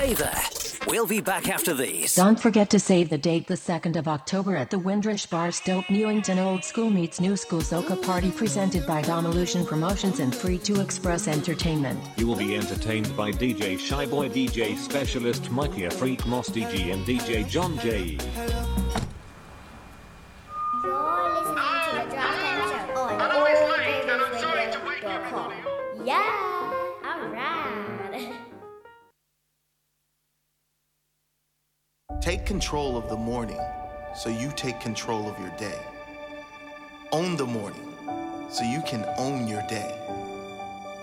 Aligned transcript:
Stay 0.00 0.14
there. 0.14 0.42
We'll 0.86 1.06
be 1.06 1.20
back 1.20 1.50
after 1.50 1.74
these. 1.74 2.14
Don't 2.14 2.40
forget 2.40 2.70
to 2.70 2.78
save 2.78 3.10
the 3.10 3.18
date 3.18 3.46
the 3.46 3.54
2nd 3.54 3.96
of 3.96 4.08
October 4.08 4.56
at 4.56 4.70
the 4.70 4.78
Windrush 4.78 5.26
Bar 5.26 5.50
Stoke 5.50 5.90
Newington 5.90 6.38
Old 6.38 6.64
School 6.64 6.88
Meets 6.88 7.20
New 7.20 7.36
School 7.36 7.60
Soca 7.60 8.02
Party 8.02 8.30
presented 8.30 8.86
by 8.86 9.02
Domilution 9.02 9.66
Promotions 9.66 10.20
and 10.20 10.34
Free 10.34 10.56
to 10.60 10.80
Express 10.80 11.28
Entertainment. 11.28 12.00
You 12.16 12.26
will 12.26 12.36
be 12.36 12.56
entertained 12.56 13.14
by 13.14 13.30
DJ 13.30 13.76
Shyboy, 13.76 14.30
DJ 14.30 14.74
Specialist 14.78 15.50
Mikey 15.50 15.86
Freak 15.90 16.26
Moss 16.26 16.48
DG 16.48 16.94
and 16.94 17.04
DJ 17.04 17.46
John 17.46 17.78
J. 17.80 18.16
control 32.50 32.96
of 32.96 33.08
the 33.08 33.16
morning 33.16 33.60
so 34.12 34.28
you 34.28 34.50
take 34.56 34.80
control 34.80 35.30
of 35.30 35.38
your 35.38 35.50
day. 35.50 35.78
Own 37.12 37.36
the 37.36 37.46
morning 37.46 37.94
so 38.50 38.64
you 38.64 38.82
can 38.84 39.04
own 39.18 39.46
your 39.46 39.62
day. 39.68 39.94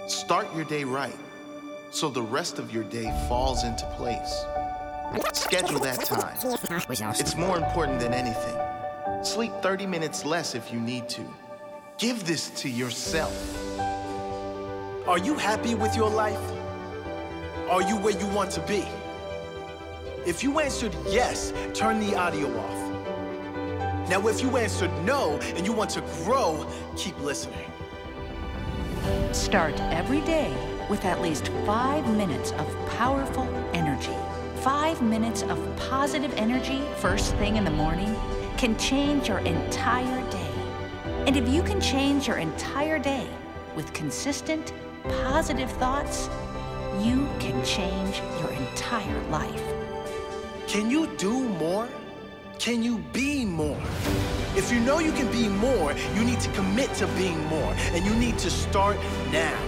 Start 0.09 0.53
your 0.53 0.65
day 0.65 0.83
right 0.83 1.15
so 1.89 2.09
the 2.09 2.21
rest 2.21 2.59
of 2.59 2.73
your 2.73 2.83
day 2.83 3.09
falls 3.29 3.63
into 3.63 3.85
place. 3.95 4.43
Schedule 5.31 5.79
that 5.79 6.03
time. 6.03 6.37
It's 7.17 7.37
more 7.37 7.55
important 7.55 8.01
than 8.01 8.13
anything. 8.13 8.57
Sleep 9.23 9.53
30 9.61 9.85
minutes 9.85 10.25
less 10.25 10.53
if 10.53 10.73
you 10.73 10.81
need 10.81 11.07
to. 11.07 11.21
Give 11.97 12.25
this 12.25 12.49
to 12.61 12.67
yourself. 12.67 13.33
Are 15.07 15.17
you 15.17 15.35
happy 15.35 15.75
with 15.75 15.95
your 15.95 16.09
life? 16.09 16.45
Are 17.69 17.81
you 17.81 17.95
where 17.95 18.19
you 18.19 18.27
want 18.35 18.51
to 18.51 18.61
be? 18.67 18.83
If 20.27 20.43
you 20.43 20.59
answered 20.59 20.93
yes, 21.07 21.53
turn 21.73 22.01
the 22.01 22.13
audio 22.13 22.49
off. 22.59 24.09
Now, 24.09 24.27
if 24.27 24.41
you 24.41 24.57
answered 24.57 24.91
no 25.05 25.39
and 25.55 25.65
you 25.65 25.71
want 25.71 25.89
to 25.91 26.01
grow, 26.25 26.67
keep 26.97 27.17
listening. 27.21 27.71
Start 29.31 29.79
every 29.79 30.19
day 30.19 30.53
with 30.89 31.05
at 31.05 31.21
least 31.21 31.47
five 31.65 32.05
minutes 32.17 32.51
of 32.51 32.67
powerful 32.89 33.47
energy. 33.73 34.13
Five 34.57 35.01
minutes 35.01 35.43
of 35.43 35.57
positive 35.77 36.33
energy 36.35 36.81
first 36.97 37.33
thing 37.35 37.55
in 37.55 37.63
the 37.63 37.71
morning 37.71 38.13
can 38.57 38.77
change 38.77 39.29
your 39.29 39.39
entire 39.39 40.29
day. 40.29 40.51
And 41.25 41.37
if 41.37 41.47
you 41.47 41.63
can 41.63 41.79
change 41.79 42.27
your 42.27 42.39
entire 42.39 42.99
day 42.99 43.29
with 43.77 43.93
consistent, 43.93 44.73
positive 45.23 45.71
thoughts, 45.71 46.27
you 46.99 47.29
can 47.39 47.63
change 47.63 48.21
your 48.41 48.51
entire 48.51 49.23
life. 49.29 49.66
Can 50.77 50.91
you 50.91 51.07
do 51.17 51.33
more? 51.57 51.89
Can 52.59 52.83
you 52.83 52.99
be 53.11 53.45
more? 53.45 53.81
If 54.55 54.71
you 54.71 54.79
know 54.79 54.99
you 54.99 55.11
can 55.11 55.25
be 55.31 55.47
more, 55.47 55.91
you 56.13 56.23
need 56.23 56.39
to 56.41 56.51
commit 56.51 56.93
to 56.99 57.07
being 57.17 57.43
more, 57.47 57.73
and 57.93 58.05
you 58.05 58.13
need 58.13 58.37
to 58.37 58.51
start 58.51 58.95
now. 59.31 59.59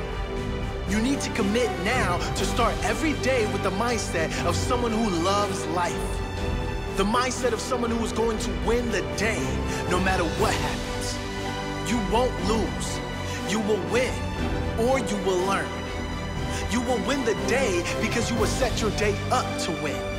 You 0.88 1.02
need 1.02 1.20
to 1.22 1.32
commit 1.32 1.68
now 1.84 2.20
to 2.36 2.46
start 2.46 2.76
every 2.84 3.14
day 3.24 3.52
with 3.52 3.64
the 3.64 3.72
mindset 3.72 4.30
of 4.46 4.56
someone 4.56 4.92
who 4.92 5.10
loves 5.24 5.66
life. 5.70 6.00
The 6.96 7.06
mindset 7.06 7.54
of 7.54 7.60
someone 7.60 7.90
who 7.90 8.06
is 8.06 8.12
going 8.12 8.38
to 8.38 8.52
win 8.68 8.92
the 8.92 9.02
day 9.18 9.42
no 9.90 10.00
matter 10.00 10.26
what 10.38 10.54
happens. 10.54 11.18
You 11.90 11.98
won't 12.14 12.36
lose. 12.48 13.00
You 13.50 13.62
will 13.62 13.82
win 13.92 14.14
or 14.78 15.00
you 15.00 15.18
will 15.26 15.44
learn. 15.48 15.72
You 16.70 16.82
will 16.82 17.02
win 17.08 17.26
the 17.26 17.34
day 17.48 17.84
because 18.00 18.30
you 18.30 18.38
will 18.38 18.54
set 18.62 18.80
your 18.80 18.92
day 18.92 19.18
up 19.32 19.48
to 19.62 19.72
win. 19.82 20.19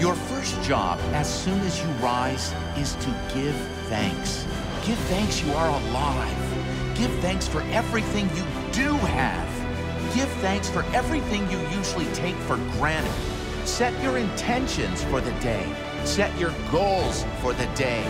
Your 0.00 0.14
first 0.14 0.60
job 0.62 0.98
as 1.12 1.28
soon 1.28 1.60
as 1.60 1.78
you 1.78 1.88
rise 2.02 2.54
is 2.78 2.94
to 3.04 3.10
give 3.34 3.54
thanks. 3.90 4.46
Give 4.86 4.96
thanks 5.10 5.42
you 5.42 5.52
are 5.52 5.68
alive. 5.68 6.96
Give 6.96 7.10
thanks 7.20 7.46
for 7.46 7.60
everything 7.64 8.30
you 8.34 8.42
do 8.72 8.94
have. 8.94 10.14
Give 10.14 10.28
thanks 10.40 10.70
for 10.70 10.84
everything 10.94 11.42
you 11.50 11.58
usually 11.68 12.06
take 12.14 12.34
for 12.34 12.56
granted. 12.78 13.12
Set 13.66 13.92
your 14.02 14.16
intentions 14.16 15.04
for 15.04 15.20
the 15.20 15.32
day. 15.32 15.70
Set 16.06 16.34
your 16.38 16.54
goals 16.72 17.26
for 17.42 17.52
the 17.52 17.66
day. 17.74 18.02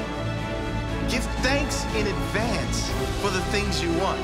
Give 1.09 1.25
thanks 1.43 1.85
in 1.97 2.07
advance 2.07 2.89
for 3.21 3.31
the 3.31 3.43
things 3.51 3.83
you 3.83 3.93
want. 3.95 4.23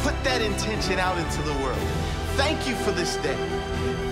Put 0.00 0.22
that 0.24 0.42
intention 0.42 0.98
out 0.98 1.16
into 1.16 1.40
the 1.40 1.54
world. 1.64 1.88
Thank 2.36 2.68
you 2.68 2.74
for 2.74 2.92
this 2.92 3.16
day. 3.16 3.55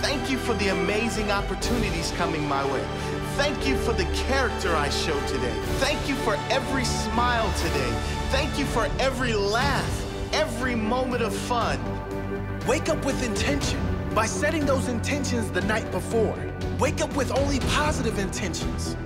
Thank 0.05 0.31
you 0.31 0.37
for 0.37 0.53
the 0.57 0.69
amazing 0.69 1.31
opportunities 1.31 2.13
coming 2.19 2.47
my 2.47 2.63
way. 2.71 2.85
Thank 3.39 3.67
you 3.67 3.75
for 3.79 3.95
the 3.95 4.05
character 4.29 4.77
I 4.77 4.91
show 4.91 5.19
today. 5.27 5.59
Thank 5.81 6.07
you 6.07 6.15
for 6.17 6.35
every 6.51 6.85
smile 6.85 7.51
today. 7.55 7.91
Thank 8.29 8.59
you 8.59 8.67
for 8.67 8.87
every 8.99 9.33
laugh, 9.33 10.05
every 10.35 10.75
moment 10.75 11.23
of 11.23 11.35
fun. 11.35 11.81
Wake 12.67 12.91
up 12.91 13.03
with 13.07 13.25
intention 13.25 13.81
by 14.15 14.27
setting 14.27 14.67
those 14.67 14.89
intentions 14.89 15.51
the 15.51 15.63
night 15.63 15.91
before. 15.91 16.39
Wake 16.79 17.01
up 17.01 17.17
with 17.17 17.33
only 17.33 17.61
positive 17.61 18.19
intentions. 18.19 18.99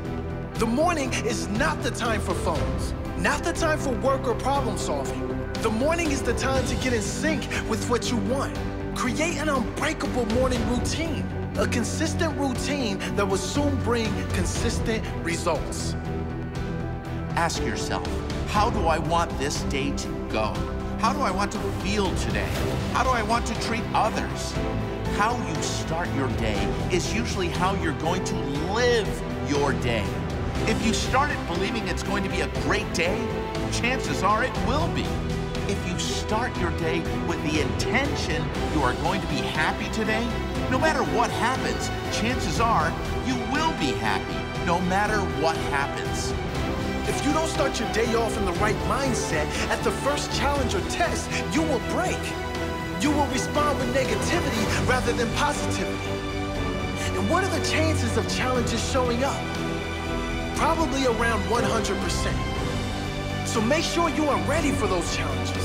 The 0.54 0.66
morning 0.66 1.12
is 1.25 1.47
not 1.47 1.80
the 1.84 1.92
time 1.92 2.20
for 2.20 2.34
phones, 2.34 2.92
not 3.19 3.44
the 3.44 3.53
time 3.53 3.78
for 3.78 3.92
work 4.00 4.26
or 4.26 4.34
problem 4.34 4.76
solving. 4.76 5.28
The 5.62 5.70
morning 5.70 6.10
is 6.10 6.22
the 6.22 6.34
time 6.34 6.66
to 6.66 6.75
get 6.75 6.92
in 6.92 7.03
sync 7.03 7.44
with 7.69 7.88
what 7.88 8.10
you 8.10 8.16
want. 8.16 8.59
Create 8.98 9.36
an 9.36 9.48
unbreakable 9.48 10.26
morning 10.34 10.60
routine, 10.69 11.25
a 11.56 11.69
consistent 11.69 12.36
routine 12.36 12.98
that 13.14 13.25
will 13.25 13.36
soon 13.36 13.76
bring 13.84 14.12
consistent 14.31 15.06
results. 15.22 15.94
Ask 17.36 17.62
yourself, 17.62 18.04
how 18.48 18.70
do 18.70 18.88
I 18.88 18.98
want 18.98 19.31
this 19.38 19.62
day 19.70 19.92
to 19.92 20.09
go? 20.31 20.53
How 20.98 21.12
do 21.12 21.20
I 21.20 21.31
want 21.31 21.53
to 21.53 21.60
feel 21.81 22.12
today? 22.16 22.50
How 22.92 23.04
do 23.04 23.10
I 23.10 23.22
want 23.22 23.47
to 23.47 23.54
treat 23.60 23.84
others? 23.94 24.53
How 25.16 25.36
you 25.47 25.62
start 25.62 26.12
your 26.16 26.28
day 26.30 26.60
is 26.91 27.15
usually 27.15 27.50
how 27.50 27.76
you're 27.76 28.00
going 28.00 28.25
to 28.25 28.34
live 28.75 29.09
your 29.48 29.75
day. 29.75 30.04
If 30.66 30.84
you 30.84 30.92
started 30.92 31.38
believing 31.47 31.86
it's 31.86 32.03
going 32.03 32.25
to 32.25 32.28
be 32.30 32.41
a 32.41 32.48
great 32.62 32.92
day, 32.94 33.16
chances 33.70 34.25
are 34.25 34.42
it 34.42 34.66
will 34.66 34.88
be. 34.88 35.06
If 35.69 35.87
you 35.87 35.99
start 35.99 36.56
your 36.59 36.71
day 36.79 37.01
with 37.27 37.43
the 37.43 37.61
intention 37.61 38.43
you 38.73 38.81
are 38.81 38.95
going 38.95 39.21
to 39.21 39.27
be 39.27 39.37
happy 39.37 39.84
today, 39.93 40.27
no 40.71 40.79
matter 40.79 41.05
what 41.15 41.31
happens, 41.31 41.89
chances 42.11 42.59
are 42.59 42.91
you 43.27 43.34
will 43.53 43.73
be 43.78 43.93
happy 44.01 44.65
no 44.65 44.81
matter 44.81 45.19
what 45.43 45.57
happens. 45.69 46.33
If 47.07 47.25
you 47.25 47.34
don't 47.34 47.49
start 47.49 47.78
your 47.78 47.93
day 47.93 48.15
off 48.15 48.37
in 48.39 48.47
the 48.47 48.53
right 48.53 48.77
mindset, 48.89 49.47
at 49.69 49.83
the 49.84 49.91
first 49.91 50.33
challenge 50.33 50.75
or 50.75 50.81
test, 50.89 51.31
you 51.53 51.61
will 51.61 51.81
break. 51.91 52.19
You 53.03 53.11
will 53.11 53.27
respond 53.27 53.78
with 53.78 53.95
negativity 53.95 54.89
rather 54.89 55.12
than 55.12 55.31
positivity. 55.34 56.12
And 57.17 57.28
what 57.28 57.45
are 57.45 57.59
the 57.59 57.65
chances 57.67 58.17
of 58.17 58.27
challenges 58.34 58.81
showing 58.91 59.23
up? 59.23 59.43
Probably 60.57 61.05
around 61.07 61.43
100%. 61.45 62.59
So 63.49 63.62
make 63.62 63.83
sure 63.83 64.11
you 64.11 64.28
are 64.28 64.41
ready 64.43 64.71
for 64.71 64.87
those 64.87 65.17
challenges. 65.17 65.58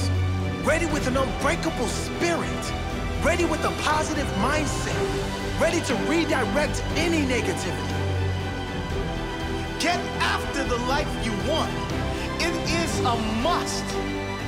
Ready 0.63 0.85
with 0.85 1.07
an 1.07 1.17
unbreakable 1.17 1.87
spirit. 1.87 2.73
Ready 3.21 3.43
with 3.43 3.65
a 3.65 3.71
positive 3.81 4.25
mindset. 4.39 5.59
Ready 5.59 5.81
to 5.81 5.93
redirect 6.09 6.81
any 6.95 7.21
negativity. 7.23 7.99
Get 9.81 9.99
after 10.21 10.63
the 10.63 10.77
life 10.87 11.09
you 11.25 11.33
want. 11.51 11.69
It 12.39 12.55
is 12.81 12.99
a 13.01 13.15
must. 13.43 13.83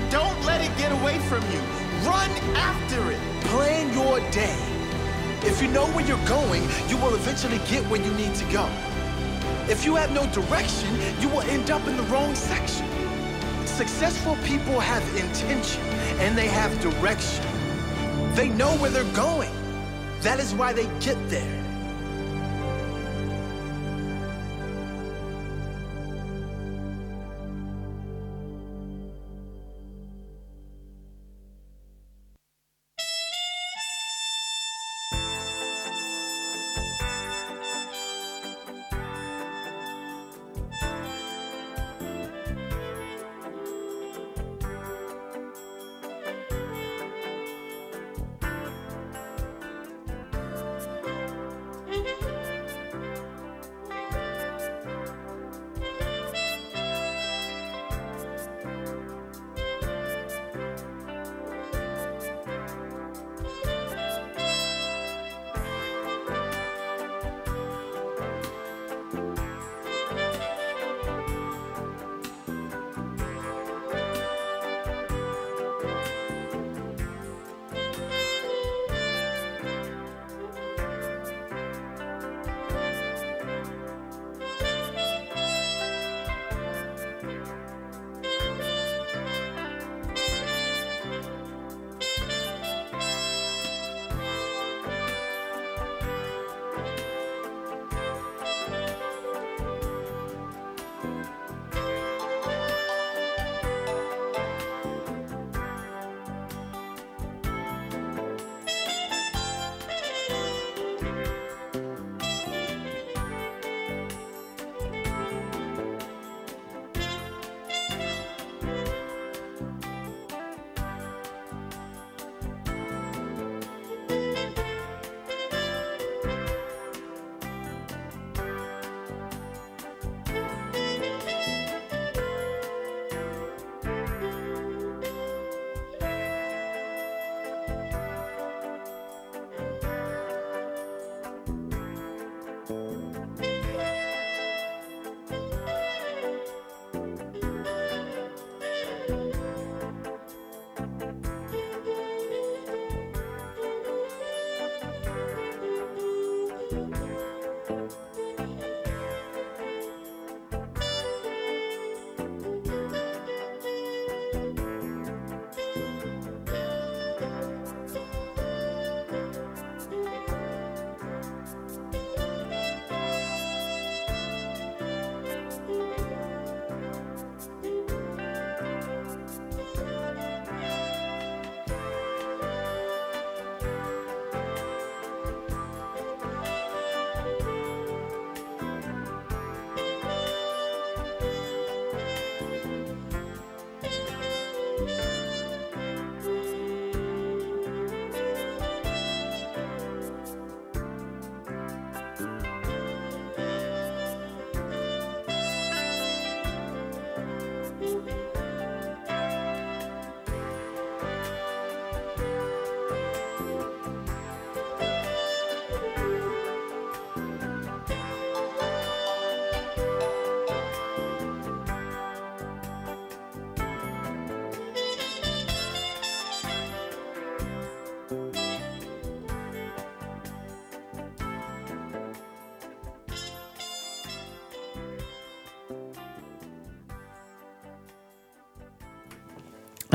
Don't 0.09 0.41
let 0.45 0.61
it 0.61 0.71
get 0.77 0.93
away 0.93 1.19
from 1.27 1.41
you. 1.51 1.59
Run 2.07 2.29
after 2.55 3.11
it. 3.11 3.19
Plan 3.51 3.93
your 3.93 4.21
day. 4.31 4.57
If 5.41 5.61
you 5.61 5.67
know 5.67 5.85
where 5.87 6.07
you're 6.07 6.25
going, 6.25 6.63
you 6.87 6.95
will 6.95 7.13
eventually 7.15 7.59
get 7.67 7.83
where 7.89 8.01
you 8.01 8.13
need 8.13 8.33
to 8.35 8.45
go. 8.53 8.69
If 9.67 9.83
you 9.83 9.95
have 9.95 10.11
no 10.11 10.25
direction, 10.27 10.97
you 11.19 11.27
will 11.27 11.41
end 11.41 11.71
up 11.71 11.85
in 11.87 11.97
the 11.97 12.03
wrong 12.03 12.33
section. 12.35 12.94
Successful 13.75 14.37
people 14.45 14.79
have 14.79 15.03
intention 15.17 15.81
and 16.21 16.37
they 16.37 16.47
have 16.47 16.71
direction. 16.79 17.43
They 18.33 18.47
know 18.47 18.71
where 18.77 18.89
they're 18.89 19.03
going. 19.13 19.51
That 20.21 20.39
is 20.39 20.55
why 20.55 20.71
they 20.71 20.85
get 21.01 21.17
there. 21.27 21.54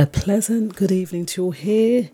A 0.01 0.07
pleasant 0.07 0.77
good 0.77 0.91
evening 0.91 1.27
to 1.27 1.43
you 1.43 1.45
all 1.45 1.51
here 1.51 2.09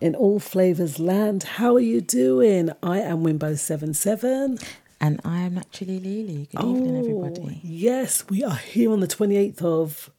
in 0.00 0.14
All 0.14 0.38
Flavors 0.38 1.00
Land. 1.00 1.42
How 1.42 1.74
are 1.74 1.80
you 1.80 2.00
doing? 2.00 2.70
I 2.84 3.00
am 3.00 3.24
Wimbo77. 3.24 4.64
And 5.00 5.20
I 5.24 5.40
am 5.40 5.58
actually 5.58 5.98
Lily. 5.98 6.46
Good 6.54 6.64
evening, 6.64 6.96
Oh, 6.96 7.00
everybody. 7.00 7.60
Yes, 7.64 8.24
we 8.28 8.44
are 8.44 8.54
here 8.54 8.92
on 8.92 9.00
the 9.00 9.08
28th 9.08 9.60
of 9.60 10.10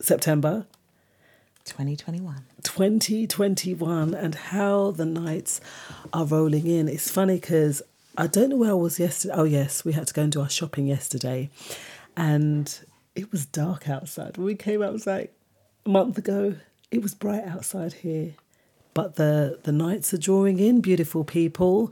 September 0.00 0.66
2021. 1.66 2.46
2021 2.64 4.14
and 4.14 4.34
how 4.34 4.90
the 4.90 5.06
nights 5.06 5.60
are 6.12 6.24
rolling 6.24 6.66
in. 6.66 6.88
It's 6.88 7.08
funny 7.08 7.36
because 7.36 7.80
I 8.18 8.26
don't 8.26 8.50
know 8.50 8.56
where 8.56 8.70
I 8.72 8.74
was 8.74 8.98
yesterday. 8.98 9.34
Oh, 9.36 9.44
yes, 9.44 9.84
we 9.84 9.92
had 9.92 10.08
to 10.08 10.14
go 10.14 10.22
and 10.22 10.32
do 10.32 10.40
our 10.40 10.50
shopping 10.50 10.88
yesterday. 10.88 11.48
And 12.16 12.76
it 13.14 13.30
was 13.30 13.46
dark 13.46 13.88
outside. 13.88 14.36
When 14.36 14.46
we 14.46 14.56
came 14.56 14.82
out, 14.82 14.88
it 14.88 14.94
was 14.94 15.06
like 15.06 15.32
a 15.86 15.88
month 15.88 16.18
ago. 16.18 16.56
It 16.92 17.02
was 17.02 17.14
bright 17.14 17.44
outside 17.44 17.94
here. 17.94 18.34
But 18.94 19.16
the, 19.16 19.58
the 19.62 19.72
nights 19.72 20.12
are 20.12 20.18
drawing 20.18 20.58
in, 20.58 20.82
beautiful 20.82 21.24
people. 21.24 21.90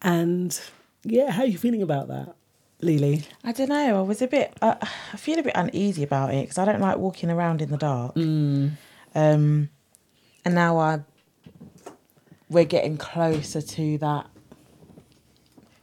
And 0.00 0.58
yeah, 1.02 1.32
how 1.32 1.42
are 1.42 1.46
you 1.46 1.58
feeling 1.58 1.82
about 1.82 2.06
that, 2.06 2.36
Lily? 2.80 3.24
I 3.42 3.50
don't 3.50 3.68
know. 3.68 3.98
I 3.98 4.02
was 4.02 4.22
a 4.22 4.28
bit. 4.28 4.56
Uh, 4.62 4.76
I 4.80 5.16
feel 5.16 5.40
a 5.40 5.42
bit 5.42 5.54
uneasy 5.56 6.04
about 6.04 6.32
it 6.32 6.42
because 6.42 6.58
I 6.58 6.64
don't 6.64 6.80
like 6.80 6.98
walking 6.98 7.30
around 7.30 7.60
in 7.60 7.70
the 7.70 7.76
dark. 7.76 8.14
Mm. 8.14 8.72
Um, 9.16 9.70
and 10.44 10.54
now 10.54 10.78
I, 10.78 11.00
we're 12.48 12.64
getting 12.64 12.96
closer 12.96 13.60
to 13.60 13.98
that. 13.98 14.26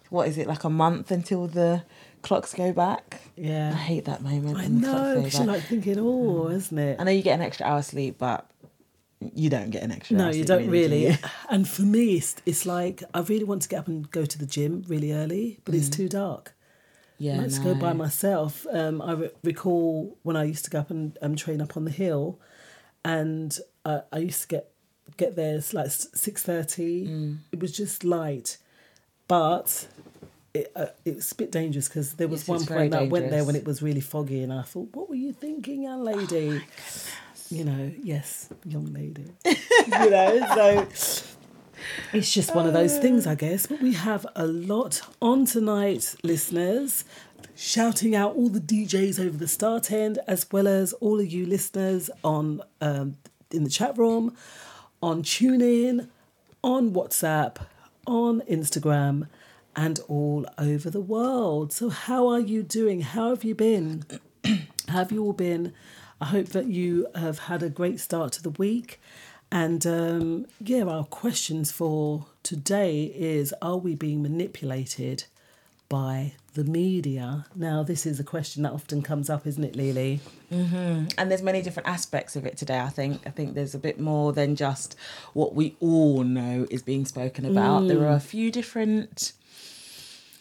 What 0.10 0.30
is 0.30 0.38
it 0.38 0.48
like 0.48 0.64
a 0.64 0.70
month 0.70 1.12
until 1.12 1.48
the 1.48 1.84
clocks 2.22 2.54
go 2.54 2.72
back? 2.72 3.20
Yeah. 3.36 3.72
I 3.74 3.78
hate 3.78 4.06
that 4.06 4.22
moment. 4.22 4.58
I 4.58 4.68
clocks 4.68 4.70
know, 4.70 5.16
because 5.18 5.40
you're 5.40 5.48
like 5.48 5.64
thinking, 5.64 5.98
oh, 6.00 6.48
isn't 6.48 6.78
it? 6.78 7.02
I 7.02 7.04
know 7.04 7.12
you 7.12 7.24
get 7.24 7.34
an 7.34 7.42
extra 7.42 7.66
hour 7.66 7.82
sleep, 7.82 8.18
but 8.18 8.50
you 9.34 9.50
don't 9.50 9.70
get 9.70 9.84
an 9.84 9.92
extra. 9.92 10.18
No, 10.18 10.30
you 10.30 10.44
don't 10.46 10.64
do 10.66 10.70
really. 10.72 11.08
you? 11.08 11.16
And 11.50 11.68
for 11.68 11.84
me, 11.84 12.16
it's, 12.18 12.36
it's 12.46 12.66
like 12.66 13.04
I 13.14 13.22
really 13.22 13.44
want 13.44 13.62
to 13.64 13.70
get 13.70 13.80
up 13.80 13.88
and 13.88 14.10
go 14.12 14.26
to 14.26 14.38
the 14.38 14.46
gym 14.46 14.84
really 14.88 15.12
early, 15.14 15.60
but 15.66 15.74
it's 15.76 15.90
Mm. 15.90 15.94
too 15.94 16.10
dark. 16.10 16.54
Yeah, 17.20 17.38
Let's 17.40 17.60
go 17.60 17.74
by 17.76 17.94
myself. 17.94 18.66
Um, 18.72 19.02
I 19.02 19.14
re- 19.14 19.30
recall 19.44 20.18
when 20.24 20.36
I 20.36 20.44
used 20.44 20.66
to 20.66 20.72
go 20.72 20.80
up 20.80 20.90
and 20.90 21.18
um, 21.22 21.36
train 21.36 21.62
up 21.62 21.78
on 21.78 21.86
the 21.86 21.92
hill, 21.92 22.40
and 23.06 23.58
uh, 23.86 24.02
I 24.12 24.18
used 24.20 24.42
to 24.42 24.48
get 24.48 24.70
get 25.18 25.36
there. 25.36 25.56
It's 25.56 25.74
like 25.74 25.90
six 25.92 26.42
thirty. 26.44 27.08
Mm. 27.08 27.38
It 27.52 27.60
was 27.62 27.72
just 27.72 28.04
light, 28.04 28.58
but 29.28 29.88
it 30.54 30.72
uh, 30.76 30.88
it 31.06 31.16
was 31.16 31.32
a 31.32 31.36
bit 31.36 31.52
dangerous 31.52 31.88
because 31.88 32.14
there 32.16 32.28
was 32.28 32.42
Yes, 32.42 32.48
one 32.50 32.62
it's 32.62 32.66
point 32.66 32.94
I 32.94 33.04
went 33.04 33.30
there 33.30 33.46
when 33.46 33.56
it 33.56 33.64
was 33.66 33.82
really 33.82 34.02
foggy, 34.02 34.42
and 34.44 34.52
I 34.52 34.64
thought, 34.64 34.90
"What 34.94 35.08
were 35.08 35.16
you 35.16 35.32
thinking, 35.34 35.84
young 35.84 36.04
lady?" 36.04 36.62
You 37.50 37.64
know, 37.64 37.92
yes, 38.02 38.50
young 38.66 38.94
lady. 38.94 39.26
you 39.46 40.10
know, 40.10 40.48
so 40.56 40.88
it's 42.14 42.32
just 42.34 42.56
one 42.56 42.66
of 42.66 42.74
those 42.74 42.98
things, 42.98 43.28
I 43.28 43.36
guess. 43.36 43.66
But 43.66 43.82
we 43.82 43.94
have 43.94 44.26
a 44.36 44.46
lot 44.48 45.02
on 45.22 45.46
tonight, 45.46 46.16
listeners. 46.24 47.04
Shouting 47.56 48.16
out 48.16 48.36
all 48.36 48.50
the 48.50 48.60
DJs 48.60 49.20
over 49.20 49.38
the 49.38 49.48
start 49.48 49.92
end, 49.92 50.20
as 50.28 50.48
well 50.52 50.68
as 50.68 50.94
all 50.94 51.20
of 51.20 51.32
you 51.32 51.46
listeners 51.46 52.10
on 52.24 52.62
um, 52.82 53.18
in 53.52 53.64
the 53.64 53.70
chat 53.70 53.98
room, 53.98 54.36
on 55.02 55.22
TuneIn, 55.22 56.10
on 56.64 56.92
WhatsApp, 56.92 57.58
on 58.08 58.42
Instagram, 58.42 59.28
and 59.76 60.00
all 60.08 60.46
over 60.58 60.90
the 60.90 61.02
world. 61.02 61.72
So, 61.72 61.90
how 61.90 62.28
are 62.28 62.40
you 62.40 62.64
doing? 62.64 63.02
How 63.02 63.30
have 63.30 63.44
you 63.44 63.54
been? 63.54 64.04
have 64.88 65.12
you 65.12 65.24
all 65.24 65.34
been? 65.34 65.74
I 66.24 66.28
hope 66.28 66.48
that 66.50 66.68
you 66.68 67.08
have 67.16 67.38
had 67.38 67.62
a 67.64 67.70
great 67.70 68.00
start 68.00 68.32
to 68.34 68.42
the 68.42 68.52
week. 68.52 69.02
And 69.52 69.86
um, 69.86 70.46
yeah, 70.62 70.84
our 70.86 71.04
questions 71.04 71.70
for 71.70 72.28
today 72.44 73.04
is 73.14 73.54
Are 73.62 73.76
we 73.76 73.94
being 73.94 74.22
manipulated 74.24 75.26
by 75.90 76.32
the 76.54 76.64
media? 76.64 77.46
Now, 77.56 77.84
this 77.84 78.06
is 78.06 78.22
a 78.22 78.24
question 78.24 78.64
that 78.64 78.72
often 78.72 79.02
comes 79.02 79.30
up, 79.30 79.46
isn't 79.46 79.66
it, 79.66 79.76
Lily? 79.76 80.22
hmm 80.50 81.08
And 81.18 81.30
there's 81.30 81.42
many 81.42 81.62
different 81.62 81.90
aspects 81.90 82.38
of 82.38 82.46
it 82.46 82.56
today. 82.56 82.80
I 82.80 82.88
think. 82.88 83.20
I 83.28 83.30
think 83.30 83.54
there's 83.54 83.76
a 83.76 83.80
bit 83.80 84.00
more 84.00 84.32
than 84.32 84.56
just 84.56 84.96
what 85.34 85.54
we 85.56 85.76
all 85.82 86.24
know 86.24 86.66
is 86.72 86.82
being 86.84 87.04
spoken 87.06 87.46
about. 87.46 87.88
There 87.90 87.98
Mm. 87.98 88.04
are 88.12 88.16
a 88.16 88.22
few 88.22 88.50
different 88.50 89.34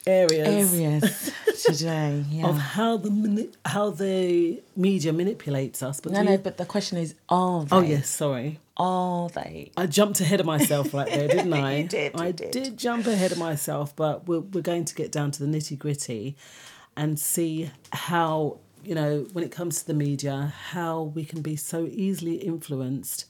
Areas. 0.07 0.73
areas 0.75 1.33
today. 1.65 2.25
Yeah. 2.31 2.47
Of 2.49 2.59
how 2.59 2.97
the 2.97 3.11
mani- 3.11 3.51
how 3.65 3.91
the 3.91 4.63
media 4.77 5.13
manipulates 5.13 5.83
us, 5.83 6.01
but 6.01 6.13
no, 6.13 6.19
do 6.21 6.25
no. 6.25 6.33
you- 6.33 6.39
But 6.39 6.57
the 6.57 6.67
question 6.67 6.99
is, 6.99 7.15
are 7.29 7.65
they? 7.65 7.77
oh 7.77 7.81
yes, 7.83 8.09
sorry, 8.09 8.59
Are 8.77 9.29
they? 9.29 9.71
I 9.77 9.87
jumped 9.87 10.21
ahead 10.21 10.41
of 10.41 10.47
myself 10.47 10.93
right 10.95 11.09
there, 11.09 11.29
didn't 11.29 11.53
I? 11.71 11.77
You 11.79 11.89
did, 11.89 12.15
you 12.15 12.21
I 12.21 12.33
did. 12.33 12.77
jump 12.79 13.07
ahead 13.07 13.33
of 13.33 13.39
myself, 13.39 13.95
but 13.95 14.27
we're 14.27 14.41
we're 14.41 14.61
going 14.63 14.85
to 14.87 14.95
get 14.95 15.13
down 15.13 15.31
to 15.33 15.39
the 15.45 15.47
nitty 15.57 15.79
gritty, 15.79 16.37
and 16.97 17.19
see 17.19 17.71
how 17.93 18.59
you 18.85 18.95
know 18.97 19.27
when 19.33 19.45
it 19.45 19.53
comes 19.53 19.81
to 19.81 19.87
the 19.87 19.95
media, 19.95 20.53
how 20.71 21.03
we 21.03 21.25
can 21.25 21.43
be 21.43 21.55
so 21.55 21.87
easily 21.91 22.37
influenced 22.37 23.27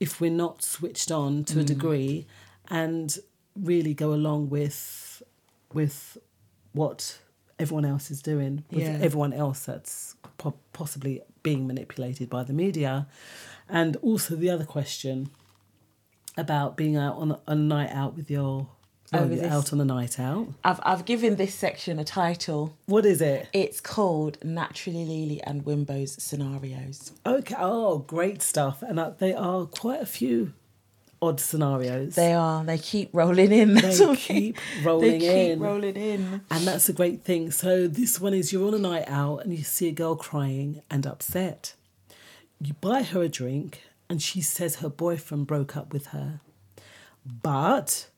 if 0.00 0.20
we're 0.20 0.30
not 0.30 0.62
switched 0.62 1.10
on 1.10 1.44
to 1.44 1.58
a 1.60 1.62
Mm. 1.64 1.66
degree, 1.66 2.26
and 2.70 3.18
really 3.56 3.92
go 3.92 4.14
along 4.14 4.48
with 4.48 5.04
with 5.72 6.18
what 6.72 7.18
everyone 7.58 7.84
else 7.84 8.10
is 8.10 8.22
doing, 8.22 8.64
with 8.70 8.80
Yeah. 8.82 8.98
everyone 9.00 9.32
else 9.32 9.64
that's 9.64 10.14
po- 10.38 10.54
possibly 10.72 11.22
being 11.42 11.66
manipulated 11.66 12.30
by 12.30 12.44
the 12.44 12.52
media. 12.52 13.06
And 13.68 13.96
also 13.96 14.36
the 14.36 14.50
other 14.50 14.64
question 14.64 15.30
about 16.36 16.76
being 16.76 16.96
out 16.96 17.16
on 17.16 17.38
a, 17.46 17.54
night 17.54 17.90
out 17.90 18.16
with 18.16 18.30
your 18.30 18.68
Oh, 19.12 19.20
well, 19.20 19.28
this- 19.28 19.42
out 19.42 19.72
on 19.72 19.80
a 19.80 19.84
night 19.86 20.20
out. 20.20 20.48
I've 20.62 20.80
I've 20.82 21.04
given 21.06 21.36
this 21.36 21.54
section 21.54 21.98
a 21.98 22.04
title. 22.04 22.76
What 22.86 23.06
is 23.06 23.20
it? 23.22 23.48
It's 23.54 23.80
called 23.80 24.36
Naturally 24.44 25.04
Lily 25.06 25.42
and 25.42 25.64
Wimbo's 25.64 26.22
Scenarios. 26.22 27.12
Okay. 27.24 27.54
Oh, 27.58 27.98
great 28.00 28.42
stuff. 28.42 28.82
And 28.82 29.00
uh, 29.00 29.10
they 29.18 29.32
are 29.34 29.64
quite 29.64 30.02
a 30.02 30.06
few 30.06 30.52
odd 31.20 31.40
scenarios. 31.40 32.14
They 32.14 32.32
are. 32.32 32.64
They 32.64 32.78
keep 32.78 33.10
rolling 33.12 33.52
in. 33.52 33.74
That's 33.74 33.98
They 33.98 34.16
keep 34.16 34.58
rolling 34.84 35.10
They 35.10 35.18
keep 35.18 35.52
in. 35.52 35.60
rolling 35.60 35.96
in. 35.96 36.40
And 36.50 36.66
that's 36.66 36.88
a 36.88 36.92
great 36.92 37.24
thing. 37.24 37.50
So 37.50 37.88
this 37.88 38.20
one 38.20 38.34
is 38.34 38.52
you're 38.52 38.66
on 38.68 38.74
a 38.74 38.78
night 38.78 39.04
out 39.08 39.38
and 39.38 39.52
you 39.52 39.64
see 39.64 39.88
a 39.88 39.92
girl 39.92 40.16
crying 40.16 40.82
and 40.90 41.06
upset. 41.06 41.74
You 42.60 42.74
buy 42.80 43.02
her 43.02 43.22
a 43.22 43.28
drink 43.28 43.82
and 44.08 44.20
she 44.22 44.40
says 44.40 44.76
her 44.76 44.88
boyfriend 44.88 45.46
broke 45.46 45.76
up 45.76 45.92
with 45.92 46.06
her. 46.08 46.40
But 47.24 48.08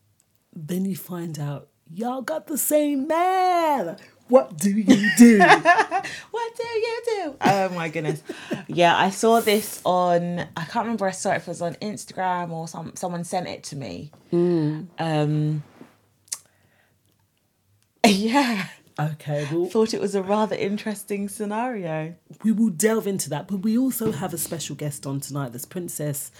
then 0.54 0.84
you 0.84 0.96
find 0.96 1.38
out 1.38 1.68
y'all 1.92 2.22
got 2.22 2.46
the 2.46 2.58
same 2.58 3.06
man. 3.08 3.96
What 4.30 4.56
do 4.56 4.70
you 4.70 5.10
do? 5.18 5.38
What 6.30 6.56
do 6.56 6.66
you 6.66 7.02
do? 7.04 7.36
Oh 7.42 7.68
my 7.70 7.88
goodness. 7.88 8.22
yeah, 8.66 8.96
I 8.96 9.10
saw 9.10 9.40
this 9.40 9.80
on 9.84 10.40
I 10.56 10.64
can't 10.64 10.84
remember 10.86 11.06
I 11.06 11.10
saw 11.10 11.32
it 11.32 11.36
if 11.36 11.42
it 11.42 11.48
was 11.48 11.62
on 11.62 11.74
Instagram 11.74 12.50
or 12.50 12.66
some 12.68 12.92
someone 12.96 13.24
sent 13.24 13.48
it 13.48 13.62
to 13.64 13.76
me. 13.76 14.10
Um 14.32 15.62
Yeah. 18.06 18.66
okay, 18.98 19.46
well 19.52 19.66
Thought 19.66 19.94
it 19.94 20.00
was 20.00 20.14
a 20.14 20.22
rather 20.22 20.56
interesting 20.56 21.28
scenario. 21.28 22.14
we 22.44 22.52
will 22.52 22.70
delve 22.70 23.06
into 23.06 23.28
that. 23.30 23.46
But 23.48 23.58
we 23.58 23.76
also 23.78 24.12
have 24.12 24.32
a 24.34 24.38
special 24.38 24.74
guest 24.76 25.06
on 25.06 25.20
tonight. 25.20 25.52
This 25.52 25.64
Princess 25.66 26.30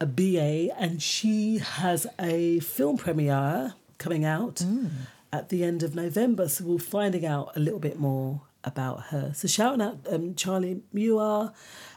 a 0.00 0.06
BA, 0.06 0.70
and 0.76 1.00
she 1.00 1.58
has 1.58 2.04
a 2.18 2.58
film 2.60 2.96
premiere 2.96 3.74
coming 3.98 4.24
out 4.24 4.64
at 5.34 5.48
the 5.48 5.64
end 5.64 5.82
of 5.82 5.94
November. 5.96 6.48
So 6.48 6.64
we're 6.64 6.78
finding 6.78 7.26
out 7.26 7.46
a 7.56 7.60
little 7.60 7.80
bit 7.80 7.98
more 7.98 8.42
about 8.62 8.98
her. 9.10 9.32
So 9.34 9.48
shouting 9.48 9.82
out 9.82 9.98
um, 10.10 10.34
Charlie 10.36 10.82
Muir, 10.92 11.50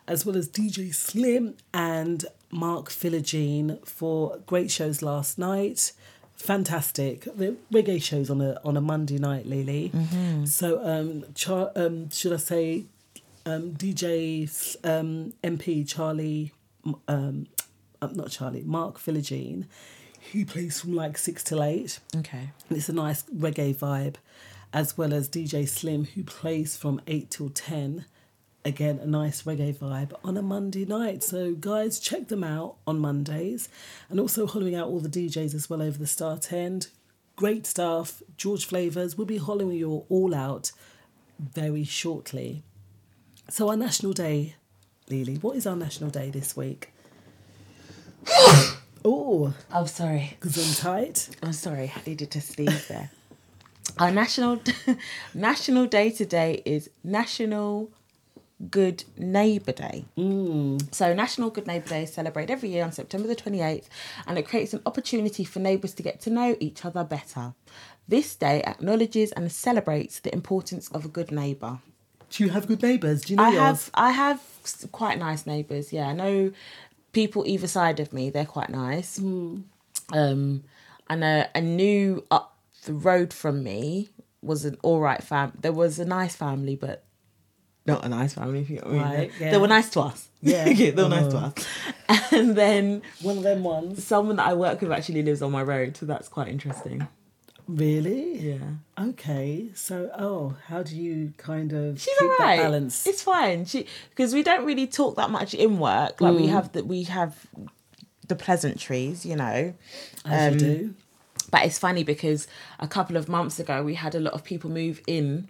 as 0.08 0.26
well 0.26 0.36
as 0.36 0.50
DJ 0.50 0.94
Slim 0.94 1.56
and 1.74 2.26
Mark 2.50 2.90
Philogene 2.90 3.86
for 3.88 4.40
great 4.48 4.72
shows 4.72 5.02
last 5.04 5.38
night. 5.38 5.92
Fantastic. 6.36 7.26
The 7.26 7.56
reggae 7.72 8.02
shows 8.02 8.30
on 8.30 8.42
a 8.42 8.60
on 8.64 8.76
a 8.76 8.82
Monday 8.82 9.18
night, 9.20 9.46
Lily. 9.46 9.92
So 10.46 10.68
um, 10.84 11.24
Char- 11.36 11.72
um 11.76 12.10
should 12.10 12.34
I 12.34 12.38
say 12.38 12.86
um, 13.46 13.72
DJ 13.74 14.48
um, 14.84 15.34
MP 15.44 15.88
Charlie, 15.88 16.52
um, 17.08 17.48
uh, 18.02 18.08
not 18.14 18.30
Charlie, 18.32 18.64
Mark 18.64 18.98
Philogene. 19.00 19.66
He 20.32 20.44
plays 20.44 20.82
from 20.82 20.94
like 20.94 21.18
six 21.18 21.44
till 21.44 21.64
eight. 21.64 22.00
Okay. 22.16 22.50
And 22.68 22.78
it's 22.78 22.90
a 22.90 22.94
nice 22.94 23.24
reggae 23.24 23.76
vibe, 23.76 24.16
as 24.74 24.98
well 24.98 25.14
as 25.14 25.30
DJ 25.30 25.68
Slim, 25.68 26.06
who 26.06 26.24
plays 26.24 26.76
from 26.76 27.02
eight 27.08 27.32
till 27.32 27.50
ten. 27.50 28.06
Again, 28.66 29.00
a 29.00 29.06
nice 29.06 29.44
reggae 29.44 29.74
vibe 29.74 30.12
on 30.26 30.36
a 30.36 30.42
Monday 30.42 30.84
night. 30.84 31.24
So, 31.24 31.54
guys, 31.54 32.00
check 32.00 32.28
them 32.28 32.44
out 32.44 32.76
on 32.86 33.00
Mondays. 33.00 33.70
And 34.10 34.20
also 34.20 34.46
hollowing 34.46 34.76
out 34.76 34.90
all 34.90 35.00
the 35.00 35.08
DJs 35.08 35.54
as 35.54 35.70
well 35.70 35.82
over 35.82 35.98
the 35.98 36.08
start 36.08 36.52
end. 36.52 36.88
Great 37.38 37.66
stuff. 37.66 38.22
George 38.36 38.66
Flavors. 38.66 39.18
We'll 39.18 39.28
be 39.28 39.38
hollowing 39.38 39.78
you 39.78 40.06
all 40.10 40.36
out 40.36 40.74
very 41.40 41.86
shortly. 41.86 42.64
So, 43.50 43.70
our 43.70 43.78
National 43.78 44.12
Day, 44.12 44.56
Lily, 45.10 45.36
what 45.36 45.56
is 45.56 45.66
our 45.66 45.78
National 45.78 46.10
Day 46.10 46.30
this 46.30 46.58
week? 46.58 46.92
Oh, 49.06 49.54
I'm 49.72 49.88
sorry. 49.88 50.38
Gesundheit. 50.42 50.86
I'm 50.86 51.04
tight. 51.06 51.30
Oh 51.44 51.52
sorry. 51.52 51.92
I 51.96 52.02
needed 52.10 52.32
to 52.32 52.42
sneeze 52.42 52.88
there. 52.88 53.12
Our 54.00 54.12
national 54.12 54.62
national 55.34 55.86
day 55.88 56.12
today 56.12 56.62
is 56.66 56.90
National 57.04 57.90
Good 58.70 59.06
Neighbour 59.18 59.72
Day. 59.72 60.06
Mm. 60.18 60.94
So, 60.94 61.14
National 61.14 61.50
Good 61.52 61.68
Neighbour 61.68 61.88
Day 61.90 62.04
is 62.04 62.14
celebrated 62.14 62.52
every 62.52 62.70
year 62.70 62.84
on 62.84 62.92
September 62.92 63.28
the 63.28 63.36
28th, 63.36 63.86
and 64.26 64.38
it 64.38 64.48
creates 64.48 64.74
an 64.74 64.82
opportunity 64.86 65.44
for 65.44 65.60
neighbours 65.60 65.94
to 65.96 66.04
get 66.04 66.20
to 66.22 66.30
know 66.30 66.58
each 66.60 66.84
other 66.84 67.04
better. 67.04 67.54
This 68.08 68.36
day 68.36 68.62
acknowledges 68.64 69.32
and 69.34 69.52
celebrates 69.52 70.20
the 70.20 70.34
importance 70.34 70.90
of 70.90 71.06
a 71.06 71.08
good 71.08 71.32
neighbour. 71.32 71.80
Do 72.30 72.44
you 72.44 72.50
have 72.50 72.68
good 72.68 72.82
neighbours? 72.82 73.22
Do 73.22 73.34
you 73.34 73.38
know 73.38 73.44
I 73.44 73.50
yours? 73.52 73.58
have 73.60 73.90
I 73.94 74.12
have 74.12 74.42
quite 74.92 75.18
nice 75.18 75.46
neighbours. 75.46 75.94
Yeah, 75.94 76.08
I 76.08 76.14
know 76.14 76.52
people 77.18 77.44
either 77.48 77.68
side 77.68 78.00
of 78.00 78.14
me. 78.14 78.30
They're 78.30 78.46
quite 78.58 78.70
nice. 78.70 79.18
Um, 79.20 80.64
I 81.10 81.16
know 81.16 81.46
a 81.56 81.62
new 81.62 82.24
up 82.30 82.58
the 82.86 82.94
road 82.94 83.34
from 83.34 83.64
me 83.64 84.10
was 84.44 84.66
an 84.66 84.78
all 84.84 85.00
right 85.00 85.24
fam. 85.24 85.52
There 85.60 85.74
was 85.74 85.98
a 85.98 86.06
nice 86.06 86.36
family, 86.36 86.76
but 86.76 87.04
not 87.88 88.06
a 88.06 88.10
nice 88.10 88.34
family. 88.36 88.60
If 88.62 88.70
you 88.70 88.76
know 88.78 88.84
what 88.84 88.92
I 88.92 88.94
mean. 88.94 89.02
Right, 89.04 89.32
They- 89.40 89.46
yeah. 89.46 89.52
They 89.52 89.58
were 89.58 89.68
nice 89.68 89.90
to 89.92 90.02
us. 90.02 90.30
Yeah. 90.42 90.72
they 90.74 90.92
were 90.92 91.10
nice 91.10 91.32
to 91.34 91.38
Oh. 91.38 91.54
us. 91.56 91.68
And 92.32 92.56
then 92.56 93.02
One 93.22 93.38
of 93.38 93.44
them 93.44 93.64
ones. 93.64 94.04
someone 94.06 94.36
that 94.36 94.48
I 94.48 94.54
work 94.54 94.82
with 94.82 94.92
actually 94.92 95.24
lives 95.24 95.42
on 95.42 95.52
my 95.52 95.64
road, 95.64 95.98
so 95.98 96.06
that's 96.06 96.28
quite 96.28 96.50
interesting. 96.50 97.08
Really? 97.68 98.40
Yeah. 98.40 98.60
Okay. 99.10 99.70
So, 99.76 100.10
oh, 100.18 100.56
how 100.68 100.84
do 100.84 100.96
you 100.96 101.34
kind 101.38 101.74
of 101.74 102.00
She's 102.00 102.18
keep 102.18 102.30
that 102.40 102.58
balance? 102.58 103.06
It's 103.06 103.22
fine. 103.22 103.66
She 103.66 103.86
because 104.10 104.34
we 104.34 104.42
don't 104.44 104.66
really 104.66 104.88
talk 104.88 105.18
that 105.18 105.30
much 105.30 105.54
in 105.54 105.78
work. 105.80 106.22
Like 106.22 106.36
we 106.36 106.44
Mm. 106.48 106.50
have 106.52 106.72
that 106.74 106.88
we 106.88 107.04
have 107.04 107.46
the 108.28 108.36
pleasantries, 108.36 109.26
you 109.26 109.36
know. 109.36 109.74
As 110.26 110.54
you 110.54 110.60
do. 110.60 110.94
But 111.52 111.66
it's 111.66 111.78
funny 111.80 112.04
because 112.04 112.48
a 112.80 112.88
couple 112.88 113.18
of 113.18 113.28
months 113.30 113.60
ago 113.60 113.84
we 113.84 113.96
had 113.96 114.16
a 114.16 114.20
lot 114.20 114.34
of 114.34 114.44
people 114.44 114.70
move 114.70 115.02
in 115.08 115.50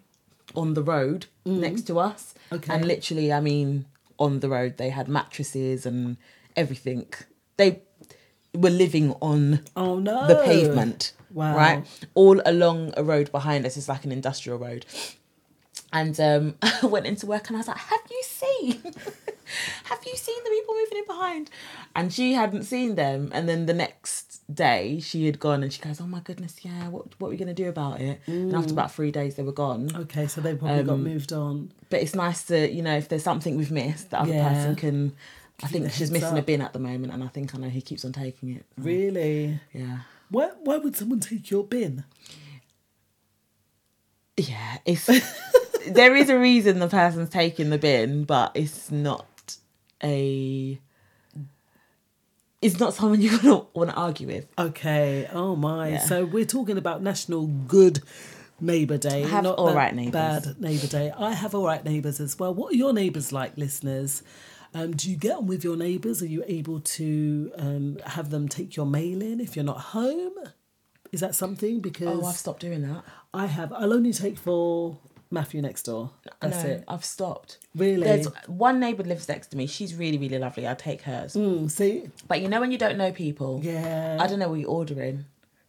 on 0.56 0.74
the 0.74 0.84
road 0.84 1.28
next 1.46 1.84
to 1.84 2.00
us. 2.00 2.34
Mm. 2.52 2.56
Okay. 2.58 2.74
And 2.74 2.86
literally, 2.86 3.32
I 3.32 3.42
mean, 3.42 3.86
on 4.18 4.40
the 4.40 4.50
road 4.50 4.78
they 4.78 4.90
had 4.90 5.08
mattresses 5.08 5.86
and 5.86 6.18
everything. 6.56 7.06
They 7.58 7.82
were 8.56 8.70
living 8.72 9.12
on 9.22 9.62
Oh 9.76 10.00
no. 10.00 10.26
the 10.28 10.36
pavement. 10.44 11.14
Wow. 11.38 11.56
Right? 11.56 12.08
All 12.16 12.42
along 12.48 12.94
a 12.98 13.04
road 13.04 13.32
behind 13.32 13.66
us 13.68 13.78
is 13.78 13.88
like 13.88 14.04
an 14.06 14.12
industrial 14.12 14.58
road. 14.58 14.86
And 15.94 16.20
um, 16.20 16.56
I 16.62 16.86
went 16.88 17.06
into 17.06 17.28
work 17.28 17.48
and 17.48 17.56
I 17.58 17.60
was 17.60 17.68
like, 17.68 17.78
Have 17.78 18.02
you 18.10 18.22
seen? 18.24 18.82
Have 19.86 20.00
you 20.06 20.16
seen 20.18 20.44
the 20.44 20.50
people 20.50 20.74
moving 20.76 20.98
in 20.98 21.06
behind? 21.06 21.50
And 21.96 22.12
she 22.12 22.34
hadn't 22.34 22.64
seen 22.64 22.96
them. 22.96 23.30
And 23.34 23.48
then 23.48 23.68
the 23.68 23.74
next 23.74 24.42
day 24.54 25.00
she 25.00 25.26
had 25.28 25.40
gone 25.40 25.62
and 25.64 25.72
she 25.72 25.80
goes, 25.82 26.02
Oh 26.02 26.08
my 26.08 26.20
goodness, 26.22 26.58
yeah, 26.66 26.90
what, 26.90 27.06
what 27.20 27.28
are 27.28 27.32
we 27.32 27.38
going 27.38 27.48
to 27.48 27.54
do 27.64 27.70
about 27.70 28.02
it? 28.02 28.20
And 28.26 28.54
after 28.56 28.70
Mm. 28.70 28.74
about 28.74 28.92
three 28.92 29.12
days, 29.12 29.36
they 29.36 29.44
were 29.44 29.52
gone. 29.54 29.92
Okay, 29.96 30.26
so 30.28 30.42
they 30.42 30.56
probably 30.56 30.84
got 30.84 30.94
Um, 30.94 31.04
moved 31.04 31.32
on. 31.32 31.72
But 31.92 32.02
it's 32.02 32.16
nice 32.16 32.44
to, 32.46 32.70
you 32.70 32.82
know, 32.82 32.98
if 32.98 33.08
there's 33.10 33.24
something 33.24 33.56
we've 33.58 33.72
missed, 33.72 34.10
the 34.10 34.20
other 34.20 34.34
Yeah. 34.34 34.50
person 34.50 34.76
can. 34.76 35.14
I 35.64 35.68
think 35.68 35.92
she's 35.92 36.12
missing 36.12 36.38
a 36.38 36.42
bin 36.42 36.62
at 36.62 36.74
the 36.74 36.80
moment, 36.80 37.14
and 37.14 37.24
I 37.24 37.28
think 37.28 37.56
I 37.56 37.58
know 37.60 37.70
who 37.70 37.82
keeps 37.82 38.04
on 38.06 38.12
taking 38.12 38.50
it. 38.56 38.66
Really? 38.78 39.60
Yeah. 39.74 40.00
Why, 40.30 40.52
why 40.64 40.78
would 40.78 40.96
someone 40.96 41.20
take 41.20 41.50
your 41.50 41.64
bin? 41.64 42.04
Yeah, 44.36 44.78
it's 44.86 45.06
there 45.90 46.16
is 46.16 46.30
a 46.30 46.38
reason 46.38 46.80
the 46.80 46.88
person's 46.88 47.30
taking 47.30 47.70
the 47.70 47.78
bin, 47.78 48.24
but 48.24 48.52
it's 48.56 48.92
not 48.92 49.58
a 50.04 50.80
it's 52.62 52.80
not 52.80 52.94
someone 52.94 53.22
you're 53.22 53.38
gonna 53.40 53.66
want 53.74 53.90
to 53.92 53.96
argue 53.96 54.28
with. 54.28 54.48
Okay. 54.58 55.28
Oh 55.32 55.56
my. 55.56 55.90
Yeah. 55.90 56.00
So 56.00 56.26
we're 56.26 56.46
talking 56.46 56.78
about 56.78 57.02
National 57.02 57.48
Good 57.48 58.02
Neighbour 58.60 58.98
Day. 58.98 59.24
I 59.24 59.28
have 59.28 59.44
not 59.44 59.58
all 59.58 59.74
right 59.74 59.94
neighbours. 59.94 60.46
Bad 60.46 60.62
Neighbour 60.62 60.88
Day. 60.88 61.12
I 61.18 61.34
have 61.34 61.54
all 61.56 61.66
right 61.66 61.84
neighbours 61.84 62.20
as 62.20 62.38
well. 62.38 62.54
What 62.54 62.74
are 62.74 62.76
your 62.76 62.94
neighbours 62.94 63.32
like, 63.32 63.58
listeners? 63.58 64.24
Um, 64.74 64.92
do 64.96 65.10
you 65.10 65.16
get 65.18 65.38
on 65.38 65.48
with 65.48 65.64
your 65.64 65.76
neighbours? 65.78 66.22
Are 66.22 66.28
you 66.28 66.44
able 66.48 66.80
to 66.82 67.52
um, 67.58 67.98
have 68.06 68.30
them 68.30 68.48
take 68.48 68.76
your 68.76 68.86
mail 68.86 69.22
in 69.22 69.40
if 69.40 69.56
you're 69.56 69.66
not 69.66 69.80
home? 69.80 70.34
Is 71.12 71.22
that 71.22 71.36
something? 71.36 71.80
Because 71.80 72.20
Oh, 72.24 72.26
I've 72.26 72.36
stopped 72.36 72.62
doing 72.62 72.82
that. 72.84 73.04
I 73.34 73.46
have. 73.46 73.72
I'll 73.74 73.94
only 73.94 74.12
take 74.14 74.38
for 74.38 74.98
Matthew 75.32 75.62
next 75.62 75.84
door. 75.84 76.12
That's 76.42 76.64
no, 76.64 76.70
it. 76.70 76.84
I've 76.88 77.06
stopped. 77.06 77.60
Really? 77.76 78.04
There's 78.04 78.28
one 78.48 78.80
neighbour 78.80 79.04
lives 79.04 79.28
next 79.30 79.48
to 79.48 79.58
me. 79.58 79.68
She's 79.68 79.96
really, 79.96 80.18
really 80.18 80.38
lovely. 80.38 80.68
I 80.68 80.74
take 80.74 81.02
hers. 81.04 81.34
Mm, 81.34 81.72
see? 81.72 82.10
But 82.28 82.42
you 82.42 82.50
know 82.50 82.60
when 82.60 82.72
you 82.72 82.78
don't 82.78 82.98
know 82.98 83.12
people, 83.12 83.62
Yeah. 83.64 84.18
I 84.20 84.28
don't 84.28 84.40
know 84.40 84.50
what 84.50 84.60
you're 84.60 84.70
ordering. 84.70 85.26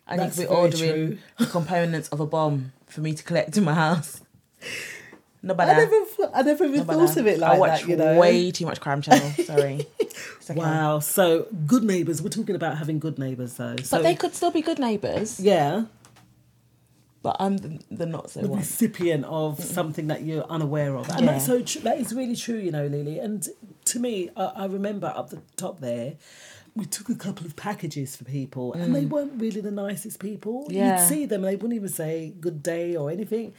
And 0.06 0.20
That's 0.20 0.38
you 0.38 0.46
could 0.46 0.50
be 0.50 0.56
ordering 0.56 1.06
true. 1.08 1.18
the 1.38 1.46
components 1.46 2.08
of 2.08 2.20
a 2.20 2.26
bomb 2.26 2.72
for 2.86 3.00
me 3.00 3.12
to 3.14 3.22
collect 3.22 3.56
in 3.56 3.64
my 3.64 3.74
house. 3.74 4.20
No 5.42 5.54
I 5.58 5.66
never, 5.66 5.94
I 6.34 6.42
never 6.42 6.64
even 6.64 6.78
No 6.86 7.06
thought 7.06 7.16
of 7.16 7.26
it 7.26 7.40
I 7.42 7.50
like 7.50 7.58
watch 7.60 7.80
that. 7.82 7.88
You 7.88 7.96
know, 7.96 8.18
way 8.18 8.50
too 8.50 8.66
much 8.66 8.80
crime 8.80 9.00
channel. 9.02 9.30
Sorry. 9.44 9.86
Okay. 10.50 10.54
Wow. 10.58 10.98
So 10.98 11.46
good 11.66 11.84
neighbours. 11.84 12.20
We're 12.22 12.28
talking 12.30 12.56
about 12.56 12.78
having 12.78 12.98
good 12.98 13.18
neighbours, 13.18 13.54
though. 13.54 13.76
So 13.82 13.98
But 13.98 14.02
they 14.02 14.14
could 14.16 14.34
still 14.34 14.50
be 14.50 14.62
good 14.62 14.78
neighbours. 14.80 15.38
yeah, 15.38 15.84
But 17.22 17.36
I'm 17.40 17.56
the, 17.58 17.78
the 17.90 18.06
not 18.06 18.30
so 18.30 18.40
the 18.40 18.48
one. 18.48 18.60
recipient 18.60 19.24
of 19.26 19.62
something 19.62 20.06
that 20.06 20.22
you're 20.22 20.44
unaware 20.44 20.96
of, 20.96 21.08
and 21.10 21.28
that's 21.28 21.46
Yeah. 21.48 21.54
so 21.54 21.62
true. 21.62 21.80
That 21.82 21.98
is 21.98 22.14
really 22.14 22.36
true, 22.36 22.56
you 22.58 22.70
know, 22.70 22.86
Lily. 22.86 23.18
And 23.18 23.46
to 23.86 23.98
me, 24.00 24.30
I, 24.36 24.44
I 24.44 24.64
remember 24.66 25.12
up 25.14 25.30
the 25.30 25.42
top 25.56 25.80
there. 25.80 26.14
We 26.76 26.84
took 26.84 27.08
a 27.08 27.16
couple 27.16 27.44
of 27.44 27.56
packages 27.56 28.14
for 28.14 28.22
people, 28.24 28.72
and 28.72 28.94
they 28.94 29.04
weren't 29.04 29.40
really 29.40 29.60
the 29.60 29.72
nicest 29.72 30.20
people. 30.20 30.66
Mm. 30.68 30.72
Yeah. 30.72 31.00
You'd 31.00 31.08
see 31.08 31.26
them, 31.26 31.42
and 31.44 31.52
they 31.52 31.56
wouldn't 31.56 31.74
even 31.74 31.88
say 31.88 32.32
good 32.40 32.62
day 32.62 32.94
or 32.94 33.10
anything. 33.10 33.52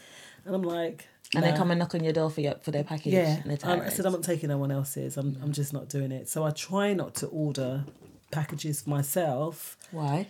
And 0.45 0.55
I'm 0.55 0.61
like, 0.63 1.08
And 1.35 1.43
they 1.43 1.51
come 1.53 1.69
and 1.69 1.77
knock 1.79 1.93
on 1.93 2.03
your 2.03 2.13
door 2.13 2.29
for 2.31 2.41
your, 2.41 2.55
for 2.55 2.71
their 2.71 2.83
package. 2.83 3.13
Yeah, 3.13 3.41
they're 3.45 3.57
I 3.63 3.89
said 3.89 4.05
I'm 4.05 4.13
not 4.13 4.23
taking 4.23 4.49
no 4.49 4.57
one 4.57 4.71
else's. 4.71 5.15
I'm 5.15 5.37
I'm 5.43 5.51
just 5.51 5.73
not 5.73 5.87
doing 5.87 6.11
it. 6.11 6.27
So 6.27 6.43
I 6.43 6.49
try 6.49 6.93
not 6.93 7.13
to 7.15 7.27
order 7.27 7.85
packages 8.31 8.81
for 8.81 8.89
myself 8.89 9.77
Why? 9.91 10.27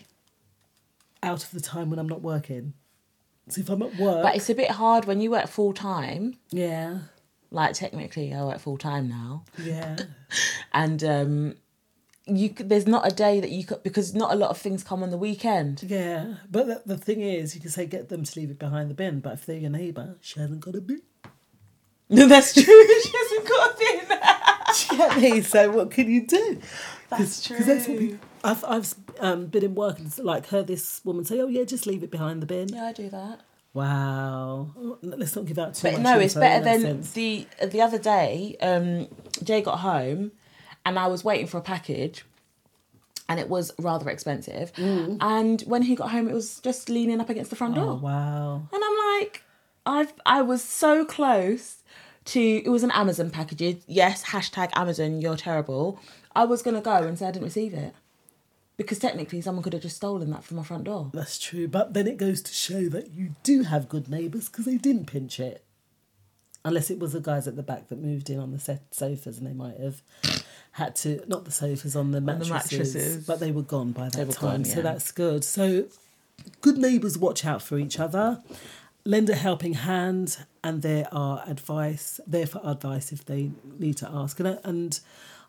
out 1.23 1.43
of 1.43 1.51
the 1.51 1.61
time 1.61 1.89
when 1.89 1.99
I'm 1.99 2.07
not 2.09 2.21
working. 2.21 2.73
So 3.49 3.61
if 3.61 3.69
I'm 3.69 3.81
at 3.81 3.95
work, 3.97 4.23
But 4.23 4.35
it's 4.35 4.49
a 4.49 4.55
bit 4.55 4.71
hard 4.71 5.05
when 5.05 5.21
you 5.21 5.31
work 5.31 5.47
full 5.47 5.73
time. 5.73 6.37
yeah, 6.51 6.99
Like 7.49 7.73
technically, 7.73 8.33
I 8.33 8.43
work 8.43 8.59
full 8.59 8.77
time 8.77 9.07
now, 9.09 9.43
yeah, 9.57 9.97
and 10.73 11.03
um, 11.03 11.55
you 12.29 12.49
there's 12.57 12.87
not 12.87 13.05
a 13.11 13.13
day 13.13 13.39
that 13.39 13.49
you 13.51 13.63
could 13.65 13.83
because 13.83 14.13
not 14.13 14.31
a 14.31 14.35
lot 14.35 14.49
of 14.49 14.57
things 14.57 14.83
come 14.83 15.03
on 15.03 15.09
the 15.09 15.17
weekend. 15.17 15.83
yeah. 15.83 16.35
But 16.49 16.67
the, 16.67 16.81
the 16.85 16.97
thing 16.97 17.21
is, 17.21 17.55
you 17.55 17.61
can 17.61 17.69
say 17.69 17.85
get 17.85 18.09
them 18.09 18.23
to 18.23 18.39
leave 18.39 18.49
it 18.51 18.59
behind 18.59 18.89
the 18.89 18.93
bin. 18.95 19.19
But 19.19 19.33
if 19.33 19.45
they're 19.45 19.57
your 19.57 19.69
neighbour, 19.71 20.17
she 20.21 20.39
hasn't 20.39 20.61
got 20.61 20.75
a 20.75 20.81
bin. 20.81 21.01
No, 22.09 22.27
that's 22.33 22.53
true. 22.53 22.63
she 23.03 23.11
hasn't 23.17 23.47
got 23.47 23.73
a 23.73 23.77
bin. 23.77 24.17
Do 24.89 24.95
you 24.95 24.97
get 24.97 25.17
me? 25.35 25.41
So 25.41 25.71
what 25.71 25.91
can 25.91 26.09
you 26.09 26.25
do? 26.27 26.59
That's 27.09 27.47
Because 27.47 27.65
that's 27.65 27.87
what 27.87 27.97
true. 27.97 28.07
we, 28.09 28.19
I've 28.43 28.63
I've 28.65 28.93
um, 29.19 29.47
been 29.47 29.63
in 29.63 29.75
work 29.75 29.97
and 29.99 30.15
like 30.19 30.47
heard 30.47 30.67
this 30.67 31.01
woman 31.03 31.25
say, 31.25 31.39
"Oh 31.41 31.47
yeah, 31.47 31.63
just 31.63 31.87
leave 31.87 32.03
it 32.03 32.11
behind 32.11 32.41
the 32.41 32.45
bin." 32.45 32.69
Yeah, 32.69 32.85
I 32.85 32.93
do 32.93 33.09
that. 33.09 33.41
Wow. 33.73 34.69
Oh, 34.77 34.97
Let's 35.01 35.35
not 35.35 35.45
give 35.45 35.57
out 35.59 35.73
too 35.75 35.83
But 35.87 35.93
much. 35.93 36.01
no, 36.03 36.19
it's 36.19 36.33
better 36.33 36.63
than 36.63 36.81
sense. 36.81 37.11
the 37.13 37.47
the 37.67 37.81
other 37.81 37.97
day. 37.99 38.55
Um, 38.61 39.07
Jay 39.43 39.61
got 39.61 39.77
home, 39.79 40.31
and 40.85 40.99
I 40.99 41.07
was 41.07 41.23
waiting 41.23 41.47
for 41.47 41.57
a 41.57 41.61
package, 41.61 42.25
and 43.29 43.39
it 43.39 43.47
was 43.47 43.71
rather 43.79 44.09
expensive. 44.09 44.73
Mm. 44.73 45.17
And 45.21 45.61
when 45.61 45.83
he 45.83 45.95
got 45.95 46.11
home, 46.11 46.27
it 46.27 46.33
was 46.33 46.59
just 46.59 46.89
leaning 46.89 47.21
up 47.21 47.29
against 47.29 47.49
the 47.51 47.55
front 47.55 47.77
Oh 47.77 47.81
door, 47.81 47.95
wow. 47.99 48.55
and 48.73 48.83
I'm 48.83 49.19
like, 49.21 49.43
I've 49.85 50.13
I 50.25 50.41
was 50.41 50.61
so 50.63 51.05
close 51.05 51.77
to. 52.25 52.41
It 52.41 52.69
was 52.69 52.83
an 52.83 52.91
Amazon 52.91 53.29
package. 53.29 53.81
Yes, 53.87 54.25
hashtag 54.25 54.71
Amazon. 54.75 55.21
You're 55.21 55.37
terrible. 55.37 55.99
I 56.35 56.43
was 56.45 56.61
gonna 56.61 56.81
go 56.81 56.95
and 56.97 57.17
say 57.17 57.27
I 57.27 57.31
didn't 57.31 57.45
receive 57.45 57.73
it. 57.73 57.93
Because 58.77 58.97
technically, 58.99 59.41
someone 59.41 59.61
could 59.61 59.73
have 59.73 59.81
just 59.81 59.97
stolen 59.97 60.29
that 60.31 60.43
from 60.45 60.55
my 60.55 60.63
front 60.63 60.85
door. 60.85 61.11
That's 61.13 61.37
true, 61.37 61.67
but 61.67 61.93
then 61.93 62.07
it 62.07 62.15
goes 62.15 62.41
to 62.43 62.53
show 62.53 62.87
that 62.89 63.11
you 63.11 63.35
do 63.43 63.63
have 63.63 63.89
good 63.89 64.07
neighbours 64.09 64.47
because 64.47 64.63
they 64.63 64.77
didn't 64.77 65.05
pinch 65.05 65.37
it. 65.37 65.65
Unless 66.65 66.91
it 66.91 66.99
was 66.99 67.13
the 67.13 67.21
guys 67.21 67.47
at 67.47 67.55
the 67.55 67.63
back 67.63 67.87
that 67.89 67.99
moved 67.99 68.29
in 68.29 68.37
on 68.39 68.51
the 68.51 68.59
set 68.59 68.81
sofas 68.93 69.37
and 69.37 69.47
they 69.47 69.53
might 69.53 69.77
have 69.79 70.01
had 70.73 70.95
to, 70.97 71.23
not 71.27 71.45
the 71.45 71.51
sofas, 71.51 71.95
on 71.95 72.11
the 72.11 72.19
the 72.19 72.25
mattresses, 72.25 72.93
mattresses. 72.93 73.25
but 73.25 73.39
they 73.39 73.51
were 73.51 73.61
gone 73.61 73.91
by 73.91 74.09
that 74.09 74.31
time. 74.31 74.63
gone, 74.63 74.65
So 74.65 74.81
that's 74.81 75.11
good. 75.11 75.43
So 75.43 75.85
good 76.61 76.77
neighbours 76.77 77.17
watch 77.17 77.45
out 77.45 77.61
for 77.61 77.79
each 77.79 77.97
other, 77.99 78.41
lend 79.05 79.29
a 79.29 79.35
helping 79.35 79.73
hand, 79.75 80.37
and 80.63 80.81
there 80.81 81.07
are 81.13 81.43
advice, 81.47 82.19
there 82.27 82.45
for 82.45 82.61
advice 82.63 83.11
if 83.13 83.23
they 83.25 83.51
need 83.79 83.95
to 83.97 84.09
ask. 84.11 84.39
And, 84.39 84.49
I- 84.49 84.59
and 84.65 84.99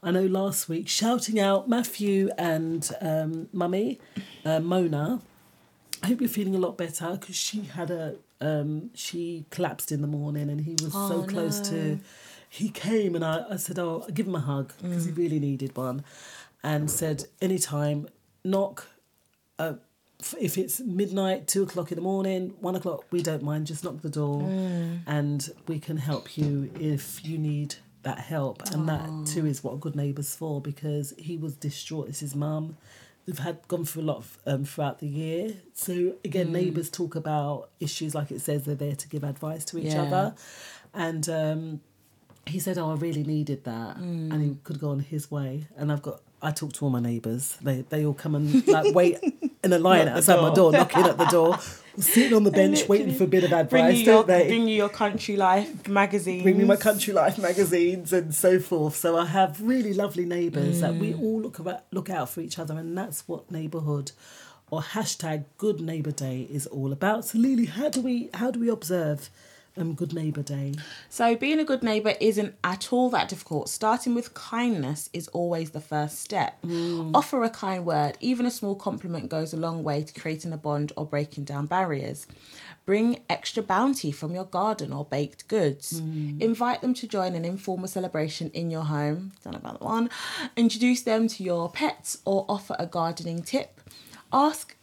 I 0.02 0.12
know 0.12 0.26
last 0.26 0.68
week, 0.68 0.88
shouting 0.88 1.38
out 1.40 1.68
Matthew 1.68 2.30
and 2.38 2.88
um, 3.00 3.48
Mummy, 3.52 3.98
uh, 4.44 4.60
Mona, 4.60 5.20
I 6.02 6.06
hope 6.06 6.20
you're 6.20 6.30
feeling 6.30 6.54
a 6.54 6.58
lot 6.58 6.78
better 6.78 7.18
because 7.20 7.36
she 7.36 7.62
had 7.62 7.90
a 7.90 8.14
um, 8.40 8.90
she 8.94 9.44
collapsed 9.50 9.92
in 9.92 10.00
the 10.02 10.06
morning 10.08 10.48
and 10.50 10.60
he 10.62 10.72
was 10.72 10.92
so 10.92 11.22
Oh, 11.22 11.26
close 11.28 11.60
to. 11.70 11.98
He 12.48 12.68
came 12.70 13.14
and 13.14 13.24
I, 13.24 13.44
I 13.50 13.56
said, 13.56 13.78
"Oh, 13.78 14.02
I'll 14.06 14.10
give 14.14 14.26
him 14.26 14.34
a 14.34 14.40
hug 14.40 14.72
because 14.82 15.04
he 15.04 15.12
really 15.12 15.38
needed 15.38 15.76
one," 15.76 16.04
and 16.62 16.90
said, 16.90 17.24
"Anytime 17.40 18.08
knock. 18.44 18.86
Uh, 19.58 19.74
if 20.38 20.58
it's 20.58 20.80
midnight, 20.80 21.46
two 21.48 21.62
o'clock 21.62 21.90
in 21.92 21.96
the 21.96 22.02
morning, 22.02 22.54
one 22.60 22.74
o'clock, 22.76 23.04
we 23.10 23.22
don't 23.22 23.42
mind. 23.42 23.66
Just 23.66 23.84
knock 23.84 24.02
the 24.02 24.10
door, 24.10 24.42
Mm. 24.42 25.00
and 25.06 25.48
we 25.68 25.78
can 25.78 25.96
help 25.96 26.36
you 26.36 26.70
if 26.78 27.24
you 27.24 27.38
need 27.38 27.76
that 28.02 28.18
help. 28.18 28.62
And 28.72 28.88
that 28.88 29.08
too 29.26 29.46
is 29.46 29.62
what 29.62 29.78
Good 29.80 29.94
Neighbours 29.96 30.34
for 30.34 30.60
because 30.60 31.14
he 31.18 31.36
was 31.36 31.54
distraught. 31.54 32.08
It's 32.08 32.20
his 32.20 32.34
mum. 32.34 32.76
They've 33.30 33.38
had 33.38 33.68
gone 33.68 33.84
through 33.84 34.02
a 34.02 34.08
lot 34.12 34.16
of, 34.16 34.38
um, 34.44 34.64
throughout 34.64 34.98
the 34.98 35.06
year. 35.06 35.54
So 35.72 36.14
again, 36.24 36.48
Mm. 36.48 36.52
neighbours 36.52 36.90
talk 36.90 37.14
about 37.14 37.70
issues 37.78 38.12
like 38.12 38.32
it 38.32 38.40
says 38.40 38.64
they're 38.64 38.74
there 38.74 38.96
to 38.96 39.08
give 39.08 39.22
advice 39.22 39.64
to 39.66 39.78
each 39.78 39.94
Yeah. 39.94 40.02
other, 40.02 40.34
and. 40.92 41.28
Um, 41.28 41.80
he 42.46 42.58
said, 42.58 42.78
"Oh, 42.78 42.90
I 42.90 42.94
really 42.94 43.22
needed 43.22 43.62
that," 43.64 43.98
Mm. 43.98 44.32
and 44.32 44.42
he 44.42 44.56
could 44.64 44.80
go 44.80 44.88
on 44.90 45.00
his 45.00 45.30
way. 45.30 45.68
And 45.76 45.92
I've 45.92 46.02
got, 46.02 46.22
I 46.42 46.50
talk 46.52 46.72
to 46.74 46.84
all 46.84 46.90
my 46.90 47.00
neighbours. 47.00 47.56
They 47.60 47.82
they 47.82 48.04
all 48.06 48.14
come 48.14 48.34
and 48.34 48.66
like 48.66 48.94
wait 49.00 49.18
in 49.62 49.72
a 49.72 49.78
line 49.78 50.08
outside 50.08 50.40
my 50.40 50.52
door. 50.54 50.72
knocking 50.72 51.04
at 51.04 51.18
the 51.18 51.26
door, 51.26 51.58
sitting 51.98 52.32
on 52.34 52.44
the 52.44 52.50
bench, 52.62 52.88
waiting 52.88 53.12
for 53.14 53.24
a 53.24 53.26
bit 53.26 53.44
of 53.44 53.52
advice, 53.52 53.98
you, 53.98 54.04
your, 54.04 54.14
don't 54.14 54.26
they? 54.28 54.46
bring 54.48 54.66
you 54.68 54.76
your 54.76 54.88
country 54.88 55.36
life 55.36 55.86
magazine. 55.88 56.42
Bring 56.42 56.56
me 56.58 56.64
my 56.64 56.76
country 56.76 57.12
life 57.12 57.36
magazines 57.38 58.12
and 58.12 58.34
so 58.34 58.58
forth. 58.58 58.96
So 58.96 59.18
I 59.18 59.26
have 59.26 59.60
really 59.60 59.92
lovely 59.92 60.24
neighbours 60.24 60.80
that 60.80 60.94
we 60.94 61.12
Mm. 61.12 61.20
all 61.22 61.40
look 61.42 61.58
about, 61.58 61.80
look 61.92 62.08
out 62.08 62.30
for 62.30 62.40
each 62.40 62.58
other, 62.58 62.74
and 62.78 62.96
that's 62.96 63.26
what 63.28 63.50
neighbourhood 63.50 64.12
or 64.70 64.80
hashtag 64.80 65.44
Good 65.58 65.80
Neighbour 65.80 66.12
Day 66.12 66.46
is 66.50 66.66
all 66.68 66.92
about. 66.92 67.24
So 67.26 67.38
Lily, 67.38 67.66
how 67.66 67.88
do 67.90 68.00
we 68.00 68.30
how 68.34 68.50
do 68.50 68.60
we 68.60 68.68
observe 68.70 69.28
um, 69.76 69.94
Good 69.94 70.12
Neighbour 70.12 70.42
Day? 70.42 70.74
So, 71.08 71.36
being 71.36 71.58
a 71.58 71.64
good 71.64 71.82
neighbour 71.82 72.14
isn't 72.20 72.54
at 72.64 72.92
all 72.92 73.10
that 73.10 73.28
difficult. 73.28 73.68
Starting 73.68 74.14
with 74.14 74.34
kindness 74.34 75.08
is 75.12 75.28
always 75.28 75.70
the 75.70 75.80
first 75.80 76.18
step. 76.20 76.58
Offer 77.14 77.44
a 77.44 77.50
kind 77.50 77.84
word, 77.84 78.16
even 78.20 78.46
a 78.46 78.50
small 78.50 78.74
compliment 78.74 79.28
goes 79.28 79.52
a 79.52 79.56
long 79.56 79.82
way 79.82 80.02
to 80.02 80.20
creating 80.20 80.52
a 80.52 80.56
bond 80.56 80.92
or 80.96 81.06
breaking 81.06 81.44
down 81.44 81.66
barriers. 81.66 82.26
Bring 82.86 83.20
extra 83.28 83.62
bounty 83.62 84.10
from 84.10 84.34
your 84.34 84.44
garden 84.46 84.92
or 84.92 85.04
baked 85.04 85.46
goods. 85.48 86.00
Invite 86.40 86.80
them 86.80 86.94
to 86.94 87.06
join 87.06 87.34
an 87.34 87.44
informal 87.44 87.86
celebration 87.86 88.50
in 88.50 88.70
your 88.70 88.82
home. 88.82 89.32
Don't 89.44 89.52
know 89.52 89.58
about 89.58 89.78
that 89.78 89.84
one. 89.84 90.10
Introduce 90.56 91.02
them 91.02 91.28
to 91.28 91.44
your 91.44 91.70
pets 91.70 92.18
or 92.24 92.46
offer 92.48 92.74
a 92.78 92.86
gardening 92.86 93.42
tip. 93.42 93.80
Ask 94.32 94.74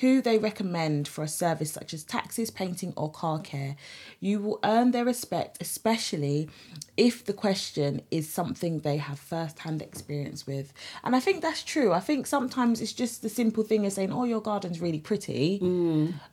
who 0.00 0.22
they 0.22 0.38
recommend 0.38 1.06
for 1.06 1.22
a 1.22 1.28
service 1.28 1.70
such 1.72 1.92
as 1.92 2.04
taxis, 2.04 2.50
painting, 2.50 2.92
or 2.96 3.10
car 3.10 3.38
care. 3.38 3.76
You 4.18 4.40
will 4.40 4.58
earn 4.64 4.92
their 4.92 5.04
respect, 5.04 5.58
especially 5.60 6.48
if 6.96 7.24
the 7.24 7.34
question 7.34 8.00
is 8.10 8.32
something 8.32 8.78
they 8.80 8.96
have 8.96 9.18
first 9.18 9.58
hand 9.60 9.82
experience 9.82 10.46
with. 10.46 10.72
And 11.02 11.14
I 11.14 11.20
think 11.20 11.42
that's 11.42 11.62
true. 11.62 11.92
I 11.92 12.00
think 12.00 12.26
sometimes 12.26 12.80
it's 12.80 12.92
just 12.92 13.20
the 13.20 13.28
simple 13.28 13.62
thing 13.62 13.84
of 13.84 13.92
saying, 13.92 14.12
Oh, 14.12 14.24
your 14.24 14.40
garden's 14.40 14.80
really 14.80 15.00
pretty. 15.00 15.58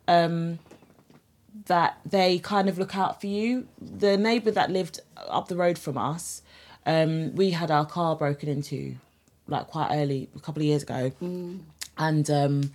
Um, 0.07 0.59
that 1.65 1.99
they 2.05 2.39
kind 2.39 2.69
of 2.69 2.77
look 2.77 2.95
out 2.95 3.19
for 3.19 3.27
you. 3.27 3.67
The 3.81 4.17
neighbour 4.17 4.51
that 4.51 4.71
lived 4.71 5.01
up 5.17 5.49
the 5.49 5.57
road 5.57 5.77
from 5.77 5.97
us, 5.97 6.41
um, 6.85 7.35
we 7.35 7.51
had 7.51 7.69
our 7.69 7.85
car 7.85 8.15
broken 8.15 8.47
into 8.47 8.95
like 9.47 9.67
quite 9.67 9.89
early, 9.91 10.29
a 10.35 10.39
couple 10.39 10.61
of 10.61 10.65
years 10.67 10.83
ago. 10.83 11.11
And 11.97 12.29
um, 12.29 12.71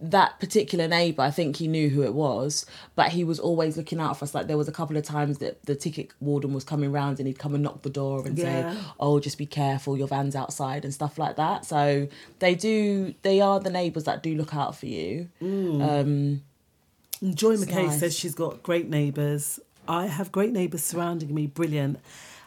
that 0.00 0.38
particular 0.38 0.86
neighbour, 0.86 1.22
I 1.22 1.30
think 1.30 1.56
he 1.56 1.66
knew 1.66 1.88
who 1.88 2.02
it 2.04 2.14
was, 2.14 2.64
but 2.94 3.08
he 3.10 3.24
was 3.24 3.40
always 3.40 3.76
looking 3.76 3.98
out 4.00 4.16
for 4.16 4.24
us. 4.24 4.34
Like 4.34 4.46
there 4.46 4.56
was 4.56 4.68
a 4.68 4.72
couple 4.72 4.96
of 4.96 5.02
times 5.04 5.38
that 5.38 5.62
the 5.64 5.74
ticket 5.74 6.10
warden 6.20 6.52
was 6.54 6.62
coming 6.64 6.92
round 6.92 7.18
and 7.18 7.26
he'd 7.26 7.38
come 7.38 7.54
and 7.54 7.64
knock 7.64 7.82
the 7.82 7.90
door 7.90 8.24
and 8.26 8.38
Yeah. 8.38 8.72
say, 8.72 8.78
"Oh, 9.00 9.18
just 9.18 9.38
be 9.38 9.46
careful, 9.46 9.96
your 9.96 10.06
van's 10.06 10.36
outside" 10.36 10.84
and 10.84 10.94
stuff 10.94 11.18
like 11.18 11.36
that. 11.36 11.64
So 11.64 12.06
they 12.38 12.54
do. 12.54 13.14
They 13.22 13.40
are 13.40 13.58
the 13.58 13.70
neighbours 13.70 14.04
that 14.04 14.22
do 14.22 14.34
look 14.36 14.54
out 14.54 14.76
for 14.76 14.86
you. 14.86 15.28
Um, 15.40 16.42
Joy 17.22 17.56
McKay 17.56 17.86
nice. 17.86 17.98
says 17.98 18.16
she's 18.16 18.34
got 18.34 18.62
great 18.62 18.88
neighbours. 18.88 19.58
I 19.88 20.06
have 20.06 20.30
great 20.30 20.52
neighbours 20.52 20.84
surrounding 20.84 21.34
me, 21.34 21.46
brilliant. 21.48 21.98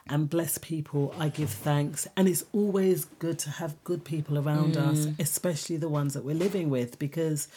And 0.07 0.29
bless 0.29 0.57
people, 0.57 1.13
I 1.17 1.29
give 1.29 1.49
thanks. 1.49 2.07
And 2.17 2.27
it's 2.27 2.43
always 2.53 3.05
good 3.19 3.39
to 3.39 3.49
have 3.51 3.81
good 3.83 4.03
people 4.03 4.37
around 4.37 4.75
us, 4.75 5.05
Mm. 5.05 5.19
especially 5.19 5.77
the 5.77 5.87
ones 5.89 6.13
that 6.15 6.25
we're 6.25 6.35
living 6.35 6.69
with, 6.69 6.99
because, 6.99 7.47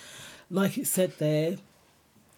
like 0.50 0.78
it 0.78 0.86
said 0.86 1.12
there, 1.18 1.56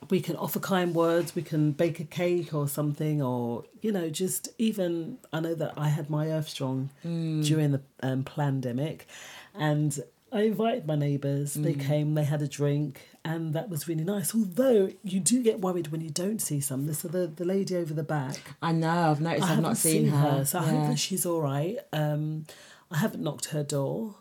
we 0.09 0.21
can 0.21 0.37
offer 0.37 0.61
kind 0.61 0.95
words, 0.95 1.35
we 1.35 1.42
can 1.42 1.73
bake 1.73 1.99
a 2.01 2.05
cake 2.05 2.55
or 2.55 2.69
something, 2.69 3.21
or, 3.21 3.64
you 3.83 3.90
know, 3.92 4.09
just 4.09 4.49
even. 4.59 5.19
I 5.33 5.40
know 5.40 5.55
that 5.55 5.75
I 5.77 5.88
had 5.88 6.09
my 6.09 6.29
Earth 6.31 6.49
Strong 6.49 6.90
Mm. 7.05 7.45
during 7.45 7.73
the 7.73 7.81
um, 8.03 8.23
pandemic, 8.25 9.07
and 9.55 9.99
I 10.33 10.42
invited 10.42 10.87
my 10.87 10.97
neighbours. 10.97 11.55
They 11.55 11.75
Mm. 11.75 11.81
came, 11.81 12.14
they 12.14 12.25
had 12.25 12.40
a 12.42 12.49
drink, 12.49 13.01
and 13.26 13.54
that 13.54 13.68
was 13.68 13.88
really 13.88 14.04
nice. 14.04 14.34
Although 14.34 14.90
you 15.02 15.18
do 15.18 15.42
get 15.42 15.60
worried 15.60 15.88
when 15.88 16.00
you 16.00 16.10
don't 16.10 16.40
see 16.40 16.60
some. 16.60 16.92
So 16.94 17.08
the, 17.08 17.26
the 17.26 17.44
lady 17.44 17.76
over 17.76 17.92
the 17.92 18.04
back, 18.04 18.36
I 18.62 18.70
know. 18.70 19.10
I've 19.10 19.20
noticed. 19.20 19.42
I 19.42 19.44
I've 19.44 19.48
haven't 19.56 19.62
not 19.64 19.76
seen, 19.76 20.08
her. 20.08 20.44
so 20.44 20.60
I 20.60 20.62
hope 20.62 20.88
that 20.90 20.98
she's 20.98 21.26
all 21.26 21.40
right. 21.42 21.76
Um, 21.92 22.46
I 22.88 22.98
haven't 22.98 23.22
knocked 23.24 23.46
her 23.46 23.64
door, 23.64 24.14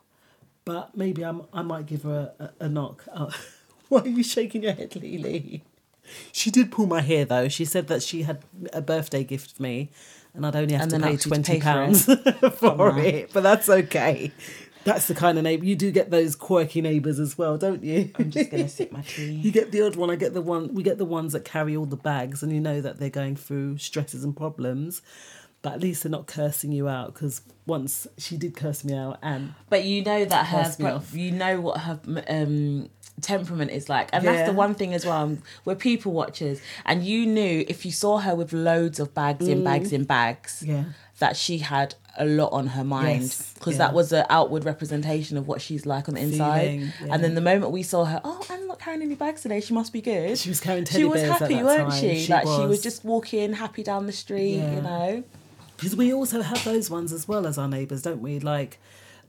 but 0.66 0.98
maybe 0.98 1.24
I'm, 1.24 1.44
I 1.54 1.62
might 1.62 1.86
give 1.86 2.02
her 2.02 2.34
a, 2.40 2.44
a, 2.46 2.66
a 2.66 2.70
knock. 2.70 3.06
Oh, 3.16 3.30
why 3.90 4.00
are 4.02 4.08
you 4.08 4.24
shaking 4.24 4.64
your 4.64 4.74
head, 4.74 4.96
Lily? 4.96 5.64
She 6.32 6.50
did 6.50 6.72
pull 6.72 6.88
my 6.88 7.02
hair 7.02 7.24
though. 7.26 7.48
She 7.48 7.66
said 7.66 7.88
that 7.88 8.02
she 8.02 8.24
had 8.24 8.40
a 8.74 8.82
birthday 8.82 9.24
gift 9.24 9.54
for 9.56 9.62
me, 9.62 9.92
and 10.34 10.44
I'd 10.44 10.56
only 10.56 10.74
have 10.74 10.82
And 10.82 10.92
to 10.92 11.00
pay 11.00 11.14
asked 11.14 11.14
you 11.14 11.18
to 11.20 11.30
twenty 11.30 11.54
pay 11.54 11.60
for 11.60 11.64
pounds 11.64 12.10
it. 12.10 12.54
for, 12.56 12.98
it. 13.00 13.30
But 13.32 13.44
that's 13.44 13.70
okay. 13.70 14.32
That's 14.86 15.08
the 15.08 15.16
kind 15.16 15.38
of 15.38 15.44
neighbour 15.44 15.66
you 15.66 15.76
do 15.76 15.92
get 15.92 16.12
those 16.12 16.36
quirky 16.36 16.80
neighbours 16.80 17.20
as 17.20 17.38
well, 17.38 17.58
don't 17.58 17.84
you? 17.84 18.12
I'm 18.18 18.32
just 18.32 18.50
gonna 18.52 18.70
sip 18.80 18.92
my 18.92 19.02
tea. 19.02 19.32
You 19.32 19.52
get 19.52 19.72
the 19.72 19.82
odd 19.82 19.96
one. 19.96 20.10
I 20.12 20.16
get 20.16 20.34
the 20.34 20.42
one. 20.42 20.74
We 20.74 20.84
get 20.84 20.98
the 20.98 21.06
ones 21.06 21.34
that 21.34 21.44
carry 21.44 21.76
all 21.76 21.86
the 21.88 21.98
bags, 21.98 22.42
and 22.44 22.54
you 22.54 22.62
know 22.62 22.80
that 22.82 23.00
they're 23.00 23.10
going 23.10 23.36
through 23.36 23.80
stresses 23.80 24.24
and 24.24 24.38
problems. 24.38 25.02
But 25.64 25.74
at 25.74 25.82
least 25.82 26.04
they're 26.04 26.12
not 26.12 26.28
cursing 26.28 26.72
you 26.72 26.88
out 26.88 27.16
because 27.16 27.42
once 27.66 28.06
she 28.20 28.38
did 28.38 28.56
curse 28.56 28.84
me 28.86 28.94
out, 28.96 29.18
and 29.24 29.56
But 29.70 29.84
you 29.84 30.04
know 30.04 30.24
that 30.24 30.46
her, 30.46 30.58
you 31.14 31.32
know 31.32 31.60
what 31.60 31.80
her 31.82 32.00
um, 32.30 32.90
temperament 33.22 33.72
is 33.72 33.90
like, 33.90 34.10
and 34.14 34.24
that's 34.28 34.48
the 34.48 34.54
one 34.54 34.76
thing 34.76 34.94
as 34.94 35.04
well. 35.08 35.36
We're 35.66 35.74
people 35.74 36.12
watchers, 36.12 36.62
and 36.86 37.04
you 37.04 37.26
knew 37.26 37.66
if 37.68 37.84
you 37.84 37.92
saw 37.92 38.20
her 38.20 38.36
with 38.36 38.54
loads 38.54 39.00
of 39.00 39.16
bags 39.16 39.48
in 39.48 39.64
bags 39.64 39.92
in 39.92 40.04
bags, 40.04 40.62
Mm. 40.64 40.68
Yeah. 40.68 40.84
That 41.20 41.38
she 41.38 41.60
had 41.60 41.96
a 42.18 42.26
lot 42.26 42.52
on 42.54 42.68
her 42.68 42.84
mind 42.84 43.22
Yes, 43.24 43.54
because 43.56 43.74
yeah. 43.74 43.80
that 43.80 43.94
was 43.94 44.10
the 44.10 44.32
outward 44.32 44.64
representation 44.66 45.38
of 45.38 45.48
what 45.48 45.62
she's 45.62 45.86
like 45.86 46.08
on 46.08 46.16
the 46.16 46.22
inside. 46.22 46.62
Feeling, 46.62 46.82
yeah. 47.04 47.14
And 47.14 47.24
then 47.24 47.36
the 47.36 47.42
moment 47.42 47.72
we 47.72 47.84
saw 47.84 48.06
her, 48.06 48.22
oh, 48.24 48.46
I'm 48.50 48.68
not 48.68 48.80
carrying 48.80 49.02
any 49.02 49.16
bags 49.16 49.42
today. 49.42 49.60
She 49.60 49.74
must 49.74 49.92
be 49.92 50.02
good. 50.02 50.38
She 50.38 50.50
was 50.50 50.60
carrying 50.62 50.86
She 50.86 51.04
was 51.04 51.22
happy, 51.22 51.62
weren't 51.62 51.90
time. 51.92 52.00
she? 52.02 52.20
She 52.22 52.32
like 52.32 52.44
she 52.44 52.50
was 52.50 52.68
was. 52.68 52.84
just 52.84 53.04
walking 53.04 53.54
happy 53.54 53.84
down 53.84 54.06
the 54.06 54.14
street. 54.14 54.56
Yeah. 54.58 54.76
You 54.76 54.82
know. 54.82 55.24
because 55.76 55.96
we 55.96 56.14
also 56.14 56.42
have 56.42 56.64
those 56.64 56.90
ones 56.90 57.12
as 57.12 57.28
well 57.28 57.46
as 57.46 57.58
our 57.58 57.68
neighbours, 57.68 58.02
don't 58.02 58.22
we? 58.22 58.40
Like 58.40 58.80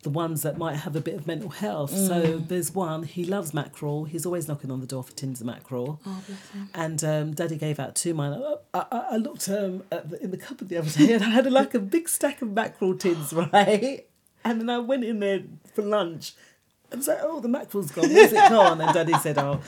the 0.02 0.10
ones 0.10 0.42
that 0.42 0.56
might 0.58 0.76
have 0.76 0.94
a 0.96 1.00
bit 1.00 1.14
of 1.14 1.26
mental 1.26 1.50
health. 1.50 1.90
So 1.90 2.22
Mm. 2.22 2.48
there's 2.48 2.74
one. 2.74 3.02
He 3.02 3.24
loves 3.24 3.52
mackerel. 3.54 4.04
He's 4.04 4.24
always 4.26 4.46
knocking 4.48 4.70
on 4.70 4.80
the 4.80 4.86
door 4.86 5.02
for 5.02 5.12
tins 5.12 5.40
of 5.40 5.46
mackerel. 5.46 6.00
Oh. 6.06 6.22
And 6.74 7.02
um, 7.04 7.32
Daddy 7.34 7.56
gave 7.56 7.78
out 7.80 7.94
two 7.96 8.14
mine. 8.14 8.40
I, 8.72 8.78
I, 8.92 8.98
I 9.12 9.16
looked 9.16 9.48
um, 9.48 9.82
at 9.90 10.10
the, 10.10 10.22
in 10.22 10.30
the 10.30 10.36
cupboard 10.36 10.68
the 10.68 10.76
other 10.78 10.90
day 10.90 11.12
and 11.14 11.24
I 11.24 11.30
had 11.30 11.50
like 11.50 11.74
a 11.74 11.78
big 11.80 12.08
stack 12.08 12.42
of 12.42 12.52
mackerel 12.52 12.94
tins, 12.96 13.32
right? 13.52 14.06
And 14.44 14.60
then 14.60 14.70
I 14.70 14.78
went 14.78 15.04
in 15.04 15.18
there 15.20 15.42
for 15.74 15.82
lunch. 15.82 16.34
I 16.92 16.96
was 16.96 17.08
like, 17.08 17.18
oh, 17.22 17.40
the 17.40 17.48
mackerel's 17.48 17.90
gone. 17.90 18.08
Where's 18.12 18.32
it 18.32 18.48
gone? 18.48 18.80
And 18.80 18.94
Daddy 18.94 19.14
said, 19.14 19.38
oh, 19.38 19.60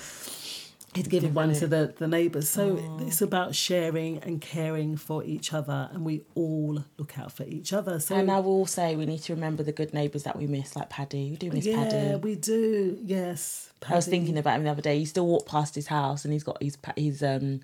he'd 0.98 1.10
given 1.10 1.34
one 1.34 1.52
to 1.54 1.66
the, 1.66 1.94
the 1.98 2.06
neighbours. 2.06 2.48
So 2.48 2.98
it's 3.00 3.22
about 3.22 3.54
sharing 3.54 4.18
and 4.18 4.40
caring 4.40 4.96
for 4.96 5.24
each 5.24 5.52
other, 5.52 5.88
and 5.92 6.04
we 6.04 6.22
all 6.34 6.84
look 6.98 7.18
out 7.18 7.32
for 7.32 7.44
each 7.44 7.72
other. 7.72 8.00
So 8.00 8.14
And 8.16 8.30
I 8.30 8.40
will 8.40 8.66
say 8.66 8.96
we 8.96 9.06
need 9.06 9.22
to 9.22 9.34
remember 9.34 9.62
the 9.62 9.72
good 9.72 9.94
neighbours 9.94 10.24
that 10.24 10.36
we 10.36 10.46
miss, 10.46 10.76
like 10.76 10.90
Paddy. 10.90 11.30
We 11.30 11.36
do 11.36 11.50
miss 11.50 11.66
yeah, 11.66 11.76
Paddy. 11.76 11.96
Yeah, 11.96 12.16
we 12.16 12.34
do. 12.34 12.98
Yes, 13.02 13.70
I 13.88 13.94
was 13.96 14.06
thinking 14.06 14.36
about 14.38 14.56
him 14.58 14.64
the 14.64 14.70
other 14.70 14.82
day. 14.82 14.96
You 14.96 15.06
still 15.06 15.26
walk 15.26 15.46
past 15.46 15.74
his 15.74 15.86
house, 15.86 16.24
and 16.24 16.32
he's 16.32 16.44
got 16.44 16.62
his 16.62 16.76
his 16.96 17.22
um, 17.22 17.60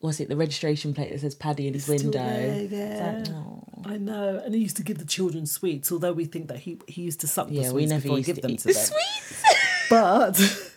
what's 0.00 0.20
it? 0.20 0.28
The 0.28 0.36
registration 0.36 0.94
plate 0.94 1.12
that 1.12 1.20
says 1.20 1.34
Paddy 1.34 1.66
in 1.68 1.74
his 1.74 1.88
window. 1.88 2.18
there, 2.18 2.62
yeah. 2.70 3.18
like, 3.18 3.28
oh. 3.34 3.56
I 3.84 3.96
know, 3.96 4.42
and 4.44 4.54
he 4.54 4.60
used 4.60 4.76
to 4.76 4.82
give 4.82 4.98
the 4.98 5.04
children 5.06 5.46
sweets. 5.46 5.90
Although 5.90 6.12
we 6.12 6.24
think 6.26 6.48
that 6.48 6.58
he 6.58 6.78
he 6.86 7.02
used 7.02 7.20
to 7.20 7.26
suck 7.26 7.48
the 7.48 7.54
Yeah, 7.54 7.68
sweets 7.68 7.74
we 7.74 7.86
never 7.86 8.02
before 8.02 8.16
he 8.16 8.20
used 8.20 8.26
give 8.26 8.36
to 8.36 8.42
them 8.42 8.50
eat 8.52 8.60
to 8.60 8.68
the 8.68 8.74
them. 8.74 8.84
sweets. 8.84 9.42
But 9.90 10.69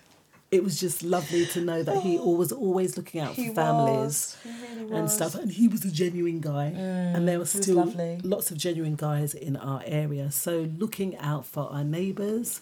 it 0.53 0.63
was 0.63 0.79
just 0.79 1.01
lovely 1.01 1.47
to 1.47 1.61
know 1.61 1.81
that 1.81 2.03
he 2.03 2.17
was 2.19 2.51
always 2.51 2.95
looking 2.95 3.19
out 3.19 3.33
He 3.33 3.47
for 3.47 3.55
families 3.55 4.37
really 4.45 4.95
and 4.95 5.09
stuff. 5.09 5.33
And 5.33 5.51
he 5.51 5.67
was 5.67 5.83
a 5.83 5.91
genuine 5.91 6.41
guy, 6.41 6.65
and 6.65 7.27
there 7.27 7.39
were 7.39 7.45
still 7.45 7.91
lots 8.23 8.51
of 8.51 8.57
genuine 8.57 8.95
guys 8.95 9.33
in 9.33 9.57
our 9.57 9.81
area. 9.85 10.31
So 10.31 10.69
looking 10.77 11.17
out 11.17 11.47
for 11.47 11.63
our 11.71 11.83
neighbours, 11.83 12.61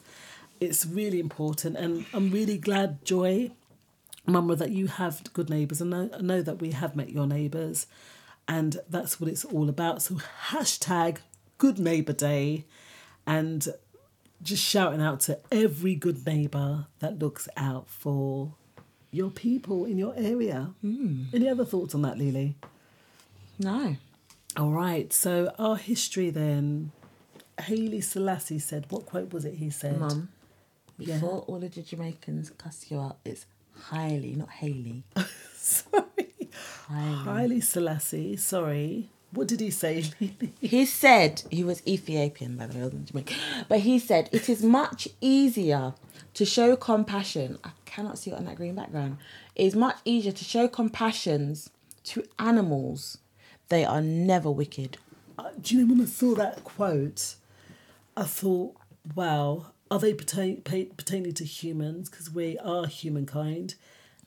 it's 0.62 0.86
really 0.86 1.19
important. 1.19 1.75
And 1.75 2.06
I'm 2.13 2.32
really 2.32 2.58
glad, 2.58 3.04
Joy, 3.04 3.51
Mama, 4.25 4.56
that 4.56 4.71
you 4.71 4.88
have 4.88 5.21
good 5.34 5.49
neighbours. 5.49 5.82
And 5.82 5.93
I 5.93 6.21
know 6.21 6.41
that 6.41 6.62
we 6.62 6.71
have 6.71 6.95
met 6.95 7.10
your 7.10 7.27
neighbours, 7.27 7.88
and 8.47 8.80
that's 8.89 9.19
what 9.19 9.30
it's 9.30 9.43
all 9.43 9.67
about. 9.67 10.01
So 10.01 10.15
hashtag 10.47 11.17
Good 11.58 11.77
Neighbour 11.77 12.13
Day, 12.13 12.65
and 13.27 13.67
just 14.43 14.63
shouting 14.63 15.01
out 15.01 15.19
to 15.21 15.39
every 15.51 15.95
good 15.95 16.25
neighbour 16.25 16.88
that 16.99 17.19
looks 17.19 17.47
out 17.58 17.89
for 17.89 18.54
your 19.12 19.30
people 19.30 19.86
in 19.86 19.97
your 19.97 20.13
area. 20.17 20.71
Hmm. 20.82 21.23
Any 21.34 21.47
other 21.49 21.65
thoughts 21.65 21.93
on 21.93 22.01
that, 22.04 22.17
Lily? 22.17 22.56
No. 23.60 23.95
All 24.58 24.71
right, 24.71 25.12
so 25.13 25.51
our 25.60 25.75
history 25.77 26.30
then. 26.30 26.91
Haley 27.60 28.01
Selassie 28.01 28.58
said, 28.60 28.86
what 28.89 29.06
quote 29.06 29.32
was 29.34 29.45
it 29.45 29.56
he 29.56 29.69
said? 29.69 29.99
Mum, 29.99 30.30
Yeah. 30.97 31.15
before 31.15 31.41
all 31.41 31.63
of 31.63 31.73
the 31.75 31.82
Jamaicans 31.82 32.49
cuss 32.58 32.86
you 32.89 32.99
out, 32.99 33.17
it's 33.23 33.45
highly, 33.80 34.34
not 34.36 34.49
Haley. 34.49 35.04
Sorry. 35.54 36.04
Highly. 36.88 37.23
Haile 37.23 37.62
Selassie, 37.62 38.36
sorry. 38.38 39.10
What 39.33 39.47
did 39.47 39.61
he 39.61 39.69
say, 39.69 40.03
He 40.59 40.85
said 40.85 41.43
he 41.49 41.63
was 41.63 41.81
Ethiopian, 41.87 42.57
by 42.57 42.67
the 42.67 42.77
way, 42.77 42.83
wasn't 42.83 43.05
Jamaican. 43.05 43.37
But 43.69 43.79
he 43.79 43.97
said 43.97 44.29
it 44.31 44.49
is 44.49 44.61
much 44.63 45.07
easier 45.21 45.93
to 46.33 46.45
show 46.45 46.75
compassion. 46.75 47.57
I 47.63 47.71
cannot 47.85 48.17
see 48.17 48.31
it 48.31 48.37
on 48.37 48.45
that 48.45 48.57
green 48.57 48.75
background. 48.75 49.17
It 49.55 49.65
is 49.65 49.75
much 49.75 49.97
easier 50.03 50.33
to 50.33 50.43
show 50.43 50.67
compassions 50.67 51.69
to 52.05 52.23
animals. 52.39 53.19
They 53.69 53.85
are 53.85 54.01
never 54.01 54.51
wicked. 54.51 54.97
Uh, 55.37 55.49
do 55.61 55.75
you 55.75 55.85
know 55.85 55.93
when 55.93 56.01
I 56.01 56.05
saw 56.09 56.35
that 56.35 56.63
quote, 56.65 57.35
I 58.17 58.23
thought, 58.23 58.75
wow, 59.15 59.67
are 59.89 59.99
they 59.99 60.13
pertain- 60.13 60.61
pertaining 60.61 61.33
to 61.35 61.45
humans? 61.45 62.09
Because 62.09 62.29
we 62.29 62.57
are 62.59 62.85
humankind 62.85 63.75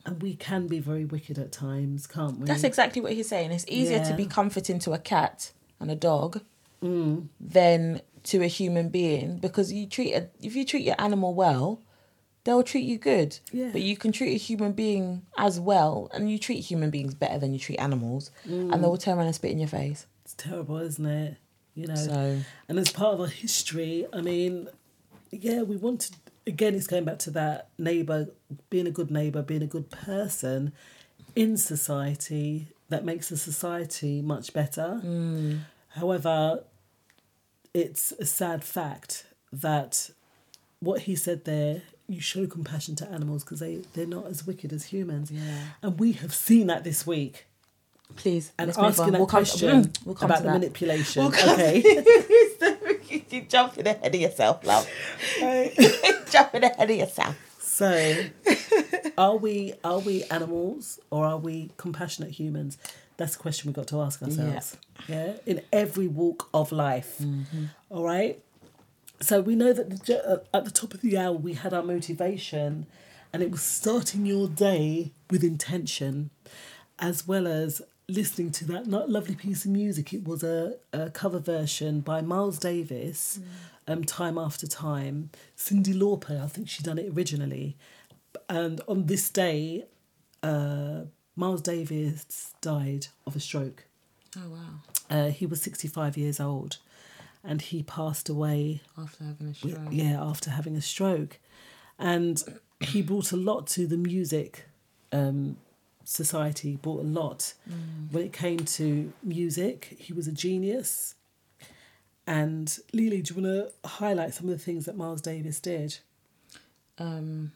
and 0.07 0.23
we 0.23 0.35
can 0.35 0.67
be 0.67 0.81
very 0.81 1.05
wicked 1.05 1.39
at 1.39 1.51
times, 1.53 2.07
can't 2.07 2.39
we? 2.39 2.47
That's 2.47 2.65
exactly 2.65 3.01
what 3.03 3.13
he's 3.13 3.29
saying. 3.29 3.53
It's 3.53 3.65
easier 3.69 4.05
to 4.05 4.15
be 4.15 4.27
comforting 4.27 4.79
to 4.81 4.93
a 4.93 4.99
cat 4.99 5.53
and 5.81 5.91
a 5.91 5.97
dog 5.97 6.43
Mm. 6.83 7.29
than 7.41 8.03
to 8.25 8.43
a 8.43 8.47
human 8.47 8.91
being 8.91 9.39
because 9.39 9.73
you 9.73 9.87
treat 9.87 10.13
a, 10.13 10.29
if 10.43 10.55
you 10.55 10.67
treat 10.67 10.85
your 10.85 10.97
animal 10.99 11.33
well, 11.33 11.81
they'll 12.45 12.63
treat 12.63 12.85
you 12.85 12.99
good. 12.99 13.39
Yeah. 13.53 13.71
But 13.73 13.81
you 13.81 13.97
can 13.97 14.13
treat 14.13 14.35
a 14.35 14.39
human 14.39 14.73
being 14.73 15.23
as 15.39 15.59
well, 15.59 16.11
and 16.13 16.31
you 16.31 16.39
treat 16.39 16.61
human 16.61 16.91
beings 16.91 17.15
better 17.15 17.39
than 17.39 17.55
you 17.55 17.59
treat 17.59 17.79
animals, 17.79 18.31
Mm. 18.47 18.71
and 18.73 18.85
they 18.85 18.87
will 18.89 18.99
turn 18.99 19.17
around 19.17 19.27
and 19.27 19.35
spit 19.35 19.51
in 19.53 19.59
your 19.59 19.69
face. 19.69 20.07
It's 20.27 20.35
terrible, 20.35 20.77
isn't 20.79 21.07
it? 21.07 21.37
You 21.75 21.87
know. 21.87 21.95
So- 21.95 22.41
and 22.69 22.79
as 22.79 22.91
part 22.93 23.15
of 23.15 23.21
our 23.23 23.27
history, 23.29 24.07
I 24.13 24.21
mean, 24.21 24.69
yeah, 25.31 25.63
we 25.63 25.77
want 25.77 26.01
to. 26.03 26.13
Again, 26.47 26.75
it's 26.75 26.87
going 26.87 27.05
back 27.05 27.19
to 27.21 27.31
that 27.31 27.69
neighbour, 27.79 28.29
being 28.71 28.87
a 28.87 28.91
good 28.91 29.11
neighbour, 29.11 29.43
being 29.43 29.63
a 29.63 29.67
good 29.67 29.91
person 29.91 30.73
in 31.35 31.57
society 31.57 32.69
that 32.91 33.05
makes 33.05 33.31
the 33.31 33.37
society 33.37 34.21
much 34.21 34.53
better. 34.53 35.01
However, 35.89 36.65
it's 37.73 38.13
a 38.13 38.27
sad 38.27 38.63
fact 38.63 39.25
that 39.53 40.11
what 40.81 41.03
he 41.03 41.17
said 41.17 41.45
there, 41.45 41.83
you 42.09 42.21
show 42.21 42.47
compassion 42.47 42.95
to 42.97 43.09
animals 43.09 43.43
because 43.43 43.61
they, 43.61 43.77
they're 43.95 44.07
not 44.07 44.27
as 44.27 44.47
wicked 44.47 44.73
as 44.73 44.85
humans. 44.85 45.31
Yeah. 45.31 45.41
And 45.83 45.99
we 45.99 46.13
have 46.13 46.35
seen 46.35 46.67
that 46.67 46.85
this 46.85 47.07
week. 47.07 47.47
Please, 48.17 48.53
And 48.59 48.71
asking 48.71 49.13
that 49.13 49.19
We'll 49.19 49.27
question 49.27 49.85
mm, 49.85 50.07
we'll 50.07 50.15
come 50.15 50.27
about 50.31 50.39
to 50.39 50.45
the 50.45 50.51
manipulation. 50.53 51.23
We'll 51.23 51.33
come- 51.33 51.49
okay. 51.55 51.81
You 53.35 53.43
jumping 53.43 53.87
ahead 53.87 54.15
of 54.15 54.21
yourself, 54.21 54.65
love. 54.65 54.89
jumping 56.31 56.65
ahead 56.65 56.91
of 56.91 56.97
yourself. 56.97 57.37
So, 57.61 58.25
are 59.19 59.37
we 59.37 59.75
are 59.83 59.99
we 59.99 60.23
animals 60.25 61.01
or 61.11 61.27
are 61.27 61.39
we 61.39 61.71
compassionate 61.77 62.31
humans? 62.31 62.79
That's 63.17 63.37
the 63.37 63.43
question 63.43 63.69
we've 63.69 63.77
got 63.77 63.89
to 63.89 64.01
ask 64.01 64.23
ourselves. 64.23 64.77
Yeah, 65.09 65.33
in 65.47 65.63
every 65.73 66.07
walk 66.09 66.49
of 66.55 66.73
life. 66.73 67.21
All 67.91 68.05
right. 68.05 68.41
So 69.21 69.41
we 69.41 69.55
know 69.55 69.73
that 69.73 70.05
the, 70.07 70.29
uh, 70.29 70.39
at 70.53 70.65
the 70.65 70.71
top 70.71 70.93
of 70.95 71.01
the 71.01 71.17
hour 71.17 71.33
we 71.33 71.55
had 71.55 71.73
our 71.73 71.83
motivation, 71.83 72.87
and 73.33 73.43
it 73.43 73.51
was 73.51 73.63
starting 73.63 74.27
your 74.27 74.49
day 74.49 75.13
with 75.31 75.43
intention, 75.45 76.31
as 76.99 77.27
well 77.27 77.47
as 77.47 77.81
listening 78.09 78.51
to 78.53 78.65
that 78.67 78.87
not 78.87 79.11
lovely 79.11 79.35
piece 79.35 79.65
of 79.65 79.71
music. 79.71 80.13
It 80.13 80.27
was 80.27 80.43
a, 80.43 80.77
a 80.93 81.11
cover 81.11 81.39
version 81.39 82.01
by 82.01 82.21
Miles 82.21 82.59
Davis, 82.59 83.41
um, 83.89 84.05
Time 84.05 84.39
After 84.39 84.67
Time. 84.67 85.31
Cyndi 85.57 85.95
Lauper, 85.95 86.43
I 86.43 86.47
think 86.47 86.69
she 86.69 86.83
done 86.83 86.99
it 86.99 87.13
originally, 87.15 87.77
and 88.49 88.81
on 88.89 89.07
this 89.07 89.31
day, 89.31 89.87
uh, 90.43 91.03
Miles 91.37 91.63
Davis 91.63 92.55
died 92.61 93.07
of 93.27 93.37
a 93.37 93.41
stroke. 93.41 93.85
Oh 94.37 94.49
wow! 94.51 94.59
Uh, 95.11 95.29
he 95.31 95.47
was 95.47 95.63
sixty 95.63 95.89
five 95.89 96.17
years 96.17 96.41
old, 96.41 96.79
and 97.43 97.63
he 97.63 97.83
passed 97.83 98.29
away 98.29 98.83
After 98.99 99.25
having 99.25 99.49
a 99.49 99.55
stroke. 99.55 99.79
yeah, 99.91 100.21
after 100.23 100.51
having 100.51 100.77
a 100.77 100.83
stroke. 100.83 101.39
And 101.99 102.43
he 102.81 103.03
brought 103.03 103.31
a 103.31 103.37
lot 103.37 103.69
to 103.69 103.87
the 103.87 103.97
music 103.97 104.67
um, 105.13 105.57
society, 106.05 106.77
brought 106.77 107.01
a 107.01 107.07
lot. 107.09 107.55
Mm. 107.69 108.13
When 108.13 108.25
it 108.25 108.33
came 108.33 108.59
to 108.59 109.13
music, 109.23 109.97
he 109.99 110.13
was 110.13 110.27
a 110.29 110.33
genius. 110.33 111.15
And 112.27 112.77
Lily, 112.93 113.21
do 113.23 113.35
you 113.35 113.43
want 113.43 113.73
to 113.83 113.89
highlight 113.89 114.33
some 114.35 114.49
of 114.49 114.57
the 114.57 114.65
things 114.65 114.87
that 114.87 114.97
Miles 114.97 115.21
Davis 115.21 115.61
did? 115.61 115.99
Um, 116.99 117.53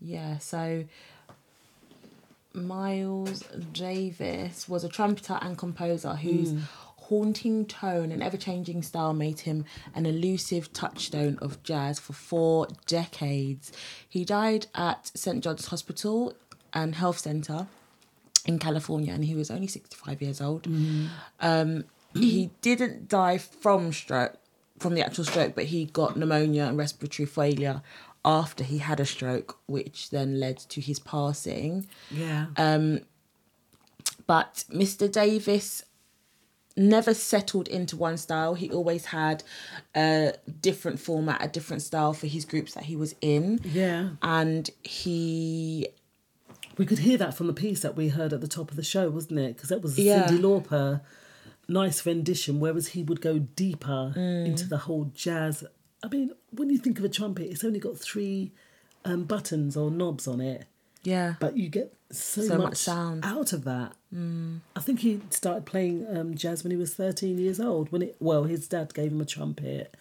yeah, 0.00 0.38
so 0.38 0.84
Miles 2.52 3.44
Davis 3.72 4.68
was 4.68 4.84
a 4.84 4.88
trumpeter 4.88 5.38
and 5.40 5.56
composer 5.56 6.16
whose 6.16 6.52
Mm. 6.52 6.62
haunting 7.08 7.66
tone 7.66 8.12
and 8.12 8.22
ever 8.22 8.36
changing 8.36 8.82
style 8.82 9.12
made 9.12 9.40
him 9.40 9.64
an 9.94 10.06
elusive 10.06 10.72
touchstone 10.72 11.38
of 11.40 11.62
jazz 11.62 11.98
for 11.98 12.12
four 12.12 12.68
decades. 12.86 13.72
He 14.08 14.24
died 14.24 14.66
at 14.74 15.10
St. 15.14 15.42
John's 15.42 15.66
Hospital 15.66 16.34
and 16.72 16.94
Health 16.96 17.18
Center 17.20 17.66
in 18.46 18.58
California, 18.58 19.12
and 19.12 19.24
he 19.24 19.34
was 19.34 19.50
only 19.50 19.66
65 19.66 20.22
years 20.22 20.40
old. 20.40 20.66
Um, 21.40 21.84
he 22.14 22.50
didn't 22.60 23.08
die 23.08 23.38
from 23.38 23.92
stroke, 23.92 24.36
from 24.78 24.94
the 24.94 25.04
actual 25.04 25.24
stroke, 25.24 25.54
but 25.54 25.64
he 25.64 25.86
got 25.86 26.16
pneumonia 26.16 26.64
and 26.64 26.76
respiratory 26.76 27.26
failure 27.26 27.82
after 28.24 28.64
he 28.64 28.78
had 28.78 29.00
a 29.00 29.06
stroke, 29.06 29.58
which 29.66 30.10
then 30.10 30.38
led 30.38 30.58
to 30.58 30.80
his 30.80 30.98
passing. 30.98 31.86
Yeah. 32.10 32.46
Um, 32.56 33.00
but 34.26 34.64
Mr. 34.70 35.10
Davis 35.10 35.82
never 36.76 37.14
settled 37.14 37.68
into 37.68 37.96
one 37.96 38.16
style. 38.16 38.54
He 38.54 38.70
always 38.70 39.06
had 39.06 39.42
a 39.94 40.34
different 40.60 41.00
format, 41.00 41.42
a 41.42 41.48
different 41.48 41.82
style 41.82 42.12
for 42.12 42.26
his 42.26 42.44
groups 42.44 42.74
that 42.74 42.84
he 42.84 42.96
was 42.96 43.14
in. 43.20 43.60
Yeah. 43.64 44.10
And 44.22 44.70
he 44.82 45.88
We 46.80 46.86
could 46.86 47.00
hear 47.00 47.18
that 47.18 47.34
from 47.34 47.46
the 47.46 47.52
piece 47.52 47.80
that 47.82 47.94
we 47.94 48.08
heard 48.08 48.32
at 48.32 48.40
the 48.40 48.48
top 48.48 48.70
of 48.70 48.76
the 48.76 48.82
show, 48.82 49.10
wasn't 49.10 49.38
it? 49.38 49.54
Because 49.54 49.68
that 49.68 49.82
was 49.82 49.98
a 49.98 50.02
Yeah. 50.02 50.26
Cyndi 50.28 50.38
Lauper 50.40 51.02
nice 51.68 52.04
rendition, 52.06 52.58
whereas 52.58 52.88
he 52.88 53.02
would 53.02 53.20
go 53.20 53.38
deeper 53.38 54.12
Mm. 54.16 54.46
into 54.46 54.66
the 54.66 54.78
whole 54.78 55.10
jazz. 55.14 55.62
I 56.02 56.08
mean, 56.08 56.32
when 56.50 56.70
you 56.70 56.78
think 56.78 56.98
of 56.98 57.04
a 57.04 57.08
trumpet, 57.10 57.50
it's 57.50 57.62
only 57.64 57.78
got 57.80 57.98
three 57.98 58.52
um, 59.04 59.24
buttons 59.24 59.76
or 59.76 59.90
knobs 59.90 60.26
on 60.26 60.40
it. 60.40 60.66
Yeah. 61.04 61.34
But 61.40 61.56
you 61.56 61.68
get 61.68 61.94
so, 62.10 62.42
So 62.42 62.56
much, 62.58 62.68
much 62.70 62.76
sound. 62.78 63.24
out 63.24 63.52
of 63.52 63.64
that. 63.64 63.92
Mm. 64.14 64.60
I 64.76 64.80
think 64.80 65.00
he 65.00 65.20
started 65.30 65.64
playing 65.64 66.06
um, 66.14 66.34
jazz 66.34 66.62
when 66.64 66.70
he 66.70 66.76
was 66.76 66.94
13 66.94 67.38
years 67.38 67.60
old. 67.60 67.92
When 67.92 68.02
it 68.02 68.16
well, 68.20 68.44
his 68.44 68.66
dad 68.68 68.92
gave 68.94 69.12
him 69.12 69.20
a 69.20 69.24
trumpet 69.24 69.94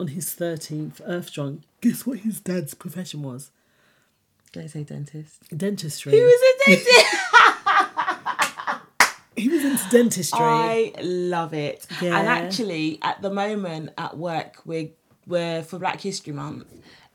on 0.00 0.08
his 0.08 0.26
13th 0.34 1.00
Earth 1.04 1.28
Strong. 1.28 1.62
Guess 1.80 2.06
what 2.06 2.20
his 2.20 2.40
dad's 2.40 2.74
profession 2.74 3.22
was? 3.22 3.50
Don't 4.52 4.68
say 4.68 4.84
dentist. 4.84 5.42
Dentistry. 5.56 6.12
He 6.12 6.20
was 6.20 6.32
a 6.32 6.70
dentist. 6.70 7.06
He 9.34 9.48
was 9.48 9.64
into 9.64 9.88
dentistry. 9.90 10.38
I 10.40 10.92
love 11.00 11.54
it. 11.54 11.86
Yeah. 12.02 12.18
And 12.18 12.28
actually, 12.28 12.98
at 13.00 13.22
the 13.22 13.30
moment 13.30 13.90
at 13.96 14.16
work, 14.18 14.56
we're 14.66 14.90
we're 15.26 15.62
for 15.62 15.78
Black 15.78 16.00
History 16.02 16.34
Month. 16.34 16.66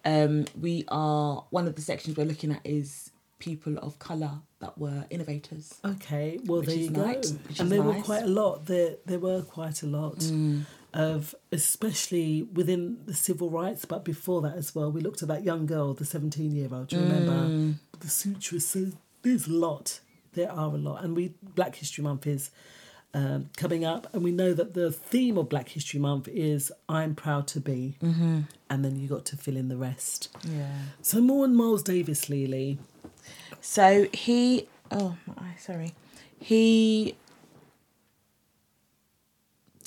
Um, 0.04 0.46
we 0.60 0.84
are 0.88 1.46
one 1.52 1.68
of 1.68 1.76
the 1.76 1.82
sections 1.82 2.18
we're 2.18 2.26
looking 2.26 2.52
at 2.52 2.62
is 2.66 3.12
people 3.38 3.78
of 3.78 4.00
color 4.00 4.32
that 4.62 4.78
were 4.80 5.06
innovators. 5.12 5.76
Okay, 5.86 6.40
well 6.46 6.62
Which 6.62 6.70
there 6.70 6.78
is 6.80 6.86
you 6.86 6.90
go. 6.92 7.06
nice, 7.06 7.32
which 7.48 7.60
and 7.60 7.68
is 7.68 7.70
there 7.70 7.84
were 7.84 8.02
quite 8.02 8.24
a 8.24 8.28
lot. 8.28 8.66
There 8.66 8.96
there 9.06 9.20
were 9.20 9.44
quite 9.44 9.84
a 9.84 9.88
lot 9.88 10.18
Mm. 10.18 10.64
Of, 10.94 11.36
especially 11.52 12.44
within 12.44 12.98
the 13.06 13.14
civil 13.14 13.50
rights, 13.50 13.86
but 13.86 14.04
before 14.06 14.42
that 14.42 14.56
as 14.56 14.74
well. 14.74 14.92
We 14.92 15.02
looked 15.02 15.22
at 15.22 15.28
that 15.28 15.44
young 15.44 15.66
girl, 15.66 15.94
the 15.94 16.06
seventeen 16.06 16.52
year 16.56 16.70
old. 16.72 16.88
Do 16.88 16.96
you 16.98 17.02
Mm. 17.04 17.12
remember 17.12 17.78
the 18.00 18.08
sutras? 18.10 18.66
So 18.68 18.92
there's 19.22 19.48
a 19.48 19.52
lot. 19.54 20.00
There 20.34 20.52
are 20.52 20.74
a 20.74 20.78
lot, 20.78 21.04
and 21.04 21.16
we 21.16 21.34
Black 21.56 21.76
History 21.76 22.04
Month 22.04 22.26
is. 22.28 22.50
Um, 23.14 23.50
coming 23.56 23.84
up, 23.86 24.14
and 24.14 24.22
we 24.22 24.32
know 24.32 24.54
that 24.54 24.74
the 24.76 24.92
theme 24.92 25.38
of 25.38 25.48
Black 25.50 25.70
History 25.70 26.00
Month 26.00 26.28
is 26.28 26.72
"I'm 26.90 27.16
proud 27.16 27.48
to 27.48 27.60
be," 27.60 27.96
Mhm. 28.04 28.44
and 28.70 28.84
then 28.86 29.00
you 29.00 29.08
got 29.08 29.24
to 29.28 29.38
fill 29.38 29.56
in 29.58 29.70
the 29.70 29.78
rest. 29.78 30.28
Yeah. 30.44 30.70
So 31.02 31.22
more 31.22 31.46
on 31.46 31.56
Miles 31.56 31.82
Davis, 31.82 32.30
Lily. 32.30 32.78
So 33.62 34.08
he, 34.14 34.68
oh 34.92 35.16
my 35.26 35.34
eye, 35.38 35.56
sorry, 35.58 35.96
he 36.38 37.16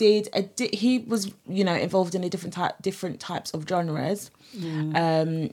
did 0.04 0.24
a 0.40 0.42
di- 0.58 0.74
he 0.84 0.92
was 1.12 1.22
you 1.58 1.64
know 1.68 1.74
involved 1.86 2.14
in 2.14 2.22
a 2.24 2.30
different 2.34 2.54
type 2.60 2.74
different 2.88 3.16
types 3.30 3.48
of 3.56 3.60
genres. 3.70 4.30
Um, 5.02 5.50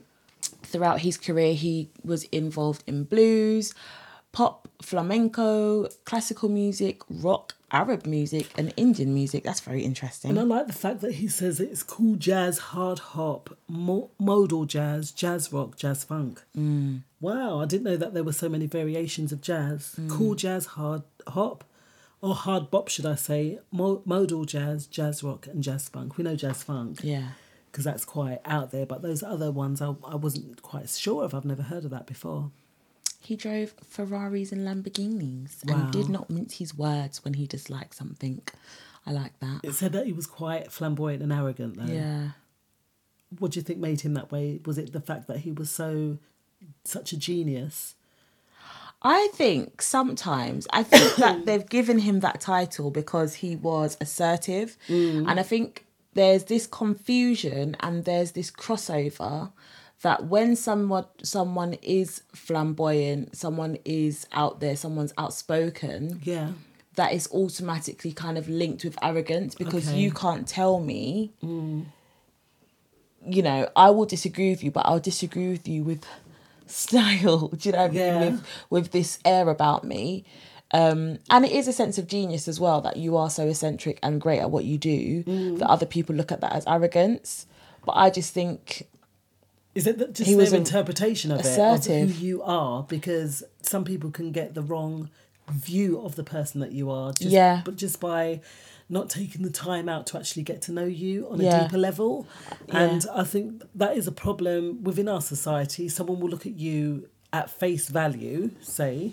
throughout 0.70 0.98
his 1.08 1.16
career, 1.26 1.52
he 1.54 1.74
was 2.12 2.20
involved 2.40 2.82
in 2.86 3.04
blues, 3.04 3.74
pop, 4.32 4.68
flamenco, 4.82 5.88
classical 6.04 6.48
music, 6.48 6.96
rock, 7.08 7.54
Arab 7.70 8.06
music, 8.06 8.46
and 8.58 8.72
Indian 8.76 9.12
music. 9.12 9.44
That's 9.44 9.60
very 9.60 9.82
interesting. 9.90 10.30
And 10.30 10.38
I 10.40 10.42
like 10.42 10.66
the 10.66 10.72
fact 10.72 11.00
that 11.02 11.14
he 11.20 11.28
says 11.28 11.60
it's 11.60 11.82
cool 11.82 12.16
jazz, 12.16 12.58
hard 12.72 12.98
hop, 13.14 13.56
mo- 13.68 14.10
modal 14.18 14.64
jazz, 14.64 15.10
jazz 15.22 15.52
rock, 15.52 15.76
jazz 15.76 16.04
funk. 16.04 16.42
Mm. 16.56 17.02
Wow, 17.20 17.60
I 17.60 17.66
didn't 17.66 17.84
know 17.84 17.96
that 17.96 18.14
there 18.14 18.24
were 18.24 18.32
so 18.44 18.48
many 18.48 18.66
variations 18.66 19.30
of 19.32 19.40
jazz. 19.40 19.94
Mm. 20.00 20.08
Cool 20.10 20.34
jazz, 20.34 20.66
hard 20.78 21.02
hop, 21.26 21.64
or 22.20 22.34
hard 22.34 22.70
bop, 22.70 22.88
should 22.88 23.06
I 23.06 23.14
say? 23.14 23.58
Mo- 23.70 24.02
modal 24.04 24.44
jazz, 24.44 24.86
jazz 24.86 25.22
rock, 25.22 25.46
and 25.46 25.62
jazz 25.62 25.88
funk. 25.88 26.16
We 26.16 26.24
know 26.24 26.36
jazz 26.36 26.62
funk. 26.62 27.00
Yeah. 27.02 27.28
Because 27.70 27.84
that's 27.84 28.04
quite 28.04 28.40
out 28.44 28.70
there, 28.70 28.86
but 28.86 29.02
those 29.02 29.22
other 29.22 29.52
ones 29.52 29.80
I, 29.82 29.94
I 30.04 30.16
wasn't 30.16 30.62
quite 30.62 30.88
sure 30.88 31.24
of. 31.24 31.34
I've 31.34 31.44
never 31.44 31.62
heard 31.62 31.84
of 31.84 31.90
that 31.90 32.06
before. 32.06 32.50
He 33.20 33.36
drove 33.36 33.74
Ferraris 33.86 34.52
and 34.52 34.62
Lamborghinis 34.66 35.64
Wow. 35.68 35.74
and 35.76 35.92
did 35.92 36.08
not 36.08 36.30
mince 36.30 36.58
his 36.58 36.74
words 36.76 37.22
when 37.24 37.34
he 37.34 37.46
disliked 37.46 37.94
something. 37.94 38.40
I 39.06 39.12
like 39.12 39.38
that. 39.40 39.60
It 39.62 39.74
said 39.74 39.92
that 39.92 40.06
he 40.06 40.12
was 40.12 40.26
quite 40.26 40.72
flamboyant 40.72 41.22
and 41.22 41.32
arrogant, 41.32 41.76
though. 41.76 41.92
Yeah. 41.92 42.28
What 43.38 43.52
do 43.52 43.58
you 43.58 43.62
think 43.62 43.78
made 43.78 44.00
him 44.00 44.14
that 44.14 44.32
way? 44.32 44.60
Was 44.64 44.78
it 44.78 44.92
the 44.92 45.00
fact 45.00 45.26
that 45.28 45.38
he 45.40 45.52
was 45.52 45.70
so 45.70 46.18
such 46.84 47.12
a 47.12 47.16
genius? 47.18 47.94
I 49.02 49.28
think 49.32 49.80
sometimes 49.80 50.66
I 50.72 50.82
think 50.82 51.16
that 51.16 51.44
they've 51.46 51.68
given 51.68 52.00
him 52.00 52.20
that 52.20 52.40
title 52.40 52.90
because 52.90 53.34
he 53.34 53.54
was 53.56 53.96
assertive, 54.00 54.76
Mm. 54.88 55.28
and 55.30 55.38
I 55.40 55.42
think 55.42 55.84
there's 56.14 56.44
this 56.44 56.66
confusion 56.66 57.76
and 57.80 58.04
there's 58.04 58.32
this 58.32 58.50
crossover 58.50 59.52
that 60.02 60.26
when 60.26 60.56
someone 60.56 61.04
someone 61.22 61.74
is 61.82 62.22
flamboyant, 62.32 63.36
someone 63.36 63.78
is 63.84 64.26
out 64.32 64.58
there, 64.60 64.76
someone's 64.76 65.12
outspoken, 65.18 66.20
Yeah. 66.24 66.52
that 66.96 67.12
is 67.12 67.28
automatically 67.32 68.10
kind 68.12 68.36
of 68.38 68.48
linked 68.48 68.82
with 68.84 68.96
arrogance 69.02 69.54
because 69.54 69.88
Okay. 69.88 69.98
you 70.00 70.10
can't 70.10 70.46
tell 70.48 70.80
me 70.80 71.32
you 73.26 73.42
know, 73.42 73.68
I 73.76 73.90
will 73.90 74.06
disagree 74.06 74.50
with 74.50 74.62
you, 74.64 74.70
but 74.70 74.86
I'll 74.86 75.00
disagree 75.00 75.48
with 75.50 75.66
you 75.68 75.82
with 75.82 76.04
style. 76.70 77.48
Do 77.56 77.68
you 77.68 77.72
know 77.72 77.82
what 77.82 77.90
I 77.90 77.94
Yeah. 77.94 78.18
With 78.30 78.44
with 78.70 78.90
this 78.92 79.18
air 79.24 79.48
about 79.48 79.84
me. 79.84 80.24
Um, 80.70 81.18
and 81.30 81.46
it 81.46 81.52
is 81.52 81.66
a 81.66 81.72
sense 81.72 81.96
of 81.96 82.06
genius 82.06 82.46
as 82.46 82.60
well 82.60 82.82
that 82.82 82.98
you 82.98 83.16
are 83.16 83.30
so 83.30 83.48
eccentric 83.48 83.98
and 84.02 84.20
great 84.20 84.40
at 84.40 84.50
what 84.50 84.64
you 84.66 84.76
do 84.76 85.24
Mm. 85.24 85.58
that 85.60 85.68
other 85.70 85.86
people 85.86 86.14
look 86.14 86.30
at 86.30 86.42
that 86.42 86.52
as 86.52 86.64
arrogance. 86.66 87.46
But 87.86 87.92
I 87.92 88.10
just 88.10 88.34
think 88.34 88.86
Is 89.74 89.86
it 89.86 89.96
that 89.98 90.12
just 90.14 90.28
He 90.28 90.34
their 90.34 90.42
was 90.44 90.52
interpretation 90.52 91.30
of 91.32 91.38
it, 91.40 91.46
of 91.46 91.52
assertive. 91.52 92.10
who 92.16 92.24
you 92.26 92.42
are? 92.42 92.82
Because 92.82 93.42
some 93.62 93.84
people 93.84 94.10
can 94.10 94.30
get 94.30 94.52
the 94.54 94.60
wrong 94.62 95.08
view 95.50 96.00
of 96.02 96.16
the 96.16 96.24
person 96.24 96.60
that 96.60 96.72
you 96.72 96.90
are. 96.90 97.12
Just, 97.12 97.30
Yeah. 97.30 97.62
But 97.64 97.76
just 97.76 97.98
by 98.00 98.42
not 98.88 99.10
taking 99.10 99.42
the 99.42 99.50
time 99.50 99.88
out 99.88 100.06
to 100.08 100.18
actually 100.18 100.42
get 100.42 100.62
to 100.62 100.72
know 100.72 100.84
you 100.84 101.28
on 101.28 101.40
a 101.40 101.62
deeper 101.62 101.78
level. 101.78 102.26
Yeah. 102.68 102.80
And 102.80 103.06
I 103.14 103.24
think 103.24 103.62
that 103.74 103.96
is 103.96 104.06
a 104.06 104.12
problem 104.12 104.82
within 104.82 105.08
our 105.08 105.20
society. 105.20 105.88
Someone 105.88 106.20
will 106.20 106.30
look 106.30 106.46
at 106.46 106.54
you 106.54 107.08
at 107.32 107.50
face 107.50 107.88
value, 107.88 108.50
say, 108.62 109.12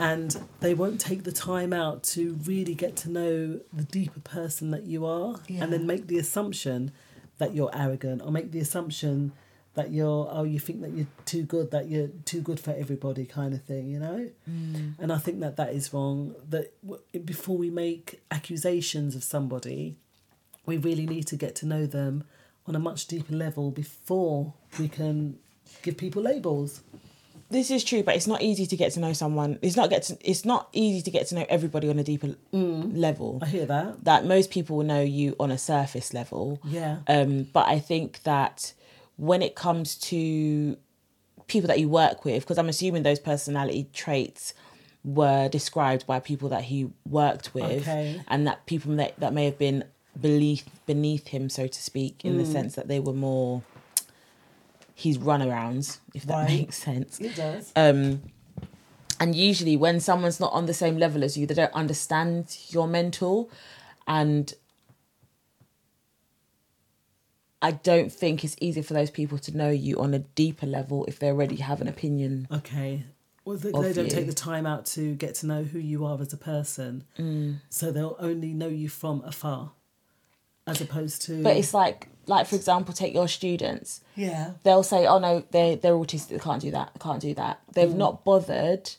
and 0.00 0.36
they 0.60 0.74
won't 0.74 1.00
take 1.00 1.22
the 1.22 1.30
time 1.30 1.72
out 1.72 2.02
to 2.02 2.36
really 2.44 2.74
get 2.74 2.96
to 2.96 3.10
know 3.10 3.60
the 3.72 3.84
deeper 3.84 4.20
person 4.20 4.72
that 4.72 4.82
you 4.82 5.06
are 5.06 5.36
and 5.48 5.72
then 5.72 5.86
make 5.86 6.08
the 6.08 6.18
assumption 6.18 6.90
that 7.38 7.54
you're 7.54 7.70
arrogant 7.72 8.20
or 8.22 8.32
make 8.32 8.50
the 8.50 8.58
assumption 8.58 9.32
that 9.76 9.88
you're 9.92 10.28
oh 10.36 10.42
you 10.52 10.58
think 10.66 10.78
that 10.84 10.92
you're 10.96 11.06
too 11.32 11.42
good 11.54 11.70
that 11.70 11.88
you're 11.88 12.08
too 12.24 12.40
good 12.48 12.58
for 12.64 12.72
everybody 12.82 13.24
kind 13.24 13.52
of 13.54 13.62
thing 13.70 13.84
you 13.94 13.98
know 14.06 14.20
Mm. 14.50 14.94
and 15.00 15.08
i 15.12 15.18
think 15.24 15.40
that 15.40 15.54
that 15.60 15.70
is 15.78 15.92
wrong 15.92 16.34
that 16.54 16.66
w- 16.84 17.02
before 17.32 17.56
we 17.64 17.70
make 17.84 18.20
accusations 18.30 19.14
of 19.14 19.22
somebody 19.34 19.96
we 20.70 20.76
really 20.88 21.06
need 21.14 21.26
to 21.32 21.36
get 21.44 21.54
to 21.60 21.66
know 21.72 21.84
them 21.86 22.24
on 22.66 22.74
a 22.74 22.78
much 22.88 23.06
deeper 23.06 23.34
level 23.46 23.70
before 23.70 24.52
we 24.80 24.88
can 24.88 25.38
give 25.82 25.96
people 25.96 26.22
labels 26.22 26.80
this 27.48 27.70
is 27.70 27.84
true, 27.84 28.02
but 28.02 28.16
it's 28.16 28.26
not 28.26 28.42
easy 28.42 28.66
to 28.66 28.76
get 28.76 28.90
to 28.94 28.98
know 29.04 29.12
someone. 29.12 29.60
It's 29.62 29.76
not 29.76 29.88
get 29.88 30.02
to, 30.08 30.18
it's 30.20 30.44
not 30.44 30.68
easy 30.72 31.00
to 31.02 31.12
get 31.12 31.28
to 31.28 31.36
know 31.36 31.46
everybody 31.48 31.88
on 31.88 31.96
a 31.96 32.02
deeper 32.02 32.34
level. 32.52 33.38
Mm. 33.40 33.42
i 33.44 33.46
hear 33.46 33.66
that 33.66 34.02
That 34.04 34.24
most 34.26 34.50
people 34.50 34.78
will 34.78 34.84
know 34.84 35.00
you 35.18 35.36
on 35.38 35.52
a 35.52 35.58
surface 35.72 36.12
level. 36.12 36.58
yeah 36.64 36.96
Um, 37.06 37.46
but 37.52 37.68
I 37.68 37.78
think 37.78 38.24
that 38.24 38.72
when 39.16 39.42
it 39.42 39.54
comes 39.54 39.96
to 39.96 40.76
people 41.46 41.68
that 41.68 41.78
you 41.80 41.88
work 41.88 42.24
with, 42.24 42.42
because 42.42 42.58
I'm 42.58 42.68
assuming 42.68 43.02
those 43.02 43.20
personality 43.20 43.88
traits 43.92 44.52
were 45.04 45.48
described 45.48 46.06
by 46.06 46.18
people 46.20 46.48
that 46.48 46.64
he 46.64 46.90
worked 47.08 47.54
with, 47.54 47.82
Okay. 47.82 48.20
and 48.28 48.46
that 48.46 48.66
people 48.66 48.94
that, 48.96 49.18
that 49.20 49.32
may 49.32 49.44
have 49.44 49.58
been 49.58 49.84
beneath 50.20 50.68
beneath 50.86 51.28
him, 51.28 51.48
so 51.48 51.66
to 51.66 51.82
speak, 51.82 52.24
in 52.24 52.36
the 52.38 52.42
Mm. 52.44 52.52
sense 52.52 52.74
that 52.74 52.88
they 52.88 52.98
were 53.00 53.12
more 53.12 53.62
his 54.94 55.18
runarounds, 55.18 55.98
if 56.14 56.24
that 56.26 56.34
Right. 56.38 56.60
makes 56.60 56.78
sense. 56.78 57.20
it 57.20 57.34
does 57.34 57.72
Um, 57.76 58.22
and 59.20 59.34
usually, 59.34 59.76
when 59.76 60.00
someone's 60.00 60.40
not 60.40 60.52
on 60.52 60.66
the 60.66 60.74
same 60.74 60.96
level 60.98 61.22
as 61.24 61.36
you, 61.36 61.46
they 61.46 61.54
don't 61.54 61.72
understand 61.72 62.56
your 62.68 62.86
mental. 62.88 63.50
And 64.06 64.52
I 67.62 67.70
don't 67.72 68.12
think 68.12 68.44
it's 68.44 68.56
easy 68.60 68.82
for 68.82 68.94
those 68.94 69.10
people 69.10 69.38
to 69.38 69.56
know 69.56 69.70
you 69.70 69.98
on 69.98 70.12
a 70.14 70.18
deeper 70.20 70.66
level 70.66 71.04
if 71.06 71.18
they 71.18 71.28
already 71.28 71.56
have 71.56 71.80
an 71.80 71.88
opinion. 71.88 72.46
Okay. 72.52 73.04
Well, 73.44 73.56
they, 73.56 73.70
they 73.70 73.92
don't 73.92 74.04
you. 74.06 74.10
take 74.10 74.26
the 74.26 74.34
time 74.34 74.66
out 74.66 74.86
to 74.86 75.14
get 75.14 75.36
to 75.36 75.46
know 75.46 75.62
who 75.62 75.78
you 75.78 76.04
are 76.04 76.20
as 76.20 76.32
a 76.32 76.36
person. 76.36 77.04
Mm. 77.18 77.60
So 77.70 77.92
they'll 77.92 78.16
only 78.18 78.52
know 78.52 78.68
you 78.68 78.88
from 78.88 79.22
afar, 79.24 79.70
as 80.66 80.80
opposed 80.80 81.22
to. 81.22 81.42
But 81.42 81.56
it's 81.56 81.72
like, 81.72 82.08
like 82.26 82.46
for 82.48 82.56
example, 82.56 82.92
take 82.92 83.14
your 83.14 83.28
students. 83.28 84.00
Yeah. 84.16 84.52
They'll 84.64 84.82
say, 84.82 85.06
"Oh 85.06 85.18
no, 85.20 85.44
they're 85.52 85.76
they're 85.76 85.94
autistic. 85.94 86.28
They 86.28 86.38
can't 86.40 86.60
do 86.60 86.72
that. 86.72 86.90
They 86.94 86.98
can't 87.00 87.20
do 87.22 87.34
that." 87.34 87.60
They've 87.72 87.88
Mm. 87.88 87.96
not 87.96 88.24
bothered 88.24 88.90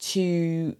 to 0.00 0.76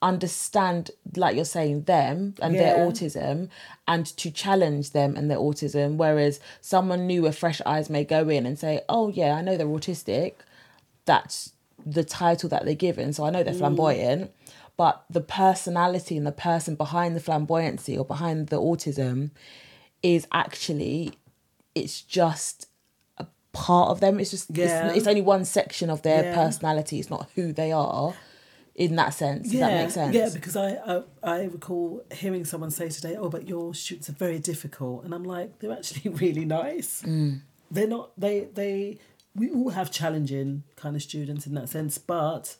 understand, 0.00 0.90
like 1.16 1.34
you're 1.36 1.44
saying, 1.44 1.82
them 1.82 2.34
and 2.40 2.58
their 2.58 2.74
autism, 2.74 3.48
and 3.86 4.06
to 4.16 4.30
challenge 4.30 4.90
them 4.92 5.16
and 5.16 5.30
their 5.30 5.38
autism. 5.38 5.96
Whereas 5.96 6.40
someone 6.60 7.06
new 7.06 7.22
with 7.22 7.36
fresh 7.38 7.60
eyes 7.66 7.90
may 7.90 8.04
go 8.04 8.28
in 8.28 8.46
and 8.46 8.58
say, 8.58 8.82
"Oh 8.88 9.08
yeah, 9.08 9.34
I 9.34 9.42
know 9.42 9.56
they're 9.56 9.66
autistic." 9.66 10.34
That's 11.04 11.52
the 11.84 12.04
title 12.04 12.48
that 12.50 12.64
they're 12.64 12.74
given, 12.74 13.12
so 13.12 13.24
I 13.24 13.30
know 13.30 13.42
they're 13.42 13.54
Mm. 13.54 13.58
flamboyant. 13.58 14.30
But 14.76 15.04
the 15.10 15.20
personality 15.20 16.16
and 16.16 16.26
the 16.26 16.32
person 16.32 16.76
behind 16.76 17.16
the 17.16 17.20
flamboyancy 17.20 17.98
or 17.98 18.04
behind 18.04 18.48
the 18.48 18.60
autism 18.60 19.30
is 20.02 20.26
actually 20.32 21.12
it's 21.74 22.00
just 22.00 22.66
a 23.18 23.26
part 23.52 23.90
of 23.90 24.00
them. 24.00 24.18
It's 24.20 24.30
just 24.30 24.50
Yeah. 24.52 24.86
it's, 24.88 24.98
it's 24.98 25.06
only 25.06 25.20
one 25.20 25.44
section 25.44 25.90
of 25.90 26.02
their 26.02 26.24
Yeah. 26.24 26.34
personality. 26.34 26.98
It's 27.00 27.10
not 27.10 27.28
who 27.34 27.52
they 27.52 27.72
are 27.72 28.14
in 28.84 28.96
that 28.96 29.12
sense. 29.12 29.42
Does 29.44 29.54
yeah, 29.54 29.68
that 29.68 29.82
make 29.82 29.90
sense? 29.90 30.14
Yeah, 30.14 30.28
because 30.32 30.56
I, 30.56 30.68
I 30.92 31.02
I 31.22 31.38
recall 31.56 32.02
hearing 32.12 32.44
someone 32.44 32.70
say 32.70 32.88
today, 32.88 33.16
"Oh, 33.16 33.28
but 33.28 33.42
your 33.48 33.74
students 33.74 34.08
are 34.08 34.18
very 34.26 34.38
difficult," 34.38 35.04
and 35.04 35.12
I'm 35.16 35.24
like, 35.24 35.58
they're 35.58 35.72
actually 35.78 36.10
really 36.24 36.44
nice. 36.44 37.02
Mm. 37.02 37.40
They're 37.70 37.88
not. 37.96 38.12
They 38.16 38.48
they 38.60 38.98
we 39.34 39.50
all 39.50 39.70
have 39.70 39.90
challenging 39.90 40.62
kind 40.76 40.94
of 40.96 41.02
students 41.02 41.46
in 41.46 41.54
that 41.54 41.68
sense, 41.68 41.98
but 41.98 42.56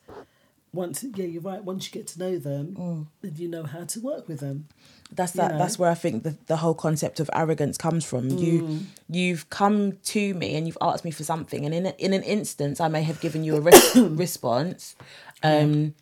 once 0.72 1.04
yeah, 1.14 1.24
you're 1.24 1.40
right. 1.42 1.62
Once 1.64 1.86
you 1.86 1.92
get 1.92 2.06
to 2.08 2.18
know 2.18 2.36
them, 2.38 3.08
then 3.22 3.32
you 3.36 3.48
know 3.48 3.62
how 3.64 3.84
to 3.84 4.00
work 4.00 4.28
with 4.28 4.40
them. 4.40 4.66
that's 5.12 5.34
you 5.34 5.40
that 5.40 5.52
know. 5.52 5.58
that's 5.58 5.78
where 5.78 5.90
i 5.90 5.94
think 6.04 6.22
the, 6.22 6.34
the 6.52 6.56
whole 6.62 6.74
concept 6.74 7.18
of 7.20 7.30
arrogance 7.32 7.78
comes 7.78 8.04
from 8.04 8.24
Mm. 8.28 8.38
you 8.44 8.80
you've 9.18 9.44
come 9.48 9.92
to 10.14 10.34
me 10.34 10.48
and 10.56 10.66
you've 10.66 10.82
asked 10.90 11.02
me 11.08 11.10
for 11.18 11.24
something 11.24 11.64
and 11.64 11.72
in 11.74 11.86
a, 11.86 11.92
in 12.06 12.12
an 12.12 12.22
instance 12.36 12.78
i 12.86 12.88
may 12.88 13.02
have 13.10 13.18
given 13.24 13.42
you 13.46 13.56
a 13.56 13.60
res- 13.68 13.96
response 14.24 14.96
um 15.42 15.94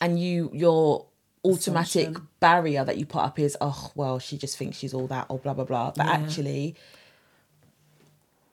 and 0.00 0.18
you 0.20 0.50
your 0.52 1.06
automatic 1.44 2.02
Assumption. 2.10 2.28
barrier 2.40 2.84
that 2.84 2.98
you 2.98 3.06
put 3.06 3.22
up 3.22 3.38
is 3.38 3.56
oh 3.60 3.90
well 3.94 4.18
she 4.18 4.36
just 4.36 4.58
thinks 4.58 4.76
she's 4.78 4.92
all 4.92 5.06
that 5.06 5.26
or 5.30 5.38
blah 5.38 5.54
blah 5.54 5.64
blah 5.64 5.90
but 5.96 6.04
Yeah. 6.06 6.12
actually 6.12 6.74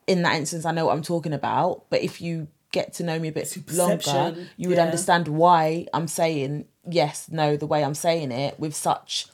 in 0.08 0.22
that 0.24 0.36
instance 0.36 0.66
i 0.66 0.72
know 0.72 0.86
what 0.86 0.94
i'm 0.94 1.02
talking 1.02 1.34
about 1.34 1.84
but 1.90 2.02
if 2.02 2.22
you 2.22 2.48
get 2.72 2.94
to 2.94 3.04
know 3.04 3.18
me 3.20 3.28
a 3.28 3.32
bit 3.32 3.58
longer 3.74 4.36
you 4.56 4.70
would 4.70 4.78
yeah. 4.78 4.84
understand 4.84 5.28
why 5.28 5.86
i'm 5.94 6.08
saying 6.08 6.66
yes 6.90 7.28
no 7.30 7.58
the 7.58 7.66
way 7.68 7.84
i'm 7.84 7.94
saying 7.96 8.32
it 8.32 8.58
with 8.60 8.74
such 8.76 9.28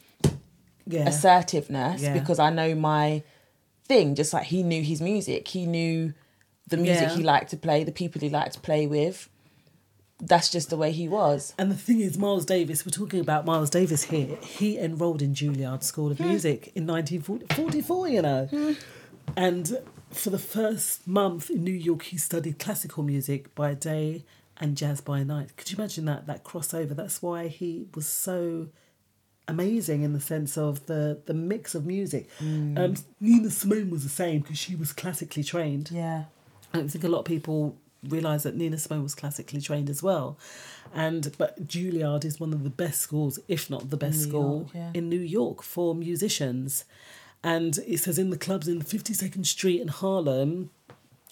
Yeah. 0.86 1.08
assertiveness 1.08 2.02
because 2.18 2.38
I 2.38 2.50
know 2.50 2.74
my 2.74 3.22
thing. 3.86 4.14
Just 4.14 4.32
like 4.34 4.44
he 4.44 4.62
knew 4.62 4.82
his 4.82 5.00
music, 5.00 5.48
he 5.48 5.64
knew 5.66 6.12
the 6.68 6.76
music 6.76 7.08
he 7.10 7.22
liked 7.22 7.50
to 7.50 7.56
play, 7.56 7.84
the 7.84 7.92
people 7.92 8.20
he 8.20 8.28
liked 8.28 8.52
to 8.54 8.60
play 8.60 8.86
with. 8.86 9.28
That's 10.20 10.50
just 10.50 10.70
the 10.70 10.76
way 10.76 10.92
he 10.92 11.08
was. 11.08 11.54
And 11.58 11.70
the 11.70 11.76
thing 11.76 12.00
is, 12.00 12.16
Miles 12.16 12.44
Davis, 12.44 12.86
we're 12.86 12.90
talking 12.90 13.20
about 13.20 13.44
Miles 13.44 13.70
Davis 13.70 14.04
here. 14.04 14.36
He 14.42 14.78
enrolled 14.78 15.22
in 15.22 15.34
Juilliard 15.34 15.82
School 15.82 16.10
of 16.10 16.20
Music 16.20 16.72
in 16.74 16.86
1944, 16.86 18.08
you 18.08 18.22
know. 18.22 18.76
And 19.36 19.78
for 20.10 20.30
the 20.30 20.38
first 20.38 21.06
month 21.06 21.50
in 21.50 21.64
New 21.64 21.72
York, 21.72 22.04
he 22.04 22.16
studied 22.16 22.58
classical 22.58 23.02
music 23.02 23.54
by 23.54 23.74
day 23.74 24.24
and 24.58 24.76
jazz 24.76 25.00
by 25.00 25.24
night. 25.24 25.56
Could 25.56 25.70
you 25.70 25.78
imagine 25.78 26.04
that, 26.04 26.26
that 26.26 26.44
crossover? 26.44 26.94
That's 26.94 27.20
why 27.20 27.48
he 27.48 27.88
was 27.94 28.06
so 28.06 28.68
amazing 29.48 30.02
in 30.02 30.12
the 30.12 30.20
sense 30.20 30.56
of 30.56 30.86
the, 30.86 31.20
the 31.26 31.34
mix 31.34 31.74
of 31.74 31.84
music. 31.84 32.30
Um, 32.40 32.94
Nina 33.20 33.50
Simone 33.50 33.90
was 33.90 34.04
the 34.04 34.08
same 34.08 34.40
because 34.40 34.58
she 34.58 34.76
was 34.76 34.92
classically 34.92 35.42
trained. 35.42 35.90
Yeah. 35.90 36.24
I 36.72 36.78
don't 36.78 36.88
think 36.88 37.04
a 37.04 37.08
lot 37.08 37.20
of 37.20 37.24
people 37.24 37.76
realise 38.08 38.42
that 38.44 38.56
Nina 38.56 38.78
Simone 38.78 39.02
was 39.02 39.14
classically 39.14 39.60
trained 39.60 39.90
as 39.90 40.02
well. 40.02 40.38
And 40.94 41.34
but 41.38 41.66
Juilliard 41.66 42.24
is 42.24 42.38
one 42.38 42.52
of 42.52 42.62
the 42.62 42.70
best 42.70 43.00
schools, 43.00 43.38
if 43.48 43.68
not 43.68 43.90
the 43.90 43.96
best 43.96 44.18
New 44.18 44.28
school 44.28 44.56
York, 44.58 44.68
yeah. 44.74 44.90
in 44.94 45.08
New 45.08 45.20
York 45.20 45.62
for 45.62 45.94
musicians. 45.94 46.84
And 47.42 47.78
it 47.86 47.98
says 47.98 48.18
in 48.18 48.30
the 48.30 48.38
clubs 48.38 48.68
in 48.68 48.80
52nd 48.80 49.44
Street 49.44 49.80
in 49.80 49.88
Harlem, 49.88 50.70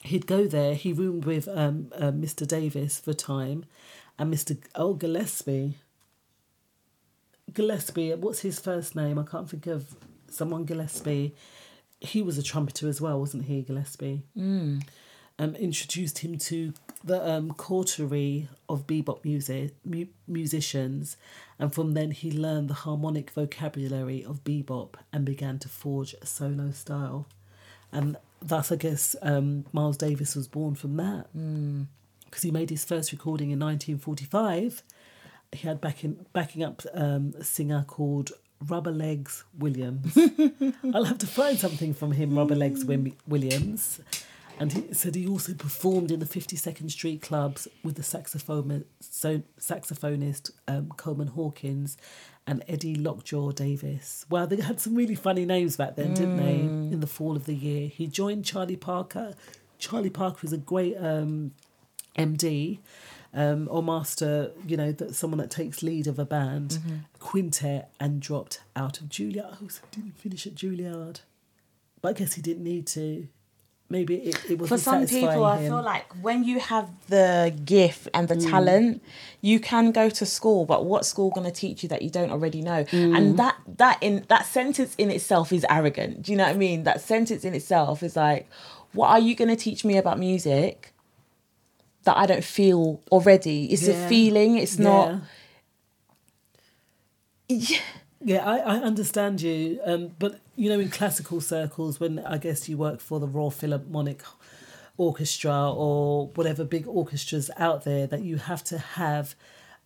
he'd 0.02 0.26
go 0.26 0.46
there. 0.46 0.74
He 0.74 0.92
roomed 0.92 1.24
with 1.24 1.48
um, 1.48 1.90
uh, 1.96 2.10
Mr. 2.10 2.46
Davis 2.46 3.00
for 3.00 3.12
a 3.12 3.14
time, 3.14 3.64
and 4.18 4.32
Mr. 4.32 4.58
Oh 4.74 4.94
Gillespie. 4.94 5.78
Gillespie, 7.52 8.14
what's 8.14 8.40
his 8.40 8.58
first 8.58 8.96
name? 8.96 9.18
I 9.18 9.24
can't 9.24 9.48
think 9.48 9.66
of 9.66 9.94
someone 10.28 10.64
Gillespie. 10.64 11.34
He 12.00 12.22
was 12.22 12.38
a 12.38 12.42
trumpeter 12.42 12.88
as 12.88 13.00
well, 13.00 13.20
wasn't 13.20 13.44
he, 13.44 13.62
Gillespie? 13.62 14.22
Mm. 14.36 14.82
Um, 15.38 15.54
introduced 15.56 16.18
him 16.18 16.38
to 16.38 16.72
the 17.04 17.26
um, 17.28 17.52
coterie 17.52 18.48
of 18.68 18.86
bebop 18.86 19.24
music 19.24 19.72
mu- 19.84 20.06
musicians, 20.28 21.16
and 21.58 21.74
from 21.74 21.94
then 21.94 22.10
he 22.12 22.30
learned 22.30 22.68
the 22.68 22.74
harmonic 22.74 23.30
vocabulary 23.30 24.24
of 24.24 24.44
bebop 24.44 24.94
and 25.12 25.24
began 25.24 25.58
to 25.60 25.68
forge 25.68 26.14
a 26.22 26.26
solo 26.26 26.70
style, 26.70 27.26
and 27.90 28.16
thus 28.40 28.70
I 28.72 28.76
guess 28.76 29.16
um, 29.22 29.64
Miles 29.72 29.96
Davis 29.96 30.34
was 30.36 30.46
born 30.48 30.74
from 30.74 30.96
that 30.96 31.26
because 32.24 32.42
he 32.42 32.50
made 32.50 32.70
his 32.70 32.84
first 32.84 33.12
recording 33.12 33.50
in 33.50 33.58
1945. 33.58 34.82
He 35.52 35.68
had 35.68 35.80
backing 35.80 36.24
backing 36.32 36.62
up 36.62 36.82
um, 36.94 37.34
a 37.38 37.44
singer 37.44 37.84
called 37.86 38.32
Rubber 38.66 38.92
Legs 38.92 39.44
Williams. 39.58 40.16
I'll 40.94 41.04
have 41.04 41.18
to 41.18 41.26
find 41.26 41.58
something 41.58 41.92
from 41.94 42.12
him, 42.12 42.38
Rubber 42.38 42.54
Legs 42.54 42.84
Wim- 42.84 43.14
Williams. 43.26 44.00
And 44.58 44.72
he 44.72 44.94
said 44.94 45.14
he 45.14 45.26
also 45.26 45.54
performed 45.54 46.10
in 46.10 46.20
the 46.20 46.26
52nd 46.26 46.90
Street 46.90 47.22
clubs 47.22 47.66
with 47.82 47.96
the 47.96 48.02
saxophone, 48.02 48.84
so, 49.00 49.42
saxophonist 49.58 50.50
um, 50.68 50.90
Coleman 50.96 51.28
Hawkins 51.28 51.96
and 52.46 52.62
Eddie 52.68 52.94
Lockjaw 52.94 53.52
Davis. 53.52 54.26
Well, 54.28 54.46
they 54.46 54.60
had 54.60 54.80
some 54.80 54.94
really 54.94 55.14
funny 55.14 55.44
names 55.44 55.76
back 55.76 55.96
then, 55.96 56.14
didn't 56.14 56.36
they? 56.36 56.60
In 56.60 57.00
the 57.00 57.06
fall 57.06 57.36
of 57.36 57.46
the 57.46 57.54
year. 57.54 57.88
He 57.88 58.06
joined 58.06 58.44
Charlie 58.44 58.76
Parker. 58.76 59.34
Charlie 59.78 60.10
Parker 60.10 60.46
is 60.46 60.52
a 60.52 60.58
great 60.58 60.96
um, 60.96 61.52
MD 62.16 62.78
um, 63.34 63.68
or 63.70 63.82
master, 63.82 64.52
you 64.66 64.76
know, 64.76 64.92
that 64.92 65.14
someone 65.14 65.38
that 65.38 65.50
takes 65.50 65.82
lead 65.82 66.06
of 66.06 66.18
a 66.18 66.24
band, 66.24 66.78
quintet, 67.18 67.90
and 67.98 68.20
dropped 68.20 68.60
out 68.76 69.00
of 69.00 69.08
Juilliard. 69.08 69.56
Oh, 69.62 69.68
so 69.68 69.80
didn't 69.90 70.18
finish 70.18 70.46
at 70.46 70.54
Juilliard. 70.54 71.20
But 72.00 72.10
I 72.10 72.12
guess 72.18 72.34
he 72.34 72.42
didn't 72.42 72.64
need 72.64 72.86
to. 72.88 73.28
Maybe 73.92 74.16
it, 74.16 74.50
it 74.50 74.58
was 74.58 74.70
For 74.70 74.78
some 74.78 75.06
people, 75.06 75.44
I 75.44 75.58
feel 75.58 75.82
like 75.82 76.06
when 76.22 76.44
you 76.44 76.60
have 76.60 76.88
the 77.08 77.54
gift 77.62 78.08
and 78.14 78.26
the 78.26 78.36
mm. 78.36 78.50
talent, 78.50 79.02
you 79.42 79.60
can 79.60 79.92
go 79.92 80.08
to 80.08 80.24
school. 80.24 80.64
But 80.64 80.86
what 80.86 81.04
school 81.04 81.28
going 81.28 81.44
to 81.44 81.52
teach 81.52 81.82
you 81.82 81.90
that 81.90 82.00
you 82.00 82.08
don't 82.08 82.30
already 82.30 82.62
know? 82.62 82.86
And 82.90 83.34
mm. 83.34 83.36
that 83.36 83.56
that 83.76 83.98
in 84.00 84.24
that 84.28 84.46
sentence 84.46 84.94
in 84.96 85.10
itself 85.10 85.52
is 85.52 85.66
arrogant. 85.68 86.22
Do 86.22 86.32
you 86.32 86.38
know 86.38 86.44
what 86.44 86.54
I 86.54 86.58
mean? 86.58 86.84
That 86.84 87.02
sentence 87.02 87.44
in 87.44 87.52
itself 87.54 88.02
is 88.02 88.16
like, 88.16 88.48
what 88.94 89.08
are 89.10 89.18
you 89.18 89.34
going 89.34 89.50
to 89.50 89.56
teach 89.56 89.84
me 89.84 89.98
about 89.98 90.18
music 90.18 90.94
that 92.04 92.16
I 92.16 92.24
don't 92.24 92.44
feel 92.44 93.02
already? 93.10 93.70
It's 93.70 93.86
a 93.88 94.08
feeling. 94.08 94.56
It's 94.56 94.78
not. 94.78 95.20
Yeah, 97.48 97.80
I, 98.30 98.58
I 98.58 98.76
understand 98.78 99.40
you. 99.40 99.80
Um, 99.84 100.10
but, 100.18 100.40
you 100.56 100.68
know, 100.68 100.78
in 100.78 100.90
classical 100.90 101.40
circles, 101.40 101.98
when 102.00 102.18
I 102.20 102.38
guess 102.38 102.68
you 102.68 102.76
work 102.76 103.00
for 103.00 103.20
the 103.20 103.26
Royal 103.26 103.50
Philharmonic 103.50 104.22
Orchestra 104.96 105.72
or 105.72 106.28
whatever 106.34 106.64
big 106.64 106.86
orchestras 106.86 107.50
out 107.56 107.84
there, 107.84 108.06
that 108.06 108.22
you 108.22 108.36
have 108.36 108.62
to 108.64 108.78
have 108.78 109.34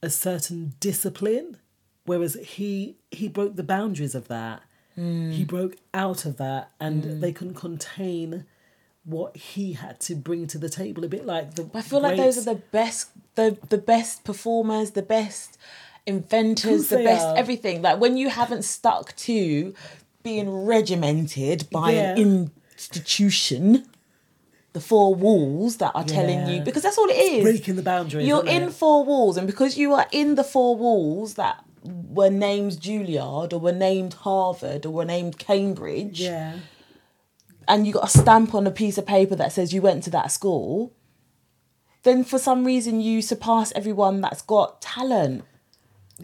a 0.03 0.11
certain 0.11 0.75
discipline. 0.81 1.57
Whereas 2.05 2.35
he 2.35 2.97
he 3.11 3.29
broke 3.29 3.57
the 3.57 3.65
boundaries 3.65 4.15
of 4.15 4.29
that. 4.29 4.63
He 4.97 5.45
broke 5.45 5.77
out 5.93 6.25
of 6.25 6.39
that, 6.39 6.71
and 6.81 7.21
they 7.23 7.31
couldn't 7.31 7.57
contain 7.57 8.47
what 9.05 9.37
he 9.37 9.75
had 9.75 10.01
to 10.01 10.15
bring 10.15 10.47
to 10.47 10.59
the 10.59 10.71
table. 10.71 11.05
A 11.05 11.09
bit 11.09 11.27
like 11.27 11.55
the. 11.55 11.69
I 11.75 11.83
feel 11.83 12.01
like 12.01 12.17
those 12.17 12.39
are 12.39 12.55
the 12.55 12.61
best, 12.73 13.11
the 13.35 13.59
the 13.69 13.77
best 13.77 14.25
performers, 14.25 14.93
the 14.93 15.03
best 15.03 15.59
inventors, 16.07 16.89
the 16.89 16.99
best 16.99 17.27
are. 17.27 17.37
everything. 17.37 17.83
Like 17.83 18.01
when 18.01 18.17
you 18.17 18.29
haven't 18.29 18.63
stuck 18.65 19.15
to 19.17 19.75
being 20.23 20.51
regimented 20.65 21.69
by 21.71 21.93
an 21.93 22.51
institution, 22.73 23.87
the 24.73 24.81
four 24.81 25.15
walls 25.15 25.77
that 25.79 25.93
are 25.95 26.05
telling 26.05 26.47
you 26.49 26.61
because 26.63 26.83
that's 26.83 26.99
all 26.99 27.09
it 27.09 27.15
is. 27.17 27.43
breaking 27.43 27.77
the 27.77 27.83
boundaries. 27.83 28.27
You're 28.27 28.47
in 28.47 28.65
it? 28.65 28.73
four 28.73 29.05
walls, 29.05 29.37
and 29.37 29.47
because 29.47 29.77
you 29.79 29.93
are 29.95 30.07
in 30.13 30.35
the 30.35 30.45
four 30.45 30.77
walls 30.77 31.35
that 31.35 31.65
were 31.85 32.31
named 32.31 32.73
Juilliard 32.73 33.53
or 33.53 33.59
were 33.61 33.73
named 33.73 34.15
Harvard 34.15 34.85
or 34.85 34.91
were 34.91 35.05
named 35.05 35.39
Cambridge, 35.39 36.21
Yeah. 36.21 36.59
and 37.69 37.87
you 37.87 37.93
got 37.93 38.05
a 38.05 38.19
stamp 38.19 38.55
on 38.55 38.67
a 38.67 38.71
piece 38.71 38.99
of 38.99 39.07
paper 39.07 39.37
that 39.37 39.53
says 39.53 39.73
you 39.73 39.81
went 39.83 40.03
to 40.05 40.11
that 40.11 40.33
school, 40.33 40.93
then 42.03 42.25
for 42.25 42.39
some 42.39 42.65
reason 42.65 43.01
you 43.01 43.23
surpass 43.23 43.73
everyone 43.75 44.21
that's 44.21 44.43
got 44.43 44.81
talent. 44.83 45.45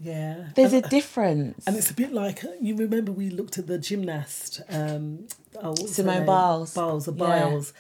Yeah. 0.01 0.47
There's 0.55 0.73
a 0.73 0.81
difference. 0.83 1.67
And 1.67 1.77
it's 1.77 1.91
a 1.91 1.95
bit 1.95 2.13
like 2.13 2.43
you 2.61 2.75
remember 2.77 3.13
we 3.13 3.29
looked 3.31 3.59
at 3.59 3.67
the 3.67 3.79
gymnast, 3.79 4.61
um, 4.71 5.27
oh, 5.63 5.75
Simone? 5.75 6.25
Biles. 6.27 6.75
Biles, 6.75 7.09
or 7.09 7.13
Yeah. 7.13 7.19
Biles, 7.27 7.73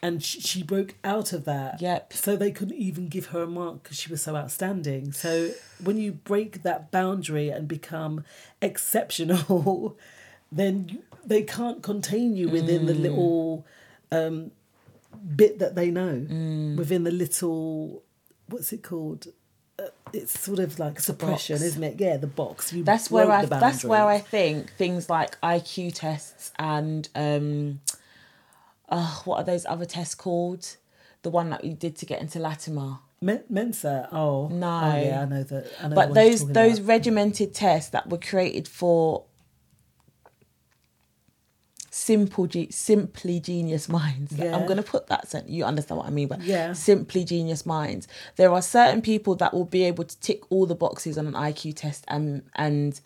and 0.00 0.22
she, 0.22 0.40
she 0.40 0.62
broke 0.62 0.94
out 1.04 1.32
of 1.32 1.44
that. 1.44 1.82
Yep. 1.82 2.12
So 2.14 2.36
they 2.36 2.52
couldn't 2.52 2.76
even 2.76 3.08
give 3.08 3.26
her 3.26 3.42
a 3.42 3.46
mark 3.46 3.82
because 3.82 3.98
she 3.98 4.10
was 4.10 4.22
so 4.22 4.34
outstanding. 4.36 5.12
So 5.12 5.50
when 5.82 5.98
you 5.98 6.12
break 6.12 6.62
that 6.62 6.90
boundary 6.90 7.50
and 7.50 7.66
become 7.68 8.24
exceptional, 8.62 9.98
then 10.52 10.88
you, 10.88 11.02
they 11.24 11.42
can't 11.42 11.82
contain 11.82 12.36
you 12.36 12.48
within 12.48 12.86
the 12.86 12.92
Mm. 12.94 13.00
little 13.02 13.66
um, 14.10 14.50
bit 15.36 15.58
that 15.58 15.74
they 15.74 15.90
know, 15.90 16.26
Mm. 16.30 16.76
within 16.76 17.04
the 17.04 17.10
little 17.10 18.02
what's 18.48 18.72
it 18.72 18.82
called? 18.82 19.26
Uh, 19.78 19.84
it's 20.12 20.38
sort 20.40 20.58
of 20.58 20.78
like 20.78 20.98
suppression, 21.00 21.54
box. 21.56 21.62
isn't 21.64 21.84
it? 21.84 22.00
Yeah, 22.00 22.16
the 22.16 22.26
box. 22.26 22.72
You 22.72 22.82
that's 22.82 23.10
where 23.10 23.30
I 23.30 23.44
that's 23.44 23.84
where 23.84 24.04
I 24.06 24.18
think 24.18 24.72
things 24.74 25.08
like 25.08 25.40
IQ 25.40 25.92
tests 25.94 26.50
and 26.58 27.08
um 27.14 27.80
uh, 28.88 29.20
what 29.24 29.36
are 29.38 29.44
those 29.44 29.66
other 29.66 29.84
tests 29.84 30.14
called? 30.14 30.76
The 31.22 31.30
one 31.30 31.50
that 31.50 31.62
we 31.62 31.74
did 31.74 31.96
to 31.96 32.06
get 32.06 32.20
into 32.22 32.38
Latimer. 32.38 32.98
Men- 33.20 33.44
Mensa. 33.50 34.08
Oh 34.12 34.48
No. 34.48 34.80
Oh, 34.94 35.00
yeah, 35.00 35.22
I 35.22 35.24
know 35.26 35.42
that. 35.42 35.66
I 35.82 35.88
know 35.88 35.94
But 35.94 36.14
those 36.14 36.46
those 36.48 36.78
about. 36.78 36.88
regimented 36.88 37.52
tests 37.54 37.90
that 37.90 38.08
were 38.08 38.18
created 38.18 38.66
for 38.66 39.24
simple 41.98 42.46
ge- 42.46 42.70
simply 42.72 43.40
genius 43.40 43.88
minds. 44.00 44.38
Like, 44.38 44.52
I'm 44.52 44.66
going 44.66 44.76
to 44.76 44.82
put 44.94 45.08
that 45.08 45.28
sent 45.28 45.48
you 45.48 45.64
understand 45.64 45.98
what 45.98 46.06
I 46.06 46.10
mean 46.10 46.28
by 46.28 46.38
Yeah. 46.40 46.72
simply 46.72 47.24
genius 47.24 47.64
minds. 47.66 48.06
There 48.36 48.52
are 48.52 48.62
certain 48.62 49.02
people 49.02 49.34
that 49.36 49.52
will 49.54 49.64
be 49.78 49.82
able 49.84 50.04
to 50.04 50.20
tick 50.20 50.40
all 50.50 50.66
the 50.66 50.74
boxes 50.74 51.18
on 51.18 51.26
an 51.26 51.34
IQ 51.34 51.74
test 51.76 52.04
and 52.08 52.42
and 52.54 53.00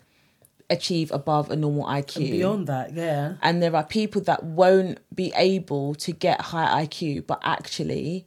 achieve 0.69 1.11
above 1.11 1.51
a 1.51 1.55
normal 1.55 1.85
IQ. 1.85 2.15
And 2.17 2.31
beyond 2.31 2.67
that, 2.67 2.93
yeah. 2.93 3.35
And 3.41 3.61
there 3.61 3.75
are 3.75 3.83
people 3.83 4.21
that 4.21 4.43
won't 4.43 4.97
be 5.13 5.31
able 5.35 5.93
to 5.95 6.11
get 6.11 6.39
high 6.41 6.85
IQ, 6.85 7.27
but 7.27 7.39
actually 7.43 8.25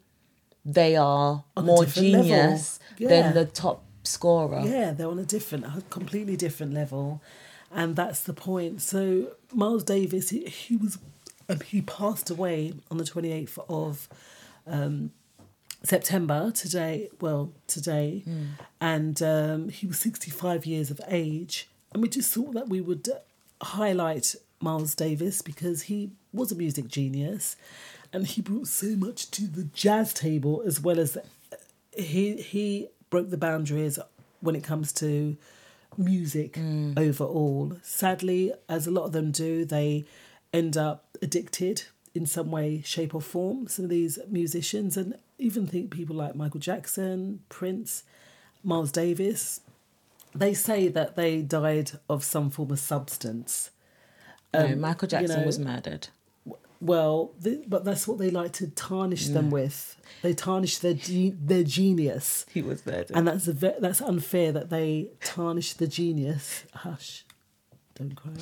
they 0.65 0.97
are 0.97 1.45
On 1.57 1.65
more 1.65 1.85
genius 1.87 2.79
Yeah. 2.99 3.09
than 3.09 3.35
the 3.35 3.45
top 3.47 3.85
scorer. 4.05 4.63
Yeah, 4.65 4.93
they're 4.93 5.09
on 5.09 5.19
a 5.19 5.25
different, 5.25 5.65
a 5.65 5.83
completely 5.91 6.37
different 6.37 6.73
level, 6.75 7.21
and 7.73 7.97
that's 7.97 8.23
the 8.23 8.33
point. 8.33 8.83
So 8.83 9.33
Miles 9.53 9.85
Davis, 9.85 10.31
he, 10.31 10.45
he 10.47 10.77
was, 10.77 10.99
um, 11.49 11.61
he 11.61 11.83
passed 11.83 12.31
away 12.31 12.75
on 12.91 12.99
the 12.99 13.05
twenty 13.05 13.33
eighth 13.33 13.59
of 13.69 14.09
um, 14.67 15.11
September 15.83 16.51
today. 16.51 17.09
Well, 17.21 17.53
today, 17.67 18.25
and 18.81 19.23
um, 19.23 19.69
he 19.69 19.87
was 19.87 19.99
sixty 19.99 20.31
five 20.31 20.67
years 20.67 20.91
of 20.91 21.01
age, 21.09 21.69
and 21.93 22.03
we 22.03 22.09
just 22.09 22.33
thought 22.33 22.55
that 22.55 22.69
we 22.69 22.81
would 22.81 23.09
highlight 23.63 24.35
Miles 24.61 24.95
Davis 24.95 25.43
because 25.43 25.83
he 25.83 26.11
was 26.33 26.53
a 26.53 26.55
music 26.55 26.89
genius, 26.89 27.57
and 28.13 28.27
he 28.27 28.43
brought 28.43 28.69
so 28.69 28.89
much 28.97 29.31
to 29.33 29.47
the 29.47 29.65
jazz 29.65 30.13
table 30.13 30.63
as 30.67 30.81
well 30.81 30.99
as 30.99 31.17
he 31.97 32.37
he 32.37 32.89
broke 33.11 33.31
the 33.31 33.37
boundaries 33.37 33.99
when 34.41 34.55
it 34.57 34.65
comes 34.65 34.93
to 34.93 35.37
music 35.99 36.59
overall. 36.97 37.77
Sadly, 37.83 38.53
as 38.69 38.87
a 38.87 38.91
lot 38.91 39.05
of 39.05 39.13
them 39.13 39.31
do, 39.31 39.65
they 39.65 40.05
end 40.53 40.77
up 40.77 41.05
addicted 41.23 41.85
in 42.15 42.27
some 42.27 42.51
way, 42.51 42.81
shape, 42.85 43.15
or 43.15 43.21
form. 43.21 43.69
Some 43.69 43.85
of 43.85 43.91
these 43.91 44.19
musicians, 44.29 44.97
and 44.97 45.17
even 45.39 45.67
think 45.67 45.91
people 45.91 46.17
like 46.17 46.35
Michael 46.35 46.61
Jackson, 46.61 47.41
Prince, 47.49 48.05
Miles 48.65 48.91
Davis, 48.93 49.61
they 50.35 50.55
say 50.55 50.89
that 50.89 51.17
they 51.17 51.43
died 51.43 51.93
of 52.09 52.25
some 52.25 52.51
form 52.51 52.71
of 52.71 52.79
substance. 52.79 53.71
no, 54.55 54.67
Um, 54.67 54.81
Michael 54.81 55.07
you 55.07 55.11
Jackson 55.11 55.41
know, 55.41 55.47
was 55.47 55.59
murdered. 55.59 56.09
Well, 56.81 57.33
th- 57.43 57.65
but 57.67 57.85
that's 57.85 58.07
what 58.07 58.19
they 58.19 58.31
like 58.31 58.53
to 58.55 58.69
tarnish 58.69 59.29
them 59.29 59.51
with. 59.51 59.97
They 60.23 60.35
tarnish 60.35 60.79
their 60.79 60.95
ge- 60.95 61.33
their 61.41 61.63
genius. 61.65 62.45
He 62.53 62.63
was 62.63 62.85
murdered. 62.85 63.13
and 63.15 63.27
that's 63.27 63.49
a 63.49 63.53
ve- 63.53 63.79
that's 63.81 64.01
unfair 64.01 64.53
that 64.53 64.69
they 64.71 65.11
tarnish 65.25 65.73
the 65.75 65.87
genius. 65.87 66.65
Hush, 66.75 67.25
don't 67.95 68.15
cry. 68.15 68.33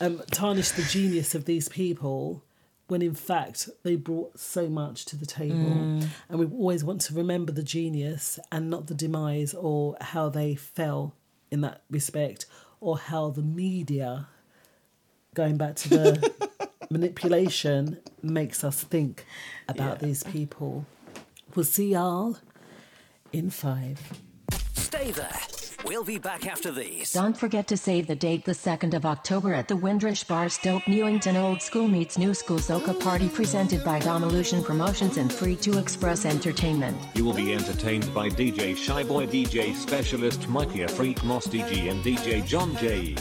Um, 0.00 0.22
tarnish 0.30 0.70
the 0.70 0.82
genius 0.82 1.34
of 1.34 1.44
these 1.44 1.68
people 1.68 2.42
when 2.88 3.02
in 3.02 3.12
fact 3.14 3.68
they 3.82 3.96
brought 3.96 4.38
so 4.40 4.66
much 4.68 5.04
to 5.04 5.14
the 5.16 5.26
table, 5.26 5.54
Mm. 5.56 6.06
and 6.30 6.38
we 6.40 6.46
always 6.46 6.82
want 6.82 7.00
to 7.02 7.14
remember 7.14 7.52
the 7.52 7.62
genius 7.62 8.38
and 8.50 8.70
not 8.70 8.86
the 8.86 8.94
demise 8.94 9.52
or 9.54 9.94
how 10.00 10.28
they 10.30 10.54
fell 10.54 11.14
in 11.50 11.60
that 11.60 11.82
respect, 11.90 12.46
or 12.80 12.96
how 12.98 13.28
the 13.30 13.42
media, 13.42 14.26
going 15.34 15.56
back 15.58 15.76
to 15.76 15.88
the 15.90 16.67
manipulation, 16.90 17.98
makes 18.22 18.64
us 18.64 18.82
think 18.82 19.24
about 19.68 20.00
these 20.00 20.22
people. 20.24 20.86
We'll 21.54 21.64
see 21.64 21.92
y'all 21.92 22.36
in 23.32 23.50
five. 23.50 24.00
Stay 24.74 25.10
there. 25.10 25.38
We'll 25.84 26.04
be 26.04 26.18
back 26.18 26.46
after 26.46 26.72
these. 26.72 27.12
Don't 27.12 27.36
forget 27.36 27.68
to 27.68 27.76
save 27.76 28.08
the 28.08 28.16
date 28.16 28.44
the 28.44 28.52
2nd 28.52 28.94
of 28.94 29.06
October 29.06 29.54
at 29.54 29.68
the 29.68 29.76
Windrush 29.76 30.24
Bar 30.24 30.48
Stoke 30.48 30.86
Newington 30.88 31.36
Old 31.36 31.62
School 31.62 31.86
Meets 31.86 32.18
New 32.18 32.34
School 32.34 32.58
Soca 32.58 32.98
Party 32.98 33.28
presented 33.28 33.84
by 33.84 34.00
Domolution 34.00 34.64
Promotions 34.64 35.18
and 35.18 35.32
Free 35.32 35.54
to 35.56 35.78
Express 35.78 36.26
Entertainment. 36.26 36.96
You 37.14 37.24
will 37.24 37.32
be 37.32 37.54
entertained 37.54 38.12
by 38.12 38.28
DJ 38.28 38.74
Shyboy, 38.74 39.28
DJ 39.28 39.74
Specialist 39.74 40.48
Mikey 40.48 40.86
Freak 40.88 41.18
Mosty 41.18 41.66
G, 41.68 41.88
and 41.88 42.02
DJ 42.02 42.44
John 42.44 42.76
J. 42.76 43.14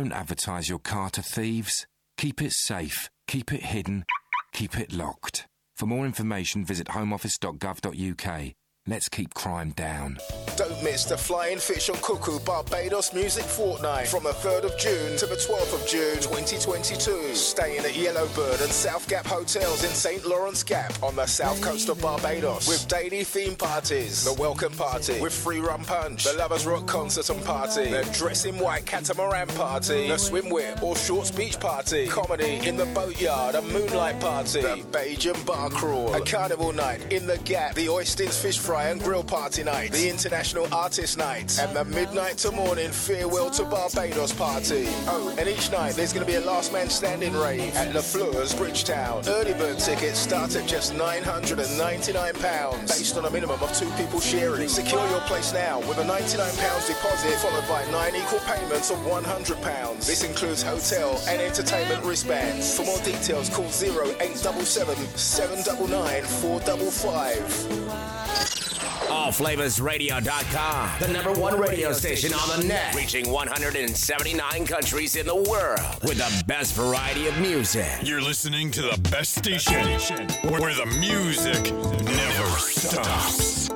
Don't 0.00 0.12
advertise 0.12 0.66
your 0.66 0.78
car 0.78 1.10
to 1.10 1.20
thieves. 1.20 1.86
Keep 2.16 2.40
it 2.40 2.52
safe, 2.52 3.10
keep 3.26 3.52
it 3.52 3.62
hidden, 3.62 4.06
keep 4.50 4.78
it 4.78 4.94
locked. 4.94 5.46
For 5.76 5.84
more 5.84 6.06
information, 6.06 6.64
visit 6.64 6.88
homeoffice.gov.uk. 6.88 8.54
Let's 8.90 9.08
keep 9.08 9.34
crime 9.34 9.70
down. 9.70 10.18
Don't 10.56 10.82
miss 10.82 11.04
the 11.04 11.16
Flying 11.16 11.58
Fish 11.58 11.88
on 11.90 11.96
Cuckoo 11.98 12.40
Barbados 12.40 13.14
Music 13.14 13.44
Fortnight 13.44 14.08
from 14.08 14.24
the 14.24 14.30
3rd 14.30 14.64
of 14.64 14.76
June 14.78 15.16
to 15.16 15.26
the 15.26 15.36
12th 15.36 15.80
of 15.80 15.88
June 15.88 16.16
2022. 16.16 17.32
Staying 17.36 17.84
at 17.84 17.94
Yellowbird 17.94 18.60
and 18.60 18.72
South 18.72 19.08
Gap 19.08 19.26
Hotels 19.26 19.84
in 19.84 19.90
St. 19.90 20.26
Lawrence 20.26 20.64
Gap 20.64 20.92
on 21.04 21.14
the 21.14 21.24
south 21.26 21.62
coast 21.62 21.88
of 21.88 22.02
Barbados 22.02 22.66
with 22.66 22.88
daily 22.88 23.22
theme 23.22 23.54
parties, 23.54 24.24
the 24.24 24.32
Welcome 24.42 24.72
Party 24.72 25.20
with 25.20 25.32
Free 25.32 25.60
Rum 25.60 25.84
Punch, 25.84 26.24
the 26.24 26.32
Lovers 26.32 26.66
Rock 26.66 26.88
Concert 26.88 27.30
and 27.30 27.44
Party, 27.44 27.92
the 27.92 28.02
Dress 28.12 28.44
in 28.44 28.58
White 28.58 28.86
Catamaran 28.86 29.46
Party, 29.50 30.08
the 30.08 30.18
Swim 30.18 30.50
Whip 30.50 30.82
or 30.82 30.96
Shorts 30.96 31.30
Beach 31.30 31.60
Party, 31.60 32.08
Comedy 32.08 32.58
in 32.66 32.76
the 32.76 32.86
Boatyard, 32.86 33.54
a 33.54 33.62
Moonlight 33.62 34.18
Party, 34.18 34.62
the 34.62 34.84
Bajan 34.90 35.46
Bar 35.46 35.70
Crawl, 35.70 36.12
a 36.12 36.24
Carnival 36.24 36.72
Night 36.72 37.12
in 37.12 37.28
the 37.28 37.38
Gap, 37.44 37.76
the 37.76 37.86
Oistins 37.86 38.42
Fish 38.42 38.58
Fry 38.58 38.79
and 38.88 39.02
Grill 39.02 39.24
Party 39.24 39.62
Night, 39.62 39.92
the 39.92 40.08
International 40.08 40.66
Artist 40.72 41.18
Night, 41.18 41.58
and 41.58 41.76
the 41.76 41.84
Midnight 41.84 42.38
to 42.38 42.50
Morning 42.50 42.90
Farewell 42.90 43.50
to 43.50 43.64
Barbados 43.64 44.32
Party. 44.32 44.86
Oh, 45.06 45.34
and 45.38 45.48
each 45.48 45.70
night 45.70 45.94
there's 45.94 46.12
going 46.12 46.26
to 46.26 46.32
be 46.32 46.36
a 46.36 46.40
last 46.40 46.72
man 46.72 46.88
standing 46.88 47.34
rave 47.34 47.74
at 47.76 47.94
Le 47.94 48.00
Fleurs, 48.00 48.54
Bridgetown. 48.54 49.22
Early 49.26 49.54
bird 49.54 49.78
tickets 49.78 50.18
start 50.18 50.54
at 50.56 50.66
just 50.66 50.94
£999, 50.94 52.88
based 52.88 53.16
on 53.16 53.24
a 53.24 53.30
minimum 53.30 53.60
of 53.62 53.72
two 53.76 53.90
people 53.92 54.20
sharing. 54.20 54.68
Secure 54.68 55.06
your 55.10 55.20
place 55.22 55.52
now 55.52 55.80
with 55.80 55.98
a 55.98 56.04
£99 56.04 56.86
deposit, 56.86 57.34
followed 57.38 57.68
by 57.68 57.84
nine 57.90 58.14
equal 58.14 58.40
payments 58.40 58.90
of 58.90 58.98
£100. 58.98 60.06
This 60.06 60.24
includes 60.24 60.62
hotel 60.62 61.20
and 61.28 61.40
entertainment 61.40 62.04
wristbands. 62.04 62.76
For 62.76 62.84
more 62.84 62.98
details, 63.00 63.48
call 63.50 63.66
0877 63.66 64.96
799 65.16 66.24
455. 66.24 68.69
AllFlavorsRadio.com, 68.80 70.90
the 71.00 71.08
number 71.12 71.32
one 71.32 71.58
radio 71.58 71.92
station 71.92 72.32
on 72.32 72.60
the 72.60 72.66
net, 72.66 72.94
reaching 72.94 73.30
179 73.30 74.66
countries 74.66 75.16
in 75.16 75.26
the 75.26 75.34
world 75.34 75.80
with 76.02 76.18
the 76.18 76.44
best 76.46 76.74
variety 76.74 77.26
of 77.26 77.38
music. 77.38 77.86
You're 78.02 78.22
listening 78.22 78.70
to 78.72 78.82
the 78.82 78.98
best 79.10 79.36
station 79.36 80.28
where 80.50 80.74
the 80.74 80.86
music 80.98 81.72
never 82.04 82.48
stops. 82.58 83.70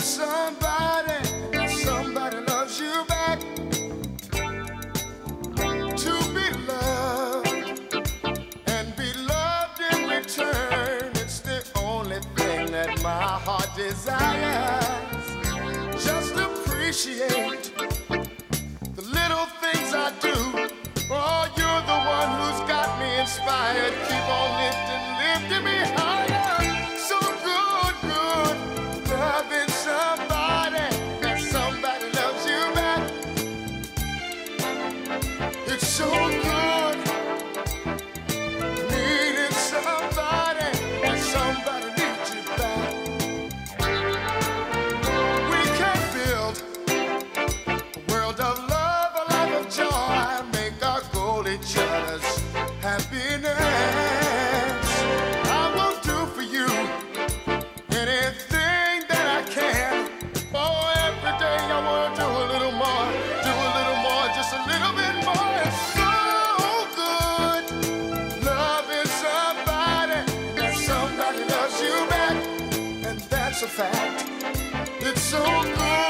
Loving 0.00 0.06
somebody, 0.06 1.68
somebody 1.68 2.38
loves 2.46 2.80
you 2.80 3.04
back. 3.08 3.40
To 5.96 6.14
be 6.34 6.46
loved 6.66 7.48
and 8.66 8.96
be 8.96 9.12
loved 9.28 9.80
in 9.92 10.08
return, 10.08 11.10
it's 11.16 11.40
the 11.40 11.62
only 11.76 12.20
thing 12.36 12.70
that 12.72 13.02
my 13.02 13.22
heart 13.44 13.68
desires. 13.76 14.84
Just 16.02 16.34
appreciate 16.36 17.72
the 18.94 19.02
little 19.02 19.46
things 19.60 19.92
I 19.94 20.12
do. 20.20 20.34
Oh, 21.12 21.48
you're 21.56 21.82
the 21.92 22.00
one 22.16 22.30
who's 22.40 22.60
got 22.68 22.98
me 23.00 23.20
inspired. 23.20 23.92
Keep 24.08 24.28
on 24.28 24.50
lifting, 24.62 25.19
fact. 73.70 74.28
It's 75.00 75.22
so 75.22 75.44
good 75.44 76.09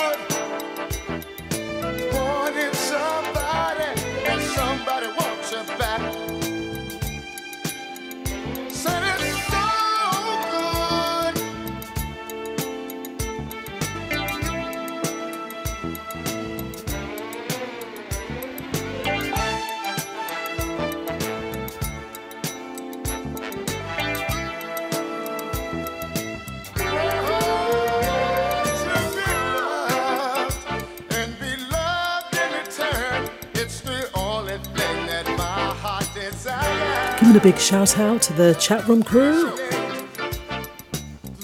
Giving 37.31 37.43
a 37.49 37.53
big 37.53 37.61
shout 37.61 37.97
out 37.97 38.23
to 38.23 38.33
the 38.33 38.55
chat 38.55 38.89
room 38.89 39.05
crew, 39.05 39.45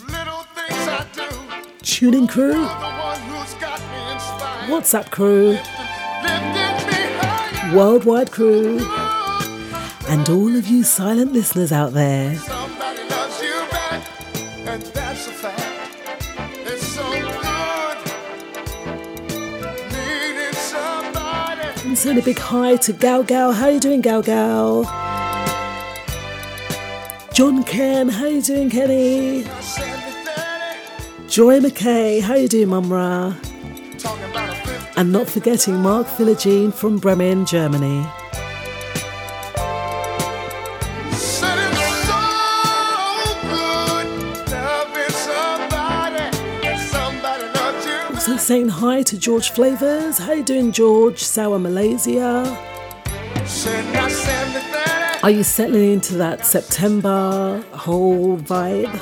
Little 0.09 0.43
things 0.57 0.89
I 0.89 1.07
do, 1.15 1.29
tuning 1.81 2.27
crew, 2.27 2.55
the 2.55 2.59
one 2.59 3.21
who's 3.21 3.55
got 3.55 3.79
me 3.79 4.13
inspired. 4.13 4.69
WhatsApp 4.69 5.11
crew, 5.13 5.51
Lifting 5.53 6.89
me 6.89 7.19
higher. 7.21 7.77
worldwide 7.77 8.33
crew, 8.33 8.81
and 10.09 10.29
all 10.29 10.57
of 10.57 10.67
you 10.67 10.83
silent 10.83 11.33
listeners 11.33 11.71
out 11.71 11.93
there. 11.93 12.35
Somebody 12.35 13.09
loves 13.09 13.41
you 13.41 13.65
back, 13.71 14.03
and 14.67 14.83
that's 14.83 15.29
a 15.29 15.31
fact. 15.31 15.63
It's 16.67 16.85
so 16.85 17.09
good. 17.13 17.99
Needing 19.93 20.53
somebody. 20.53 21.89
And 21.89 21.97
send 21.97 22.19
a 22.19 22.23
big 22.23 22.41
hi 22.41 22.75
to 22.75 22.93
Gal 22.93 23.23
Gal. 23.23 23.53
How 23.53 23.67
are 23.67 23.71
you 23.71 23.79
doing, 23.79 24.01
Gal 24.01 24.23
Gal? 24.23 25.06
John 27.37 27.65
Ken, 27.65 28.09
how 28.09 28.25
you 28.25 28.41
doing, 28.41 28.71
Kenny? 28.71 29.43
Joy 31.29 31.61
McKay, 31.61 32.23
how 32.23 32.33
you 32.35 32.49
doing, 32.49 32.69
Mumra? 32.69 33.37
And 34.97 35.13
not 35.13 35.29
forgetting 35.29 35.83
Mark 35.83 36.07
Philogene 36.07 36.73
from 36.73 36.97
Bremen, 36.97 37.45
Germany. 37.45 38.07
Said 41.13 41.59
it's 41.59 42.07
so 42.09 42.23
good 43.51 44.07
loving 44.51 45.11
somebody. 45.11 46.33
Somebody 46.89 47.45
loves 47.53 47.85
you. 47.85 48.15
Also 48.15 48.37
saying 48.39 48.71
hi 48.71 49.03
to 49.03 49.19
George 49.19 49.51
Flavors. 49.51 50.17
How 50.17 50.33
you 50.33 50.43
doing, 50.43 50.73
George? 50.73 51.19
Sour 51.19 51.59
Malaysia. 51.59 52.47
Are 55.27 55.31
you 55.33 55.43
settling 55.43 55.95
into 55.95 56.15
that 56.19 56.47
September 56.47 57.61
whole 57.73 58.39
vibe? 58.39 58.93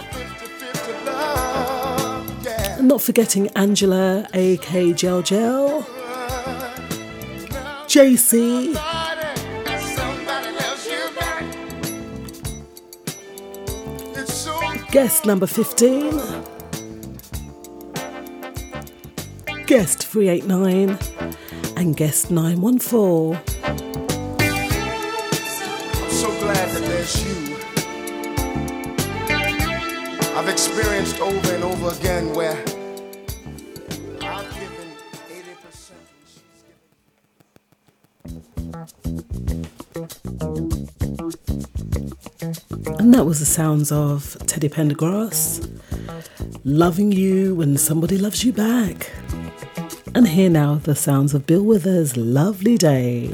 Not 2.81 3.03
forgetting 3.03 3.49
Angela, 3.49 4.27
AK 4.33 4.97
Gel 4.97 5.21
Gel. 5.21 5.83
JC. 7.93 8.73
Guest 14.93 15.27
number 15.27 15.47
15. 15.47 16.11
Guest 19.67 20.07
389. 20.07 20.99
And 21.77 21.95
guest 21.95 22.31
914. 22.31 23.54
There's 27.05 27.25
you. 27.25 27.57
I've 30.37 30.49
experienced 30.49 31.21
over 31.21 31.55
and 31.55 31.65
over 31.65 31.91
again 31.91 32.35
where 32.35 32.57
I've 34.23 34.55
given 34.55 34.89
80% 35.29 35.93
and 42.89 42.99
And 42.99 43.13
that 43.13 43.27
was 43.27 43.39
the 43.41 43.47
sounds 43.47 43.93
of 43.93 44.39
Teddy 44.47 44.71
Pendergrass. 44.71 45.61
Loving 46.65 47.13
you 47.13 47.55
when 47.55 47.77
somebody 47.77 48.17
loves 48.17 48.45
you 48.45 48.53
back. 48.55 49.11
And 50.15 50.27
here 50.29 50.49
now 50.49 50.77
the 50.77 50.95
sounds 50.95 51.35
of 51.35 51.47
Bill 51.47 51.63
Withers' 51.63 52.17
Lovely 52.17 52.79
Day. 52.79 53.31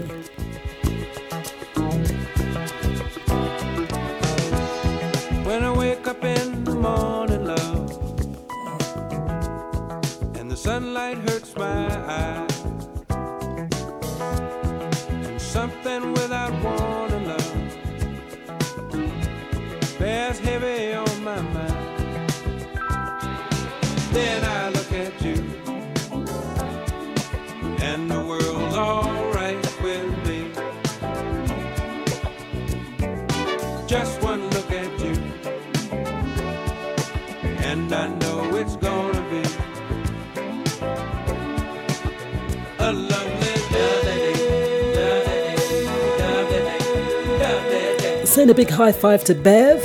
A 48.49 48.55
big 48.55 48.71
high 48.71 48.91
five 48.91 49.23
to 49.25 49.35
Bev. 49.35 49.85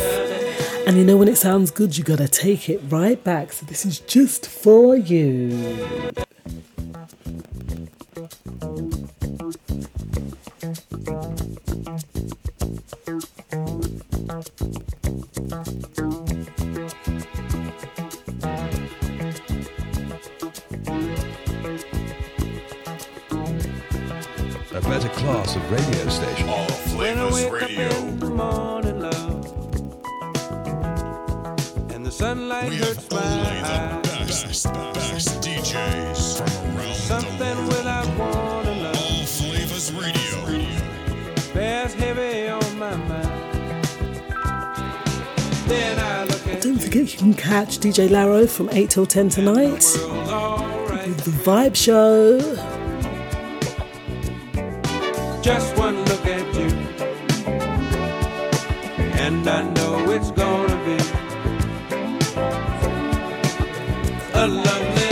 And 0.88 0.98
you 0.98 1.04
know 1.04 1.18
when 1.18 1.28
it 1.28 1.38
sounds 1.38 1.72
good, 1.72 1.98
you 1.98 2.06
gotta 2.06 2.28
take 2.28 2.70
it 2.70 2.80
right 2.88 3.22
back. 3.22 3.52
So 3.52 3.66
this 3.66 3.86
is 3.86 4.00
just 4.00 4.48
for 4.48 4.96
you. 4.96 6.25
Catch 47.66 47.80
DJ 47.80 48.12
Laro 48.12 48.46
from 48.46 48.70
8 48.70 48.90
till 48.92 49.08
10 49.08 49.30
tonight 49.30 49.80
the 49.80 51.32
Vibe 51.44 51.76
Show. 51.76 52.40
just 55.42 55.76
one 55.76 55.98
look 56.06 56.26
at 56.28 56.46
you, 56.54 56.70
and 59.20 59.48
I 59.48 59.64
know 59.74 60.12
it's 60.12 60.30
gonna 60.32 60.78
be 60.86 60.98
a 64.34 64.48
lovely 64.48 65.06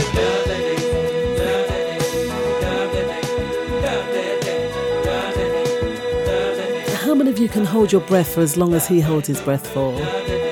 How 7.06 7.16
many 7.16 7.30
of 7.32 7.40
you 7.40 7.50
can 7.50 7.66
hold 7.66 7.92
your 7.92 8.02
breath 8.02 8.34
for 8.36 8.42
as 8.42 8.58
long 8.58 8.74
as 8.74 8.88
he 8.88 9.00
holds 9.02 9.28
his 9.28 9.42
breath 9.42 9.68
for? 9.68 10.43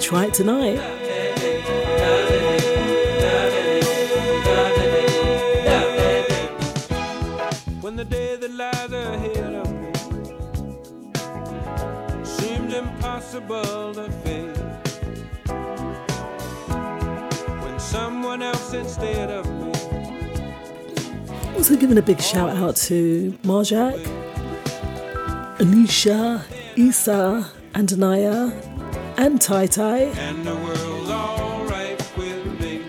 Try 0.00 0.24
it 0.26 0.32
tonight? 0.32 0.78
When 7.82 7.96
the 7.96 8.04
day 8.04 8.36
that 8.36 8.50
lies 8.50 8.92
ahead 8.92 9.54
of 9.54 9.70
me 9.70 9.92
seems 12.24 12.72
impossible 12.72 13.92
to 13.94 14.10
face. 14.24 14.58
When 17.62 17.78
someone 17.78 18.40
else 18.40 18.72
instead 18.72 19.30
of 19.30 19.46
me 19.46 19.72
Also 21.56 21.76
giving 21.76 21.98
a 21.98 22.02
big 22.02 22.20
shout 22.22 22.50
out 22.56 22.76
to 22.88 23.32
Marjak, 23.42 23.98
Anisha, 25.58 26.44
Isa, 26.76 27.50
and 27.74 27.88
Tai, 27.88 28.67
and 29.18 29.40
the 30.46 30.54
world's 30.54 31.10
alright 31.10 32.00
with 32.16 32.60
me. 32.60 32.82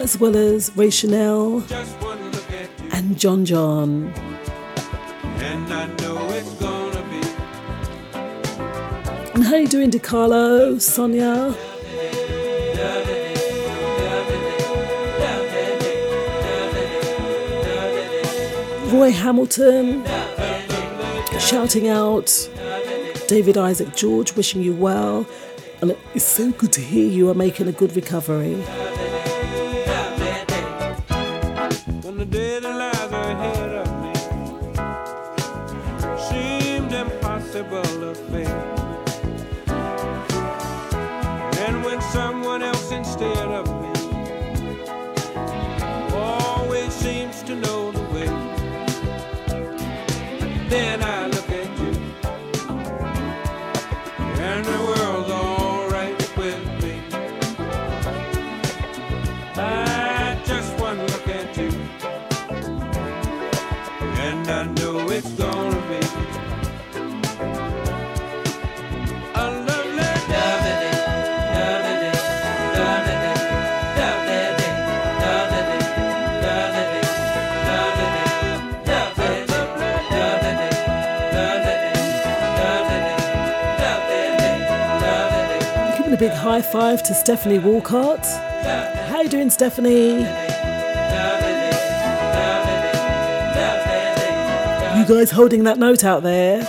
as 0.00 0.18
well 0.20 0.36
as 0.36 0.70
Ray 0.76 0.90
Chanel 0.90 1.60
Just 1.62 1.94
one 2.02 2.30
look 2.30 2.50
at 2.52 2.68
you, 2.80 2.88
and 2.92 3.18
John 3.18 3.44
John. 3.44 4.12
and 5.50 5.72
I 5.72 5.86
know 6.00 6.28
it's 6.30 6.54
gonna 6.54 7.02
be 7.10 7.20
And 9.34 9.44
how 9.44 9.56
you 9.56 9.66
doing, 9.66 9.90
DiCarlo, 9.90 10.80
Sonia? 10.80 11.54
Roy 18.92 19.10
Hamilton 19.10 20.04
shouting 21.40 21.88
out. 21.88 22.28
David 23.32 23.56
Isaac 23.56 23.96
George 23.96 24.36
wishing 24.36 24.62
you 24.62 24.74
well. 24.74 25.26
And 25.80 25.96
it's 26.14 26.22
so 26.22 26.52
good 26.52 26.70
to 26.74 26.82
hear 26.82 27.08
you 27.08 27.30
are 27.30 27.34
making 27.34 27.66
a 27.66 27.72
good 27.72 27.96
recovery. 27.96 28.62
Big 86.22 86.30
high 86.30 86.62
five 86.62 87.02
to 87.02 87.12
Stephanie 87.14 87.58
Walcott. 87.58 88.24
How 89.08 89.22
you 89.22 89.28
doing, 89.28 89.50
Stephanie? 89.50 90.20
You 94.96 95.04
guys 95.04 95.32
holding 95.32 95.64
that 95.64 95.78
note 95.78 96.04
out 96.04 96.22
there? 96.22 96.62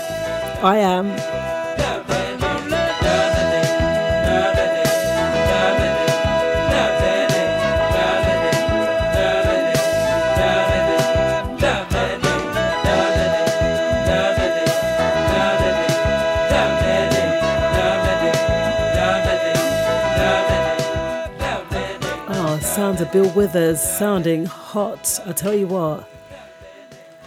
I 0.64 0.78
am. 0.78 1.43
Bill 23.14 23.30
Withers 23.36 23.80
sounding 23.80 24.44
hot. 24.48 25.20
I 25.24 25.34
tell 25.34 25.54
you 25.54 25.68
what, 25.68 26.10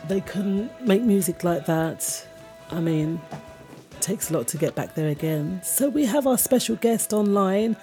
they 0.09 0.21
couldn't 0.21 0.85
make 0.85 1.01
music 1.03 1.45
like 1.45 1.65
that. 1.67 2.27
I 2.73 2.81
mean, 2.81 3.21
it 3.93 4.01
takes 4.01 4.29
a 4.29 4.33
lot 4.33 4.49
to 4.49 4.59
get 4.59 4.75
back 4.75 4.97
there 4.97 5.11
again. 5.11 5.61
So 5.63 5.89
we 5.89 6.05
have 6.07 6.27
our 6.27 6.39
special 6.39 6.75
guest 6.75 7.13
online, 7.13 7.77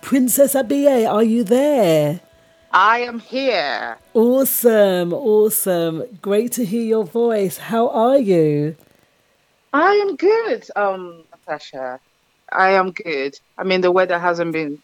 Princess 0.00 0.56
Abie. 0.56 1.06
Are 1.06 1.22
you 1.22 1.44
there? 1.44 2.18
I 2.72 3.02
am 3.02 3.20
here. 3.20 3.98
Awesome, 4.14 5.12
awesome. 5.12 6.18
Great 6.20 6.50
to 6.52 6.64
hear 6.64 6.82
your 6.82 7.04
voice. 7.04 7.56
How 7.56 7.88
are 7.90 8.18
you? 8.18 8.74
I 9.72 9.92
am 9.92 10.16
good, 10.16 10.66
um, 10.74 11.22
Natasha. 11.30 12.00
I 12.50 12.70
am 12.70 12.90
good. 12.90 13.38
I 13.56 13.62
mean, 13.62 13.80
the 13.80 13.92
weather 13.92 14.18
hasn't 14.18 14.50
been 14.50 14.82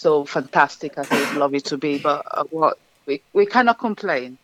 so 0.00 0.24
fantastic 0.24 0.96
as 0.96 1.06
I'd 1.10 1.36
love 1.36 1.54
it 1.54 1.64
to 1.66 1.76
be, 1.76 1.98
but 1.98 2.24
uh, 2.30 2.44
what 2.50 2.78
we 3.06 3.20
we 3.32 3.44
cannot 3.46 3.78
complain. 3.78 4.38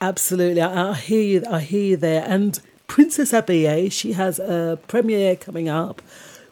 Absolutely, 0.00 0.60
I, 0.60 0.90
I 0.90 0.94
hear 0.94 1.22
you. 1.22 1.42
I 1.50 1.60
hear 1.60 1.82
you 1.82 1.96
there. 1.96 2.24
And 2.26 2.60
Princess 2.86 3.32
Abie, 3.32 3.88
she 3.90 4.12
has 4.12 4.38
a 4.38 4.78
premiere 4.86 5.34
coming 5.36 5.68
up 5.68 6.00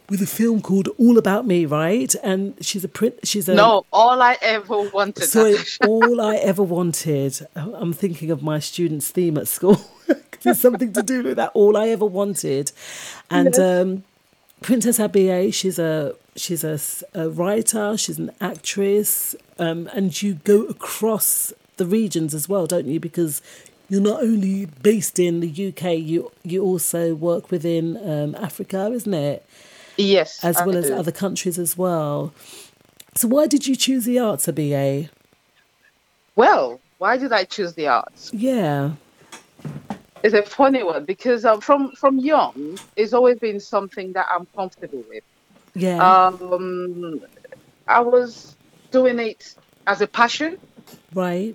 with 0.08 0.22
a 0.22 0.26
film 0.26 0.60
called 0.62 0.88
All 0.98 1.18
About 1.18 1.46
Me, 1.46 1.66
right? 1.66 2.14
And 2.22 2.54
she's 2.64 2.84
a 2.84 2.88
prin- 2.88 3.18
she's 3.24 3.48
a 3.48 3.54
No, 3.54 3.84
all 3.92 4.22
I 4.22 4.36
ever 4.40 4.88
wanted. 4.90 5.24
So 5.24 5.56
all 5.86 6.20
I 6.20 6.36
ever 6.36 6.62
wanted. 6.62 7.46
I'm 7.54 7.92
thinking 7.92 8.30
of 8.30 8.42
my 8.42 8.58
students' 8.60 9.10
theme 9.10 9.36
at 9.38 9.48
school. 9.48 9.80
There's 10.42 10.60
something 10.60 10.92
to 10.92 11.02
do 11.02 11.22
with 11.24 11.36
that. 11.36 11.50
All 11.54 11.76
I 11.76 11.88
ever 11.88 12.06
wanted, 12.06 12.70
and 13.30 13.48
Yes. 13.54 13.58
um, 13.58 14.04
Princess 14.62 14.98
Abie. 15.00 15.50
She's 15.52 15.78
a 15.78 16.14
she's 16.36 16.64
a 16.64 17.30
writer. 17.30 17.96
She's 17.96 18.18
an 18.18 18.30
actress, 18.40 19.34
um, 19.58 19.88
and 19.92 20.22
you 20.22 20.34
go 20.44 20.64
across 20.66 21.52
the 21.76 21.86
regions 21.86 22.34
as 22.34 22.48
well, 22.48 22.66
don't 22.66 22.86
you? 22.86 23.00
Because 23.00 23.42
you're 23.88 24.00
not 24.00 24.22
only 24.22 24.66
based 24.66 25.18
in 25.18 25.40
the 25.40 25.68
UK, 25.68 25.98
you 25.98 26.30
you 26.42 26.62
also 26.62 27.14
work 27.14 27.50
within 27.50 27.96
um, 28.08 28.34
Africa, 28.34 28.90
isn't 28.92 29.14
it? 29.14 29.46
Yes, 29.96 30.44
as 30.44 30.56
I 30.56 30.66
well 30.66 30.76
as 30.76 30.90
other 30.90 31.12
countries 31.12 31.58
as 31.58 31.76
well. 31.76 32.32
So 33.14 33.28
why 33.28 33.46
did 33.46 33.66
you 33.66 33.76
choose 33.76 34.04
the 34.04 34.18
arts, 34.18 34.46
Abie? 34.46 35.08
Well, 36.34 36.80
why 36.98 37.16
did 37.16 37.32
I 37.32 37.44
choose 37.44 37.72
the 37.74 37.88
arts? 37.88 38.30
Yeah. 38.34 38.92
It's 40.22 40.34
a 40.34 40.42
funny 40.42 40.82
one 40.82 41.04
because 41.04 41.44
um, 41.44 41.60
from 41.60 41.92
from 41.92 42.18
young, 42.18 42.78
it's 42.96 43.12
always 43.12 43.38
been 43.38 43.60
something 43.60 44.12
that 44.12 44.26
I'm 44.30 44.46
comfortable 44.54 45.04
with. 45.08 45.22
Yeah. 45.76 46.24
Um, 46.24 47.20
I 47.86 48.00
was 48.00 48.56
doing 48.90 49.18
it 49.18 49.54
as 49.86 50.00
a 50.00 50.06
passion. 50.06 50.58
right. 51.14 51.54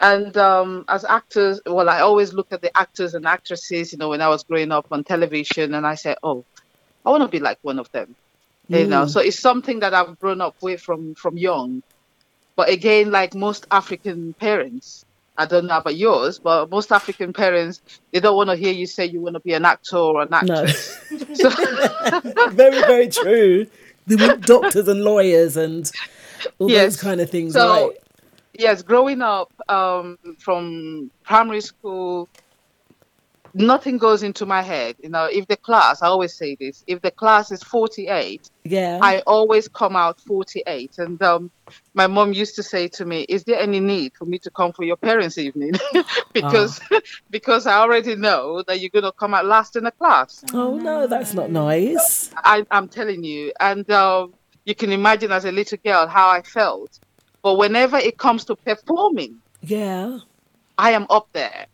And 0.00 0.36
um, 0.36 0.84
as 0.88 1.04
actors, 1.04 1.60
well, 1.64 1.88
I 1.88 2.00
always 2.00 2.32
look 2.32 2.48
at 2.52 2.60
the 2.60 2.76
actors 2.76 3.14
and 3.14 3.24
actresses, 3.24 3.92
you 3.92 3.98
know, 3.98 4.08
when 4.08 4.20
I 4.20 4.28
was 4.28 4.42
growing 4.42 4.72
up 4.72 4.86
on 4.90 5.04
television, 5.04 5.74
and 5.74 5.86
I 5.86 5.94
said, 5.94 6.16
oh, 6.24 6.44
I 7.06 7.10
want 7.10 7.22
to 7.22 7.28
be 7.28 7.38
like 7.38 7.58
one 7.62 7.78
of 7.78 7.90
them. 7.92 8.16
You 8.68 8.86
know, 8.86 9.04
Mm. 9.04 9.10
so 9.10 9.20
it's 9.20 9.38
something 9.38 9.80
that 9.80 9.94
I've 9.94 10.18
grown 10.18 10.40
up 10.40 10.56
with 10.60 10.80
from 10.80 11.14
from 11.14 11.36
young. 11.36 11.82
But 12.56 12.68
again, 12.70 13.10
like 13.10 13.34
most 13.34 13.66
African 13.70 14.34
parents, 14.34 15.04
I 15.42 15.46
don't 15.46 15.66
know 15.66 15.76
about 15.78 15.96
yours, 15.96 16.38
but 16.38 16.70
most 16.70 16.92
African 16.92 17.32
parents, 17.32 17.82
they 18.12 18.20
don't 18.20 18.36
want 18.36 18.50
to 18.50 18.56
hear 18.56 18.72
you 18.72 18.86
say 18.86 19.06
you 19.06 19.20
want 19.20 19.34
to 19.34 19.40
be 19.40 19.54
an 19.54 19.64
actor 19.64 19.96
or 19.96 20.22
an 20.22 20.32
actress. 20.32 20.98
No. 21.10 21.48
actress. 21.48 22.22
very, 22.54 22.80
very 22.82 23.08
true. 23.08 23.66
They 24.06 24.16
want 24.16 24.44
doctors 24.44 24.86
and 24.88 25.02
lawyers 25.02 25.56
and 25.56 25.90
all 26.58 26.68
Yes. 26.70 26.94
those 26.94 27.02
kind 27.02 27.20
of 27.20 27.28
things, 27.30 27.54
So, 27.54 27.88
right? 27.88 27.96
yes, 28.54 28.82
growing 28.82 29.20
up 29.20 29.52
um, 29.68 30.16
from 30.38 31.10
primary 31.24 31.60
school, 31.60 32.28
nothing 33.54 33.98
goes 33.98 34.22
into 34.22 34.46
my 34.46 34.62
head. 34.62 34.96
You 35.02 35.10
know, 35.10 35.24
if 35.24 35.46
the 35.46 35.56
class, 35.56 36.02
I 36.02 36.06
always 36.06 36.34
say 36.34 36.56
this, 36.58 36.84
if 36.86 37.00
the 37.02 37.10
class 37.10 37.50
is 37.50 37.62
48, 37.62 38.50
Yeah. 38.64 38.98
I 39.02 39.20
always 39.26 39.68
come 39.68 39.96
out 39.96 40.20
48. 40.20 40.98
And 40.98 41.22
um, 41.22 41.50
my 41.94 42.06
mom 42.06 42.32
used 42.32 42.54
to 42.56 42.62
say 42.62 42.88
to 42.88 43.04
me, 43.04 43.22
Is 43.28 43.44
there 43.44 43.58
any 43.60 43.80
need 43.80 44.12
for 44.18 44.24
me 44.24 44.38
to 44.40 44.50
come 44.50 44.72
for 44.72 44.84
your 44.84 44.96
parents' 44.96 45.38
evening? 45.38 45.72
because 46.32 46.80
because 47.30 47.66
I 47.66 47.78
already 47.78 48.16
know 48.16 48.62
that 48.66 48.80
you're 48.80 48.90
going 48.90 49.04
to 49.04 49.12
come 49.12 49.34
out 49.34 49.46
last 49.46 49.76
in 49.76 49.84
the 49.84 49.92
class. 49.92 50.44
oh 50.52 50.76
no, 50.76 51.06
that's 51.06 51.34
not 51.34 51.50
nice. 51.50 52.30
I, 52.36 52.64
I'm 52.70 52.88
telling 52.88 53.24
you. 53.24 53.52
And 53.60 53.88
um, 53.90 54.34
you 54.64 54.74
can 54.74 54.92
imagine 54.92 55.32
as 55.32 55.44
a 55.44 55.52
little 55.52 55.78
girl 55.84 56.06
how 56.06 56.30
I 56.30 56.42
felt. 56.42 56.98
But 57.42 57.54
whenever 57.54 57.98
it 57.98 58.18
comes 58.18 58.44
to 58.46 58.56
performing, 58.56 59.38
Yeah. 59.62 60.18
I 60.78 60.92
am 60.92 61.06
up 61.10 61.28
there. 61.32 61.66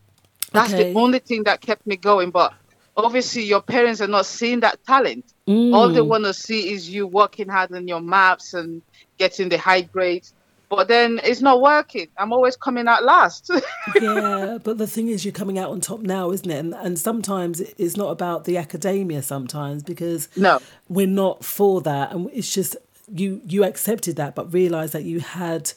That's 0.53 0.73
Okay. 0.73 0.93
the 0.95 0.99
only 0.99 1.19
thing 1.19 1.45
that 1.45 1.61
kept 1.61 1.87
me 1.87 1.97
going. 1.97 2.31
But 2.31 2.53
obviously, 2.97 3.43
your 3.45 3.63
parents 3.63 4.01
are 4.01 4.07
not 4.09 4.27
seeing 4.27 4.61
that 4.61 4.79
talent. 4.87 5.25
All 5.47 5.89
they 5.91 6.01
Mm. 6.01 6.07
want 6.09 6.25
to 6.25 6.35
see 6.35 6.73
is 6.73 6.89
you 6.89 7.07
working 7.07 7.49
hard 7.49 7.73
on 7.73 7.87
your 7.89 8.01
maps 8.01 8.55
and 8.55 8.83
getting 9.19 9.49
the 9.51 9.59
high 9.59 9.83
grades. 9.83 10.33
But 10.71 10.89
then 10.89 11.21
it's 11.25 11.41
not 11.41 11.61
working. 11.63 12.09
I'm 12.19 12.33
always 12.33 12.57
coming 12.57 12.89
out 12.89 13.03
last. 13.05 13.51
yeah, 14.01 14.59
but 14.63 14.77
the 14.79 14.87
thing 14.87 15.09
is, 15.09 15.25
you're 15.25 15.33
coming 15.33 15.59
out 15.59 15.71
on 15.71 15.81
top 15.81 16.01
now, 16.01 16.31
isn't 16.31 16.51
it? 16.51 16.59
And, 16.59 16.75
and 16.75 16.99
sometimes 16.99 17.61
it's 17.61 17.97
not 17.97 18.11
about 18.11 18.45
the 18.45 18.59
academia. 18.59 19.23
Sometimes 19.23 19.83
because 19.83 20.29
no, 20.37 20.59
we're 20.89 21.07
not 21.07 21.45
for 21.45 21.81
that, 21.83 22.13
and 22.13 22.29
it's 22.35 22.53
just 22.53 22.77
you 23.15 23.41
you 23.47 23.65
accepted 23.65 24.17
that, 24.17 24.35
but 24.35 24.53
realised 24.53 24.93
that 24.93 25.05
you 25.05 25.21
had 25.21 25.73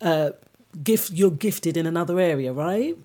uh, 0.00 0.30
gift. 0.84 1.10
You're 1.10 1.32
gifted 1.32 1.76
in 1.76 1.86
another 1.86 2.20
area, 2.20 2.52
right? 2.52 2.96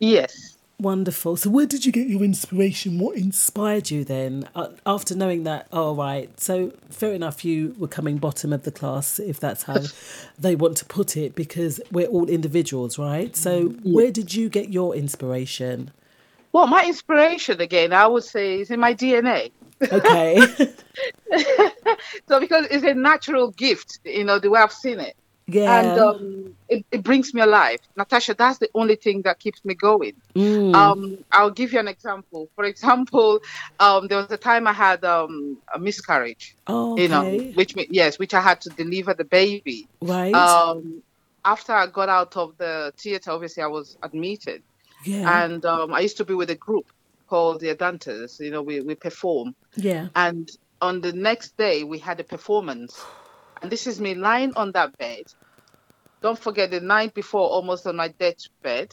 yes. 0.00 0.56
Wonderful. 0.80 1.36
So, 1.36 1.50
where 1.50 1.66
did 1.66 1.84
you 1.84 1.92
get 1.92 2.06
your 2.06 2.22
inspiration? 2.22 2.98
What 2.98 3.18
inspired 3.18 3.90
you 3.90 4.02
then? 4.02 4.48
Uh, 4.54 4.68
after 4.86 5.14
knowing 5.14 5.44
that, 5.44 5.66
oh, 5.74 5.94
right. 5.94 6.30
So, 6.40 6.72
fair 6.88 7.12
enough, 7.12 7.44
you 7.44 7.74
were 7.78 7.86
coming 7.86 8.16
bottom 8.16 8.50
of 8.50 8.62
the 8.62 8.72
class, 8.72 9.20
if 9.20 9.38
that's 9.38 9.64
how 9.64 9.82
they 10.38 10.56
want 10.56 10.78
to 10.78 10.86
put 10.86 11.18
it, 11.18 11.34
because 11.34 11.82
we're 11.92 12.06
all 12.06 12.30
individuals, 12.30 12.98
right? 12.98 13.36
So, 13.36 13.68
where 13.84 14.10
did 14.10 14.34
you 14.34 14.48
get 14.48 14.70
your 14.70 14.94
inspiration? 14.94 15.90
Well, 16.52 16.66
my 16.66 16.86
inspiration 16.86 17.60
again, 17.60 17.92
I 17.92 18.06
would 18.06 18.24
say, 18.24 18.60
is 18.60 18.70
in 18.70 18.80
my 18.80 18.94
DNA. 18.94 19.52
Okay. 19.82 20.40
so 22.26 22.40
because 22.40 22.66
it's 22.70 22.84
a 22.84 22.94
natural 22.94 23.50
gift, 23.50 24.00
you 24.04 24.24
know, 24.24 24.38
the 24.38 24.48
way 24.48 24.60
I've 24.60 24.72
seen 24.72 24.98
it. 24.98 25.14
Yeah. 25.52 25.80
And 25.80 25.98
um, 26.00 26.56
it, 26.68 26.84
it 26.90 27.02
brings 27.02 27.34
me 27.34 27.40
alive. 27.40 27.80
Natasha, 27.96 28.34
that's 28.34 28.58
the 28.58 28.68
only 28.74 28.96
thing 28.96 29.22
that 29.22 29.38
keeps 29.38 29.64
me 29.64 29.74
going. 29.74 30.14
Mm. 30.34 30.74
Um, 30.74 31.18
I'll 31.32 31.50
give 31.50 31.72
you 31.72 31.80
an 31.80 31.88
example. 31.88 32.48
For 32.54 32.64
example, 32.64 33.40
um, 33.78 34.06
there 34.08 34.18
was 34.18 34.30
a 34.30 34.36
time 34.36 34.66
I 34.66 34.72
had 34.72 35.04
um, 35.04 35.58
a 35.74 35.78
miscarriage. 35.78 36.56
Oh, 36.66 36.96
You 36.96 37.08
know, 37.08 37.26
okay. 37.26 37.52
which 37.52 37.74
yes, 37.90 38.18
which 38.18 38.34
I 38.34 38.40
had 38.40 38.60
to 38.62 38.70
deliver 38.70 39.14
the 39.14 39.24
baby. 39.24 39.88
Right. 40.00 40.34
Um, 40.34 41.02
after 41.44 41.72
I 41.72 41.86
got 41.86 42.08
out 42.08 42.36
of 42.36 42.56
the 42.58 42.92
theater, 42.96 43.30
obviously 43.30 43.62
I 43.62 43.66
was 43.66 43.96
admitted, 44.02 44.62
Yeah. 45.04 45.44
and 45.44 45.64
um, 45.64 45.92
I 45.94 46.00
used 46.00 46.18
to 46.18 46.24
be 46.24 46.34
with 46.34 46.50
a 46.50 46.54
group 46.54 46.86
called 47.28 47.60
the 47.60 47.74
Adantas. 47.74 48.38
You 48.40 48.50
know, 48.50 48.62
we 48.62 48.80
we 48.80 48.94
perform, 48.94 49.54
yeah. 49.74 50.08
and 50.14 50.50
on 50.82 51.00
the 51.00 51.12
next 51.12 51.56
day 51.56 51.82
we 51.84 51.98
had 51.98 52.20
a 52.20 52.24
performance, 52.24 53.02
and 53.62 53.70
this 53.70 53.86
is 53.86 54.00
me 54.00 54.14
lying 54.14 54.52
on 54.56 54.72
that 54.72 54.96
bed. 54.98 55.24
Don't 56.22 56.38
forget 56.38 56.70
the 56.70 56.80
night 56.80 57.14
before, 57.14 57.48
almost 57.48 57.86
on 57.86 57.96
my 57.96 58.08
deathbed, 58.08 58.88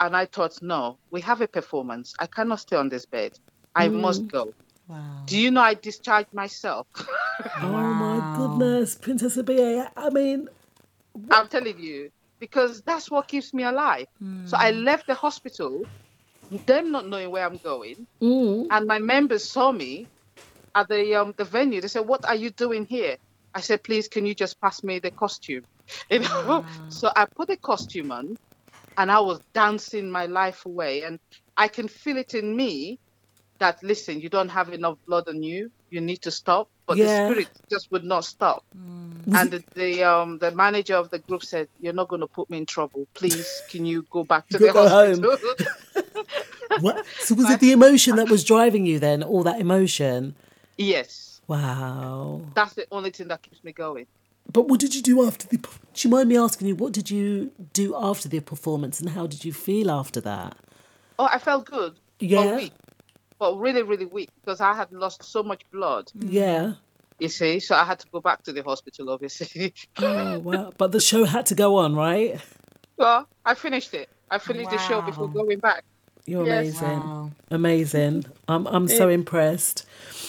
and 0.00 0.16
I 0.16 0.26
thought, 0.26 0.52
no, 0.62 0.98
we 1.10 1.20
have 1.22 1.40
a 1.40 1.48
performance. 1.48 2.14
I 2.18 2.26
cannot 2.26 2.60
stay 2.60 2.76
on 2.76 2.88
this 2.88 3.06
bed. 3.06 3.32
I 3.74 3.88
Mm. 3.88 4.00
must 4.00 4.28
go. 4.28 4.54
Wow. 4.88 5.24
Do 5.26 5.38
you 5.38 5.50
know 5.50 5.60
I 5.60 5.74
discharged 5.74 6.32
myself? 6.32 6.86
Oh, 7.62 7.94
my 7.94 8.20
goodness. 8.36 8.96
Princess 8.96 9.36
Abia. 9.36 9.90
I 9.96 10.10
mean, 10.10 10.48
I'm 11.30 11.48
telling 11.48 11.78
you, 11.78 12.10
because 12.40 12.82
that's 12.82 13.10
what 13.10 13.28
keeps 13.28 13.52
me 13.54 13.62
alive. 13.64 14.06
So 14.46 14.56
I 14.58 14.72
left 14.72 15.06
the 15.06 15.14
hospital, 15.14 15.84
them 16.66 16.90
not 16.90 17.06
knowing 17.06 17.30
where 17.30 17.46
I'm 17.46 17.58
going, 17.58 18.06
mm, 18.22 18.66
and 18.70 18.86
my 18.86 18.98
members 18.98 19.50
saw 19.50 19.70
me 19.72 20.08
at 20.74 20.88
the 20.88 21.14
um 21.16 21.34
the 21.36 21.44
venue. 21.44 21.80
They 21.80 21.88
said, 21.88 22.06
"What 22.06 22.24
are 22.26 22.34
you 22.34 22.50
doing 22.50 22.86
here?" 22.86 23.16
I 23.54 23.60
said, 23.60 23.82
"Please, 23.84 24.08
can 24.08 24.26
you 24.26 24.34
just 24.34 24.60
pass 24.60 24.82
me 24.84 24.98
the 24.98 25.10
costume?" 25.10 25.64
You 26.10 26.20
know. 26.20 26.64
So 26.88 27.10
I 27.14 27.26
put 27.36 27.48
the 27.48 27.56
costume 27.58 28.12
on, 28.12 28.36
and 28.96 29.10
I 29.10 29.20
was 29.20 29.40
dancing 29.54 30.10
my 30.10 30.26
life 30.26 30.66
away, 30.66 31.02
and 31.02 31.18
I 31.56 31.68
can 31.68 31.88
feel 31.88 32.16
it 32.16 32.34
in 32.34 32.56
me 32.56 32.98
that 33.58 33.82
listen, 33.82 34.20
you 34.20 34.28
don't 34.28 34.48
have 34.48 34.70
enough 34.70 34.96
blood 35.06 35.24
on 35.28 35.42
you. 35.42 35.70
You 35.90 36.00
need 36.00 36.22
to 36.22 36.30
stop. 36.30 36.68
But 36.86 36.98
Yeah. 36.98 37.28
the 37.28 37.34
spirit 37.34 37.48
just 37.70 37.88
would 37.90 38.04
not 38.04 38.24
stop. 38.24 38.62
And 39.32 39.50
the, 39.52 39.64
the 39.74 40.02
um 40.04 40.38
the 40.38 40.50
manager 40.50 40.96
of 40.96 41.10
the 41.10 41.18
group 41.20 41.42
said, 41.44 41.68
"You're 41.78 41.92
not 41.92 42.08
going 42.08 42.20
to 42.22 42.28
put 42.28 42.50
me 42.50 42.58
in 42.58 42.66
trouble. 42.66 43.06
Please, 43.14 43.62
can 43.68 43.84
you 43.84 44.04
go 44.10 44.24
back 44.24 44.48
to 44.48 44.58
Go- 44.58 44.66
the 44.66 44.72
go 44.72 44.88
home." 44.88 45.22
hospital?" 45.22 45.54
what? 46.80 47.04
So, 47.20 47.34
was 47.36 47.50
it 47.50 47.60
the 47.60 47.72
emotion 47.72 48.16
that 48.16 48.28
was 48.28 48.44
driving 48.44 48.86
you 48.86 48.98
then? 48.98 49.22
All 49.22 49.42
that 49.44 49.60
emotion? 49.60 50.34
yes, 50.78 51.29
Wow. 51.50 52.42
that's 52.54 52.74
the 52.74 52.86
only 52.92 53.10
thing 53.10 53.28
that 53.28 53.42
keeps 53.42 53.64
me 53.64 53.72
going. 53.72 54.06
But 54.52 54.68
what 54.68 54.78
did 54.78 54.94
you 54.94 55.02
do 55.02 55.26
after 55.26 55.48
the? 55.48 55.56
Do 55.58 55.68
you 55.96 56.10
mind 56.10 56.28
me 56.28 56.36
asking 56.36 56.68
you 56.68 56.76
what 56.76 56.92
did 56.92 57.10
you 57.10 57.50
do 57.72 57.94
after 57.96 58.28
the 58.28 58.40
performance, 58.40 59.00
and 59.00 59.10
how 59.10 59.26
did 59.26 59.44
you 59.44 59.52
feel 59.52 59.90
after 59.90 60.20
that? 60.20 60.56
Oh, 61.18 61.28
I 61.30 61.38
felt 61.38 61.66
good. 61.66 61.98
Yeah. 62.20 62.44
But 62.44 62.56
weak. 62.56 62.72
But 63.38 63.58
really, 63.58 63.82
really 63.82 64.06
weak 64.06 64.30
because 64.40 64.60
I 64.60 64.74
had 64.74 64.92
lost 64.92 65.24
so 65.24 65.42
much 65.42 65.62
blood. 65.72 66.10
Yeah. 66.14 66.74
You 67.18 67.28
see, 67.28 67.60
so 67.60 67.74
I 67.74 67.84
had 67.84 67.98
to 67.98 68.06
go 68.12 68.20
back 68.20 68.42
to 68.44 68.52
the 68.52 68.62
hospital, 68.62 69.10
obviously. 69.10 69.74
Oh 69.98 70.38
wow! 70.38 70.72
But 70.78 70.92
the 70.92 71.00
show 71.00 71.24
had 71.24 71.46
to 71.46 71.54
go 71.54 71.76
on, 71.76 71.94
right? 71.94 72.40
well, 72.96 73.28
I 73.44 73.54
finished 73.54 73.92
it. 73.94 74.08
I 74.30 74.38
finished 74.38 74.70
the 74.70 74.78
show 74.78 75.02
before 75.02 75.28
going 75.28 75.58
back. 75.58 75.84
You're 76.26 76.46
Yes. 76.46 76.80
amazing, 76.80 77.34
amazing. 77.50 78.24
I'm 78.48 78.66
I'm 78.66 78.88
so 78.88 79.08
Yeah. 79.08 79.14
impressed. 79.14 79.84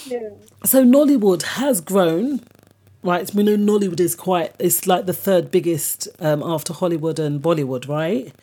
Yeah. 0.08 0.30
So 0.66 0.84
Nollywood 0.84 1.44
has 1.44 1.82
grown, 1.82 2.42
right? 3.04 3.32
We 3.34 3.44
know 3.44 3.56
Nollywood 3.58 4.00
is 4.00 4.16
quite. 4.16 4.54
It's 4.60 4.88
like 4.88 5.06
the 5.06 5.14
third 5.14 5.52
biggest 5.52 6.08
um, 6.20 6.42
after 6.44 6.74
Hollywood 6.74 7.20
and 7.20 7.42
Bollywood, 7.42 7.88
right? 7.88 8.34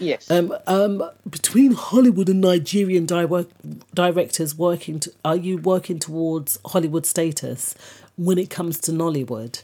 Yes. 0.00 0.30
Um, 0.30 0.54
um, 0.68 1.02
between 1.28 1.72
Hollywood 1.72 2.28
and 2.28 2.40
Nigerian 2.40 3.04
di- 3.04 3.26
directors 3.94 4.56
working, 4.56 5.00
to, 5.00 5.12
are 5.24 5.34
you 5.34 5.58
working 5.58 5.98
towards 5.98 6.60
Hollywood 6.66 7.04
status 7.04 7.74
when 8.16 8.38
it 8.38 8.48
comes 8.48 8.78
to 8.80 8.92
Nollywood? 8.92 9.62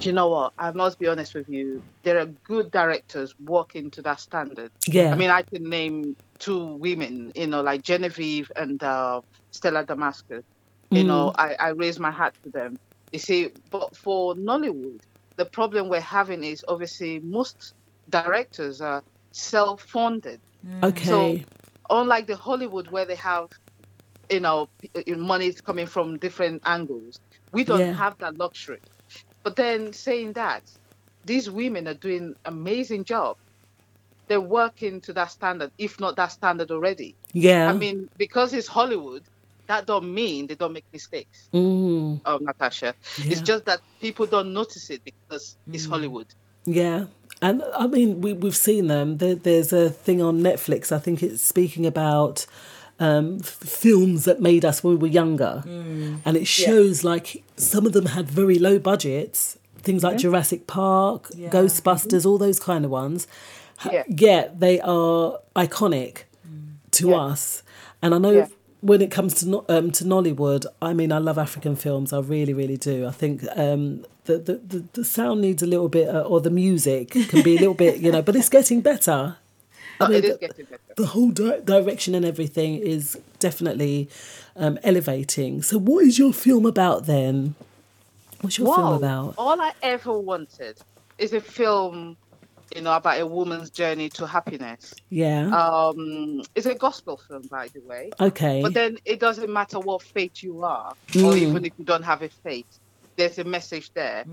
Do 0.00 0.08
you 0.08 0.14
know 0.14 0.28
what? 0.28 0.52
I 0.58 0.72
must 0.72 0.98
be 0.98 1.08
honest 1.08 1.34
with 1.34 1.48
you. 1.48 1.82
There 2.04 2.18
are 2.18 2.26
good 2.46 2.70
directors 2.70 3.34
working 3.40 3.90
to 3.92 4.02
that 4.02 4.20
standard. 4.20 4.70
Yeah. 4.86 5.12
I 5.12 5.16
mean, 5.16 5.30
I 5.30 5.42
can 5.42 5.68
name 5.68 6.16
two 6.38 6.76
women, 6.76 7.32
you 7.34 7.46
know, 7.48 7.62
like 7.62 7.82
Genevieve 7.82 8.50
and 8.56 8.82
uh, 8.82 9.22
Stella 9.52 9.84
Damasus. 9.84 10.44
You 10.90 11.04
Mm. 11.04 11.06
know, 11.06 11.32
I, 11.36 11.56
I 11.58 11.68
raise 11.70 11.98
my 11.98 12.10
hat 12.10 12.34
to 12.44 12.50
them. 12.50 12.78
You 13.12 13.18
see, 13.18 13.50
but 13.70 13.96
for 13.96 14.34
Nollywood, 14.36 15.00
the 15.36 15.46
problem 15.46 15.88
we're 15.88 16.00
having 16.00 16.44
is 16.44 16.64
obviously 16.68 17.20
most 17.20 17.74
directors 18.08 18.80
are 18.80 19.02
self-funded. 19.32 20.40
Okay. 20.82 21.08
So, 21.08 21.38
unlike 21.90 22.26
the 22.26 22.36
Hollywood 22.36 22.88
where 22.90 23.04
they 23.06 23.16
have, 23.16 23.48
you 24.30 24.40
know, 24.40 24.68
money 25.08 25.52
coming 25.64 25.86
from 25.86 26.18
different 26.18 26.62
angles, 26.66 27.18
we 27.52 27.64
don't 27.64 27.80
Yeah. 27.80 27.92
have 27.94 28.16
that 28.20 28.38
luxury. 28.38 28.80
But 29.48 29.56
then 29.56 29.94
saying 29.94 30.34
that, 30.34 30.62
these 31.24 31.48
women 31.48 31.88
are 31.88 31.94
doing 31.94 32.36
amazing 32.44 33.04
job. 33.04 33.38
They're 34.26 34.42
working 34.42 35.00
to 35.00 35.14
that 35.14 35.30
standard, 35.30 35.70
if 35.78 35.98
not 35.98 36.16
that 36.16 36.32
standard 36.32 36.70
already. 36.70 37.14
Yeah. 37.32 37.70
I 37.70 37.72
mean, 37.72 38.10
because 38.18 38.52
it's 38.52 38.68
Hollywood, 38.68 39.22
that 39.66 39.86
don't 39.86 40.12
mean 40.12 40.48
they 40.48 40.54
don't 40.54 40.74
make 40.74 40.84
mistakes. 40.92 41.48
Mm, 41.54 42.20
Oh, 42.26 42.36
Natasha, 42.42 42.94
it's 43.16 43.40
just 43.40 43.64
that 43.64 43.80
people 44.02 44.26
don't 44.26 44.52
notice 44.52 44.90
it 44.90 45.00
because 45.02 45.56
it's 45.72 45.86
Hollywood. 45.86 46.26
yeah. 46.66 47.06
And 47.40 47.62
I 47.74 47.86
mean, 47.86 48.20
we, 48.20 48.34
we've 48.34 48.54
seen 48.56 48.88
them. 48.88 49.16
There, 49.16 49.34
there's 49.34 49.72
a 49.72 49.88
thing 49.88 50.20
on 50.20 50.40
Netflix, 50.42 50.92
I 50.92 50.98
think 50.98 51.22
it's 51.22 51.42
speaking 51.42 51.86
about 51.86 52.44
um, 53.00 53.38
films 53.40 54.24
that 54.24 54.40
made 54.40 54.64
us 54.64 54.82
when 54.82 54.94
we 54.94 54.98
were 55.08 55.12
younger. 55.12 55.62
And 56.24 56.36
it 56.36 56.46
shows 56.46 57.04
like 57.04 57.42
some 57.56 57.86
of 57.86 57.92
them 57.92 58.06
had 58.06 58.28
very 58.28 58.58
low 58.58 58.78
budgets, 58.78 59.58
things 59.82 60.02
like 60.02 60.14
Yeah. 60.14 60.18
Jurassic 60.18 60.66
Park, 60.66 61.30
Yeah. 61.36 61.50
Ghostbusters, 61.50 62.26
all 62.26 62.38
those 62.38 62.58
kind 62.58 62.84
of 62.84 62.90
ones. 62.90 63.26
Yeah. 63.90 64.02
Yet 64.08 64.58
they 64.60 64.80
are 64.80 65.38
iconic 65.54 66.24
to 66.92 67.14
us. 67.14 67.62
And 68.02 68.14
I 68.14 68.18
know 68.18 68.32
Yeah. 68.32 68.46
when 68.80 69.00
it 69.02 69.10
comes 69.10 69.34
to 69.40 69.64
um, 69.68 69.90
to 69.92 70.04
Nollywood, 70.04 70.66
I 70.82 70.92
mean, 70.94 71.12
I 71.12 71.18
love 71.18 71.38
African 71.38 71.76
films. 71.76 72.12
I 72.12 72.18
really, 72.20 72.52
really 72.54 72.76
do. 72.76 73.06
I 73.06 73.12
think 73.12 73.44
um, 73.56 74.04
the, 74.24 74.38
the, 74.38 74.54
the, 74.54 74.84
the 74.92 75.04
sound 75.04 75.40
needs 75.40 75.62
a 75.62 75.66
little 75.66 75.88
bit, 75.88 76.08
uh, 76.08 76.22
or 76.22 76.40
the 76.40 76.50
music 76.50 77.10
can 77.10 77.42
be 77.42 77.56
a 77.56 77.58
little 77.60 77.74
bit, 77.74 77.98
you 78.00 78.10
know, 78.12 78.22
but 78.22 78.34
it's 78.36 78.48
getting 78.48 78.80
better. 78.80 79.36
I 80.00 80.08
mean, 80.08 80.22
the- 80.22 80.78
the 80.96 81.06
whole 81.06 81.30
di- 81.30 81.60
direction 81.60 82.14
and 82.14 82.24
everything 82.24 82.74
is 82.76 83.18
definitely 83.38 84.08
um, 84.56 84.78
elevating. 84.82 85.62
So, 85.62 85.78
what 85.78 86.04
is 86.04 86.18
your 86.18 86.32
film 86.32 86.66
about 86.66 87.06
then? 87.06 87.54
What's 88.40 88.58
your 88.58 88.74
film 88.74 88.94
about? 88.94 89.34
All 89.38 89.60
I 89.60 89.72
ever 89.82 90.16
wanted 90.18 90.78
is 91.18 91.32
a 91.32 91.40
film, 91.40 92.16
you 92.74 92.82
know, 92.82 92.94
about 92.94 93.20
a 93.20 93.26
woman's 93.26 93.70
journey 93.70 94.08
to 94.10 94.26
happiness. 94.26 94.94
Yeah. 95.10 95.48
Um, 95.48 96.42
it's 96.54 96.66
a 96.66 96.74
gospel 96.74 97.16
film, 97.16 97.42
by 97.50 97.68
the 97.68 97.80
way. 97.80 98.10
Okay. 98.20 98.62
But 98.62 98.74
then 98.74 98.98
it 99.04 99.18
doesn't 99.18 99.52
matter 99.52 99.80
what 99.80 100.02
faith 100.02 100.42
you 100.42 100.62
are, 100.64 100.90
or 101.16 101.32
Mm. 101.32 101.36
even 101.38 101.64
if 101.64 101.72
you 101.78 101.84
don't 101.84 102.04
have 102.04 102.22
a 102.22 102.28
faith, 102.28 102.66
there's 103.18 103.38
a 103.38 103.44
message 103.44 103.92
there. 103.92 104.24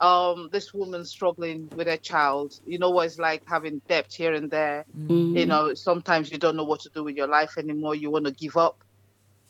Um, 0.00 0.48
this 0.50 0.72
woman 0.72 1.04
struggling 1.04 1.68
with 1.76 1.88
her 1.88 1.98
child, 1.98 2.58
you 2.66 2.78
know 2.78 2.90
what 2.90 3.06
it's 3.06 3.18
like 3.18 3.42
having 3.46 3.82
debt 3.88 4.06
here 4.10 4.32
and 4.32 4.50
there. 4.50 4.86
Mm. 4.96 5.36
You 5.36 5.44
know, 5.46 5.74
sometimes 5.74 6.30
you 6.32 6.38
don't 6.38 6.56
know 6.56 6.64
what 6.64 6.80
to 6.80 6.88
do 6.94 7.04
with 7.04 7.16
your 7.16 7.26
life 7.26 7.58
anymore. 7.58 7.94
You 7.94 8.10
want 8.10 8.24
to 8.24 8.32
give 8.32 8.56
up. 8.56 8.82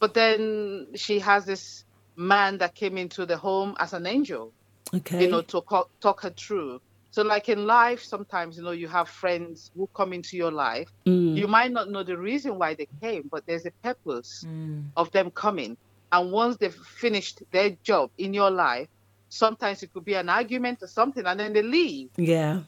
But 0.01 0.15
then 0.15 0.89
she 0.95 1.21
has 1.21 1.45
this 1.45 1.85
man 2.17 2.59
that 2.59 2.75
came 2.75 2.99
into 2.99 3.27
the 3.27 3.37
home 3.37 3.77
as 3.79 3.93
an 3.93 4.07
angel 4.07 4.53
Okay. 4.95 5.25
you 5.25 5.31
know, 5.31 5.43
to 5.43 5.61
co- 5.61 5.89
talk 6.01 6.23
her 6.23 6.31
through. 6.31 6.81
So, 7.11 7.23
like 7.23 7.49
in 7.49 7.67
life, 7.67 8.03
sometimes 8.03 8.57
you 8.57 8.63
know 8.63 8.71
you 8.71 8.89
have 8.89 9.09
friends 9.09 9.71
who 9.77 9.89
come 9.95 10.13
into 10.13 10.37
your 10.37 10.51
life. 10.51 10.89
Mm. 11.07 11.37
You 11.37 11.47
might 11.47 11.73
not 11.73 11.91
know 11.91 12.03
the 12.03 12.17
reason 12.17 12.59
why 12.59 12.75
they 12.75 12.89
came, 13.03 13.29
but 13.31 13.47
there's 13.47 13.67
a 13.67 13.71
purpose 13.83 14.45
of 14.97 15.11
them 15.13 15.31
coming. 15.31 15.77
And 16.11 16.33
once 16.33 16.57
they've 16.57 16.75
finished 16.75 17.43
their 17.51 17.71
job 17.83 18.11
in 18.17 18.33
your 18.35 18.51
life, 18.51 18.89
sometimes 19.29 19.83
it 19.83 19.93
could 19.93 20.05
be 20.05 20.15
an 20.15 20.29
argument 20.29 20.83
or 20.83 20.87
something, 20.87 21.25
and 21.27 21.39
then 21.39 21.53
they 21.53 21.63
leave. 21.63 22.11
Yeah. 22.17 22.63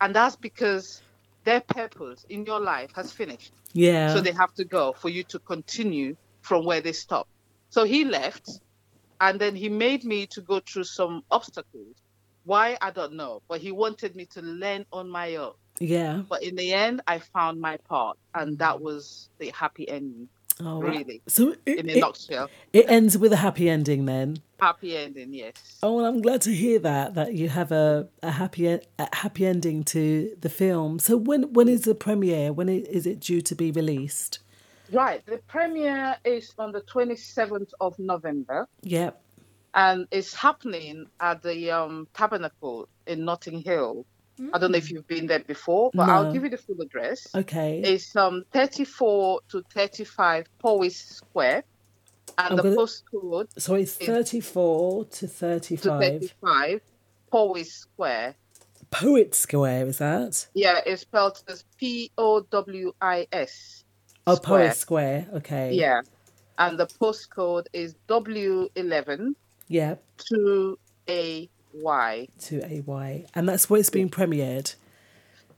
And 0.00 0.14
that's 0.14 0.36
because 0.36 1.00
their 1.44 1.60
purpose 1.60 2.26
in 2.28 2.44
your 2.44 2.60
life 2.60 2.90
has 2.94 3.12
finished. 3.12 3.52
Yeah. 3.72 4.12
So 4.12 4.20
they 4.20 4.32
have 4.32 4.52
to 4.54 4.64
go 4.64 4.92
for 4.92 5.08
you 5.08 5.22
to 5.24 5.38
continue 5.38 6.16
from 6.42 6.64
where 6.64 6.80
they 6.80 6.92
stopped. 6.92 7.30
So 7.70 7.84
he 7.84 8.04
left, 8.04 8.50
and 9.20 9.40
then 9.40 9.56
he 9.56 9.68
made 9.68 10.04
me 10.04 10.26
to 10.26 10.40
go 10.42 10.60
through 10.60 10.84
some 10.84 11.22
obstacles. 11.30 11.96
Why 12.44 12.76
I 12.80 12.90
don't 12.90 13.14
know, 13.14 13.40
but 13.48 13.60
he 13.60 13.72
wanted 13.72 14.16
me 14.16 14.26
to 14.26 14.42
learn 14.42 14.84
on 14.92 15.08
my 15.08 15.36
own. 15.36 15.52
Yeah. 15.78 16.22
But 16.28 16.42
in 16.42 16.56
the 16.56 16.72
end, 16.74 17.00
I 17.06 17.20
found 17.20 17.60
my 17.60 17.76
part, 17.76 18.18
and 18.34 18.58
that 18.58 18.80
was 18.80 19.30
the 19.38 19.50
happy 19.50 19.88
ending. 19.88 20.28
Oh, 20.60 20.80
really. 20.80 21.22
So 21.26 21.54
it, 21.66 21.78
in 21.78 21.88
a 21.90 21.92
it- 21.94 22.00
nutshell, 22.00 22.50
it 22.72 22.86
ends 22.88 23.16
with 23.18 23.32
a 23.32 23.36
happy 23.36 23.68
ending 23.68 24.04
then. 24.06 24.38
happy 24.60 24.96
ending. 24.96 25.32
Yes. 25.34 25.54
Oh, 25.82 25.96
well, 25.96 26.04
I'm 26.06 26.20
glad 26.22 26.40
to 26.42 26.54
hear 26.54 26.78
that 26.80 27.14
that 27.14 27.34
you 27.34 27.48
have 27.48 27.72
a, 27.72 28.08
a 28.22 28.30
happy 28.30 28.66
e- 28.68 28.80
a 28.98 29.08
happy 29.14 29.46
ending 29.46 29.82
to 29.84 30.36
the 30.40 30.48
film. 30.48 30.98
So 30.98 31.16
when 31.16 31.52
when 31.52 31.68
is 31.68 31.82
the 31.82 31.94
premiere? 31.94 32.52
When 32.52 32.68
is 32.68 33.06
it 33.06 33.20
due 33.20 33.40
to 33.42 33.54
be 33.54 33.70
released? 33.72 34.38
Right. 34.92 35.24
The 35.24 35.38
premiere 35.48 36.16
is 36.24 36.52
on 36.58 36.72
the 36.72 36.82
27th 36.82 37.70
of 37.80 37.98
November, 37.98 38.68
Yep. 38.82 39.18
and 39.74 40.06
it's 40.10 40.34
happening 40.34 41.06
at 41.18 41.42
the 41.42 41.70
um, 41.70 42.06
Tabernacle 42.12 42.88
in 43.06 43.24
Notting 43.24 43.62
Hill. 43.62 44.04
I 44.52 44.58
don't 44.58 44.72
know 44.72 44.78
if 44.78 44.90
you've 44.90 45.06
been 45.06 45.26
there 45.26 45.40
before, 45.40 45.90
but 45.94 46.06
No. 46.06 46.12
I'll 46.12 46.32
give 46.32 46.42
you 46.44 46.50
the 46.50 46.56
full 46.56 46.80
address. 46.80 47.26
Okay. 47.34 47.80
It's 47.84 48.14
um 48.16 48.44
34 48.52 49.40
to 49.50 49.62
35 49.74 50.46
Powis 50.60 50.96
Square, 50.96 51.64
and 52.38 52.48
I'm 52.50 52.56
the 52.56 52.62
gonna- 52.62 52.76
postcode 52.76 53.48
So 53.58 53.74
it's 53.74 53.94
34 53.94 55.04
to 55.04 55.10
to 55.20 55.26
35. 55.28 56.00
35 56.00 56.80
Powis 57.30 57.72
Square. 57.72 58.34
Poet 58.90 59.34
Square, 59.34 59.86
is 59.86 59.98
that? 59.98 60.46
Yeah, 60.54 60.80
it's 60.84 61.02
spelled 61.02 61.42
as 61.48 61.64
P 61.78 62.10
O 62.18 62.40
W 62.50 62.92
I 63.00 63.26
S. 63.32 63.84
Oh, 64.26 64.34
Square. 64.34 64.58
Poet 64.68 64.76
Square. 64.76 65.26
Okay. 65.34 65.72
Yeah, 65.74 66.02
and 66.58 66.78
the 66.78 66.86
postcode 66.86 67.66
is 67.72 67.94
W11 68.08 69.34
Yeah. 69.68 69.94
2AY. 71.74 72.28
To 72.46 72.64
AY. 72.64 73.26
And 73.34 73.48
that's 73.48 73.68
where 73.68 73.80
it's 73.80 73.90
being 73.90 74.10
premiered. 74.10 74.74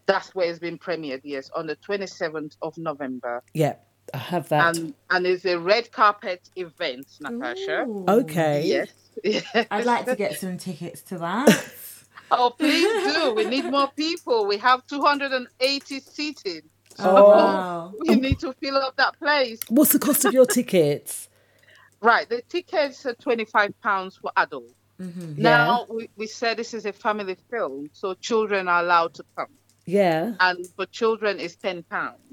That's 0.07 0.35
where 0.35 0.49
it's 0.49 0.59
been 0.59 0.79
premiered. 0.79 1.21
Yes, 1.25 1.51
on 1.55 1.67
the 1.67 1.77
27th 1.77 2.57
of 2.63 2.77
November. 2.77 3.43
Yeah. 3.53 3.77
I 4.13 4.19
have 4.19 4.49
that. 4.51 4.77
And 4.77 4.95
and 5.11 5.27
it's 5.27 5.47
a 5.47 5.59
red 5.59 5.91
carpet 5.91 6.51
event, 6.57 7.07
Natasha. 7.21 7.87
Okay. 8.09 8.63
Yes. 8.67 8.89
yes. 9.25 9.67
I'd 9.71 9.87
like 9.87 10.05
to 10.05 10.15
get 10.15 10.39
some 10.39 10.59
tickets 10.59 11.01
to 11.03 11.19
that. 11.19 11.69
Oh, 12.31 12.51
please 12.57 13.15
do. 13.15 13.33
We 13.35 13.45
need 13.45 13.65
more 13.65 13.91
people. 13.97 14.47
We 14.47 14.59
have 14.59 14.87
280 14.87 16.01
seating. 16.01 16.63
Oh. 16.99 17.31
Wow. 17.31 17.93
We 17.99 18.17
need 18.17 18.39
to 18.41 18.53
fill 18.55 18.77
up 18.77 18.97
that 18.97 19.19
place. 19.19 19.59
What's 19.69 19.93
the 19.93 19.99
cost 19.99 20.25
of 20.25 20.33
your 20.33 20.47
tickets? 20.47 21.29
Right. 22.01 22.29
The 22.29 22.43
tickets 22.43 23.07
are 23.07 23.15
£25 23.15 24.21
for 24.21 24.31
adults. 24.37 24.75
Now, 24.99 25.87
we, 25.89 26.09
we 26.17 26.27
said 26.27 26.57
this 26.57 26.75
is 26.75 26.87
a 26.87 26.93
family 26.93 27.37
film, 27.51 27.89
so 27.93 28.15
children 28.15 28.69
are 28.69 28.83
allowed 28.83 29.15
to 29.15 29.25
come. 29.37 29.49
Yeah. 29.87 30.33
And 30.41 30.67
for 30.77 30.87
children, 30.87 31.39
it's 31.41 31.57
£10. 31.57 31.85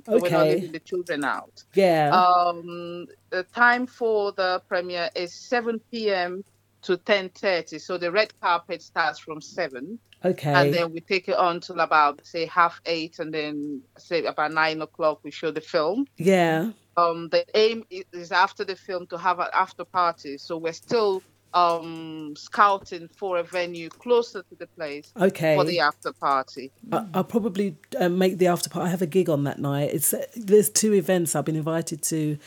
So 0.06 0.18
we're 0.20 0.30
not 0.30 0.48
leaving 0.48 0.72
the 0.72 0.80
children 0.80 1.24
out. 1.24 1.64
Yeah. 1.74 2.10
Um, 2.10 3.08
the 3.30 3.44
time 3.44 3.88
for 3.88 4.32
the 4.32 4.62
premiere 4.68 5.10
is 5.16 5.34
7 5.34 5.80
p.m. 5.92 6.44
to 6.84 6.98
10.30. 6.98 7.82
So 7.82 7.98
the 7.98 8.12
red 8.12 8.32
carpet 8.40 8.82
starts 8.82 9.20
from 9.20 9.42
7. 9.42 10.00
Okay. 10.24 10.54
And 10.54 10.74
then 10.74 10.94
we 10.94 11.02
take 11.02 11.28
it 11.28 11.36
on 11.36 11.60
till 11.60 11.80
about, 11.80 12.26
say, 12.26 12.46
half 12.46 12.80
8. 12.86 13.20
And 13.20 13.34
then, 13.34 13.82
say, 13.98 14.24
about 14.26 14.54
9 14.54 14.82
o'clock, 14.82 15.20
we 15.24 15.32
show 15.32 15.52
the 15.52 15.62
film. 15.62 16.06
yeah. 16.18 16.72
Um, 16.98 17.30
the 17.30 17.46
aim 17.56 17.86
is 17.90 18.34
after 18.34 18.66
the 18.66 18.76
film 18.76 19.08
to 19.08 19.18
have 19.18 19.40
an 19.40 19.48
after 19.54 19.86
party. 19.86 20.38
So 20.38 20.58
we're 20.58 20.74
still 20.74 21.24
um, 21.54 22.34
scouting 22.38 23.10
for 23.18 23.38
a 23.38 23.44
venue 23.44 23.90
closer 23.90 24.42
to 24.44 24.56
the 24.56 24.68
place 24.68 25.12
Okay. 25.20 25.56
for 25.56 25.64
the 25.64 25.80
after 25.80 26.14
party. 26.14 26.72
I, 26.92 27.06
I'll 27.14 27.24
probably 27.24 27.76
um, 28.00 28.18
make 28.18 28.38
the 28.38 28.48
after 28.48 28.70
party. 28.70 28.88
I 28.88 28.90
have 28.92 29.02
a 29.02 29.08
gig 29.08 29.30
on 29.30 29.44
that 29.46 29.60
night. 29.60 29.92
It's 29.94 30.14
uh, 30.14 30.26
there's 30.36 30.70
two 30.70 30.94
events 30.94 31.36
I've 31.36 31.46
been 31.46 31.56
invited 31.56 32.02
to, 32.04 32.38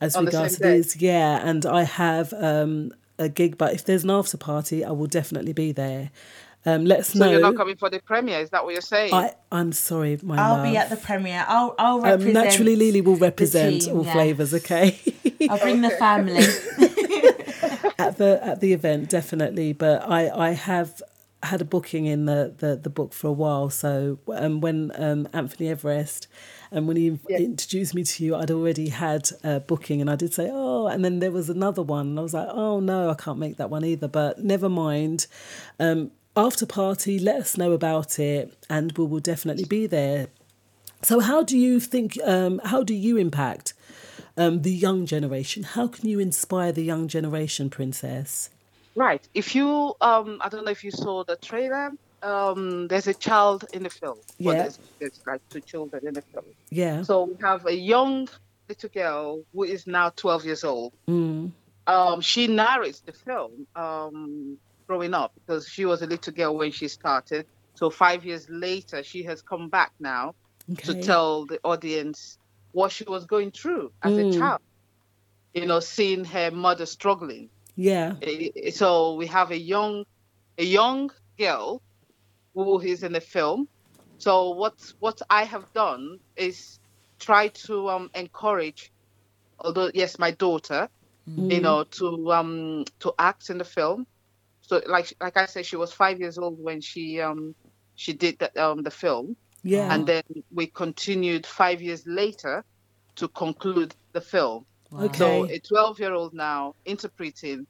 as 0.00 0.16
On 0.16 0.24
the 0.24 0.30
regards 0.30 0.54
to 0.56 0.60
same 0.62 0.72
these. 0.72 0.96
Yeah, 1.00 1.40
and 1.48 1.66
I 1.66 1.82
have 1.84 2.32
um, 2.34 2.92
a 3.18 3.28
gig, 3.28 3.58
but 3.58 3.74
if 3.74 3.84
there's 3.84 4.04
an 4.04 4.10
after 4.10 4.36
party, 4.36 4.84
I 4.84 4.90
will 4.90 5.06
definitely 5.06 5.52
be 5.52 5.72
there. 5.72 6.10
Um, 6.64 6.84
let 6.84 7.00
us 7.00 7.10
So 7.10 7.20
know. 7.20 7.30
you're 7.30 7.40
not 7.40 7.54
coming 7.56 7.76
for 7.76 7.88
the 7.90 8.00
premiere? 8.00 8.40
Is 8.40 8.50
that 8.50 8.64
what 8.64 8.72
you're 8.72 8.80
saying? 8.80 9.14
I 9.14 9.34
I'm 9.52 9.70
sorry, 9.70 10.18
my 10.22 10.36
I'll 10.36 10.54
love. 10.56 10.64
be 10.64 10.76
at 10.76 10.90
the 10.90 10.96
premiere. 10.96 11.44
I'll 11.46 11.74
I'll 11.78 11.98
um, 11.98 12.02
represent. 12.02 12.34
naturally, 12.34 12.74
Lily 12.74 13.00
will 13.02 13.14
represent 13.16 13.82
team, 13.82 13.96
all 13.96 14.04
yeah. 14.04 14.12
flavours. 14.12 14.52
Okay. 14.52 14.98
I'll 15.48 15.58
bring 15.58 15.80
the 15.82 15.90
family. 15.98 16.42
At 17.98 18.18
the 18.18 18.40
at 18.44 18.60
the 18.60 18.72
event 18.72 19.08
definitely 19.08 19.72
but 19.72 20.02
i 20.08 20.28
i 20.48 20.50
have 20.50 21.02
had 21.42 21.60
a 21.60 21.64
booking 21.64 22.06
in 22.06 22.24
the 22.24 22.54
the, 22.58 22.76
the 22.76 22.90
book 22.90 23.12
for 23.12 23.28
a 23.28 23.32
while 23.32 23.70
so 23.70 24.18
um, 24.34 24.60
when 24.60 24.90
um, 24.94 25.28
anthony 25.32 25.68
everest 25.68 26.26
and 26.72 26.88
when 26.88 26.96
he 26.96 27.18
introduced 27.28 27.94
me 27.94 28.02
to 28.02 28.24
you 28.24 28.34
i'd 28.34 28.50
already 28.50 28.88
had 28.88 29.28
a 29.44 29.60
booking 29.60 30.00
and 30.00 30.10
i 30.10 30.16
did 30.16 30.32
say 30.32 30.48
oh 30.52 30.86
and 30.86 31.04
then 31.04 31.20
there 31.20 31.30
was 31.30 31.48
another 31.48 31.82
one 31.82 32.08
and 32.08 32.18
i 32.18 32.22
was 32.22 32.34
like 32.34 32.48
oh 32.50 32.80
no 32.80 33.10
i 33.10 33.14
can't 33.14 33.38
make 33.38 33.56
that 33.58 33.70
one 33.70 33.84
either 33.84 34.08
but 34.08 34.42
never 34.42 34.68
mind. 34.68 35.26
Um, 35.78 36.10
after 36.36 36.66
party 36.66 37.18
let 37.18 37.36
us 37.36 37.56
know 37.56 37.72
about 37.72 38.18
it 38.18 38.54
and 38.68 38.92
we 38.96 39.06
will 39.06 39.20
definitely 39.20 39.64
be 39.64 39.86
there. 39.86 40.28
So 41.02 41.20
how 41.20 41.42
do 41.42 41.56
you 41.56 41.80
think 41.80 42.18
um, 42.24 42.60
how 42.64 42.82
do 42.82 42.94
you 42.94 43.16
impact 43.16 43.74
um, 44.36 44.62
the 44.62 44.72
young 44.72 45.06
generation 45.06 45.62
how 45.62 45.86
can 45.86 46.08
you 46.08 46.18
inspire 46.18 46.72
the 46.72 46.84
young 46.84 47.08
generation 47.08 47.68
princess 47.70 48.50
Right. 48.96 49.28
If 49.34 49.54
you, 49.54 49.94
um, 50.00 50.38
I 50.40 50.48
don't 50.48 50.64
know 50.64 50.70
if 50.70 50.82
you 50.82 50.90
saw 50.90 51.22
the 51.22 51.36
trailer. 51.36 51.92
Um, 52.22 52.88
there's 52.88 53.06
a 53.06 53.12
child 53.12 53.66
in 53.74 53.82
the 53.82 53.90
film. 53.90 54.16
Well, 54.40 54.54
Yeah. 54.56 54.62
there's, 54.62 54.78
there's 54.98 55.20
like 55.26 55.42
two 55.50 55.60
children 55.60 56.06
in 56.06 56.14
the 56.14 56.22
film. 56.22 56.46
yeah 56.70 57.02
So 57.02 57.24
we 57.24 57.34
have 57.42 57.66
a 57.66 57.74
young 57.76 58.26
little 58.70 58.88
girl 58.88 59.42
who 59.52 59.64
is 59.64 59.86
now 59.86 60.08
12 60.16 60.46
years 60.46 60.64
old. 60.64 60.94
Mm. 61.06 61.52
Um, 61.86 62.20
she 62.22 62.46
narrates 62.48 63.00
the 63.00 63.12
film 63.12 63.66
um, 63.76 64.56
growing 64.86 65.12
up 65.12 65.32
because 65.34 65.68
she 65.68 65.84
was 65.84 66.00
a 66.00 66.06
little 66.06 66.32
girl 66.32 66.56
when 66.56 66.72
she 66.72 66.88
started. 66.88 67.44
So 67.74 67.90
five 67.90 68.24
years 68.24 68.48
later, 68.48 69.02
she 69.02 69.22
has 69.24 69.42
come 69.42 69.68
back 69.68 69.92
now 70.00 70.34
to 70.84 71.02
tell 71.02 71.44
the 71.44 71.60
audience 71.62 72.38
what 72.76 72.92
she 72.92 73.04
was 73.16 73.26
going 73.26 73.52
through 73.52 73.92
as 74.02 74.18
Mm. 74.18 74.24
a 74.24 74.24
child. 74.24 74.60
You 75.54 75.66
know, 75.66 75.80
seeing 75.80 76.24
her 76.24 76.50
mother 76.50 76.86
struggling. 76.86 77.50
Yeah. 77.76 78.16
Eh, 78.22 78.50
eh, 78.56 78.70
So 78.70 79.14
we 79.14 79.26
have 79.28 79.50
a 79.50 79.58
young, 79.58 80.04
a 80.58 80.64
young 80.64 81.10
girl 81.38 81.82
who 82.54 82.80
is 82.80 83.02
in 83.02 83.12
the 83.12 83.20
film. 83.20 83.68
So 84.18 84.50
what 84.50 84.74
what 85.00 85.18
I 85.30 85.44
have 85.44 85.66
done 85.72 86.18
is 86.36 86.78
try 87.20 87.48
to 87.66 87.88
um, 87.90 88.10
encourage, 88.14 88.90
although 89.58 89.90
yes, 89.94 90.18
my 90.18 90.30
daughter, 90.32 90.88
you 91.48 91.60
Mm. 91.60 91.66
know, 91.66 91.84
to 91.98 92.32
um 92.32 92.84
to 93.00 93.14
act 93.18 93.50
in 93.50 93.58
the 93.58 93.64
film. 93.64 94.06
So 94.62 94.82
like 94.86 95.12
like 95.20 95.36
I 95.36 95.46
said, 95.46 95.66
she 95.66 95.76
was 95.76 95.92
five 95.92 96.20
years 96.20 96.38
old 96.38 96.58
when 96.62 96.80
she 96.80 97.20
um 97.20 97.54
she 97.96 98.12
did 98.14 98.38
that 98.40 98.56
um 98.56 98.82
the 98.82 98.90
film. 98.90 99.36
Yeah. 99.66 99.92
And 99.92 100.06
then 100.06 100.22
we 100.54 100.66
continued 100.68 101.44
five 101.46 101.82
years 101.82 102.06
later 102.06 102.64
to 103.16 103.28
conclude 103.28 103.94
the 104.12 104.20
film. 104.20 104.64
Okay. 104.92 105.18
So 105.18 105.44
a 105.50 105.58
12 105.58 105.98
year 106.00 106.12
old 106.14 106.32
now 106.34 106.74
interpreting 106.84 107.66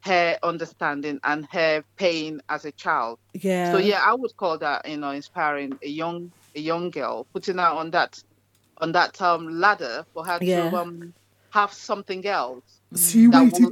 her 0.00 0.36
understanding 0.42 1.20
and 1.24 1.46
her 1.52 1.84
pain 1.96 2.40
as 2.48 2.64
a 2.64 2.72
child. 2.72 3.18
Yeah. 3.34 3.72
So 3.72 3.78
yeah, 3.78 4.02
I 4.04 4.14
would 4.14 4.36
call 4.36 4.58
that 4.58 4.86
you 4.88 4.96
know 4.96 5.10
inspiring 5.10 5.78
a 5.82 5.88
young 5.88 6.30
a 6.54 6.60
young 6.60 6.90
girl 6.90 7.24
putting 7.32 7.58
her 7.58 7.66
on 7.80 7.90
that 7.92 8.22
on 8.78 8.92
that 8.92 9.20
um 9.22 9.60
ladder 9.60 10.04
for 10.12 10.24
her 10.26 10.38
Yeah. 10.42 10.70
to 10.70 10.76
um 10.76 11.14
have 11.50 11.72
something 11.72 12.26
else. 12.26 12.64
So 12.94 13.18
you 13.18 13.30
waited- 13.30 13.60
will- 13.60 13.70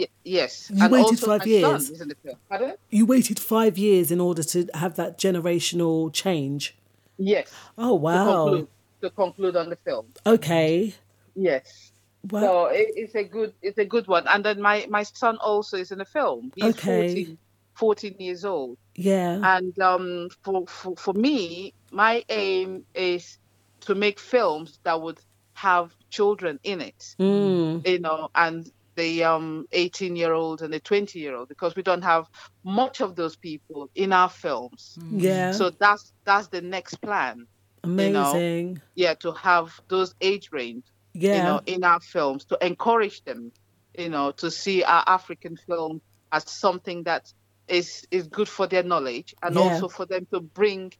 y- 0.00 0.06
yes. 0.24 0.70
You 0.74 0.82
and 0.82 0.92
waited 0.92 1.06
also 1.10 1.26
five 1.38 1.46
years? 1.46 1.86
Son 1.86 1.94
is 1.94 2.00
in 2.00 2.08
the 2.08 2.76
you 2.90 3.04
waited 3.06 3.38
five 3.38 3.76
years 3.78 4.10
in 4.10 4.20
order 4.20 4.42
to 4.42 4.66
have 4.74 4.96
that 4.96 5.18
generational 5.18 6.12
change 6.12 6.74
Yes. 7.18 7.70
oh 7.78 7.94
To 8.12 8.18
wow 8.18 8.20
conclude, 8.20 8.68
to 9.02 9.10
conclude 9.10 9.56
on 9.56 9.70
the 9.70 9.76
film. 9.84 10.06
okay 10.26 10.94
Yes. 11.34 11.92
Wow. 12.24 12.40
So 12.40 12.66
it, 12.66 12.88
it's 12.96 13.14
a 13.16 13.24
good 13.24 13.54
it's 13.62 13.78
a 13.78 13.84
good 13.86 14.06
one. 14.08 14.26
And 14.28 14.44
then 14.44 14.60
my 14.62 14.86
my 14.90 15.04
son 15.04 15.38
also 15.38 15.78
is 15.78 15.92
in 15.92 15.98
the 15.98 16.06
film. 16.06 16.52
He's 16.56 16.78
Okay. 16.78 17.24
14, 17.24 17.38
14 17.76 18.16
years 18.20 18.44
old. 18.44 18.78
yeah 18.96 19.38
And 19.42 19.78
um, 19.80 20.28
for, 20.44 20.66
for 20.68 20.96
for 20.96 21.14
me, 21.14 21.74
my 21.92 22.24
aim 22.28 22.84
is 22.94 23.38
to 23.82 23.94
make 23.94 24.20
films 24.20 24.80
that 24.84 25.00
would 25.00 25.20
have 25.54 25.92
children 26.10 26.60
in 26.64 26.80
it. 26.80 27.16
Mm. 27.20 27.86
You 27.86 28.00
know, 28.00 28.28
and 28.34 28.70
the 28.96 29.24
um 29.24 29.66
18 29.72 30.16
year 30.16 30.32
old 30.32 30.62
and 30.62 30.72
the 30.72 30.80
20 30.80 31.18
year 31.18 31.36
old 31.36 31.48
because 31.48 31.76
we 31.76 31.82
don't 31.82 32.02
have 32.02 32.26
much 32.64 33.00
of 33.00 33.14
those 33.14 33.36
people 33.36 33.88
in 33.94 34.12
our 34.12 34.28
films. 34.28 34.98
Yeah. 35.10 35.52
So 35.52 35.70
that's 35.70 36.12
that's 36.24 36.48
the 36.48 36.62
next 36.62 36.96
plan. 37.00 37.46
You 37.84 37.92
know? 38.10 38.30
Amazing. 38.32 38.80
yeah, 38.96 39.14
to 39.14 39.32
have 39.32 39.80
those 39.88 40.14
age 40.20 40.48
range, 40.50 40.84
yeah. 41.14 41.36
you 41.36 41.42
know, 41.44 41.60
in 41.66 41.84
our 41.84 42.00
films 42.00 42.44
to 42.46 42.58
encourage 42.66 43.22
them, 43.24 43.52
you 43.96 44.08
know, 44.08 44.32
to 44.32 44.50
see 44.50 44.82
our 44.82 45.04
African 45.06 45.56
film 45.56 46.00
as 46.32 46.50
something 46.50 47.04
that 47.04 47.32
is 47.68 48.06
is 48.10 48.26
good 48.28 48.48
for 48.48 48.66
their 48.66 48.82
knowledge 48.82 49.34
and 49.42 49.54
Yeah. 49.54 49.60
also 49.62 49.88
for 49.88 50.06
them 50.06 50.26
to 50.32 50.40
bring 50.40 50.92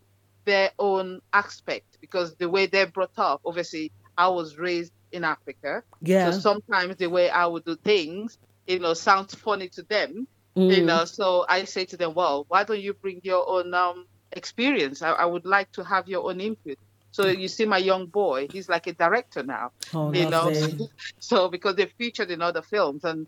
their 0.45 0.71
own 0.79 1.21
aspect 1.33 1.99
because 2.01 2.37
the 2.37 2.49
way 2.49 2.67
they're 2.67 2.87
brought 2.87 3.19
up, 3.19 3.41
obviously, 3.45 3.91
I 4.17 4.29
was 4.29 4.57
raised 4.57 4.93
in 5.13 5.25
Africa, 5.25 5.83
Yeah. 6.01 6.31
so 6.33 6.39
sometimes 6.41 6.97
the 6.97 7.09
way 7.09 7.31
I 7.31 7.47
would 7.47 7.65
do 7.65 7.77
things, 7.77 8.39
you 8.67 8.79
know, 8.79 8.95
sounds 8.95 9.35
funny 9.35 9.69
to 9.71 9.83
them, 9.85 10.27
you 10.69 10.83
Mm. 10.83 10.87
know. 10.87 11.05
So 11.05 11.45
I 11.49 11.65
say 11.65 11.85
to 11.87 11.97
them, 11.97 12.15
well, 12.15 12.45
why 12.49 12.65
don't 12.65 12.81
you 12.81 12.95
bring 12.95 13.21
your 13.23 13.49
own 13.49 13.73
um, 13.75 14.07
experience? 14.33 15.03
I, 15.03 15.13
I 15.13 15.25
would 15.25 15.47
like 15.47 15.71
to 15.73 15.85
have 15.85 16.09
your 16.09 16.29
own 16.29 16.41
input. 16.41 16.77
So 17.13 17.27
you 17.29 17.49
see, 17.49 17.65
my 17.65 17.79
young 17.79 18.07
boy, 18.07 18.49
he's 18.53 18.69
like 18.69 18.87
a 18.87 18.93
director 18.95 19.43
now, 19.43 19.71
Oh, 19.95 20.11
you 20.13 20.27
know. 20.27 20.51
lovely. 20.51 20.89
So 21.21 21.49
because 21.49 21.77
they're 21.77 21.91
featured 21.99 22.31
in 22.31 22.43
other 22.43 22.63
films, 22.63 23.05
and 23.05 23.27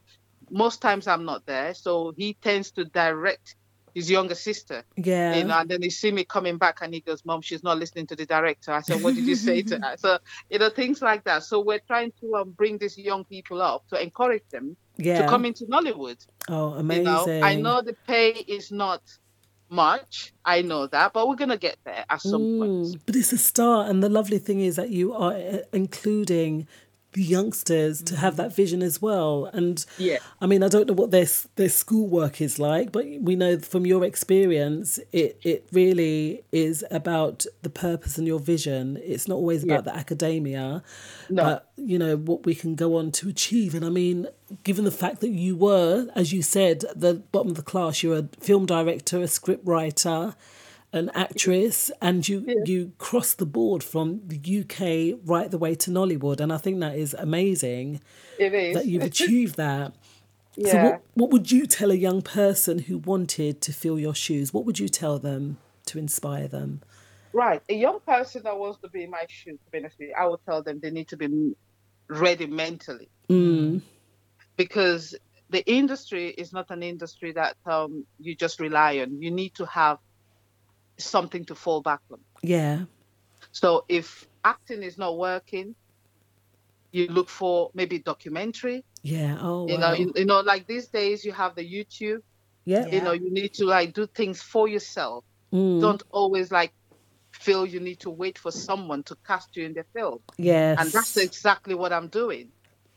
most 0.50 0.80
times 0.82 1.06
I'm 1.06 1.24
not 1.24 1.44
there, 1.46 1.74
so 1.74 2.12
he 2.16 2.36
tends 2.42 2.70
to 2.72 2.84
direct 2.84 3.56
his 3.98 4.08
younger 4.16 4.34
sister. 4.48 4.78
Yeah. 4.96 5.36
You 5.36 5.44
know, 5.48 5.58
and 5.60 5.68
then 5.70 5.82
he 5.82 5.90
see 5.90 6.10
me 6.18 6.24
coming 6.24 6.56
back 6.64 6.76
and 6.82 6.90
he 6.96 7.00
goes, 7.08 7.20
Mom, 7.24 7.40
she's 7.48 7.64
not 7.68 7.76
listening 7.82 8.06
to 8.10 8.16
the 8.20 8.26
director. 8.36 8.70
I 8.72 8.82
said, 8.82 9.02
What 9.02 9.14
did 9.16 9.26
you 9.32 9.34
say 9.48 9.62
to 9.70 9.74
her? 9.84 9.94
So, 10.04 10.18
you 10.50 10.58
know, 10.60 10.70
things 10.70 10.98
like 11.02 11.22
that. 11.28 11.40
So 11.50 11.54
we're 11.68 11.84
trying 11.92 12.12
to 12.20 12.26
um, 12.40 12.48
bring 12.60 12.78
these 12.78 12.96
young 13.10 13.24
people 13.34 13.58
up 13.70 13.80
to 13.90 13.94
encourage 14.08 14.46
them 14.54 14.66
Yeah. 15.08 15.20
to 15.22 15.28
come 15.28 15.44
into 15.50 15.64
Nollywood. 15.74 16.20
Oh, 16.48 16.68
You 16.74 16.80
amazing. 16.84 17.04
know, 17.04 17.26
I 17.50 17.52
know 17.64 17.82
the 17.82 17.96
pay 18.06 18.30
is 18.56 18.70
not 18.84 19.02
much. 19.70 20.32
I 20.44 20.62
know 20.62 20.86
that, 20.94 21.12
but 21.12 21.28
we're 21.28 21.36
gonna 21.44 21.58
get 21.68 21.76
there 21.84 22.04
at 22.08 22.20
some 22.22 22.44
point. 22.58 22.70
Mm, 22.72 23.00
But 23.06 23.16
it's 23.16 23.32
a 23.32 23.38
start, 23.38 23.90
and 23.90 24.02
the 24.02 24.08
lovely 24.08 24.38
thing 24.38 24.60
is 24.60 24.76
that 24.76 24.90
you 24.90 25.12
are 25.12 25.34
uh, 25.34 25.58
including 25.72 26.66
youngsters 27.22 28.02
to 28.02 28.16
have 28.16 28.34
mm-hmm. 28.34 28.42
that 28.42 28.54
vision 28.54 28.82
as 28.82 29.00
well. 29.00 29.46
And 29.52 29.84
Yeah. 29.98 30.18
I 30.40 30.46
mean, 30.46 30.62
I 30.62 30.68
don't 30.68 30.86
know 30.86 30.94
what 30.94 31.10
their 31.10 31.26
their 31.56 31.68
schoolwork 31.68 32.40
is 32.40 32.58
like, 32.58 32.92
but 32.92 33.06
we 33.20 33.36
know 33.36 33.58
from 33.58 33.86
your 33.86 34.04
experience, 34.04 34.98
it 35.12 35.38
it 35.42 35.68
really 35.72 36.44
is 36.52 36.84
about 36.90 37.46
the 37.62 37.70
purpose 37.70 38.18
and 38.18 38.26
your 38.26 38.40
vision. 38.40 38.98
It's 39.02 39.28
not 39.28 39.36
always 39.36 39.64
about 39.64 39.84
the 39.84 39.94
academia, 39.94 40.82
No. 41.28 41.42
but 41.42 41.70
you 41.76 41.98
know 41.98 42.16
what 42.16 42.44
we 42.44 42.54
can 42.54 42.74
go 42.74 42.96
on 42.96 43.12
to 43.12 43.28
achieve. 43.28 43.74
And 43.74 43.84
I 43.84 43.90
mean, 43.90 44.26
given 44.64 44.84
the 44.84 44.90
fact 44.90 45.20
that 45.20 45.30
you 45.30 45.56
were, 45.56 46.08
as 46.14 46.32
you 46.32 46.42
said, 46.42 46.84
at 46.84 47.00
the 47.00 47.14
bottom 47.14 47.50
of 47.50 47.56
the 47.56 47.62
class, 47.62 48.02
you're 48.02 48.18
a 48.18 48.28
film 48.40 48.66
director, 48.66 49.20
a 49.20 49.28
script 49.28 49.66
writer 49.66 50.34
an 50.92 51.10
actress 51.14 51.90
and 52.00 52.26
you 52.28 52.44
you 52.64 52.92
cross 52.98 53.34
the 53.34 53.44
board 53.44 53.82
from 53.84 54.22
the 54.26 54.38
UK 54.60 55.20
right 55.24 55.50
the 55.50 55.58
way 55.58 55.74
to 55.74 55.90
Nollywood 55.90 56.40
and 56.40 56.50
I 56.52 56.56
think 56.56 56.80
that 56.80 56.96
is 56.96 57.12
amazing 57.14 58.00
It 58.38 58.54
is. 58.54 58.74
that 58.74 58.86
you've 58.86 59.02
achieved 59.14 59.56
that. 59.56 59.92
So 60.64 60.82
what 60.82 61.02
what 61.14 61.30
would 61.30 61.52
you 61.52 61.66
tell 61.66 61.90
a 61.90 61.94
young 61.94 62.22
person 62.22 62.78
who 62.80 62.98
wanted 62.98 63.60
to 63.60 63.72
fill 63.72 63.98
your 63.98 64.14
shoes? 64.14 64.52
What 64.54 64.64
would 64.64 64.78
you 64.78 64.88
tell 64.88 65.18
them 65.18 65.58
to 65.86 65.98
inspire 65.98 66.48
them? 66.48 66.80
Right. 67.32 67.62
A 67.68 67.74
young 67.74 68.00
person 68.00 68.42
that 68.44 68.58
wants 68.58 68.80
to 68.80 68.88
be 68.88 69.04
in 69.04 69.10
my 69.10 69.24
shoes, 69.28 69.58
to 69.64 69.70
be 69.70 69.78
honest 69.78 69.98
with 69.98 70.08
you, 70.08 70.14
I 70.18 70.26
would 70.26 70.40
tell 70.46 70.62
them 70.62 70.80
they 70.80 70.90
need 70.90 71.08
to 71.08 71.16
be 71.16 71.54
ready 72.08 72.46
mentally 72.46 73.08
Mm. 73.28 73.82
because 74.56 75.14
the 75.50 75.62
industry 75.70 76.30
is 76.30 76.52
not 76.52 76.70
an 76.70 76.82
industry 76.82 77.32
that 77.32 77.56
um, 77.66 78.04
you 78.18 78.34
just 78.34 78.58
rely 78.58 78.98
on. 79.00 79.20
You 79.22 79.30
need 79.30 79.54
to 79.56 79.66
have 79.66 79.98
something 80.98 81.44
to 81.46 81.54
fall 81.54 81.82
back 81.82 82.00
on. 82.10 82.18
Yeah. 82.42 82.84
So 83.52 83.84
if 83.88 84.26
acting 84.44 84.82
is 84.82 84.98
not 84.98 85.16
working, 85.18 85.74
you 86.92 87.06
look 87.08 87.28
for 87.28 87.70
maybe 87.74 87.98
documentary. 87.98 88.84
Yeah. 89.02 89.38
Oh 89.40 89.68
You 89.68 89.74
wow. 89.74 89.80
know, 89.80 89.92
you, 89.92 90.12
you 90.16 90.24
know, 90.24 90.40
like 90.40 90.66
these 90.66 90.88
days 90.88 91.24
you 91.24 91.32
have 91.32 91.54
the 91.54 91.62
YouTube. 91.62 92.20
yeah. 92.64 92.86
You 92.86 93.00
know, 93.02 93.12
you 93.12 93.30
need 93.32 93.54
to 93.54 93.64
like 93.64 93.92
do 93.94 94.06
things 94.06 94.42
for 94.42 94.68
yourself. 94.68 95.24
Mm. 95.52 95.80
Don't 95.80 96.02
always 96.10 96.50
like 96.50 96.72
feel 97.32 97.66
you 97.66 97.80
need 97.80 98.00
to 98.00 98.10
wait 98.10 98.38
for 98.38 98.50
someone 98.50 99.02
to 99.04 99.16
cast 99.26 99.56
you 99.56 99.64
in 99.66 99.74
the 99.74 99.84
film. 99.94 100.18
Yes. 100.38 100.78
And 100.80 100.92
that's 100.92 101.16
exactly 101.16 101.74
what 101.74 101.92
I'm 101.92 102.08
doing. 102.08 102.50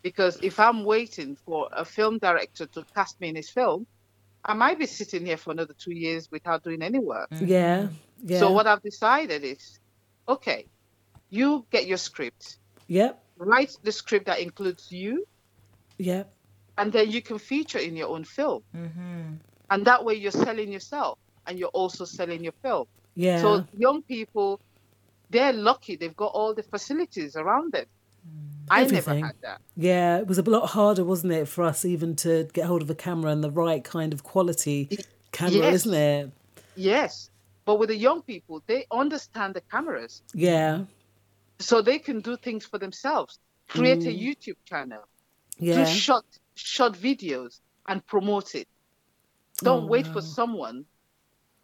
Because 0.04 0.39
if 0.41 0.60
I'm 0.60 0.84
waiting 0.84 1.36
for 1.45 1.70
a 1.72 1.86
film 1.86 2.18
director 2.20 2.66
to 2.68 2.84
cast 2.95 3.20
me 3.22 3.30
in 3.30 3.36
his 3.36 3.49
film, 3.49 3.86
I 4.44 4.54
might 4.54 4.80
be 4.80 4.86
sitting 4.88 5.26
here 5.26 5.38
for 5.38 5.52
another 5.52 5.74
two 5.78 5.94
years 5.94 6.30
without 6.32 6.64
doing 6.64 6.82
any 6.82 7.00
work. 7.00 7.30
Mm. 7.32 7.48
Yeah. 7.48 7.78
Mm. 7.84 7.89
Yeah. 8.24 8.39
So 8.39 8.52
what 8.52 8.68
I've 8.68 8.82
decided 8.82 9.44
is, 9.44 9.80
okay, 10.28 10.68
you 11.30 11.66
get 11.72 11.88
your 11.88 11.98
script, 11.98 12.58
Yep. 12.88 13.24
write 13.38 13.78
the 13.84 13.92
script 13.92 14.26
that 14.26 14.39
includes 14.39 14.92
you, 14.92 15.26
Yep. 15.98 16.32
and 16.78 16.92
then 16.92 17.10
you 17.10 17.22
can 17.22 17.38
feature 17.38 17.80
in 17.80 17.96
your 17.96 18.10
own 18.10 18.24
film. 18.24 18.64
Mm-hmm. 18.76 19.36
And 19.70 19.86
that 19.86 20.04
way 20.06 20.16
you're 20.16 20.32
selling 20.32 20.72
yourself 20.72 21.18
and 21.48 21.58
you're 21.58 21.70
also 21.70 22.06
selling 22.06 22.44
your 22.44 22.54
film. 22.62 22.88
Yeah. 23.16 23.42
So 23.42 23.66
young 23.78 24.02
people, 24.04 24.60
they're 25.30 25.54
lucky. 25.54 25.96
They've 25.96 26.16
got 26.16 26.34
all 26.34 26.54
the 26.54 26.64
facilities 26.64 27.36
around 27.36 27.72
them. 27.74 27.86
I 28.70 28.86
never 28.86 29.16
had 29.16 29.36
that. 29.42 29.62
Yeah, 29.76 30.20
it 30.20 30.28
was 30.28 30.38
a 30.38 30.44
lot 30.44 30.68
harder, 30.68 31.04
wasn't 31.04 31.34
it, 31.34 31.48
for 31.48 31.64
us 31.64 31.84
even 31.84 32.16
to 32.18 32.48
get 32.54 32.66
hold 32.66 32.82
of 32.82 32.90
a 32.90 32.96
camera 32.96 33.32
and 33.32 33.44
the 33.44 33.52
right 33.52 33.84
kind 33.84 34.14
of 34.14 34.24
quality 34.24 34.88
camera, 35.34 35.58
Yes. 35.58 35.74
isn't 35.74 35.94
it? 35.94 36.32
Yes. 36.76 37.30
But 37.66 37.80
with 37.80 37.90
the 37.90 37.98
young 37.98 38.22
people, 38.22 38.64
they 38.68 38.86
understand 38.92 39.56
the 39.56 39.62
cameras. 39.62 40.24
Yeah. 40.34 40.86
So 41.60 41.82
they 41.82 42.00
can 42.00 42.22
do 42.22 42.38
things 42.38 42.66
for 42.66 42.78
themselves. 42.78 43.40
Create 43.68 44.04
a 44.04 44.12
Mm. 44.12 44.20
YouTube 44.26 44.58
channel. 44.66 45.04
Yeah. 45.60 45.84
Do 45.84 45.86
short 45.86 46.26
short 46.56 46.94
videos 46.94 47.60
and 47.88 48.06
promote 48.08 48.56
it. 48.56 48.68
Don't 49.58 49.84
Oh, 49.84 49.88
wait 49.88 50.08
for 50.08 50.22
someone 50.22 50.86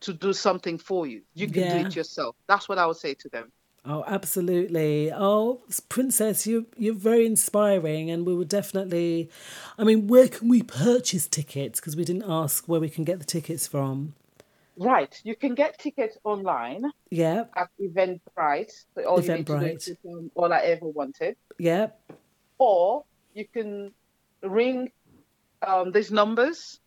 to 0.02 0.14
do 0.14 0.34
something 0.34 0.78
for 0.78 1.08
you. 1.08 1.22
You 1.34 1.48
can 1.48 1.64
Yeah. 1.64 1.82
do 1.82 1.88
it 1.88 1.96
yourself. 1.96 2.36
That's 2.48 2.68
what 2.70 2.78
I 2.78 2.86
would 2.86 2.98
say 2.98 3.14
to 3.16 3.30
them. 3.30 3.52
Oh, 3.90 4.04
absolutely. 4.06 5.12
Oh, 5.14 5.62
Princess, 5.88 6.46
you 6.46 6.66
you're 6.78 6.94
very 6.94 7.26
inspiring, 7.26 8.10
and 8.12 8.26
we 8.26 8.36
would 8.36 8.50
definitely. 8.50 9.30
I 9.78 9.86
mean, 9.86 10.08
where 10.08 10.28
can 10.28 10.50
we 10.50 10.62
purchase 10.62 11.26
tickets? 11.26 11.80
Because 11.80 11.96
we 11.96 12.04
didn't 12.04 12.26
ask 12.28 12.68
where 12.68 12.82
we 12.82 12.90
can 12.90 13.06
get 13.06 13.20
the 13.20 13.26
tickets 13.26 13.66
from. 13.66 14.14
Right. 14.78 15.20
You 15.24 15.36
can 15.36 15.56
get 15.56 15.80
tickets 15.80 16.18
online 16.24 16.92
Yeah, 17.10 17.46
at 17.56 17.70
Eventbrite. 17.82 18.72
So 18.94 19.04
all 19.06 19.22
you 19.24 19.32
Eventbrite. 19.32 19.88
is 19.88 19.98
all 20.36 20.54
I 20.54 20.60
ever 20.60 20.86
wanted. 20.88 21.36
yeah, 21.58 21.88
Or 22.60 23.06
you 23.34 23.46
can 23.48 23.94
ring 24.44 24.92
um, 25.66 25.92
these 25.94 26.12
numbers. 26.12 26.80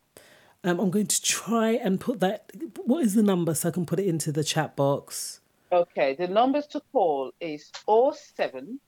um, 0.63 0.79
I'm 0.79 0.89
going 0.91 1.07
to 1.07 1.21
try 1.21 1.71
and 1.71 1.99
put 1.99 2.21
that. 2.21 2.51
What 2.85 3.03
is 3.03 3.13
the 3.15 3.23
number 3.23 3.53
so 3.55 3.67
I 3.67 3.71
can 3.73 3.85
put 3.85 3.99
it 3.99 4.05
into 4.07 4.31
the 4.31 4.43
chat 4.43 4.77
box? 4.77 5.40
Okay, 5.71 6.15
the 6.15 6.27
numbers 6.27 6.67
to 6.67 6.81
call 6.91 7.31
is 7.39 7.71
07 7.87 8.79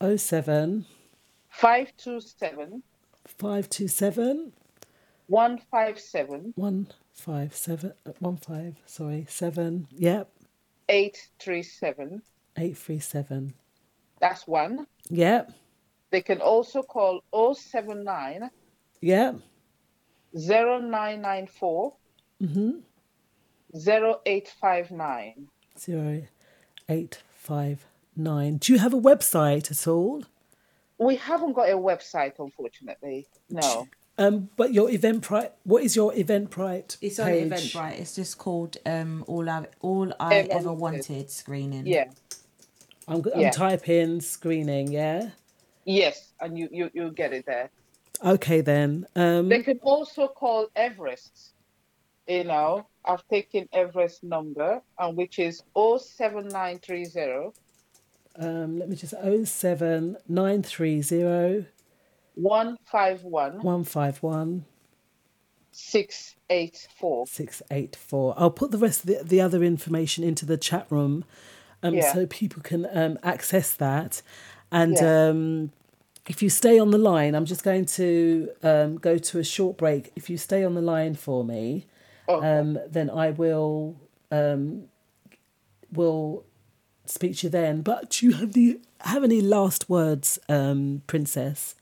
Oh 0.00 0.16
seven 0.16 0.86
527 1.48 2.82
five 3.26 3.68
two 3.68 3.88
seven 3.88 4.52
157 5.26 6.52
one 6.56 6.86
five 7.12 7.54
seven 7.54 7.92
uh, 8.06 8.12
one 8.20 8.36
five. 8.36 8.76
Sorry, 8.86 9.26
seven. 9.28 9.88
Yep, 9.90 10.30
837. 10.88 12.22
eight 12.56 12.76
three 12.78 13.00
seven. 13.00 13.52
That's 14.20 14.46
one. 14.46 14.86
Yep, 15.10 15.52
They 16.10 16.22
can 16.22 16.40
also 16.40 16.82
call 16.82 17.20
079 17.54 18.50
yep. 19.00 19.36
0994 20.34 21.92
Mhm. 22.40 22.82
0859. 23.74 25.48
Zero 25.78 26.22
eight 26.88 27.22
five 27.34 27.86
nine. 28.16 28.56
Do 28.56 28.72
you 28.72 28.78
have 28.78 28.92
a 28.94 29.00
website 29.00 29.70
at 29.70 29.86
all? 29.86 30.24
We 30.98 31.16
haven't 31.16 31.52
got 31.52 31.68
a 31.70 31.76
website, 31.76 32.38
unfortunately. 32.38 33.28
No. 33.48 33.86
Um, 34.20 34.50
but 34.56 34.74
your 34.74 34.88
Eventbrite. 34.88 35.52
What 35.62 35.84
is 35.84 35.94
your 35.94 36.12
Eventbrite? 36.12 36.96
It's 37.00 37.20
on 37.20 37.26
page? 37.26 37.50
Eventbrite. 37.52 38.00
It's 38.00 38.16
just 38.16 38.36
called 38.38 38.76
um, 38.84 39.24
All 39.28 39.48
I 39.48 39.66
All 39.80 40.12
I 40.18 40.34
Ever 40.34 40.52
Ever 40.52 40.72
Wanted. 40.72 41.08
Wanted 41.08 41.30
screening. 41.30 41.86
Yeah. 41.86 42.06
I'm, 43.06 43.22
I'm 43.32 43.40
Yeah. 43.40 43.50
typing 43.52 44.20
screening. 44.20 44.90
Yeah. 44.90 45.30
Yes, 45.84 46.32
and 46.40 46.58
you, 46.58 46.68
you, 46.70 46.90
you'll 46.92 47.10
get 47.12 47.32
it 47.32 47.46
there. 47.46 47.70
Okay 48.22 48.60
then. 48.60 49.06
Um, 49.14 49.48
They 49.48 49.62
can 49.62 49.78
also 49.78 50.26
call 50.26 50.66
Everest. 50.74 51.52
You 52.26 52.44
know, 52.44 52.86
I've 53.08 53.26
taken 53.28 53.66
Everest 53.72 54.22
number, 54.22 54.80
and 54.98 55.16
which 55.16 55.38
is 55.38 55.62
07930 55.76 57.50
um, 58.40 58.78
let 58.78 58.88
me 58.88 58.94
just 58.94 59.14
oh 59.20 59.42
seven 59.44 60.16
nine 60.28 60.62
three 60.62 61.02
zero 61.02 61.64
151 62.34 63.60
one 63.62 63.82
five 63.84 64.22
one 64.22 64.64
684. 65.72 67.26
six 67.26 67.62
eight 67.70 67.96
four. 67.96 68.34
I'll 68.36 68.50
put 68.50 68.70
the 68.70 68.78
rest 68.78 69.00
of 69.00 69.06
the, 69.06 69.24
the 69.24 69.40
other 69.40 69.64
information 69.64 70.22
into 70.24 70.46
the 70.46 70.56
chat 70.56 70.86
room. 70.90 71.24
um, 71.82 71.94
Yeah. 71.94 72.12
so 72.12 72.26
people 72.26 72.62
can 72.62 72.86
um, 72.92 73.18
access 73.22 73.74
that. 73.74 74.22
And 74.70 75.00
Yeah. 75.00 75.28
um, 75.30 75.72
if 76.28 76.42
you 76.42 76.50
stay 76.50 76.78
on 76.78 76.90
the 76.90 76.98
line, 76.98 77.34
I'm 77.34 77.44
just 77.44 77.62
going 77.64 77.86
to 77.86 78.50
um, 78.62 78.96
go 78.98 79.18
to 79.18 79.38
a 79.38 79.44
short 79.44 79.76
break. 79.78 80.12
If 80.16 80.28
you 80.28 80.36
stay 80.36 80.62
on 80.64 80.74
the 80.74 80.82
line 80.82 81.14
for 81.14 81.44
me, 81.44 81.86
um, 82.28 82.78
then 82.88 83.10
I 83.10 83.30
will 83.30 83.96
um, 84.30 84.84
will 85.92 86.44
speak 87.06 87.36
to 87.38 87.46
you 87.46 87.50
then. 87.50 87.82
But 87.82 88.10
do 88.10 88.26
you 88.26 88.32
have 88.34 88.52
the 88.52 88.80
have 89.00 89.24
any 89.24 89.40
last 89.40 89.88
words, 89.88 90.38
um, 90.48 91.02
Princess? 91.06 91.74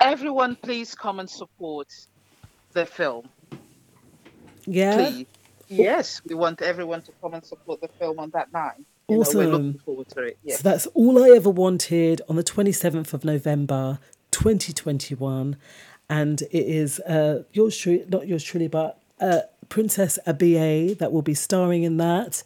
Everyone, 0.00 0.56
please 0.56 0.94
come 0.94 1.20
and 1.20 1.28
support 1.28 1.88
the 2.72 2.86
film. 2.86 3.28
Yeah. 4.66 4.96
Please. 4.96 5.26
Yes, 5.68 6.20
we 6.26 6.34
want 6.34 6.62
everyone 6.62 7.02
to 7.02 7.12
come 7.20 7.34
and 7.34 7.44
support 7.44 7.80
the 7.80 7.88
film 7.88 8.18
on 8.18 8.30
that 8.30 8.52
night. 8.52 8.74
You 9.08 9.16
know, 9.16 9.18
we're 9.18 9.20
Awesome. 9.20 9.50
looking 9.50 9.78
forward 9.78 10.08
to 10.08 10.22
it. 10.22 10.38
Yes. 10.42 10.58
So 10.58 10.62
that's 10.68 10.86
all 10.94 11.22
I 11.22 11.28
ever 11.36 11.50
wanted 11.50 12.22
on 12.28 12.34
the 12.36 12.42
27th 12.42 13.12
of 13.12 13.24
November 13.24 13.98
2021. 14.32 15.56
And 16.10 16.42
it 16.42 16.66
is 16.66 16.98
uh, 17.00 17.44
yours 17.52 17.76
truly, 17.78 18.04
not 18.08 18.26
yours 18.28 18.42
truly, 18.44 18.68
but 18.68 19.00
uh, 19.20 19.40
Princess 19.68 20.18
Abia 20.26 20.98
that 20.98 21.12
will 21.12 21.22
be 21.22 21.34
starring 21.34 21.84
in 21.84 21.96
that. 21.98 22.42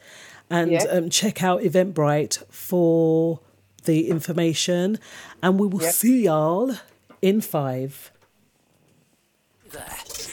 And 0.50 0.70
Yeah. 0.70 0.82
um, 0.84 1.08
check 1.08 1.42
out 1.42 1.62
Eventbrite 1.62 2.44
for 2.50 3.40
the 3.84 4.08
information. 4.10 4.98
And 5.42 5.58
we 5.58 5.66
will 5.66 5.82
Yeah. 5.82 5.90
see 5.92 6.24
y'all 6.24 6.74
in 7.22 7.40
five. 7.40 8.12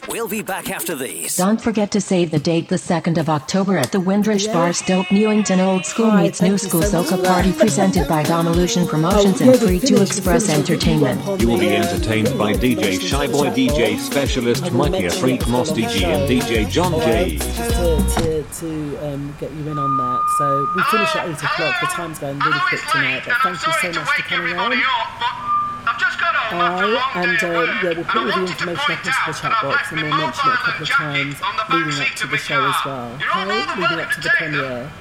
We'll 0.07 0.27
be 0.27 0.41
back 0.41 0.69
after 0.69 0.95
these. 0.95 1.37
Don't 1.37 1.61
forget 1.61 1.91
to 1.91 2.01
save 2.01 2.31
the 2.31 2.39
date 2.39 2.67
the 2.69 2.75
2nd 2.75 3.17
of 3.19 3.29
October 3.29 3.77
at 3.77 3.91
the 3.91 3.99
Windrush 3.99 4.45
Yeah. 4.45 4.53
Bar 4.53 4.73
Stoke 4.73 5.11
Newington 5.11 5.59
Old 5.59 5.85
School 5.85 6.09
Hi, 6.09 6.23
meets 6.23 6.41
New 6.41 6.57
School 6.57 6.81
so 6.81 7.03
Soca 7.03 7.23
Party 7.23 7.51
presented 7.53 8.07
by 8.07 8.23
Domilution 8.23 8.87
Promotions 8.87 9.41
Oh, 9.41 9.51
and 9.51 9.59
Free 9.59 9.79
to 9.79 10.01
Express 10.01 10.49
Entertainment. 10.49 11.21
You 11.39 11.49
will 11.49 11.59
be 11.59 11.75
entertained 11.75 12.35
by 12.37 12.53
DJ 12.53 12.99
Shyboy, 12.99 13.53
DJ 13.53 13.97
Specialist, 13.99 14.71
Mikey 14.71 15.09
Freak, 15.09 15.41
Mosty 15.41 15.87
G, 15.87 16.03
and 16.05 16.27
DJ 16.29 16.69
John 16.69 16.99
J. 17.01 17.37
Just 17.37 17.57
to, 17.57 18.21
to, 18.21 18.43
to 18.43 19.07
um, 19.07 19.35
get 19.39 19.51
you 19.53 19.67
in 19.69 19.77
on 19.77 19.97
that. 19.97 20.21
So 20.37 20.67
we 20.75 20.83
finish 20.83 21.15
at 21.15 21.27
8 21.29 21.33
o'clock. 21.35 21.75
The 21.79 21.87
time's 21.87 22.19
going 22.19 22.39
really 22.39 22.59
quick 22.69 22.81
tonight, 22.91 23.21
but 23.25 23.35
thank 23.43 23.67
you 23.67 23.73
so 23.93 23.99
much 23.99 24.09
for 24.09 24.23
coming 24.23 24.57
on. 24.57 24.71
Alright, 26.51 27.15
and 27.15 27.43
uh, 27.43 27.47
yeah, 27.81 27.93
we'll 27.95 28.03
put 28.03 28.15
all 28.17 28.25
the 28.27 28.41
information 28.41 28.91
up 28.91 29.05
into 29.07 29.21
the 29.25 29.33
chat 29.33 29.53
box 29.63 29.91
and 29.91 30.01
we'll 30.01 30.17
mention 30.17 30.49
it 30.49 30.53
a 30.53 30.57
couple 30.57 30.83
of 30.83 30.89
times 30.89 31.35
leading 31.71 32.01
up 32.01 32.15
to 32.17 32.27
the 32.27 32.37
show 32.37 32.59
as 32.67 32.75
well. 32.85 33.15
Okay, 33.15 33.81
leading 33.81 33.99
up 33.99 34.11
to 34.11 34.19
the 34.21 34.29
premiere. 34.37 34.91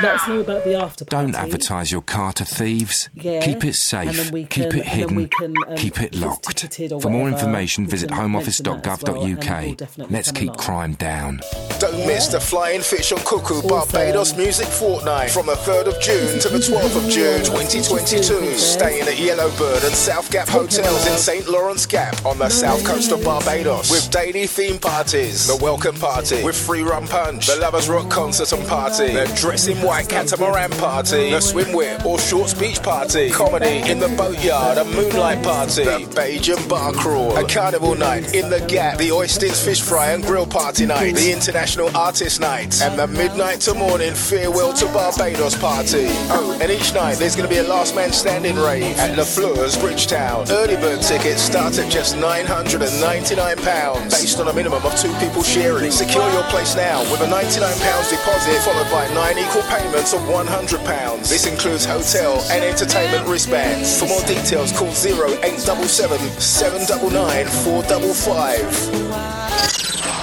Let 0.00 0.14
us 0.14 0.28
know 0.28 0.40
about 0.40 0.64
the 0.64 0.74
after 0.74 1.04
party. 1.04 1.26
Don't 1.32 1.34
advertise 1.34 1.92
your 1.92 2.00
car 2.02 2.32
to 2.34 2.44
thieves. 2.44 3.10
Yeah, 3.14 3.40
Keep 3.40 3.58
it 3.58 3.66
and 3.66 3.76
safe. 3.76 4.16
then 4.16 4.32
we 4.32 4.44
Keep 4.46 4.70
can- 4.70 4.78
it 4.80 4.86
and 4.86 5.00
then 5.02 5.14
we 5.14 5.22
hidden. 5.24 5.28
can, 5.28 5.54
um, 5.68 5.76
keep 5.76 6.00
it 6.00 6.14
locked. 6.14 6.44
ticketed 6.56 6.92
or 6.92 7.00
For 7.00 7.10
more 7.10 7.28
information, 7.28 7.86
visit 7.86 8.08
can 8.10 8.32
mention 8.32 8.42
that 8.46 8.48
as 8.48 8.60
well, 8.62 8.74
homeoffice.gov.uk. 8.78 10.10
Let's 10.10 10.32
keep 10.32 10.56
crime 10.56 10.94
down. 10.94 11.40
Don't 11.78 12.06
miss 12.06 12.28
the 12.28 12.40
Flying 12.40 12.80
Fish 12.80 13.12
on 13.12 13.18
Cuckoo 13.20 13.60
Barbados 13.68 14.34
Music 14.36 14.66
Fortnight 14.66 15.30
from 15.30 15.46
the 15.46 15.56
3rd 15.56 15.88
of 15.88 16.00
June 16.00 16.38
to 16.40 16.48
the 16.48 16.58
12th 16.58 16.96
of 16.96 17.08
June 17.10 17.42
2022. 17.44 18.56
Staying 18.56 19.02
at 19.06 19.18
Yellowbird 19.18 19.84
and 19.84 19.94
South 19.94 20.30
Gap 20.30 20.48
Hotels 20.48 21.06
in 21.06 21.18
St. 21.18 21.48
Lawrence 21.48 21.84
Gap 21.86 22.24
on 22.24 22.38
the 22.38 22.48
south 22.48 22.82
coast 22.84 23.12
of 23.12 23.22
Barbados 23.24 23.90
with 23.90 24.10
daily 24.10 24.46
theme 24.46 24.78
parties, 24.78 25.46
the 25.46 25.56
welcome 25.62 25.96
party 25.96 26.42
with 26.42 26.56
free 26.56 26.82
rum 26.82 27.06
punch, 27.06 27.46
the 27.46 27.56
Lovers 27.56 27.88
Rock 27.88 28.08
concert 28.10 28.52
and 28.52 28.66
party, 28.66 29.12
the 29.12 29.30
Dress 29.36 29.66
in 29.68 29.81
White 29.82 30.08
catamaran 30.08 30.70
party, 30.70 31.30
the 31.30 31.38
swimwear 31.38 32.04
or 32.04 32.16
Shorts 32.16 32.54
Beach 32.54 32.80
party, 32.80 33.30
comedy 33.30 33.82
in 33.90 33.98
the 33.98 34.06
boatyard, 34.10 34.78
a 34.78 34.84
moonlight 34.84 35.42
party, 35.42 35.82
the 35.82 36.06
Bajan 36.14 36.68
Bar 36.68 36.92
Crawl, 36.92 37.36
a 37.36 37.44
carnival 37.48 37.96
night 37.96 38.32
in 38.32 38.48
the 38.48 38.60
Gap, 38.68 38.98
the 38.98 39.08
Oistins 39.08 39.60
Fish 39.64 39.80
Fry 39.80 40.12
and 40.12 40.22
Grill 40.22 40.46
Party 40.46 40.86
night, 40.86 41.16
the 41.16 41.32
International 41.32 41.90
Artist 41.96 42.38
Night, 42.40 42.80
and 42.80 42.96
the 42.96 43.08
Midnight 43.08 43.60
to 43.62 43.74
Morning 43.74 44.14
Farewell 44.14 44.72
to 44.74 44.86
Barbados 44.86 45.56
party. 45.58 46.06
Oh, 46.30 46.56
and 46.62 46.70
each 46.70 46.94
night 46.94 47.16
there's 47.16 47.34
going 47.34 47.48
to 47.48 47.52
be 47.52 47.58
a 47.58 47.66
last 47.66 47.96
man 47.96 48.12
standing 48.12 48.54
rave 48.54 48.96
at 48.98 49.16
Le 49.16 49.24
Fleurs, 49.24 49.76
Bridgetown. 49.76 50.48
Early 50.48 50.76
bird 50.76 51.02
tickets 51.02 51.42
start 51.42 51.76
at 51.78 51.90
just 51.90 52.14
£999 52.16 54.04
based 54.04 54.38
on 54.38 54.46
a 54.46 54.52
minimum 54.52 54.84
of 54.86 54.94
two 54.94 55.12
people 55.14 55.42
sharing. 55.42 55.90
Secure 55.90 56.30
your 56.30 56.44
place 56.44 56.76
now 56.76 57.02
with 57.10 57.20
a 57.22 57.26
£99 57.26 58.10
deposit 58.10 58.62
followed 58.62 58.88
by 58.92 59.12
nine 59.12 59.38
equal 59.38 59.62
payments 59.72 60.12
of 60.12 60.20
£100. 60.22 61.28
This 61.28 61.46
includes 61.46 61.86
hotel 61.86 62.42
and 62.50 62.62
entertainment 62.62 63.26
wristbands. 63.26 63.98
For 63.98 64.06
more 64.06 64.20
details, 64.22 64.70
call 64.72 64.88
0877 64.88 66.18
799 66.40 67.46
455. 67.46 69.22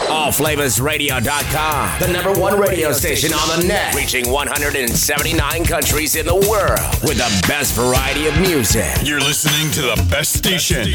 AllFlavorsRadio.com, 0.09 1.99
the 1.99 2.07
number 2.11 2.33
one 2.39 2.59
radio 2.59 2.91
station 2.91 3.33
on 3.33 3.59
the 3.59 3.67
net, 3.67 3.95
reaching 3.95 4.29
179 4.29 5.65
countries 5.65 6.15
in 6.15 6.25
the 6.25 6.35
world 6.35 6.79
with 7.03 7.17
the 7.17 7.45
best 7.47 7.73
variety 7.75 8.27
of 8.27 8.39
music. 8.39 8.85
You're 9.03 9.19
listening 9.19 9.71
to 9.73 9.81
the 9.81 10.07
best 10.09 10.33
station 10.33 10.93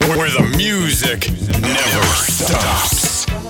where 0.00 0.30
the 0.30 0.42
music 0.56 1.30
never 1.60 2.04
stops. 2.26 3.45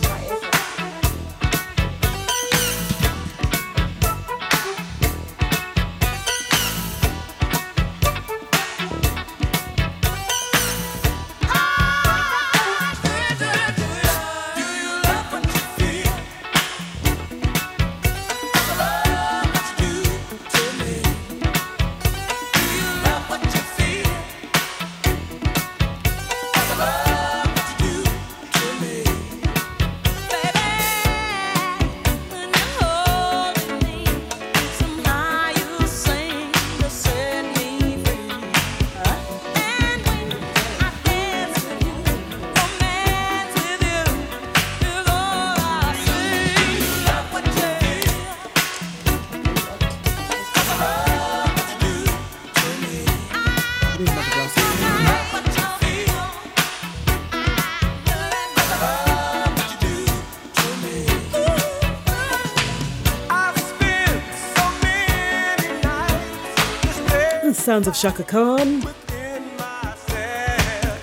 Of 67.77 67.95
Chaka 67.95 68.25
Khan. 68.25 68.81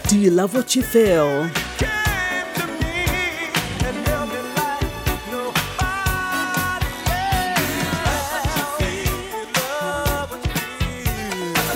Do 0.07 0.17
you 0.17 0.31
love 0.31 0.55
what 0.55 0.75
you 0.75 0.81
feel? 0.81 1.43
And 1.43 1.51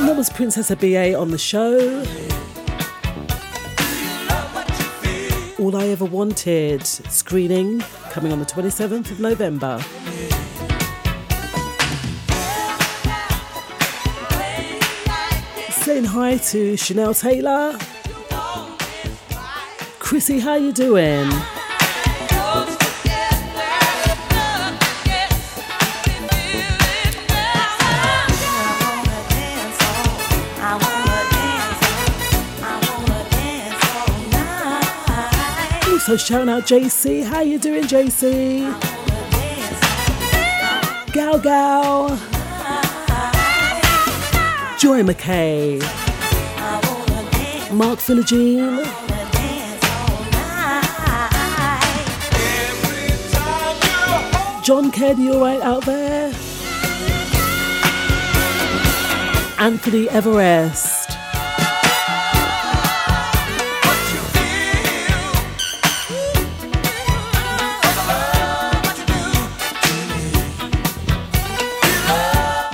that 0.07 0.15
was 0.17 0.31
Princess 0.31 0.73
BA 0.73 1.15
on 1.15 1.29
the 1.29 1.37
show. 1.37 2.03
All 5.59 5.77
I 5.77 5.89
Ever 5.89 6.05
Wanted 6.05 6.87
screening 6.87 7.81
coming 8.09 8.31
on 8.31 8.39
the 8.39 8.45
27th 8.45 9.11
of 9.11 9.19
November. 9.19 9.79
Saying 15.97 16.09
hi 16.09 16.37
to 16.37 16.77
Chanel 16.77 17.11
Taylor. 17.11 17.75
Chrissy, 19.97 20.39
how 20.39 20.53
you 20.53 20.71
doing? 20.71 21.25
Also 35.89 36.15
shouting 36.15 36.49
out 36.49 36.67
JC. 36.67 37.23
How 37.23 37.41
you 37.41 37.57
doing, 37.57 37.85
JC? 37.85 38.61
Gal 41.11 41.39
Gal, 41.39 42.09
Joy 44.79 45.01
McKay, 45.01 45.81
Mark 47.73 47.97
Philogene, 47.97 48.85
John 54.63 54.91
Ked, 54.91 55.17
you 55.17 55.33
alright 55.33 55.61
out 55.61 55.83
there? 55.83 56.31
Anthony 59.57 60.07
Everest. 60.09 61.09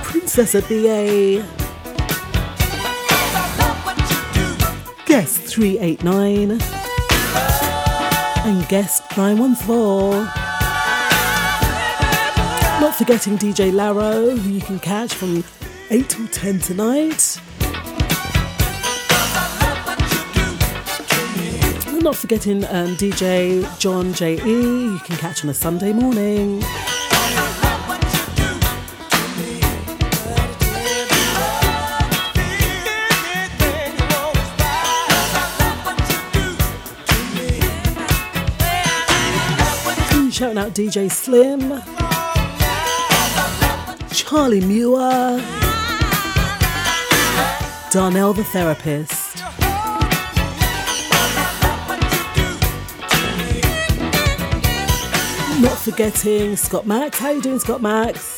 Princess 0.03 0.53
BA. 0.67 1.62
Guest 5.13 5.41
389. 5.41 6.59
And 8.49 8.67
guest 8.67 9.03
914. 9.15 10.25
Not 12.81 12.95
forgetting 12.95 13.37
DJ 13.37 13.71
Laro, 13.71 14.35
who 14.35 14.49
you 14.49 14.59
can 14.59 14.79
catch 14.79 15.13
from 15.13 15.43
8 15.91 16.09
till 16.09 16.27
10 16.29 16.59
tonight. 16.61 17.39
And 21.89 22.03
not 22.03 22.15
forgetting 22.15 22.65
um, 22.65 22.95
DJ 22.95 23.61
John 23.77 24.13
J.E., 24.13 24.39
you 24.43 24.99
can 25.05 25.15
catch 25.17 25.43
on 25.43 25.51
a 25.51 25.53
Sunday 25.53 25.93
morning. 25.93 26.63
Out 40.63 40.73
DJ 40.73 41.11
Slim, 41.11 41.59
Charlie 44.11 44.61
Muir, 44.61 45.41
Darnell 47.91 48.31
the 48.33 48.45
therapist. 48.45 49.39
Not 55.61 55.77
forgetting 55.77 56.55
Scott 56.55 56.87
Max. 56.87 57.19
How 57.19 57.31
you 57.31 57.41
doing, 57.41 57.59
Scott 57.59 57.81
Max? 57.81 58.32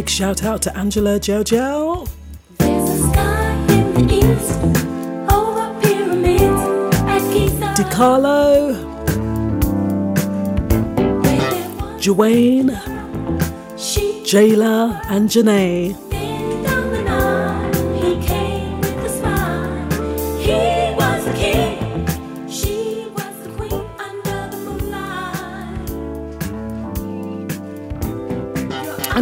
Big 0.00 0.08
shout 0.08 0.42
out 0.44 0.62
to 0.62 0.74
Angela 0.78 1.20
Jojo. 1.20 2.08
DiCarlo, 7.76 8.40
Joanne, 12.00 12.70
Jayla, 14.24 15.02
and 15.10 15.28
Janae. 15.28 16.09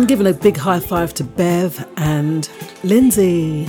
I'm 0.09 0.17
giving 0.17 0.27
a 0.27 0.33
big 0.33 0.57
high 0.57 0.81
five 0.81 1.13
to 1.17 1.23
Bev 1.23 1.87
and 1.99 2.49
Lindsay. 2.83 3.69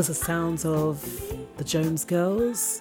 Was 0.00 0.06
the 0.06 0.14
sounds 0.14 0.64
of 0.64 1.06
the 1.58 1.64
Jones 1.64 2.06
Girls, 2.06 2.80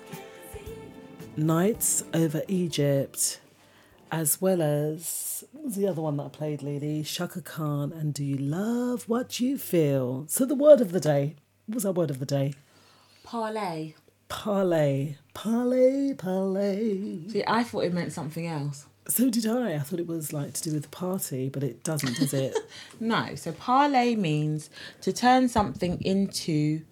Nights 1.35 2.05
over 2.13 2.41
Egypt, 2.47 3.41
as 4.09 4.39
well 4.39 4.61
as 4.61 5.43
what 5.51 5.65
was 5.65 5.75
the 5.75 5.85
other 5.85 6.01
one 6.01 6.15
that 6.15 6.23
I 6.23 6.29
played, 6.29 6.63
lady? 6.63 7.03
Chaka 7.03 7.41
Khan 7.41 7.91
and 7.91 8.13
Do 8.13 8.23
You 8.23 8.37
Love 8.37 9.09
What 9.09 9.41
You 9.41 9.57
Feel? 9.57 10.27
So 10.29 10.45
the 10.45 10.55
word 10.55 10.79
of 10.79 10.93
the 10.93 11.01
day. 11.01 11.35
What 11.65 11.75
was 11.75 11.85
our 11.85 11.91
word 11.91 12.09
of 12.09 12.19
the 12.19 12.25
day? 12.25 12.53
Parlay. 13.25 13.95
Parlay. 14.29 15.17
Parlay, 15.33 16.13
parlay. 16.13 17.27
See, 17.27 17.43
I 17.45 17.65
thought 17.65 17.83
it 17.83 17.93
meant 17.93 18.13
something 18.13 18.47
else. 18.47 18.85
So 19.09 19.29
did 19.29 19.45
I. 19.45 19.73
I 19.73 19.79
thought 19.79 19.99
it 19.99 20.07
was 20.07 20.31
like 20.31 20.53
to 20.53 20.63
do 20.63 20.71
with 20.73 20.83
the 20.83 20.89
party, 20.89 21.49
but 21.49 21.63
it 21.63 21.83
doesn't, 21.83 22.15
does 22.15 22.33
it? 22.33 22.55
No, 23.01 23.35
so 23.35 23.51
parlay 23.51 24.15
means 24.15 24.69
to 25.01 25.11
turn 25.11 25.49
something 25.49 25.99
into 26.01 26.83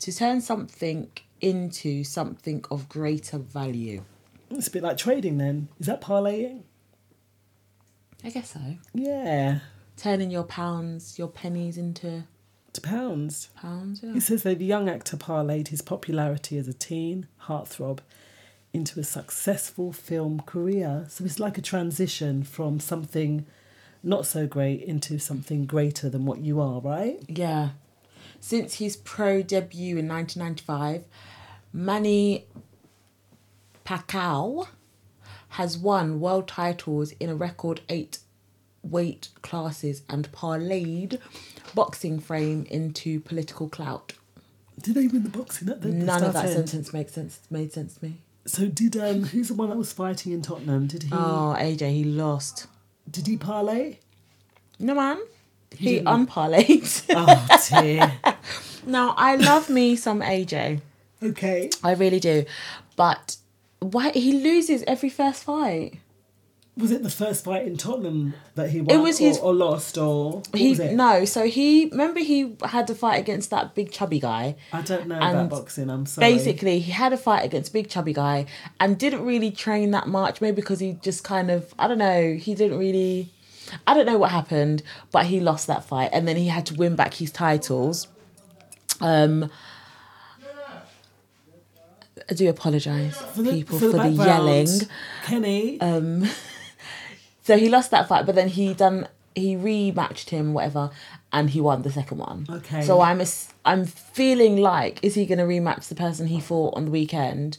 to 0.00 0.12
turn 0.14 0.40
something 0.40 1.10
into 1.40 2.04
something 2.04 2.64
of 2.70 2.88
greater 2.88 3.38
value. 3.38 4.02
it's 4.50 4.68
a 4.68 4.70
bit 4.70 4.82
like 4.82 4.96
trading 4.96 5.38
then. 5.38 5.68
Is 5.80 5.86
that 5.86 6.00
parlaying? 6.00 6.62
I 8.24 8.30
guess 8.30 8.50
so. 8.52 8.60
Yeah. 8.94 9.60
Turning 9.96 10.30
your 10.30 10.44
pounds, 10.44 11.18
your 11.18 11.28
pennies 11.28 11.78
into 11.78 12.24
To 12.72 12.80
pounds. 12.80 13.48
pounds. 13.56 14.00
Yeah. 14.02 14.12
He 14.14 14.20
says 14.20 14.42
that 14.42 14.58
the 14.58 14.64
young 14.64 14.88
actor 14.88 15.16
parlayed 15.16 15.68
his 15.68 15.82
popularity 15.82 16.58
as 16.58 16.68
a 16.68 16.72
teen 16.74 17.28
heartthrob 17.44 17.98
into 18.72 19.00
a 19.00 19.04
successful 19.04 19.92
film 19.92 20.40
career. 20.40 21.06
So 21.08 21.24
it's 21.24 21.38
like 21.40 21.56
a 21.58 21.62
transition 21.62 22.42
from 22.42 22.80
something 22.80 23.46
not 24.02 24.26
so 24.26 24.46
great 24.46 24.82
into 24.82 25.18
something 25.18 25.64
greater 25.66 26.08
than 26.10 26.26
what 26.26 26.38
you 26.40 26.60
are, 26.60 26.80
right? 26.80 27.18
Yeah. 27.28 27.70
Since 28.40 28.74
his 28.74 28.96
pro 28.96 29.42
debut 29.42 29.96
in 29.96 30.06
1995, 30.08 31.04
Manny 31.72 32.46
Pacquiao 33.84 34.68
has 35.50 35.78
won 35.78 36.20
world 36.20 36.48
titles 36.48 37.12
in 37.20 37.28
a 37.30 37.34
record 37.34 37.80
eight 37.88 38.18
weight 38.82 39.28
classes 39.42 40.02
and 40.08 40.30
parlayed 40.32 41.18
boxing 41.74 42.20
frame 42.20 42.66
into 42.70 43.20
political 43.20 43.68
clout. 43.68 44.12
Did 44.80 44.94
they 44.94 45.06
win 45.08 45.22
the 45.24 45.28
boxing 45.30 45.68
at 45.68 45.80
the, 45.82 45.88
the 45.88 45.94
None 45.94 46.22
of 46.22 46.34
that 46.34 46.44
end? 46.46 46.54
sentence 46.68 46.92
makes 46.92 47.12
sense. 47.12 47.40
Made 47.50 47.72
sense 47.72 47.94
to 47.96 48.04
me. 48.04 48.16
So 48.44 48.66
did 48.68 48.96
um 48.96 49.24
who's 49.24 49.48
the 49.48 49.54
one 49.54 49.70
that 49.70 49.76
was 49.76 49.92
fighting 49.92 50.32
in 50.32 50.42
Tottenham? 50.42 50.86
Did 50.86 51.04
he 51.04 51.08
Oh, 51.12 51.56
AJ, 51.58 51.90
he 51.92 52.04
lost. 52.04 52.66
did 53.10 53.26
he 53.26 53.36
parlay? 53.36 53.98
No 54.78 54.94
man, 54.94 55.18
He 55.78 56.00
unparlayed. 56.00 57.02
Oh 57.10 57.58
dear. 57.70 58.12
now 58.86 59.14
I 59.16 59.36
love 59.36 59.68
me 59.70 59.96
some 59.96 60.20
AJ. 60.20 60.80
Okay. 61.22 61.70
I 61.82 61.92
really 61.94 62.20
do, 62.20 62.44
but 62.96 63.36
why 63.80 64.10
he 64.10 64.32
loses 64.32 64.82
every 64.86 65.08
first 65.08 65.44
fight? 65.44 65.98
Was 66.78 66.90
it 66.90 67.02
the 67.02 67.08
first 67.08 67.42
fight 67.44 67.66
in 67.66 67.78
Tottenham 67.78 68.34
that 68.54 68.68
he 68.68 68.82
won? 68.82 68.94
It 68.94 69.00
was 69.00 69.18
or, 69.18 69.24
his- 69.24 69.38
or 69.38 69.54
lost 69.54 69.96
or 69.96 70.40
what 70.50 70.56
He 70.56 70.68
was 70.70 70.80
it? 70.80 70.92
no, 70.92 71.24
so 71.24 71.46
he 71.46 71.86
remember 71.86 72.20
he 72.20 72.54
had 72.66 72.86
to 72.88 72.94
fight 72.94 73.16
against 73.18 73.48
that 73.48 73.74
big 73.74 73.90
chubby 73.90 74.20
guy. 74.20 74.56
I 74.74 74.82
don't 74.82 75.06
know 75.08 75.16
about 75.16 75.48
boxing, 75.48 75.88
I'm 75.88 76.04
sorry. 76.04 76.30
Basically, 76.30 76.80
he 76.80 76.92
had 76.92 77.14
a 77.14 77.16
fight 77.16 77.46
against 77.46 77.72
big 77.72 77.88
chubby 77.88 78.12
guy 78.12 78.44
and 78.78 78.98
didn't 78.98 79.24
really 79.24 79.50
train 79.50 79.92
that 79.92 80.06
much. 80.06 80.42
Maybe 80.42 80.56
because 80.56 80.78
he 80.78 80.98
just 81.00 81.24
kind 81.24 81.50
of 81.50 81.72
I 81.78 81.88
don't 81.88 81.96
know. 81.96 82.34
He 82.34 82.54
didn't 82.54 82.76
really. 82.78 83.30
I 83.86 83.94
don't 83.94 84.06
know 84.06 84.18
what 84.18 84.30
happened, 84.30 84.82
but 85.12 85.26
he 85.26 85.40
lost 85.40 85.66
that 85.66 85.84
fight, 85.84 86.10
and 86.12 86.26
then 86.26 86.36
he 86.36 86.48
had 86.48 86.66
to 86.66 86.74
win 86.74 86.96
back 86.96 87.14
his 87.14 87.30
titles. 87.30 88.08
Um, 89.00 89.50
I 92.28 92.34
do 92.34 92.48
apologise, 92.48 93.16
the- 93.36 93.50
people, 93.52 93.78
for 93.78 93.90
for 93.92 93.98
the 93.98 94.10
the, 94.10 94.24
yelling. 94.24 94.68
Kenny. 95.24 95.80
Um, 95.80 96.28
so 97.42 97.56
he 97.56 97.68
lost 97.68 97.90
that 97.92 98.08
fight, 98.08 98.26
but 98.26 98.34
then 98.34 98.48
he 98.48 98.74
done 98.74 99.06
he 99.34 99.54
rematched 99.54 100.30
him, 100.30 100.54
whatever, 100.54 100.90
and 101.32 101.50
he 101.50 101.60
won 101.60 101.82
the 101.82 101.92
second 101.92 102.18
one. 102.18 102.46
Okay. 102.48 102.82
So 102.82 103.00
I'm 103.00 103.20
ass- 103.20 103.52
I'm 103.64 103.84
feeling 103.84 104.56
like 104.56 104.98
is 105.04 105.14
he 105.14 105.26
going 105.26 105.38
to 105.38 105.44
rematch 105.44 105.88
the 105.88 105.94
person 105.94 106.26
he 106.26 106.40
fought 106.40 106.74
on 106.74 106.86
the 106.86 106.90
weekend, 106.90 107.58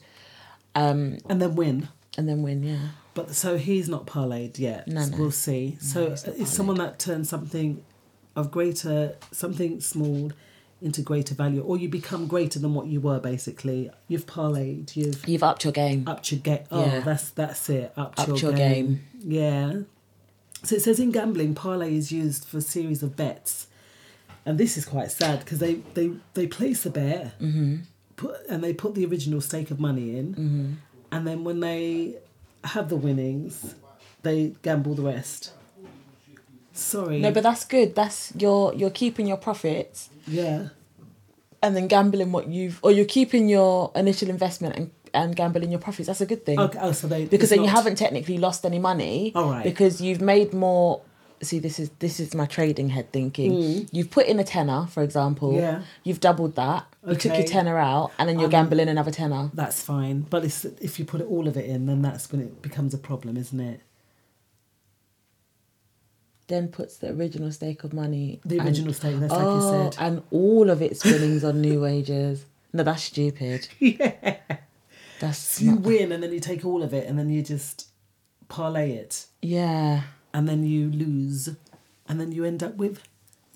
um, 0.76 1.20
and 1.30 1.42
then 1.42 1.56
win, 1.56 1.88
and 2.18 2.28
then 2.28 2.42
win? 2.42 2.64
Yeah. 2.64 2.88
But 3.18 3.34
so 3.36 3.58
he's 3.58 3.88
not 3.90 4.06
parlayed 4.06 4.60
yet. 4.60 4.88
No, 4.88 5.04
no. 5.06 5.18
We'll 5.18 5.32
see. 5.32 5.78
so 5.82 6.16
it's 6.42 6.52
someone 6.52 6.78
that 6.78 7.00
turns 7.00 7.28
something 7.30 7.84
of 8.36 8.52
greater, 8.52 9.16
something 9.32 9.82
small 9.82 10.32
into 10.80 11.02
greater 11.02 11.34
value, 11.34 11.62
or 11.64 11.76
you 11.78 11.90
become 11.90 12.28
greater 12.28 12.60
than 12.60 12.76
what 12.76 12.86
you 12.86 13.00
were. 13.02 13.20
Basically, 13.20 13.90
you've 14.08 14.28
parlayed. 14.28 14.96
You've 14.96 15.28
You've 15.28 15.42
upped 15.50 15.64
your 15.64 15.74
game. 15.74 16.04
upped 16.08 16.32
your 16.32 16.40
game. 16.42 16.64
Oh, 16.72 16.86
Yeah. 16.86 17.00
that's 17.00 17.32
that's 17.32 17.68
it. 17.70 17.92
Upped, 17.98 18.20
Upped 18.20 18.28
your, 18.30 18.52
your 18.52 18.54
game. 18.54 19.02
Yeah. 19.40 19.68
So 20.64 20.76
it 20.76 20.82
says 20.84 21.00
in 21.00 21.12
gambling, 21.12 21.56
parlay 21.56 21.96
is 21.96 22.12
used 22.12 22.46
for 22.46 22.58
a 22.58 22.62
series 22.62 23.02
of 23.02 23.16
bets, 23.16 23.68
and 24.46 24.60
this 24.60 24.78
is 24.78 24.86
quite 24.86 25.10
sad 25.12 25.40
because 25.40 25.58
they 25.58 25.76
they 25.96 26.12
they 26.36 26.46
place 26.46 26.86
a 26.86 26.92
bet, 26.92 27.40
Mm-hmm. 27.40 27.78
put 28.16 28.36
and 28.48 28.64
they 28.64 28.74
put 28.74 28.94
the 28.94 29.06
original 29.08 29.42
stake 29.42 29.72
of 29.72 29.80
money 29.80 30.16
in, 30.20 30.28
Mm-hmm. 30.36 30.72
and 31.14 31.22
then 31.28 31.44
when 31.44 31.60
they 31.62 32.18
have 32.68 32.90
the 32.90 32.96
winnings, 32.96 33.76
they 34.24 34.54
gamble 34.62 34.96
the 34.96 35.04
rest. 35.04 35.54
Sorry. 36.74 37.20
No, 37.20 37.32
but 37.32 37.44
that's 37.44 37.66
good. 37.66 37.96
That's 37.96 38.34
you're 38.36 38.74
you're 38.74 38.92
keeping 38.92 39.26
your 39.28 39.38
profits 39.38 40.10
yeah. 40.28 40.70
and 41.64 41.76
then 41.76 41.88
gambling 41.88 42.32
what 42.32 42.48
you've, 42.48 42.80
or 42.84 42.92
you're 42.92 43.06
keeping 43.06 43.50
your 43.50 43.92
initial 43.96 44.30
investment 44.30 44.76
and 44.76 44.92
and 45.14 45.36
gambling 45.36 45.72
your 45.72 45.80
profits. 45.80 46.08
That's 46.08 46.22
a 46.22 46.26
good 46.26 46.46
thing. 46.46 46.60
Okay. 46.60 46.78
Oh, 46.82 46.92
so 46.92 47.08
they 47.08 47.26
because 47.26 47.50
then 47.50 47.64
you 47.64 47.70
haven't 47.70 47.96
technically 47.96 48.38
lost 48.38 48.66
any 48.66 48.80
money. 48.80 49.32
All 49.34 49.50
right. 49.50 49.64
Because 49.64 50.02
you've 50.02 50.22
made 50.22 50.54
more. 50.54 51.02
See, 51.42 51.60
this 51.60 51.80
is 51.80 51.92
this 52.00 52.20
is 52.20 52.34
my 52.34 52.46
trading 52.48 52.90
head 52.90 53.12
thinking. 53.12 53.52
Mm. 53.52 53.90
You've 53.92 54.10
put 54.10 54.26
in 54.26 54.40
a 54.40 54.44
tenner, 54.44 54.88
for 54.88 55.04
example. 55.04 55.54
Yeah. 55.54 55.84
You've 56.04 56.20
doubled 56.20 56.56
that. 56.56 56.88
Okay. 57.04 57.12
You 57.14 57.18
took 57.20 57.34
your 57.38 57.46
tenner 57.48 57.78
out, 57.78 58.12
and 58.18 58.28
then 58.28 58.38
you're 58.40 58.46
Um, 58.48 58.52
gambling 58.52 58.90
another 58.90 59.12
tenner. 59.12 59.52
That's 59.54 59.82
fine, 59.82 60.22
but 60.22 60.44
it's, 60.44 60.66
if 60.66 60.98
you 60.98 61.06
put 61.06 61.22
it 61.22 61.28
all 61.28 61.48
of 61.48 61.56
it 61.56 61.66
in, 61.66 61.86
then 61.86 62.02
that's 62.02 62.32
when 62.32 62.42
it 62.42 62.62
becomes 62.64 62.94
a 62.94 62.98
problem, 62.98 63.38
isn't 63.38 63.60
it? 63.60 63.82
Then 66.48 66.70
puts 66.70 66.98
the 66.98 67.10
original 67.12 67.52
stake 67.52 67.84
of 67.84 67.94
money. 67.94 68.40
The 68.46 68.58
and- 68.60 68.68
original 68.68 68.94
stake, 68.94 69.20
that's 69.20 69.32
like 69.34 69.42
you 69.42 69.48
Oh, 69.48 69.90
said. 69.92 70.02
and 70.02 70.24
all 70.32 70.70
of 70.70 70.82
its 70.82 71.04
winnings 71.04 71.44
on 71.44 71.62
new 71.62 71.82
wages. 71.82 72.46
No, 72.74 72.84
that's 72.84 73.04
stupid. 73.04 73.68
Yeah. 73.80 74.38
That's 75.20 75.38
So 75.40 75.66
you 75.66 75.76
win 75.78 76.12
and 76.12 76.22
then 76.22 76.32
you 76.32 76.40
take 76.40 76.64
all 76.64 76.84
of 76.84 76.94
it 76.94 77.08
and 77.08 77.18
then 77.18 77.30
you 77.30 77.42
just 77.42 77.88
parlay 78.50 78.92
it. 78.94 79.26
Yeah. 79.42 80.04
And 80.34 80.48
then 80.48 80.64
you 80.64 80.90
lose. 80.90 81.50
And 82.08 82.20
then 82.20 82.32
you 82.32 82.46
end 82.46 82.64
up 82.64 82.76
with 82.76 83.02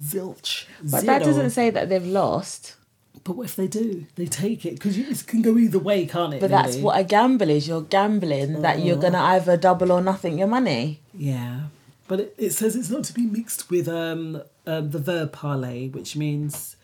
zilch. 0.04 0.66
But 0.82 1.02
zero. 1.02 1.04
that 1.06 1.24
doesn't 1.24 1.50
say 1.52 1.70
that 1.70 1.90
they've 1.90 2.06
lost. 2.06 2.76
But 3.24 3.36
what 3.36 3.44
if 3.46 3.56
they 3.56 3.68
do? 3.68 4.08
They 4.16 4.26
take 4.26 4.66
it 4.66 4.76
because 4.76 4.98
it 4.98 5.28
can 5.28 5.42
go 5.42 5.58
either 5.58 5.78
way, 5.78 6.06
can't 6.08 6.34
it? 6.34 6.42
But 6.42 6.50
that's 6.50 6.78
what 6.78 7.00
a 7.00 7.04
gamble 7.04 7.50
is. 7.50 7.68
You're 7.68 7.82
gambling 7.84 8.62
that 8.62 8.80
you're 8.80 8.98
Oh. 8.98 9.02
gonna 9.02 9.20
either 9.20 9.58
double 9.58 9.92
or 9.92 10.02
nothing 10.02 10.40
your 10.40 10.48
money. 10.48 11.02
Yeah, 11.14 11.66
but 12.08 12.20
it, 12.22 12.36
it 12.38 12.50
says 12.52 12.76
it's 12.76 12.90
not 12.90 13.04
to 13.06 13.14
be 13.14 13.28
mixed 13.28 13.70
with 13.70 13.88
um, 13.88 14.42
um 14.66 14.90
the 14.90 14.98
verb 14.98 15.34
parlay, 15.34 15.90
which 15.90 16.16
means 16.16 16.76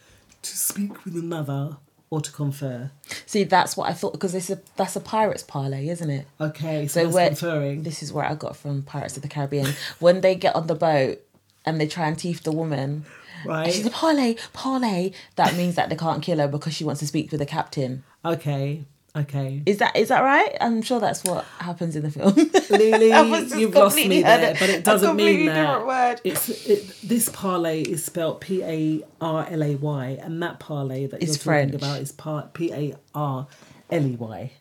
to 0.43 0.55
speak 0.55 1.03
with 1.05 1.15
another 1.15 1.77
or 2.09 2.21
to 2.21 2.31
confer. 2.31 2.91
See, 3.25 3.43
that's 3.43 3.75
what 3.75 3.89
I 3.89 3.93
thought 3.93 4.13
because 4.13 4.33
it's 4.33 4.49
a 4.49 4.59
that's 4.75 4.95
a 4.95 4.99
pirates 5.01 5.43
parlay, 5.43 5.89
isn't 5.89 6.09
it? 6.09 6.25
Okay, 6.39 6.87
so, 6.87 7.03
So 7.03 7.09
where 7.13 7.27
conferring. 7.27 7.83
this 7.83 8.01
is 8.01 8.13
where 8.13 8.25
I 8.25 8.35
got 8.35 8.55
from 8.55 8.83
Pirates 8.83 9.15
of 9.17 9.23
the 9.23 9.27
Caribbean 9.27 9.73
when 9.99 10.21
they 10.21 10.35
get 10.35 10.55
on 10.55 10.67
the 10.67 10.75
boat 10.75 11.19
and 11.65 11.79
they 11.81 11.87
try 11.87 12.07
and 12.07 12.17
teeth 12.17 12.43
the 12.43 12.51
woman. 12.51 13.05
Right. 13.45 13.71
She's 13.71 13.85
a 13.85 13.91
parlay, 13.91 14.35
parlay. 14.53 15.11
That 15.35 15.55
means 15.55 15.75
that 15.75 15.89
they 15.89 15.95
can't 15.95 16.23
kill 16.23 16.39
her 16.39 16.47
because 16.47 16.73
she 16.73 16.83
wants 16.83 16.99
to 17.01 17.07
speak 17.07 17.29
with 17.31 17.39
the 17.39 17.45
captain. 17.45 18.03
Okay, 18.25 18.85
okay. 19.21 19.61
Is 19.65 19.77
that 19.77 19.95
is 19.95 20.09
that 20.09 20.21
right? 20.21 20.55
I'm 20.61 20.81
sure 20.81 20.99
that's 20.99 21.23
what 21.23 21.45
happens 21.59 21.95
in 21.95 22.03
the 22.03 22.11
film. 22.11 22.33
Lily, 22.69 23.13
I 23.13 23.21
was 23.29 23.49
just 23.49 23.59
you've 23.59 23.73
lost 23.75 23.95
me 23.97 24.21
there, 24.21 24.55
but 24.59 24.69
it 24.69 24.83
doesn't 24.83 25.15
mean 25.15 25.45
that. 25.47 25.55
different 25.55 25.87
word. 25.87 26.21
It's 26.23 26.49
it, 26.67 26.93
this 27.03 27.29
parlay 27.29 27.81
is 27.81 28.03
spelled 28.05 28.41
P 28.41 28.63
A 28.63 29.03
R 29.21 29.47
L 29.49 29.63
A 29.63 29.75
Y, 29.75 30.19
and 30.21 30.41
that 30.43 30.59
parlay 30.59 31.07
that 31.07 31.21
It's 31.21 31.33
you're 31.37 31.43
French. 31.43 31.71
talking 31.73 31.87
about 31.87 32.01
is 32.01 32.11
part 32.11 32.53
P 32.53 32.71
A 32.73 32.95
R 33.15 33.47
L 33.89 34.05
E 34.05 34.15
Y. 34.15 34.51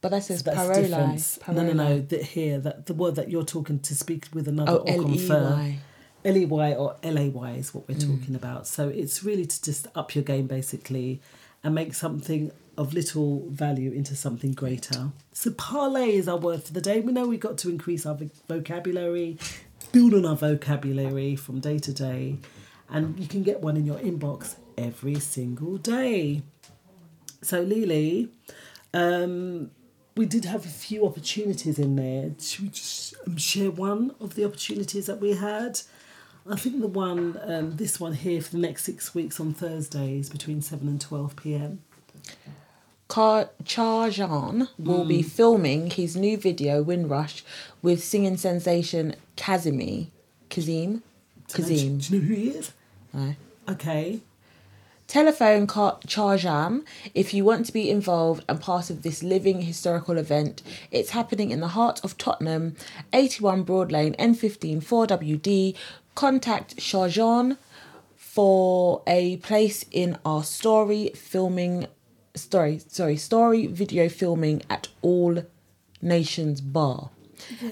But 0.00 0.10
that 0.10 0.22
says 0.24 0.42
That's 0.42 0.58
the 1.38 1.52
No, 1.52 1.62
no, 1.62 1.72
no. 1.72 1.98
That 2.00 2.22
here, 2.22 2.58
that 2.58 2.86
the 2.86 2.92
word 2.94 3.14
that 3.14 3.30
you're 3.30 3.42
talking 3.44 3.78
to 3.80 3.94
speak 3.94 4.26
with 4.34 4.46
another 4.48 4.72
Oh, 4.72 4.76
or 4.78 5.02
confer. 5.02 5.76
L 6.26 6.36
E 6.36 6.44
Y 6.46 6.72
or 6.74 6.96
L 7.02 7.18
A 7.18 7.28
Y 7.28 7.50
is 7.52 7.74
what 7.74 7.88
we're 7.88 7.96
Mm. 7.96 8.18
talking 8.18 8.34
about. 8.34 8.66
So 8.66 8.88
it's 8.88 9.22
really 9.24 9.46
to 9.46 9.62
just 9.62 9.86
up 9.94 10.14
your 10.14 10.24
game 10.24 10.46
basically, 10.46 11.20
and 11.64 11.74
make 11.74 11.94
something 11.94 12.52
of 12.76 12.92
little 12.92 13.48
value 13.48 13.90
into 13.90 14.14
something 14.14 14.52
greater. 14.52 15.10
So 15.32 15.50
parlay 15.52 16.14
is 16.14 16.28
our 16.28 16.36
word 16.36 16.62
for 16.62 16.72
the 16.72 16.80
day. 16.80 17.00
We 17.00 17.12
know 17.12 17.26
we've 17.26 17.40
got 17.40 17.58
to 17.58 17.70
increase 17.70 18.04
our 18.04 18.18
vocabulary, 18.48 19.38
build 19.90 20.14
on 20.14 20.26
our 20.26 20.36
vocabulary 20.36 21.36
from 21.36 21.60
day 21.60 21.78
to 21.78 21.92
day, 21.92 22.38
and 22.90 23.18
you 23.18 23.26
can 23.26 23.42
get 23.42 23.60
one 23.60 23.76
in 23.76 23.86
your 23.86 23.98
inbox 23.98 24.56
every 24.76 25.16
single 25.16 25.78
day. 25.78 26.42
So, 27.42 27.60
Lily, 27.60 28.30
um, 28.92 29.70
we 30.16 30.26
did 30.26 30.44
have 30.44 30.64
a 30.64 30.68
few 30.68 31.06
opportunities 31.06 31.78
in 31.78 31.96
there. 31.96 32.32
Should 32.40 32.64
we 32.64 32.68
just 32.68 33.14
um, 33.26 33.36
share 33.36 33.70
one 33.70 34.14
of 34.20 34.34
the 34.34 34.44
opportunities 34.44 35.06
that 35.06 35.20
we 35.20 35.34
had? 35.34 35.80
I 36.48 36.56
think 36.56 36.80
the 36.80 36.86
one, 36.88 37.38
um, 37.44 37.76
this 37.76 37.98
one 37.98 38.12
here 38.12 38.40
for 38.42 38.50
the 38.50 38.58
next 38.58 38.84
six 38.84 39.14
weeks 39.14 39.40
on 39.40 39.54
Thursdays 39.54 40.28
between 40.28 40.60
7 40.60 40.86
and 40.86 41.00
12 41.00 41.36
pm. 41.36 41.80
Car- 43.08 43.50
Charjan 43.64 44.68
will 44.78 45.04
be 45.04 45.22
Mm. 45.22 45.26
filming 45.26 45.90
his 45.90 46.16
new 46.16 46.36
video 46.36 46.82
Windrush 46.82 47.44
with 47.82 48.02
singing 48.04 48.36
sensation 48.36 49.14
Kazimi. 49.36 50.08
Kazim? 50.50 51.02
Kazim. 51.52 51.98
Do 51.98 52.14
you 52.16 52.20
know 52.20 52.26
who 52.28 52.34
he 52.34 52.48
is? 52.48 52.72
No. 53.12 53.34
Okay. 53.68 54.20
Telephone 55.06 55.66
Car- 55.66 55.98
Charjam 56.06 56.82
if 57.14 57.34
you 57.34 57.44
want 57.44 57.66
to 57.66 57.72
be 57.72 57.90
involved 57.90 58.42
and 58.48 58.60
part 58.60 58.88
of 58.90 59.02
this 59.02 59.22
living 59.22 59.62
historical 59.62 60.16
event. 60.18 60.62
It's 60.90 61.10
happening 61.10 61.50
in 61.50 61.60
the 61.60 61.68
heart 61.68 62.00
of 62.02 62.16
Tottenham, 62.18 62.74
81 63.12 63.62
Broad 63.64 63.92
Lane, 63.92 64.14
N15 64.18 64.82
4WD. 64.82 65.74
Contact 66.14 66.76
Charjan 66.76 67.56
for 68.16 69.02
a 69.06 69.36
place 69.38 69.84
in 69.90 70.18
our 70.24 70.44
story 70.44 71.10
filming 71.14 71.86
story 72.34 72.80
sorry 72.88 73.16
story 73.16 73.66
video 73.66 74.08
filming 74.08 74.62
at 74.68 74.88
all 75.02 75.42
nations 76.02 76.60
bar. 76.60 77.10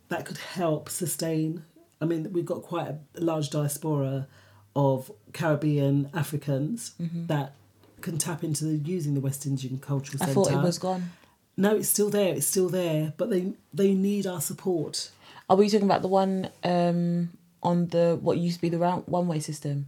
that 0.10 0.24
could 0.26 0.38
help 0.38 0.88
sustain. 0.90 1.64
I 2.00 2.06
mean, 2.06 2.32
we've 2.32 2.46
got 2.46 2.62
quite 2.62 2.88
a 2.90 2.98
large 3.20 3.50
diaspora 3.50 4.28
of 4.76 5.12
Caribbean 5.34 6.10
Africans 6.14 6.94
Mhm. 7.02 7.28
that 7.28 7.54
can 8.02 8.18
tap 8.18 8.44
into 8.44 8.64
the, 8.66 8.78
using 8.78 9.14
the 9.14 9.20
West 9.22 9.46
Indian 9.46 9.80
Cultural 9.80 10.18
Centre. 10.20 10.32
i 10.32 10.34
thought 10.34 10.52
it 10.52 10.62
was 10.64 10.78
gone 10.80 11.12
No, 11.58 11.76
it's 11.76 11.90
still 11.90 12.10
there. 12.12 12.36
It's 12.36 12.46
still 12.48 12.70
there, 12.70 13.14
but 13.18 13.30
they 13.32 13.54
they 13.74 13.94
need 13.94 14.28
our 14.28 14.42
support. 14.42 15.10
are 15.50 15.58
we 15.58 15.70
talking 15.70 15.88
about 15.92 16.02
the 16.04 16.08
one 16.08 16.50
um 16.64 17.30
on 17.64 17.88
the 17.88 18.18
what 18.22 18.38
used 18.38 18.58
to 18.58 18.62
be 18.62 18.70
the 18.70 18.78
round 18.78 19.04
one 19.08 19.28
way 19.28 19.40
system 19.40 19.88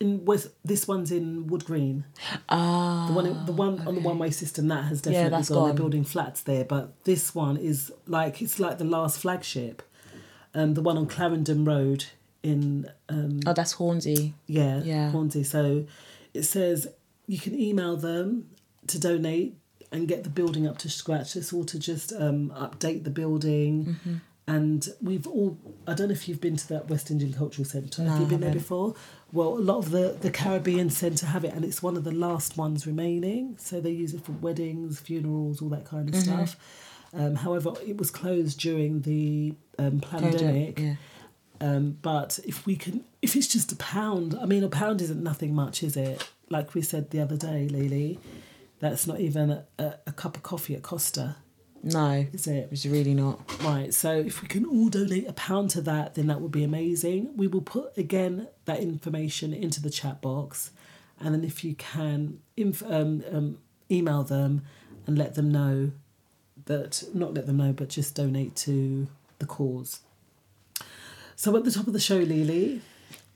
In 0.00 0.24
West, 0.26 0.48
this 0.64 0.86
one's 0.88 1.10
in 1.18 1.46
Wood 1.46 1.64
Green. 1.64 2.04
ah 2.48 3.06
The 3.08 3.14
one, 3.14 3.46
the 3.46 3.52
one 3.64 3.74
on 3.88 3.94
the 3.94 4.00
one 4.10 4.18
way 4.18 4.30
system 4.30 4.68
that 4.68 4.84
has 4.90 4.98
Yeah, 4.98 5.12
definitely 5.12 5.30
that's 5.30 5.48
gone. 5.48 5.64
They're 5.68 5.74
building 5.82 6.04
flats 6.04 6.40
there, 6.42 6.64
but 6.64 6.84
this 7.04 7.34
one 7.34 7.56
is 7.70 7.92
like 8.06 8.42
it's 8.44 8.58
like 8.58 8.76
the 8.78 8.84
last 8.96 9.18
flagship. 9.20 9.82
Um, 10.58 10.74
the 10.74 10.82
one 10.82 10.96
on 10.98 11.06
Clarendon 11.06 11.64
Road 11.64 12.00
in 12.42 12.88
um, 13.08 13.40
oh 13.46 13.52
that's 13.52 13.72
hornsey 13.72 14.34
yeah, 14.46 14.82
Yeah. 14.82 15.10
Hornsey. 15.10 15.44
So 15.44 15.84
it 16.34 16.44
says 16.44 16.88
you 17.26 17.38
can 17.38 17.58
email 17.58 17.96
them 17.96 18.48
to 18.88 18.98
donate 18.98 19.56
and 19.92 20.08
get 20.08 20.24
the 20.24 20.30
building 20.30 20.66
up 20.66 20.78
to 20.78 20.88
scratch. 20.90 21.36
It's 21.36 21.52
all 21.52 21.64
to 21.64 21.78
just 21.78 22.12
um, 22.12 22.50
update 22.56 23.04
the 23.04 23.10
building. 23.10 23.96
Mhm. 24.06 24.20
And 24.48 24.88
we've 25.02 25.26
all, 25.26 25.58
I 25.88 25.94
don't 25.94 26.06
know 26.08 26.12
if 26.14 26.28
you've 26.28 26.40
been 26.40 26.56
to 26.56 26.68
that 26.68 26.88
West 26.88 27.10
Indian 27.10 27.32
Cultural 27.32 27.64
Centre. 27.64 28.02
No, 28.04 28.10
have 28.10 28.20
you 28.20 28.26
been 28.26 28.40
there 28.40 28.52
before? 28.52 28.94
Well, 29.32 29.58
a 29.58 29.58
lot 29.58 29.78
of 29.78 29.90
the, 29.90 30.16
the 30.20 30.30
Caribbean 30.30 30.88
Centre 30.88 31.26
have 31.26 31.44
it, 31.44 31.52
and 31.52 31.64
it's 31.64 31.82
one 31.82 31.96
of 31.96 32.04
the 32.04 32.12
last 32.12 32.56
ones 32.56 32.86
remaining. 32.86 33.56
So 33.58 33.80
they 33.80 33.90
use 33.90 34.14
it 34.14 34.24
for 34.24 34.32
weddings, 34.32 35.00
funerals, 35.00 35.60
all 35.60 35.68
that 35.70 35.84
kind 35.84 36.08
of 36.08 36.14
Mhm. 36.14 36.22
stuff. 36.22 36.56
Um, 37.12 37.34
however, 37.36 37.72
it 37.84 37.96
was 37.96 38.10
closed 38.12 38.60
during 38.60 39.02
the 39.02 39.54
um, 39.80 39.98
pandemic. 40.00 40.78
yeah. 40.78 40.94
Um, 41.60 41.96
but 42.02 42.38
if 42.44 42.66
we 42.66 42.76
can, 42.76 43.02
if 43.22 43.34
it's 43.34 43.48
just 43.48 43.72
a 43.72 43.76
pound, 43.76 44.36
I 44.40 44.46
mean, 44.46 44.62
a 44.62 44.68
pound 44.68 45.00
isn't 45.00 45.22
nothing 45.22 45.54
much, 45.54 45.82
is 45.82 45.96
it? 45.96 46.28
Like 46.48 46.74
we 46.74 46.82
said 46.82 47.10
the 47.10 47.20
other 47.20 47.36
day, 47.36 47.68
Lily, 47.68 48.18
that's 48.78 49.06
not 49.06 49.20
even 49.20 49.50
a, 49.50 49.64
a, 49.78 49.94
a 50.08 50.12
cup 50.12 50.36
of 50.36 50.42
coffee 50.42 50.74
at 50.74 50.82
Costa, 50.82 51.36
no 51.82 52.26
is 52.32 52.46
it? 52.46 52.68
it's 52.72 52.84
really 52.84 53.14
not 53.14 53.40
Right. 53.62 53.94
So 53.94 54.12
if 54.18 54.42
we 54.42 54.48
can 54.48 54.64
all 54.64 54.88
donate 54.88 55.28
a 55.28 55.32
pound 55.32 55.70
to 55.70 55.80
that, 55.82 56.14
then 56.14 56.26
that 56.26 56.40
would 56.40 56.52
be 56.52 56.64
amazing. 56.64 57.36
We 57.36 57.46
will 57.46 57.62
put 57.62 57.96
again 57.96 58.48
that 58.64 58.80
information 58.80 59.52
into 59.52 59.80
the 59.80 59.90
chat 59.90 60.20
box, 60.20 60.72
and 61.20 61.34
then 61.34 61.44
if 61.44 61.64
you 61.64 61.74
can, 61.74 62.40
inf- 62.56 62.82
um, 62.84 63.22
um, 63.32 63.58
email 63.90 64.22
them 64.22 64.62
and 65.06 65.16
let 65.16 65.34
them 65.34 65.50
know 65.50 65.92
that 66.66 67.04
not 67.14 67.34
let 67.34 67.46
them 67.46 67.58
know, 67.58 67.72
but 67.72 67.88
just 67.88 68.14
donate 68.14 68.56
to 68.56 69.06
the 69.38 69.46
cause. 69.46 70.00
So 71.36 71.56
at 71.56 71.64
the 71.64 71.70
top 71.70 71.86
of 71.86 71.92
the 71.92 72.00
show, 72.00 72.16
Lily, 72.16 72.80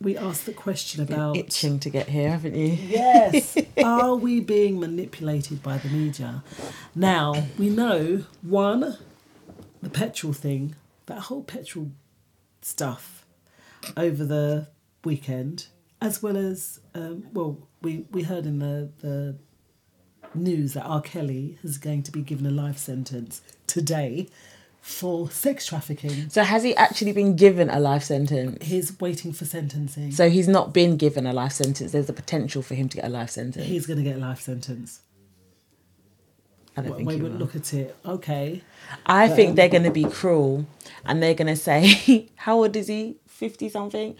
we 0.01 0.17
asked 0.17 0.47
the 0.47 0.53
question 0.53 1.03
about 1.03 1.37
itching 1.37 1.79
to 1.79 1.91
get 1.91 2.09
here 2.09 2.31
haven't 2.31 2.55
you 2.55 2.73
Yes. 2.73 3.57
Are 3.85 4.17
we 4.17 4.41
being 4.41 4.81
manipulated 4.81 5.63
by 5.63 5.79
the 5.79 5.89
media? 5.89 6.43
Now, 6.95 7.49
we 7.59 7.69
know 7.69 8.25
one, 8.43 8.97
the 9.83 9.91
petrol 9.91 10.33
thing, 10.33 10.75
that 11.07 11.19
whole 11.21 11.43
petrol 11.43 11.91
stuff 12.63 13.27
over 13.97 14.25
the 14.25 14.69
weekend, 15.05 15.67
as 16.01 16.23
well 16.23 16.37
as, 16.37 16.81
um, 16.95 17.27
well, 17.33 17.59
we, 17.83 18.07
we 18.11 18.23
heard 18.23 18.47
in 18.47 18.59
the, 18.59 18.91
the 19.01 19.37
news 20.35 20.75
that 20.75 20.85
R. 20.85 21.03
Kelly 21.03 21.59
is 21.63 21.79
going 21.79 22.03
to 22.05 22.13
be 22.13 22.23
given 22.23 22.47
a 22.47 22.51
life 22.51 22.79
sentence 22.79 23.43
today 23.67 24.29
for 24.81 25.31
sex 25.31 25.67
trafficking. 25.67 26.29
so 26.31 26.43
has 26.43 26.63
he 26.63 26.75
actually 26.77 27.13
been 27.13 27.37
given 27.37 27.69
a 27.71 27.79
life 27.79 28.03
sentence 28.03 28.65
He's 28.67 28.99
waiting 29.01 29.33
for 29.33 29.45
sentencing. 29.45 30.11
so 30.13 30.31
he's 30.31 30.49
not 30.49 30.73
been 30.73 30.97
given 30.97 31.27
a 31.27 31.33
life 31.33 31.53
sentence 31.53 31.93
there's 31.93 32.09
a 32.09 32.13
potential 32.15 32.63
for 32.63 32.75
him 32.75 32.89
to 32.89 32.97
get 32.97 33.05
a 33.05 33.09
life 33.11 33.31
sentence 33.31 33.67
He's 33.67 33.87
going 33.87 33.99
to 33.99 34.03
get 34.03 34.17
a 34.17 34.19
life 34.19 34.41
sentence. 34.41 35.01
i 36.77 36.81
don't 36.81 36.91
What 36.91 36.97
think 36.97 37.09
way 37.11 37.17
we 37.17 37.23
will. 37.23 37.31
look 37.31 37.55
at 37.55 37.73
it, 37.75 37.95
okay. 38.05 38.63
I 39.05 39.29
But, 39.29 39.37
think 39.37 39.51
um, 39.51 39.55
they're 39.57 39.69
going 39.69 39.83
to 39.85 39.91
be 39.91 40.05
cruel 40.05 40.67
and 41.05 41.23
they're 41.23 41.35
going 41.35 41.49
to 41.49 41.57
say, 41.57 42.29
How 42.37 42.57
old 42.63 42.75
is 42.75 42.89
he? 42.89 43.17
50 43.29 43.69
something? 43.69 44.17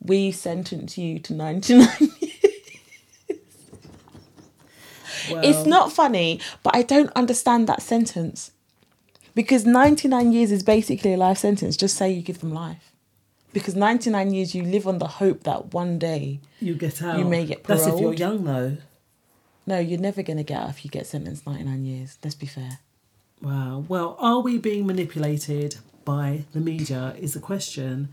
We 0.00 0.30
sentence 0.32 0.96
you 0.96 1.18
to 1.20 1.34
99 1.34 1.88
It's 5.30 5.58
Well- 5.58 5.66
not 5.66 5.92
funny, 5.92 6.40
but 6.62 6.74
I 6.74 6.82
don't 6.82 7.10
understand 7.14 7.66
that 7.68 7.82
sentence. 7.82 8.52
Because 9.38 9.64
99 9.64 10.32
years 10.32 10.50
is 10.50 10.64
basically 10.64 11.14
a 11.14 11.16
life 11.16 11.38
sentence. 11.38 11.76
Just 11.76 11.94
say 11.96 12.10
you 12.10 12.22
give 12.22 12.40
them 12.40 12.52
life. 12.52 12.90
Because 13.52 13.76
99 13.76 14.34
years, 14.34 14.52
you 14.52 14.64
live 14.64 14.88
on 14.88 14.98
the 14.98 15.06
hope 15.06 15.44
that 15.44 15.72
one 15.72 15.96
day 15.96 16.40
You 16.58 16.74
get 16.74 17.00
out. 17.00 17.20
you 17.20 17.24
may 17.24 17.46
get 17.46 17.62
paroled. 17.62 17.84
That's 17.84 17.94
if 17.94 18.00
you're 18.00 18.14
young, 18.14 18.42
though. 18.42 18.78
No, 19.64 19.78
you're 19.78 20.00
never 20.00 20.24
going 20.24 20.38
to 20.38 20.42
get 20.42 20.60
out 20.60 20.70
if 20.70 20.84
you 20.84 20.90
get 20.90 21.06
sentenced 21.06 21.46
99 21.46 21.84
years. 21.84 22.18
Let's 22.24 22.34
be 22.34 22.46
fair. 22.46 22.80
Wow. 23.40 23.84
Well, 23.86 24.16
are 24.18 24.40
we 24.40 24.58
being 24.58 24.88
manipulated 24.88 25.76
by 26.04 26.42
the 26.52 26.58
media? 26.58 27.14
Is 27.20 27.34
the 27.34 27.40
question, 27.40 28.08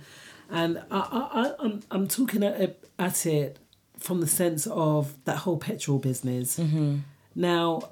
and 0.51 0.77
I, 0.91 0.99
I, 0.99 1.53
I'm 1.57 1.81
I'm 1.89 2.07
talking 2.07 2.43
at 2.43 2.61
it, 2.61 2.87
at 2.99 3.25
it 3.25 3.57
from 3.97 4.21
the 4.21 4.27
sense 4.27 4.67
of 4.67 5.15
that 5.25 5.37
whole 5.37 5.57
petrol 5.57 5.97
business. 5.97 6.59
Mm-hmm. 6.59 6.97
Now, 7.33 7.89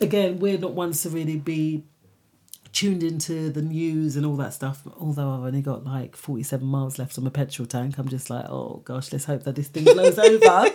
again, 0.00 0.38
we're 0.38 0.56
not 0.56 0.72
ones 0.72 1.02
to 1.02 1.10
really 1.10 1.36
be 1.36 1.84
tuned 2.72 3.02
into 3.02 3.50
the 3.50 3.62
news 3.62 4.16
and 4.16 4.24
all 4.26 4.36
that 4.36 4.54
stuff. 4.54 4.82
Although 4.98 5.30
I've 5.30 5.44
only 5.44 5.62
got 5.62 5.84
like 5.84 6.16
47 6.16 6.66
miles 6.66 6.98
left 6.98 7.18
on 7.18 7.24
my 7.24 7.30
petrol 7.30 7.66
tank, 7.66 7.98
I'm 7.98 8.08
just 8.08 8.30
like, 8.30 8.46
oh 8.48 8.82
gosh, 8.84 9.12
let's 9.12 9.24
hope 9.24 9.44
that 9.44 9.54
this 9.54 9.68
thing 9.68 9.84
blows 9.84 10.18
over. 10.18 10.66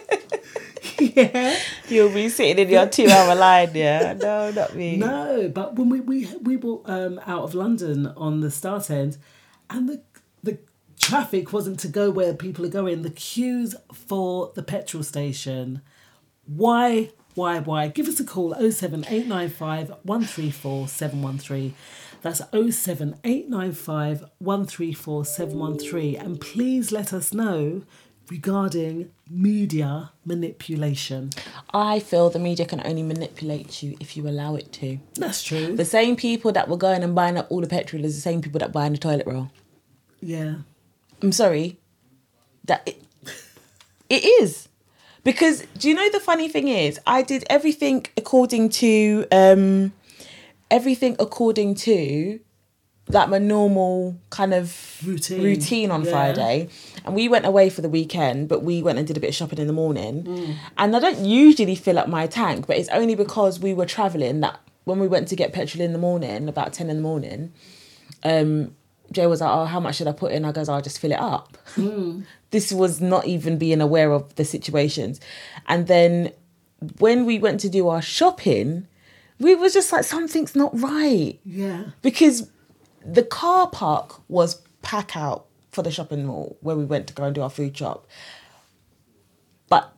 yeah. 0.99 1.57
You'll 1.88 2.14
be 2.14 2.30
sitting 2.30 2.60
in 2.60 2.70
your 2.70 2.88
two 2.88 3.07
hour 3.07 3.36
line, 3.36 3.72
yeah? 3.74 4.14
No, 4.14 4.52
not 4.52 4.76
me. 4.76 4.98
No, 4.98 5.49
but 5.53 5.76
when 5.76 5.90
we 5.90 5.99
we 5.99 6.28
we 6.41 6.57
were 6.57 6.80
um, 6.86 7.20
out 7.26 7.44
of 7.44 7.53
London 7.53 8.07
on 8.18 8.41
the 8.41 8.52
start 8.52 8.90
end, 8.90 9.18
and 9.70 9.88
the 9.90 10.02
the 10.44 10.57
traffic 10.99 11.53
wasn't 11.53 11.80
to 11.82 11.88
go 11.88 12.10
where 12.10 12.34
people 12.34 12.65
are 12.65 12.70
going. 12.70 13.02
The 13.02 13.10
queues 13.10 13.76
for 13.94 14.52
the 14.56 14.64
petrol 14.64 15.03
station. 15.03 15.82
Why? 16.45 17.11
Why? 17.36 17.60
Why? 17.60 17.88
Give 17.88 18.08
us 18.08 18.20
a 18.20 18.24
call 18.24 18.54
07895 18.54 19.90
134 20.04 20.88
713. 20.88 21.74
That's 22.22 22.42
07895 22.52 24.26
134 24.40 25.26
713. 25.26 26.16
And 26.16 26.40
please 26.40 26.92
let 26.92 27.12
us 27.12 27.34
know 27.34 27.84
regarding 28.30 29.12
media 29.30 30.12
manipulation. 30.26 31.32
I 31.74 32.00
feel 32.00 32.30
the 32.30 32.40
media 32.40 32.66
can 32.66 32.82
only 32.86 33.04
manipulate 33.04 33.84
you 33.84 33.98
if 34.00 34.16
you 34.16 34.28
allow 34.28 34.56
it 34.56 34.72
to. 34.74 35.00
That's 35.16 35.44
true. 35.44 35.76
The 35.76 35.86
same 35.86 36.16
people 36.16 36.52
that 36.54 36.70
were 36.70 36.78
going 36.78 37.04
and 37.04 37.14
buying 37.14 37.38
up 37.38 37.48
all 37.52 37.62
the 37.62 37.68
petrol 37.68 38.06
is 38.06 38.16
the 38.16 38.22
same 38.22 38.42
people 38.42 38.60
that 38.60 38.72
buying 38.72 38.94
the 38.94 38.98
toilet 38.98 39.28
roll. 39.28 39.52
Yeah. 40.22 40.56
I'm 41.22 41.32
sorry. 41.32 41.80
That 42.66 42.88
it, 42.88 43.04
it 44.10 44.24
is. 44.24 44.70
Because 45.24 45.66
do 45.78 45.88
you 45.90 45.95
know 45.95 46.10
the 46.12 46.20
funny 46.20 46.50
thing 46.50 46.68
is 46.68 47.00
I 47.08 47.22
did 47.22 47.45
everything 47.50 48.06
according 48.18 48.70
to 48.70 49.26
um 49.32 49.94
everything 50.70 51.16
according 51.20 51.76
to 51.76 52.40
like 53.10 53.28
my 53.30 53.38
normal 53.38 54.16
kind 54.30 54.54
of 54.54 55.00
routine, 55.06 55.44
routine 55.44 55.91
on 55.91 56.04
Yeah. 56.06 56.12
Friday. 56.12 56.70
And 57.06 57.14
we 57.14 57.28
went 57.28 57.45
away 57.45 57.70
for 57.70 57.82
the 57.82 57.90
weekend, 57.90 58.48
but 58.48 58.64
we 58.64 58.82
went 58.82 58.98
and 58.98 59.06
did 59.06 59.18
a 59.18 59.20
bit 59.20 59.30
of 59.30 59.36
shopping 59.36 59.60
in 59.60 59.68
the 59.68 59.74
morning. 59.74 60.24
Mm. 60.24 60.56
And 60.78 60.95
I 60.95 61.00
don't 61.00 61.20
usually 61.26 61.76
fill 61.76 62.00
up 62.00 62.08
my 62.08 62.28
tank, 62.28 62.66
but 62.66 62.78
it's 62.78 62.90
only 62.90 63.16
because 63.16 63.60
we 63.60 63.74
were 63.74 63.86
traveling 63.86 64.40
that 64.40 64.60
when 64.86 65.00
we 65.00 65.08
went 65.08 65.28
to 65.30 65.36
get 65.36 65.52
petrol 65.54 65.82
in 65.84 65.91
the 65.91 66.00
morning, 66.00 66.48
about 66.48 66.72
10 66.74 66.90
in 66.90 66.95
the 66.95 67.02
morning, 67.02 67.52
um, 68.24 68.74
Joe 69.12 69.28
was 69.30 69.41
like, 69.41 69.52
Oh, 69.52 69.66
how 69.66 69.80
much 69.82 69.98
should 69.98 70.08
I 70.08 70.14
put 70.14 70.32
in? 70.32 70.45
I 70.45 70.52
goes, 70.54 70.70
I'll 70.70 70.82
just 70.82 71.00
fill 71.00 71.12
it 71.12 71.20
up. 71.20 71.58
Mm. 71.76 72.24
This 72.54 72.72
was 72.72 73.02
not 73.02 73.26
even 73.26 73.58
being 73.58 73.82
aware 73.82 74.12
of 74.12 74.36
the 74.36 74.46
situations. 74.46 75.20
And 75.68 75.88
then 75.88 76.32
when 77.00 77.26
we 77.26 77.40
went 77.40 77.60
to 77.62 77.70
do 77.70 77.90
our 77.90 78.00
shopping, 78.00 78.88
we 79.40 79.56
was 79.56 79.74
just 79.74 79.92
like, 79.92 80.04
something's 80.04 80.56
not 80.56 80.80
right. 80.80 81.40
Yeah. 81.44 81.86
Because 82.04 82.52
the 83.04 83.24
car 83.24 83.72
park 83.72 84.22
was 84.30 84.62
pack 84.84 85.18
out 85.18 85.48
for 85.72 85.82
the 85.82 85.90
shopping 85.90 86.26
mall 86.26 86.56
where 86.62 86.76
we 86.76 86.86
went 86.86 87.08
to 87.08 87.16
go 87.16 87.24
and 87.24 87.34
do 87.34 87.42
our 87.42 87.50
food 87.50 87.76
shop. 87.76 88.06
But 89.68 89.92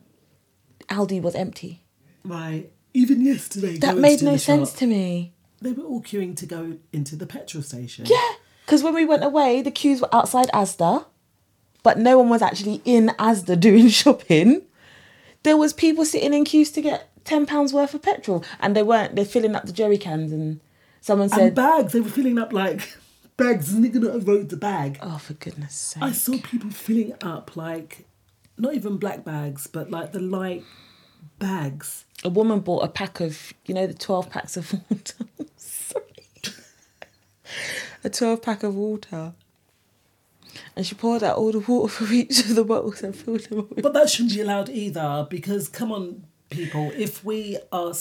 Aldi 0.87 1.21
was 1.21 1.35
empty. 1.35 1.83
Right. 2.23 2.71
Even 2.93 3.19
yesterday. 3.19 3.79
That 3.79 3.97
made 3.97 4.21
no 4.21 4.37
sense 4.37 4.69
shop, 4.69 4.79
to 4.79 4.87
me. 4.87 5.33
They 5.61 5.73
were 5.73 5.83
all 5.83 6.01
queuing 6.01 6.37
to 6.37 6.45
go 6.45 6.77
into 6.93 7.17
the 7.17 7.25
petrol 7.25 7.63
station. 7.63 8.05
Yeah. 8.07 8.31
Because 8.65 8.81
when 8.81 8.93
we 8.93 9.03
went 9.03 9.25
away, 9.25 9.61
the 9.61 9.71
queues 9.71 9.99
were 9.99 10.15
outside 10.15 10.47
Asda, 10.53 11.05
but 11.85 11.99
no 11.99 12.17
one 12.17 12.29
was 12.29 12.41
actually 12.41 12.81
in 12.83 13.09
Asda 13.19 13.59
doing 13.59 13.87
shopping. 14.01 14.63
There 15.43 15.55
was 15.55 15.71
people 15.71 16.03
sitting 16.03 16.33
in 16.33 16.43
queues 16.43 16.71
to 16.71 16.81
get 16.81 17.11
ten 17.25 17.45
pounds 17.45 17.73
worth 17.73 17.93
of 17.93 18.01
petrol, 18.01 18.43
and 18.59 18.75
they 18.75 18.81
weren't. 18.81 19.15
They're 19.15 19.23
filling 19.23 19.55
up 19.55 19.67
the 19.67 19.71
jerry 19.71 19.99
cans, 19.99 20.31
and 20.31 20.61
someone 20.99 21.25
And 21.25 21.33
said, 21.33 21.55
bags. 21.55 21.93
They 21.93 21.99
were 22.01 22.09
filling 22.09 22.39
up 22.39 22.51
like 22.51 22.97
bags. 23.37 23.71
And 23.71 23.83
going 23.93 24.03
to 24.03 24.15
erode 24.15 24.49
the 24.49 24.57
bag. 24.57 24.97
"Oh, 24.99 25.19
for 25.19 25.33
goodness' 25.33 25.75
sake!" 25.75 26.01
I 26.01 26.11
saw 26.11 26.39
people 26.41 26.71
filling 26.71 27.13
up 27.21 27.55
like, 27.55 28.07
not 28.57 28.73
even 28.73 28.97
black 28.97 29.23
bags, 29.23 29.67
but 29.67 29.91
like 29.91 30.11
the 30.11 30.19
light 30.19 30.63
bags. 31.37 32.05
A 32.23 32.29
woman 32.29 32.61
bought 32.61 32.83
a 32.83 32.87
pack 32.87 33.19
of, 33.19 33.53
you 33.67 33.75
know, 33.75 33.85
the 33.85 33.93
twelve 33.93 34.31
packs 34.31 34.57
of 34.57 34.73
water. 34.89 35.25
Sorry, 35.55 36.03
a 38.03 38.09
twelve 38.09 38.41
pack 38.41 38.63
of 38.63 38.73
water. 38.73 39.33
And 40.75 40.85
she 40.85 40.95
poured 40.95 41.23
out 41.23 41.37
all 41.37 41.51
the 41.51 41.59
water 41.59 41.91
for 41.91 42.11
each 42.13 42.39
of 42.39 42.55
the 42.55 42.63
bottles 42.63 43.01
and 43.03 43.15
filled 43.15 43.41
them 43.41 43.59
up. 43.59 43.81
But 43.81 43.93
that 43.93 44.09
shouldn't 44.09 44.33
be 44.33 44.41
allowed 44.41 44.69
either 44.69 45.27
because, 45.29 45.67
come 45.67 45.91
on, 45.91 46.25
people, 46.49 46.91
if 46.95 47.23
we 47.23 47.57
are, 47.71 47.93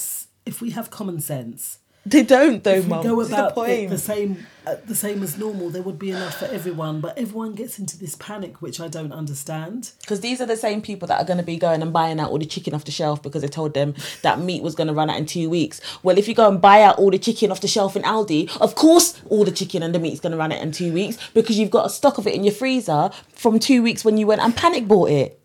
if 0.46 0.60
we 0.60 0.70
have 0.70 0.90
common 0.90 1.20
sense, 1.20 1.78
They 2.06 2.22
don't 2.22 2.62
though, 2.62 2.72
if 2.74 2.84
we 2.84 2.90
mum. 2.90 3.02
go 3.02 3.16
This 3.16 3.24
is 3.24 3.30
the 3.30 3.36
about 3.36 3.50
it 3.50 3.54
point. 3.54 3.90
the 3.90 3.98
same, 3.98 4.46
uh, 4.66 4.76
the 4.86 4.94
same 4.94 5.22
as 5.22 5.38
normal, 5.38 5.70
there 5.70 5.80
would 5.80 5.98
be 5.98 6.10
enough 6.10 6.38
for 6.38 6.44
everyone. 6.46 7.00
But 7.00 7.16
everyone 7.16 7.54
gets 7.54 7.78
into 7.78 7.98
this 7.98 8.14
panic, 8.16 8.60
which 8.60 8.78
I 8.78 8.88
don't 8.88 9.12
understand. 9.12 9.92
Because 10.02 10.20
these 10.20 10.40
are 10.42 10.46
the 10.46 10.56
same 10.56 10.82
people 10.82 11.08
that 11.08 11.18
are 11.18 11.24
going 11.24 11.38
to 11.38 11.44
be 11.44 11.56
going 11.56 11.80
and 11.80 11.94
buying 11.94 12.20
out 12.20 12.30
all 12.30 12.38
the 12.38 12.44
chicken 12.44 12.74
off 12.74 12.84
the 12.84 12.90
shelf 12.90 13.22
because 13.22 13.40
they 13.40 13.48
told 13.48 13.72
them 13.72 13.94
that 14.20 14.38
meat 14.38 14.62
was 14.62 14.74
going 14.74 14.88
to 14.88 14.92
run 14.92 15.08
out 15.08 15.16
in 15.16 15.24
two 15.24 15.48
weeks. 15.48 15.80
Well, 16.02 16.18
if 16.18 16.28
you 16.28 16.34
go 16.34 16.46
and 16.46 16.60
buy 16.60 16.82
out 16.82 16.98
all 16.98 17.10
the 17.10 17.18
chicken 17.18 17.50
off 17.50 17.62
the 17.62 17.68
shelf 17.68 17.96
in 17.96 18.02
Aldi, 18.02 18.54
of 18.60 18.74
course 18.74 19.18
all 19.30 19.44
the 19.44 19.50
chicken 19.50 19.82
and 19.82 19.94
the 19.94 19.98
meat's 19.98 20.20
going 20.20 20.32
to 20.32 20.38
run 20.38 20.52
out 20.52 20.60
in 20.60 20.72
two 20.72 20.92
weeks 20.92 21.16
because 21.32 21.58
you've 21.58 21.70
got 21.70 21.86
a 21.86 21.90
stock 21.90 22.18
of 22.18 22.26
it 22.26 22.34
in 22.34 22.44
your 22.44 22.52
freezer 22.54 23.10
from 23.32 23.58
two 23.58 23.82
weeks 23.82 24.04
when 24.04 24.18
you 24.18 24.26
went 24.26 24.42
and 24.42 24.54
panic 24.54 24.86
bought 24.86 25.10
it. 25.10 25.40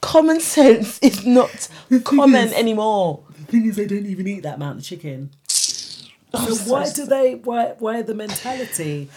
Common 0.00 0.40
sense 0.40 0.98
is 1.00 1.24
not 1.24 1.68
common 2.04 2.52
anymore. 2.52 3.22
The 3.46 3.52
thing 3.52 3.66
is, 3.66 3.76
they 3.76 3.86
don't 3.86 4.06
even 4.06 4.26
eat 4.26 4.42
that 4.42 4.56
amount 4.56 4.80
of 4.80 4.84
chicken. 4.84 5.30
Oh, 6.34 6.46
so 6.48 6.54
so 6.54 6.72
why 6.72 6.90
do 6.90 7.06
they? 7.06 7.34
Why? 7.36 7.74
Why 7.78 8.02
the 8.02 8.14
mentality? 8.14 9.08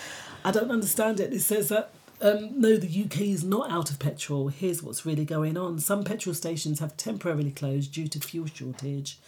I 0.45 0.51
don't 0.51 0.71
understand 0.71 1.19
it. 1.19 1.33
It 1.33 1.41
says 1.41 1.69
that 1.69 1.91
um, 2.21 2.59
no, 2.59 2.75
the 2.77 3.03
UK 3.03 3.21
is 3.21 3.43
not 3.43 3.71
out 3.71 3.89
of 3.89 3.99
petrol. 3.99 4.49
Here's 4.49 4.83
what's 4.83 5.05
really 5.05 5.25
going 5.25 5.57
on. 5.57 5.79
Some 5.79 6.03
petrol 6.03 6.35
stations 6.35 6.79
have 6.79 6.97
temporarily 6.97 7.51
closed 7.51 7.93
due 7.93 8.07
to 8.07 8.19
fuel 8.19 8.47
shortage, 8.47 9.19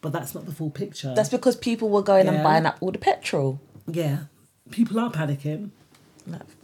but 0.00 0.12
that's 0.12 0.34
not 0.34 0.46
the 0.46 0.52
full 0.52 0.70
picture. 0.70 1.12
That's 1.14 1.28
because 1.28 1.56
people 1.56 1.88
were 1.88 2.02
going 2.02 2.28
and 2.28 2.42
buying 2.42 2.66
up 2.66 2.76
all 2.80 2.92
the 2.92 2.98
petrol. 2.98 3.60
yeah, 3.86 4.24
people 4.70 4.98
are 5.00 5.10
panicking, 5.10 5.70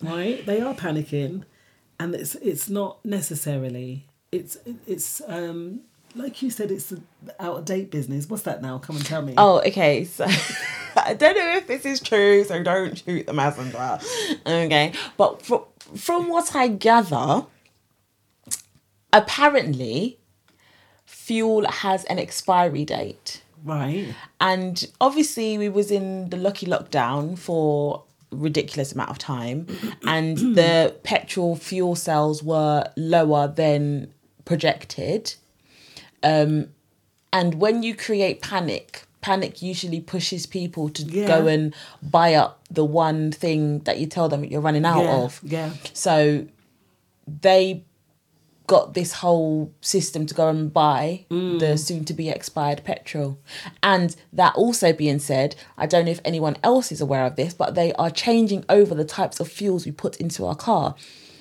right? 0.00 0.44
They 0.46 0.60
are 0.60 0.74
panicking, 0.74 1.44
and 1.98 2.14
it's 2.14 2.34
it's 2.36 2.68
not 2.68 3.04
necessarily. 3.04 4.06
It's 4.30 4.56
it's 4.86 5.20
um 5.26 5.80
like 6.14 6.42
you 6.42 6.50
said. 6.50 6.70
It's 6.70 6.90
the 6.90 7.02
out 7.38 7.58
of 7.58 7.64
date 7.64 7.90
business. 7.90 8.28
What's 8.28 8.42
that 8.44 8.62
now? 8.62 8.78
Come 8.78 8.96
and 8.96 9.04
tell 9.04 9.22
me. 9.22 9.34
Oh, 9.36 9.60
okay. 9.60 10.04
So 10.04 10.24
I 10.96 11.14
don't 11.14 11.36
know 11.36 11.56
if 11.56 11.66
this 11.66 11.84
is 11.84 12.00
true, 12.00 12.44
so 12.44 12.62
don't 12.62 12.98
shoot 12.98 13.26
the 13.26 13.32
messenger. 13.32 13.98
Okay. 14.46 14.92
But 15.16 15.42
from, 15.42 15.62
from 15.96 16.28
what 16.28 16.54
I 16.54 16.68
gather, 16.68 17.46
apparently 19.12 20.18
fuel 21.04 21.66
has 21.66 22.04
an 22.04 22.18
expiry 22.18 22.84
date. 22.84 23.42
Right. 23.64 24.14
And 24.40 24.90
obviously 25.00 25.56
we 25.58 25.68
was 25.68 25.90
in 25.90 26.30
the 26.30 26.36
lucky 26.36 26.66
lockdown 26.66 27.38
for 27.38 28.02
ridiculous 28.30 28.92
amount 28.92 29.10
of 29.10 29.18
time 29.18 29.66
and 30.06 30.38
the 30.38 30.96
petrol 31.04 31.54
fuel 31.54 31.94
cells 31.94 32.42
were 32.42 32.84
lower 32.96 33.46
than 33.46 34.12
projected. 34.44 35.34
Um 36.22 36.68
and 37.32 37.54
when 37.54 37.82
you 37.82 37.94
create 37.94 38.42
panic, 38.42 39.04
panic 39.22 39.62
usually 39.62 40.00
pushes 40.00 40.44
people 40.46 40.88
to 40.90 41.02
Yeah. 41.02 41.26
go 41.26 41.46
and 41.46 41.74
buy 42.02 42.34
up 42.34 42.60
the 42.70 42.84
one 42.84 43.32
thing 43.32 43.78
that 43.80 43.98
you 43.98 44.06
tell 44.06 44.28
them 44.28 44.44
you're 44.44 44.60
running 44.60 44.84
out 44.84 45.04
Yeah, 45.04 45.14
of. 45.16 45.40
yeah. 45.42 45.70
So 45.94 46.46
they 47.40 47.84
got 48.66 48.94
this 48.94 49.14
whole 49.14 49.70
system 49.80 50.24
to 50.26 50.34
go 50.34 50.48
and 50.48 50.72
buy 50.72 51.24
Mm. 51.30 51.58
the 51.58 51.76
soon 51.76 52.04
to 52.06 52.14
be 52.14 52.28
expired 52.30 52.82
petrol. 52.84 53.36
And 53.82 54.14
that 54.32 54.54
also 54.54 54.92
being 54.92 55.18
said, 55.18 55.56
I 55.76 55.86
don't 55.86 56.04
know 56.06 56.10
if 56.12 56.20
anyone 56.24 56.56
else 56.62 56.90
is 56.92 57.00
aware 57.00 57.26
of 57.26 57.36
this, 57.36 57.52
but 57.54 57.74
they 57.74 57.92
are 57.94 58.10
changing 58.10 58.64
over 58.68 58.94
the 58.94 59.04
types 59.04 59.40
of 59.40 59.48
fuels 59.48 59.84
we 59.84 59.92
put 59.92 60.16
into 60.18 60.46
our 60.46 60.54
car. 60.54 60.94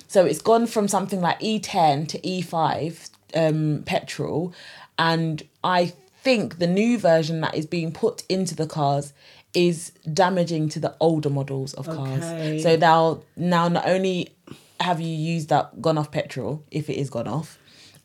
So 0.08 0.26
it's 0.26 0.42
gone 0.42 0.66
from 0.66 0.88
something 0.88 1.20
like 1.22 1.38
E10 1.40 2.06
to 2.08 2.18
E5 2.20 3.08
um, 3.34 3.82
petrol. 3.86 4.52
And 4.98 5.42
I 5.64 5.92
think 6.22 6.58
the 6.58 6.66
new 6.66 6.98
version 6.98 7.40
that 7.40 7.54
is 7.54 7.66
being 7.66 7.92
put 7.92 8.22
into 8.28 8.54
the 8.54 8.66
cars 8.66 9.12
is 9.54 9.90
damaging 10.12 10.68
to 10.70 10.80
the 10.80 10.94
older 11.00 11.28
models 11.28 11.74
of 11.74 11.88
Okay. 11.88 11.96
cars. 11.96 12.62
So 12.62 12.76
now, 12.76 13.22
now 13.36 13.68
not 13.68 13.86
only 13.86 14.34
have 14.80 15.00
you 15.00 15.14
used 15.14 15.48
that 15.50 15.80
gone 15.82 15.98
off 15.98 16.10
petrol, 16.10 16.64
if 16.70 16.88
it 16.88 16.94
is 16.94 17.10
gone 17.10 17.28
off, 17.28 17.58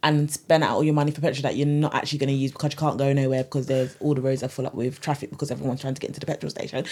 and 0.03 0.29
spent 0.29 0.63
out 0.63 0.71
all 0.71 0.83
your 0.83 0.93
money 0.93 1.11
for 1.11 1.21
petrol 1.21 1.41
that 1.43 1.55
you're 1.55 1.65
not 1.65 1.93
actually 1.95 2.19
going 2.19 2.27
to 2.29 2.33
use 2.35 2.51
because 2.51 2.71
you 2.73 2.77
can't 2.77 2.97
go 2.97 3.11
nowhere 3.13 3.43
because 3.43 3.65
there's 3.67 3.95
all 3.99 4.13
the 4.13 4.21
roads 4.21 4.43
are 4.43 4.47
full 4.47 4.67
up 4.67 4.75
with 4.75 5.01
traffic 5.01 5.29
because 5.31 5.49
everyone's 5.49 5.81
trying 5.81 5.95
to 5.95 5.99
get 5.99 6.09
into 6.09 6.19
the 6.19 6.25
petrol 6.25 6.49
station. 6.49 6.85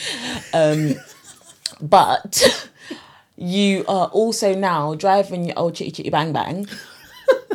Um, 0.53 0.95
but 1.81 2.67
you 3.37 3.85
are 3.87 4.07
also 4.07 4.55
now 4.55 4.95
driving 4.95 5.45
your 5.45 5.57
old 5.59 5.75
chitty 5.75 5.91
chitty 5.91 6.09
bang 6.09 6.33
bang 6.33 6.67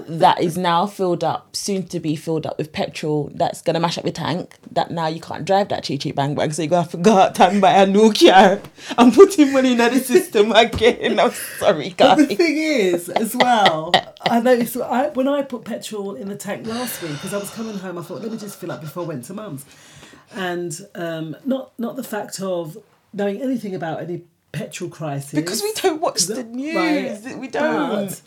that 0.06 0.40
is 0.40 0.58
now 0.58 0.86
filled 0.86 1.22
up, 1.22 1.54
soon 1.54 1.86
to 1.86 2.00
be 2.00 2.16
filled 2.16 2.44
up 2.44 2.58
with 2.58 2.72
petrol 2.72 3.30
that's 3.34 3.62
gonna 3.62 3.78
mash 3.78 3.96
up 3.96 4.04
your 4.04 4.12
tank. 4.12 4.56
That 4.72 4.90
now 4.90 5.06
you 5.06 5.20
can't 5.20 5.44
drive 5.44 5.68
that 5.68 5.84
chitty 5.84 5.98
chitty 5.98 6.12
bang 6.12 6.34
bang, 6.34 6.50
so 6.52 6.62
you're 6.62 6.70
gonna 6.70 6.82
have 6.82 6.90
to 6.92 6.96
go 6.96 7.16
out 7.16 7.38
and 7.40 7.60
buy 7.60 7.72
a 7.74 7.86
new 7.86 8.12
car 8.12 8.60
and 8.98 9.12
putting 9.14 9.52
money 9.52 9.72
in 9.72 9.78
the 9.78 10.00
system 10.00 10.50
again. 10.52 11.20
I'm 11.20 11.30
sorry, 11.30 11.90
But 11.96 12.16
guys. 12.16 12.28
the 12.28 12.34
thing 12.34 12.56
is, 12.58 13.08
as 13.08 13.36
well, 13.36 13.92
I 14.22 14.40
noticed 14.40 14.76
I, 14.76 15.08
when 15.10 15.28
I 15.28 15.42
put 15.42 15.64
petrol 15.64 16.14
in 16.16 16.28
the 16.28 16.36
tank 16.36 16.66
last 16.66 17.00
week 17.02 17.12
because 17.12 17.32
I 17.32 17.38
was 17.38 17.50
coming 17.50 17.78
home, 17.78 17.96
I 17.98 18.02
thought 18.02 18.20
let 18.22 18.32
me 18.32 18.38
just 18.38 18.58
fill 18.58 18.72
up 18.72 18.80
before 18.80 19.04
I 19.04 19.06
went 19.06 19.24
to 19.26 19.34
mum's, 19.34 19.64
and 20.34 20.76
um, 20.96 21.36
not 21.44 21.72
not 21.78 21.94
the 21.96 22.04
fact 22.04 22.40
of 22.40 22.76
knowing 23.12 23.40
anything 23.40 23.74
about 23.74 24.00
any 24.00 24.22
petrol 24.52 24.90
crisis 24.90 25.32
Because 25.32 25.62
we 25.62 25.72
don't 25.74 26.00
watch 26.00 26.22
the 26.22 26.42
news, 26.42 27.24
we 27.36 27.46
don't. 27.46 28.08
but 28.08 28.20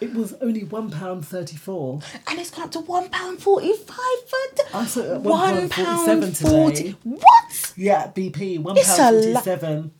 it 0.00 0.14
was 0.14 0.34
only 0.40 0.64
one 0.64 0.90
pound 0.90 1.26
thirty 1.26 1.56
four. 1.56 2.00
And 2.26 2.38
it's 2.38 2.50
gone 2.50 2.64
up 2.64 2.70
to 2.72 2.80
one 2.80 3.08
pound 3.10 3.40
forty 3.42 3.72
five 3.72 3.96
for 4.26 4.76
I 4.76 4.86
saw 4.86 5.00
it 5.00 5.10
at 5.10 5.20
one 5.22 5.68
pound 5.68 5.70
forty 5.70 6.04
seven 6.04 6.20
pound 6.22 6.36
forty. 6.38 6.82
today. 6.84 6.96
What? 7.04 7.72
Yeah, 7.76 8.10
BP 8.14 8.60
one 8.62 8.76
It's 8.76 8.96
pound 8.96 9.16
lo- 9.16 9.22
forty 9.22 9.44
seven. 9.44 9.92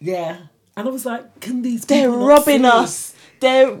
Yeah, 0.00 0.38
and 0.76 0.88
I 0.88 0.90
was 0.90 1.04
like, 1.04 1.40
can 1.40 1.62
these 1.62 1.84
They're 1.84 2.10
robbing 2.10 2.64
us. 2.64 3.14
They're 3.40 3.78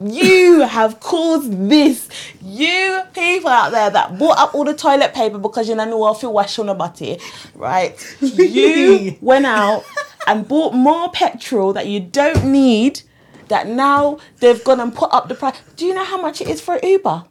you 0.00 0.60
have 0.60 1.00
caused 1.00 1.50
this. 1.68 2.08
You 2.40 3.00
people 3.14 3.50
out 3.50 3.70
there 3.72 3.90
that 3.90 4.16
bought 4.18 4.38
up 4.38 4.54
all 4.54 4.64
the 4.64 4.74
toilet 4.74 5.12
paper 5.12 5.38
because 5.38 5.68
you 5.68 5.74
know 5.74 6.04
I 6.04 6.14
feel 6.14 6.32
wash 6.32 6.58
on 6.58 6.68
a 6.68 6.74
butty, 6.74 7.18
right? 7.54 7.96
You 8.20 9.16
went 9.20 9.44
out 9.46 9.84
and 10.26 10.46
bought 10.46 10.72
more 10.72 11.10
petrol 11.10 11.72
that 11.72 11.86
you 11.88 12.00
don't 12.00 12.44
need. 12.44 13.02
That 13.48 13.66
now 13.68 14.18
they've 14.40 14.62
gone 14.64 14.80
and 14.80 14.94
put 14.94 15.12
up 15.12 15.28
the 15.28 15.34
price. 15.34 15.56
Do 15.76 15.86
you 15.86 15.94
know 15.94 16.04
how 16.04 16.20
much 16.20 16.40
it 16.40 16.48
is 16.48 16.60
for 16.60 16.78
Uber? 16.82 17.24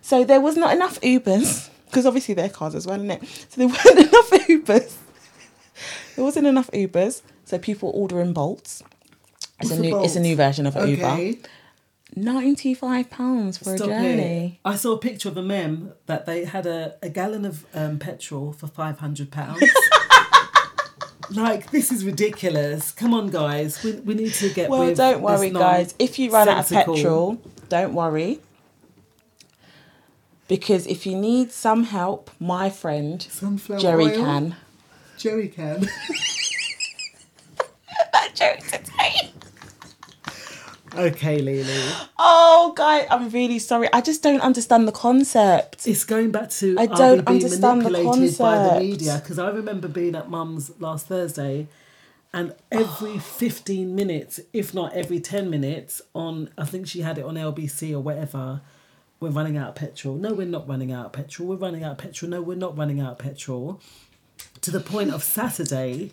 So 0.00 0.24
there 0.24 0.40
was 0.40 0.56
not 0.56 0.72
enough 0.74 1.00
Ubers 1.00 1.68
because 1.86 2.06
obviously 2.06 2.34
they're 2.34 2.48
cars 2.48 2.74
as 2.74 2.86
well, 2.86 2.96
isn't 2.96 3.10
it? 3.10 3.26
So 3.50 3.58
there 3.60 3.68
weren't 3.68 4.08
enough 4.08 4.30
Ubers. 4.30 4.94
There 6.16 6.24
wasn't 6.24 6.46
enough 6.46 6.70
Ubers, 6.72 7.22
so 7.44 7.58
people 7.58 7.90
ordering 7.94 8.32
Bolts. 8.32 8.82
It's 9.60 9.70
What's 9.70 9.78
a 9.78 9.80
new. 9.82 10.02
It's 10.04 10.16
a 10.16 10.20
new 10.20 10.36
version 10.36 10.66
of 10.66 10.76
Okay. 10.76 11.26
Uber. 11.26 11.48
Ninety-five 12.16 13.10
pounds 13.10 13.58
for 13.58 13.76
Stop 13.76 13.88
a 13.88 13.92
it. 13.92 14.02
journey. 14.02 14.60
I 14.64 14.76
saw 14.76 14.92
a 14.94 14.98
picture 14.98 15.28
of 15.28 15.36
a 15.36 15.42
mem 15.42 15.92
that 16.06 16.24
they 16.26 16.44
had 16.46 16.64
a, 16.66 16.94
a 17.02 17.10
gallon 17.10 17.44
of 17.44 17.66
um, 17.74 17.98
petrol 17.98 18.52
for 18.52 18.66
five 18.66 18.98
hundred 18.98 19.30
pounds. 19.30 19.62
like 21.30 21.70
this 21.70 21.92
is 21.92 22.04
ridiculous. 22.04 22.92
Come 22.92 23.14
on, 23.14 23.30
guys. 23.30 23.82
We, 23.82 23.92
we 23.92 24.14
need 24.14 24.32
to 24.34 24.50
get. 24.50 24.70
Well, 24.70 24.94
don't 24.94 25.22
worry, 25.22 25.50
guys. 25.50 25.94
If 25.98 26.18
you 26.18 26.30
run 26.30 26.48
out 26.48 26.70
of 26.70 26.70
petrol, 26.70 27.40
don't 27.68 27.94
worry. 27.94 28.40
Because 30.48 30.86
if 30.86 31.06
you 31.06 31.14
need 31.14 31.52
some 31.52 31.84
help, 31.84 32.30
my 32.40 32.70
friend 32.70 33.20
Sunflower 33.22 33.80
Jerry 33.80 34.06
oil? 34.06 34.16
can. 34.16 34.56
Jerry 35.18 35.48
can. 35.48 35.80
that 38.12 38.30
joke 38.34 38.60
today. 38.60 39.27
Okay, 40.98 41.38
Lily. 41.38 41.64
Oh, 42.18 42.72
guy, 42.76 43.06
I'm 43.10 43.30
really 43.30 43.58
sorry. 43.58 43.88
I 43.92 44.00
just 44.00 44.22
don't 44.22 44.40
understand 44.40 44.86
the 44.88 44.92
concept. 44.92 45.86
It's 45.86 46.04
going 46.04 46.30
back 46.30 46.50
to 46.50 46.76
I 46.78 46.86
don't 46.86 47.24
being 47.24 47.42
understand 47.42 47.82
the 47.82 47.90
manipulated 47.90 48.38
by 48.38 48.56
the 48.56 48.68
concept. 48.70 48.80
media 48.82 49.18
because 49.22 49.38
I 49.38 49.50
remember 49.50 49.88
being 49.88 50.14
at 50.14 50.28
Mum's 50.30 50.70
last 50.80 51.06
Thursday, 51.06 51.68
and 52.32 52.54
every 52.70 53.18
fifteen 53.40 53.94
minutes, 53.94 54.40
if 54.52 54.74
not 54.74 54.92
every 54.94 55.20
ten 55.20 55.48
minutes, 55.50 56.02
on 56.14 56.50
I 56.58 56.64
think 56.64 56.86
she 56.86 57.00
had 57.00 57.18
it 57.18 57.24
on 57.24 57.34
LBC 57.34 57.92
or 57.92 58.00
whatever. 58.00 58.60
We're 59.20 59.30
running 59.30 59.56
out 59.56 59.70
of 59.70 59.74
petrol. 59.74 60.14
No, 60.14 60.32
we're 60.32 60.46
not 60.46 60.68
running 60.68 60.92
out 60.92 61.06
of 61.06 61.12
petrol. 61.12 61.48
We're 61.48 61.56
running 61.56 61.82
out 61.82 61.92
of 61.92 61.98
petrol. 61.98 62.30
No, 62.30 62.40
we're 62.40 62.56
not 62.56 62.78
running 62.78 63.00
out 63.00 63.12
of 63.12 63.18
petrol. 63.18 63.80
To 64.60 64.70
the 64.70 64.78
point 64.78 65.10
of 65.12 65.24
Saturday, 65.24 66.12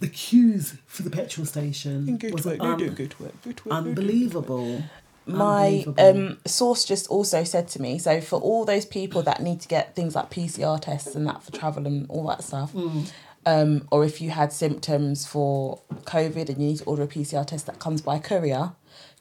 the 0.00 0.08
queues 0.08 0.74
for 0.86 1.02
the 1.02 1.10
petrol 1.10 1.46
station 1.46 2.16
Good 2.18 2.32
was 2.34 2.44
work, 2.44 2.60
un- 2.60 2.78
good, 2.78 2.96
good 2.96 3.18
work, 3.20 3.32
good 3.42 3.64
work, 3.64 3.64
good 3.64 3.66
work. 3.66 3.74
unbelievable. 3.76 4.82
my 5.26 5.84
Unbelievable. 5.86 6.28
um, 6.30 6.38
source 6.46 6.84
just 6.84 7.06
also 7.08 7.44
said 7.44 7.66
to 7.68 7.82
me 7.82 7.98
so 7.98 8.20
for 8.20 8.38
all 8.40 8.64
those 8.64 8.84
people 8.86 9.22
that 9.22 9.42
need 9.42 9.60
to 9.62 9.68
get 9.68 9.94
things 9.96 10.14
like 10.14 10.30
pcr 10.30 10.80
tests 10.80 11.14
and 11.14 11.26
that 11.26 11.42
for 11.42 11.50
travel 11.52 11.86
and 11.86 12.06
all 12.08 12.26
that 12.28 12.44
stuff 12.44 12.72
Mm. 12.72 13.10
um, 13.44 13.88
or 13.90 14.04
if 14.04 14.20
you 14.20 14.30
had 14.30 14.52
symptoms 14.52 15.26
for 15.26 15.80
covid 16.04 16.48
and 16.48 16.58
you 16.60 16.68
need 16.68 16.78
to 16.78 16.84
order 16.84 17.02
a 17.04 17.08
pcr 17.08 17.44
test 17.46 17.66
that 17.66 17.78
comes 17.80 18.00
by 18.02 18.18
courier 18.18 18.72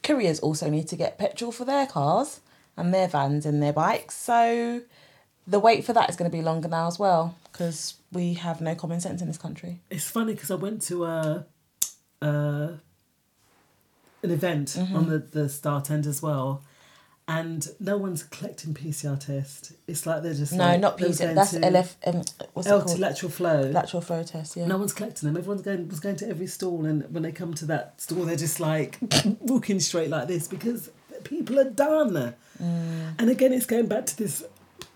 couriers 0.03 0.39
also 0.41 0.69
need 0.69 0.87
to 0.89 0.95
get 0.95 1.17
petrol 1.17 1.51
for 1.51 1.65
their 1.65 1.87
cars 1.87 2.39
and 2.77 2.93
their 2.93 3.07
vans 3.07 3.45
and 3.45 3.63
their 3.63 3.73
bikes 3.73 4.15
so 4.15 4.81
the 5.47 5.59
wait 5.59 5.83
for 5.85 5.93
that 5.93 6.09
is 6.09 6.15
going 6.15 6.29
to 6.29 6.35
be 6.37 6.43
longer 6.43 6.67
now 6.67 6.87
as 6.87 6.99
well 6.99 7.35
because 7.51 7.95
we 8.15 8.33
have 8.33 8.61
no 8.61 8.73
common 8.75 8.99
sense 8.99 9.21
in 9.21 9.27
this 9.27 9.37
country 9.37 9.81
It's 9.91 10.09
funny 10.09 10.33
because 10.33 10.49
I 10.49 10.55
went 10.55 10.81
to 10.83 11.05
a, 11.05 11.45
a 12.21 12.27
an 14.23 14.31
event 14.31 14.69
Mhm. 14.69 14.95
on 14.95 15.09
the 15.09 15.19
the 15.19 15.49
start 15.49 15.91
end 15.91 16.07
as 16.07 16.21
well, 16.21 16.63
and 17.27 17.67
no 17.79 17.97
one's 17.97 18.23
collecting 18.23 18.73
PCR 18.73 19.17
test. 19.19 19.73
It's 19.87 20.05
like 20.07 20.23
they're 20.23 20.33
just 20.33 20.53
no 20.53 20.63
like, 20.65 20.79
not 20.79 20.97
PCR 20.97 21.35
that's 21.35 21.53
LF 21.53 21.95
um, 22.07 22.15
what's 22.53 22.67
it 22.67 22.71
called 22.71 22.99
lateral 22.99 23.31
flow. 23.31 23.61
lateral 23.69 24.01
flow 24.01 24.23
test 24.23 24.55
yeah 24.57 24.65
No 24.65 24.77
one's 24.77 24.93
collecting 24.93 25.27
them. 25.27 25.37
Everyone's 25.37 25.61
going 25.61 25.87
was 25.87 25.99
going 25.99 26.15
to 26.17 26.27
every 26.29 26.47
stall, 26.47 26.85
and 26.85 27.03
when 27.13 27.23
they 27.23 27.31
come 27.31 27.53
to 27.55 27.65
that 27.67 28.01
stall, 28.01 28.25
they're 28.25 28.35
just 28.47 28.59
like 28.59 28.97
walking 29.41 29.79
straight 29.79 30.09
like 30.09 30.27
this 30.27 30.47
because 30.47 30.89
people 31.23 31.59
are 31.59 31.69
done. 31.69 32.33
Mm. 32.61 33.15
And 33.19 33.29
again, 33.29 33.51
it's 33.53 33.65
going 33.65 33.87
back 33.87 34.05
to 34.07 34.17
this 34.17 34.43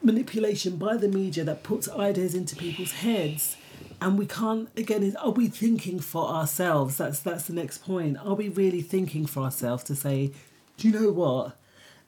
manipulation 0.02 0.78
by 0.78 0.98
the 0.98 1.08
media 1.08 1.44
that 1.44 1.64
puts 1.64 1.90
ideas 1.90 2.34
into 2.34 2.56
people's 2.56 2.92
heads. 2.92 3.58
And 4.02 4.18
we 4.18 4.26
can't 4.26 4.70
again. 4.78 5.04
Is 5.04 5.16
are 5.18 5.32
we 5.32 5.50
thinking 5.50 6.00
for 6.00 6.26
ourselves? 6.30 6.98
That's 6.98 7.20
that's 7.20 7.44
the 7.44 7.54
next 7.54 7.80
point. 7.80 8.18
Are 8.18 8.34
we 8.34 8.48
really 8.48 8.82
thinking 8.82 9.26
for 9.26 9.44
ourselves 9.44 9.84
to 9.86 9.96
say, 9.96 10.32
do 10.78 10.88
you 10.88 10.98
know 10.98 11.12
what? 11.12 11.58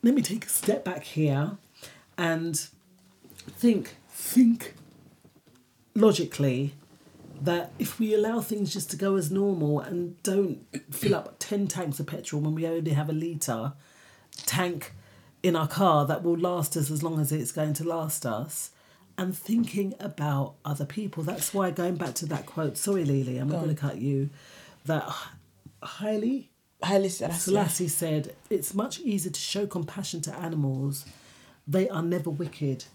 Let 0.02 0.14
me 0.14 0.22
take 0.22 0.46
a 0.46 0.50
step 0.50 0.86
back 0.86 1.04
here, 1.04 1.58
and 2.18 2.66
think 3.36 3.96
think 4.10 4.76
logically 5.94 6.74
that 7.42 7.72
if 7.80 8.00
we 8.00 8.14
allow 8.14 8.40
things 8.40 8.72
just 8.72 8.92
to 8.92 8.96
go 8.98 9.16
as 9.16 9.32
normal 9.32 9.80
and 9.80 10.22
don't 10.24 10.66
fill 10.92 11.16
up 11.16 11.36
10 11.40 11.68
tanks 11.68 12.00
of 12.00 12.06
petrol 12.06 12.42
when 12.42 12.54
we 12.54 12.68
only 12.68 12.92
have 12.92 13.10
a 13.10 13.14
litre 13.14 13.74
tank 14.46 14.94
in 15.44 15.56
our 15.56 15.68
car 15.68 16.06
that 16.06 16.24
will 16.24 16.38
last 16.38 16.78
us 16.78 16.92
as 16.92 17.02
long 17.04 17.20
as 17.20 17.32
it's 17.32 17.52
going 17.52 17.74
to 17.74 17.84
last 17.84 18.26
us 18.26 18.72
and 19.18 19.38
thinking 19.38 19.94
about 20.00 20.56
other 20.64 20.86
people. 20.86 21.24
That's 21.24 21.54
why 21.54 21.72
going 21.72 21.96
back 21.96 22.16
to 22.16 22.26
that 22.28 22.46
quote 22.46 22.78
sorry 22.78 23.06
Lily 23.06 23.38
I'm 23.38 23.48
Go 23.48 23.56
not 23.56 23.64
going 23.64 23.76
to 23.76 23.82
cut 23.82 23.98
you 23.98 24.30
that 24.86 25.10
highly 25.84 26.50
Haile 26.84 27.10
Selassie. 27.10 27.40
Selassie 27.40 27.88
said 27.88 28.36
it's 28.50 28.74
much 28.74 29.00
easier 29.00 29.32
to 29.32 29.40
show 29.40 29.68
compassion 29.68 30.22
to 30.22 30.36
animals. 30.36 31.06
They 31.68 31.90
are 31.90 32.02
never 32.02 32.30
wicked. 32.30 32.86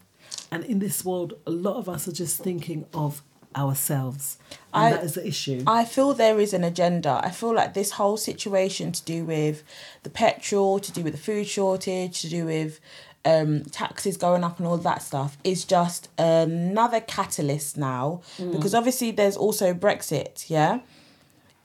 And 0.50 0.64
in 0.64 0.78
this 0.78 1.04
world 1.04 1.34
a 1.46 1.50
lot 1.50 1.76
of 1.76 1.88
us 1.88 2.08
are 2.08 2.12
just 2.12 2.42
thinking 2.42 2.86
of 2.94 3.22
ourselves 3.56 4.36
and 4.74 4.84
I- 4.86 4.90
that 4.92 5.04
is 5.04 5.14
the 5.14 5.26
issue 5.26 5.62
I 5.66 5.84
feel 5.84 6.12
there 6.12 6.38
is 6.38 6.52
an 6.52 6.64
agenda. 6.64 7.20
I 7.24 7.30
feel 7.30 7.54
like 7.54 7.74
this 7.74 7.92
whole 7.92 8.16
situation 8.16 8.92
to 8.92 9.02
do 9.04 9.24
with 9.24 9.62
the 10.02 10.10
petrol, 10.10 10.78
to 10.80 10.92
do 10.92 11.02
with 11.02 11.14
the 11.14 11.18
food 11.18 11.46
shortage, 11.46 12.20
to 12.22 12.28
do 12.28 12.44
with 12.46 12.78
um, 13.24 13.64
taxes 13.64 14.16
going 14.16 14.44
up 14.44 14.58
and 14.58 14.68
all 14.68 14.76
that 14.76 15.02
stuff 15.02 15.36
is 15.42 15.64
just 15.64 16.08
another 16.18 17.00
catalyst 17.00 17.76
now. 17.76 18.20
Mm. 18.38 18.52
Because 18.52 18.74
obviously 18.74 19.10
there's 19.10 19.36
also 19.36 19.74
Brexit, 19.74 20.48
yeah, 20.48 20.78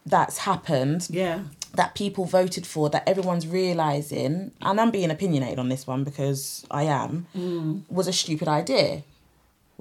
that's 0.05 0.39
happened. 0.39 1.07
Yeah. 1.11 1.41
That 1.76 1.93
people 1.95 2.26
voted 2.26 2.65
for, 2.68 2.89
that 2.89 3.07
everyone's 3.07 3.47
realising, 3.47 4.51
and 4.61 4.81
I'm 4.81 4.91
being 4.91 5.11
opinionated 5.11 5.57
on 5.59 5.69
this 5.69 5.85
one 5.88 6.03
because 6.03 6.65
I 6.72 6.84
am, 6.84 7.27
Mm. 7.38 7.81
was 7.89 8.07
a 8.07 8.13
stupid 8.13 8.47
idea. 8.47 9.03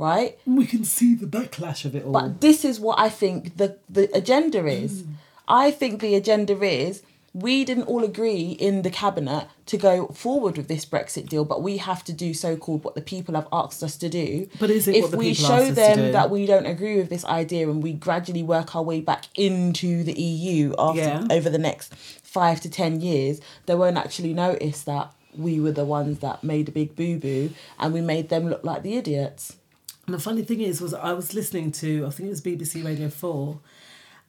Right? 0.01 0.39
we 0.47 0.66
can 0.66 0.85
see 0.85 1.14
the 1.14 1.27
backlash 1.27 1.85
of 1.85 1.94
it 1.94 2.05
all 2.05 2.12
But 2.12 2.40
this 2.40 2.64
is 2.64 2.81
what 2.81 2.98
I 2.98 3.09
think 3.09 3.56
the, 3.56 3.77
the 3.89 4.05
agenda 4.16 4.66
is. 4.66 5.02
Mm. 5.02 5.14
I 5.47 5.70
think 5.70 6.01
the 6.01 6.14
agenda 6.14 6.60
is 6.62 7.02
we 7.32 7.64
didn't 7.64 7.85
all 7.85 8.02
agree 8.02 8.51
in 8.52 8.82
the 8.82 8.90
cabinet 8.90 9.47
to 9.66 9.77
go 9.77 10.09
forward 10.09 10.56
with 10.56 10.66
this 10.66 10.85
Brexit 10.85 11.28
deal, 11.28 11.44
but 11.44 11.62
we 11.62 11.77
have 11.77 12.02
to 12.05 12.12
do 12.12 12.35
so 12.35 12.56
called 12.56 12.82
what 12.82 12.97
the 12.97 13.01
people 13.01 13.35
have 13.36 13.47
asked 13.52 13.82
us 13.82 13.97
to 13.98 14.09
do. 14.09 14.48
But 14.59 14.70
is 14.70 14.89
it 14.89 14.97
if 14.97 15.14
we 15.14 15.32
show 15.35 15.55
asked 15.55 15.78
us 15.78 15.94
to 15.94 16.01
them 16.01 16.12
that 16.12 16.31
we 16.31 16.44
don't 16.47 16.66
agree 16.66 16.97
with 16.97 17.09
this 17.09 17.24
idea 17.24 17.70
and 17.70 17.82
we 17.82 17.93
gradually 17.93 18.43
work 18.43 18.74
our 18.74 18.82
way 18.82 19.01
back 19.01 19.27
into 19.36 20.02
the 20.02 20.12
EU 20.20 20.74
after 20.78 21.01
Yeah. 21.01 21.27
over 21.31 21.48
the 21.48 21.59
next 21.59 21.94
five 21.94 22.60
to 22.62 22.70
ten 22.70 23.01
years, 23.01 23.40
they 23.66 23.77
won't 23.77 23.97
actually 23.97 24.35
notice 24.35 24.82
that 24.82 25.12
we 25.36 25.60
were 25.60 25.72
the 25.72 25.85
ones 25.85 26.18
that 26.18 26.43
made 26.43 26.68
a 26.68 26.72
big 26.72 26.97
boo 26.97 27.16
boo 27.18 27.51
and 27.78 27.94
we 27.94 28.01
made 28.01 28.28
them 28.28 28.48
look 28.48 28.64
like 28.64 28.82
the 28.82 28.97
idiots. 28.97 29.56
And 30.11 30.19
the 30.19 30.20
funny 30.24 30.43
thing 30.43 30.61
is, 30.61 30.81
was 30.81 30.93
I 30.93 31.12
was 31.12 31.35
listening 31.35 31.70
to 31.70 32.05
I 32.05 32.11
think 32.11 32.27
it 32.27 32.31
was 32.31 32.41
BBC 32.41 32.85
Radio 32.85 33.09
Four. 33.09 33.61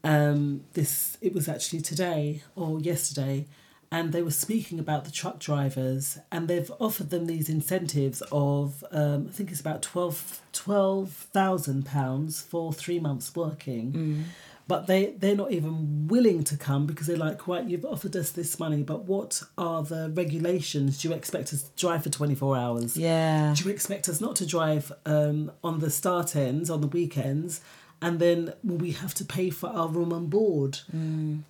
Um, 0.03 0.63
this 0.73 1.17
it 1.21 1.33
was 1.33 1.49
actually 1.49 1.81
today 1.81 2.43
or 2.55 2.79
yesterday, 2.79 3.47
and 3.91 4.13
they 4.13 4.21
were 4.21 4.29
speaking 4.29 4.77
about 4.77 5.05
the 5.05 5.11
truck 5.11 5.39
drivers, 5.39 6.19
and 6.31 6.47
they've 6.47 6.71
offered 6.79 7.09
them 7.09 7.25
these 7.25 7.49
incentives 7.49 8.21
of 8.31 8.83
um, 8.91 9.25
I 9.27 9.31
think 9.31 9.49
it's 9.49 9.59
about 9.59 9.81
twelve 9.81 10.41
twelve 10.53 11.13
thousand 11.33 11.87
pounds 11.87 12.43
for 12.43 12.71
three 12.71 12.99
months 12.99 13.35
working. 13.35 14.25
But 14.67 14.87
they, 14.87 15.07
they're 15.17 15.35
not 15.35 15.51
even 15.51 16.07
willing 16.07 16.43
to 16.45 16.55
come 16.57 16.85
because 16.85 17.07
they're 17.07 17.17
like, 17.17 17.47
right, 17.47 17.65
you've 17.65 17.85
offered 17.85 18.15
us 18.15 18.31
this 18.31 18.59
money, 18.59 18.83
but 18.83 19.03
what 19.03 19.41
are 19.57 19.83
the 19.83 20.09
regulations? 20.13 21.01
Do 21.01 21.09
you 21.09 21.13
expect 21.13 21.51
us 21.51 21.63
to 21.63 21.75
drive 21.75 22.03
for 22.03 22.09
24 22.09 22.55
hours? 22.57 22.95
Yeah. 22.95 23.53
Do 23.57 23.65
you 23.65 23.71
expect 23.71 24.07
us 24.07 24.21
not 24.21 24.35
to 24.37 24.45
drive 24.45 24.91
um, 25.05 25.51
on 25.63 25.79
the 25.79 25.89
start 25.89 26.35
ends, 26.35 26.69
on 26.69 26.81
the 26.81 26.87
weekends? 26.87 27.61
And 28.01 28.19
then 28.19 28.53
will 28.63 28.77
we 28.77 28.91
have 28.91 29.13
to 29.15 29.25
pay 29.25 29.49
for 29.49 29.69
our 29.69 29.87
room 29.87 30.11
on 30.13 30.27
board? 30.27 30.79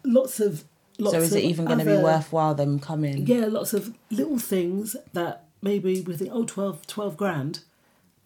Lots 0.03 0.39
of. 0.39 0.63
Lots 0.97 1.15
so 1.15 1.21
is 1.21 1.33
it 1.33 1.43
even 1.43 1.65
going 1.65 1.79
to 1.79 1.85
be 1.85 1.97
worthwhile 1.97 2.53
them 2.53 2.79
coming? 2.79 3.25
Yeah, 3.25 3.45
lots 3.45 3.73
of 3.73 3.95
little 4.09 4.37
things 4.37 4.95
that 5.13 5.45
maybe 5.61 6.01
we 6.01 6.15
think, 6.15 6.31
oh, 6.33 6.43
12, 6.43 6.85
12 6.85 7.17
grand. 7.17 7.59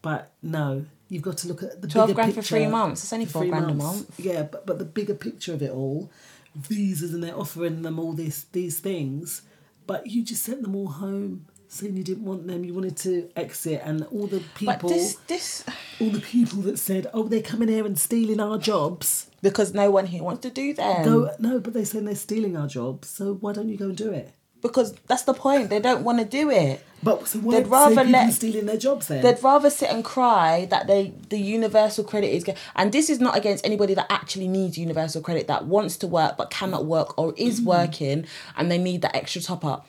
But 0.02 0.32
no, 0.42 0.86
you've 1.10 1.22
got 1.24 1.38
to 1.40 1.48
look 1.48 1.64
at 1.64 1.82
the 1.82 1.88
12 1.88 2.08
bigger 2.08 2.16
grand 2.16 2.34
for 2.34 2.42
three 2.42 2.68
months. 2.68 3.04
It's 3.04 3.14
only 3.14 3.26
four 3.26 3.42
three 3.44 3.50
grand 3.50 3.72
a 3.72 3.74
months. 3.74 4.08
month. 4.08 4.20
Yeah, 4.20 4.44
but 4.44 4.66
but 4.66 4.80
the 4.80 4.86
bigger 4.86 5.14
picture 5.16 5.54
of 5.54 5.62
it 5.62 5.72
all, 5.72 6.10
visas 6.56 7.14
and 7.14 7.24
they're 7.24 7.38
offering 7.38 7.82
them 7.82 8.00
all 8.00 8.14
this 8.14 8.46
these 8.52 8.80
things, 8.80 9.42
but 9.88 10.08
you 10.08 10.24
just 10.24 10.44
sent 10.44 10.62
them 10.62 10.76
all 10.76 10.88
home. 10.88 11.46
Saying 11.68 11.98
you 11.98 12.04
didn't 12.04 12.24
want 12.26 12.46
them, 12.48 12.64
you 12.64 12.74
wanted 12.76 12.96
to 12.98 13.30
exit, 13.36 13.82
and 13.84 14.04
all 14.12 14.28
the 14.28 14.40
people, 14.54 14.76
But 14.76 14.88
this, 14.88 15.16
this, 15.28 15.64
all 16.00 16.10
the 16.10 16.22
people 16.22 16.62
that 16.62 16.78
said, 16.78 17.08
"Oh, 17.12 17.28
they're 17.28 17.42
coming 17.42 17.68
here 17.70 17.86
and 17.86 18.00
stealing 18.00 18.40
our 18.40 18.60
jobs," 18.60 19.30
because 19.42 19.74
no 19.74 19.90
one 19.90 20.06
here 20.06 20.24
wants 20.24 20.44
to 20.44 20.52
do 20.52 20.74
them. 20.74 21.04
go 21.04 21.32
no, 21.40 21.60
but 21.60 21.74
they're 21.74 21.84
saying 21.84 22.06
they're 22.06 22.16
stealing 22.16 22.56
our 22.56 22.68
jobs. 22.68 23.10
So 23.10 23.34
why 23.34 23.52
don't 23.52 23.68
you 23.68 23.78
go 23.78 23.86
and 23.86 23.98
do 23.98 24.12
it? 24.12 24.32
Because 24.62 24.94
that's 25.08 25.24
the 25.24 25.34
point. 25.34 25.70
They 25.70 25.80
don't 25.80 26.04
want 26.04 26.20
to 26.20 26.26
do 26.26 26.50
it. 26.50 26.84
But 27.04 27.28
so 27.28 27.38
why 27.40 27.56
They'd 27.60 27.68
rather 27.68 27.96
people 27.96 28.12
let- 28.12 28.34
stealing 28.34 28.66
their 28.66 28.78
jobs 28.78 29.08
then? 29.10 29.22
They'd 29.22 29.42
rather 29.44 29.70
sit 29.70 29.92
and 29.92 30.04
cry 30.04 30.66
that 30.72 30.88
they 30.88 31.14
the 31.30 31.38
universal 31.38 32.04
credit 32.04 32.30
is 32.30 32.46
and 32.76 32.92
this 32.92 33.10
is 33.12 33.20
not 33.20 33.38
against 33.38 33.64
anybody 33.66 33.94
that 33.94 34.08
actually 34.10 34.48
needs 34.48 34.76
universal 34.78 35.22
credit 35.22 35.46
that 35.48 35.66
wants 35.66 35.98
to 35.98 36.08
work 36.08 36.36
but 36.36 36.50
cannot 36.50 36.86
work 36.86 37.16
or 37.20 37.34
is 37.38 37.62
Mm. 37.62 37.66
working 37.66 38.26
and 38.58 38.72
they 38.72 38.80
need 38.80 39.04
that 39.04 39.16
extra 39.16 39.40
top 39.42 39.64
up. 39.64 39.86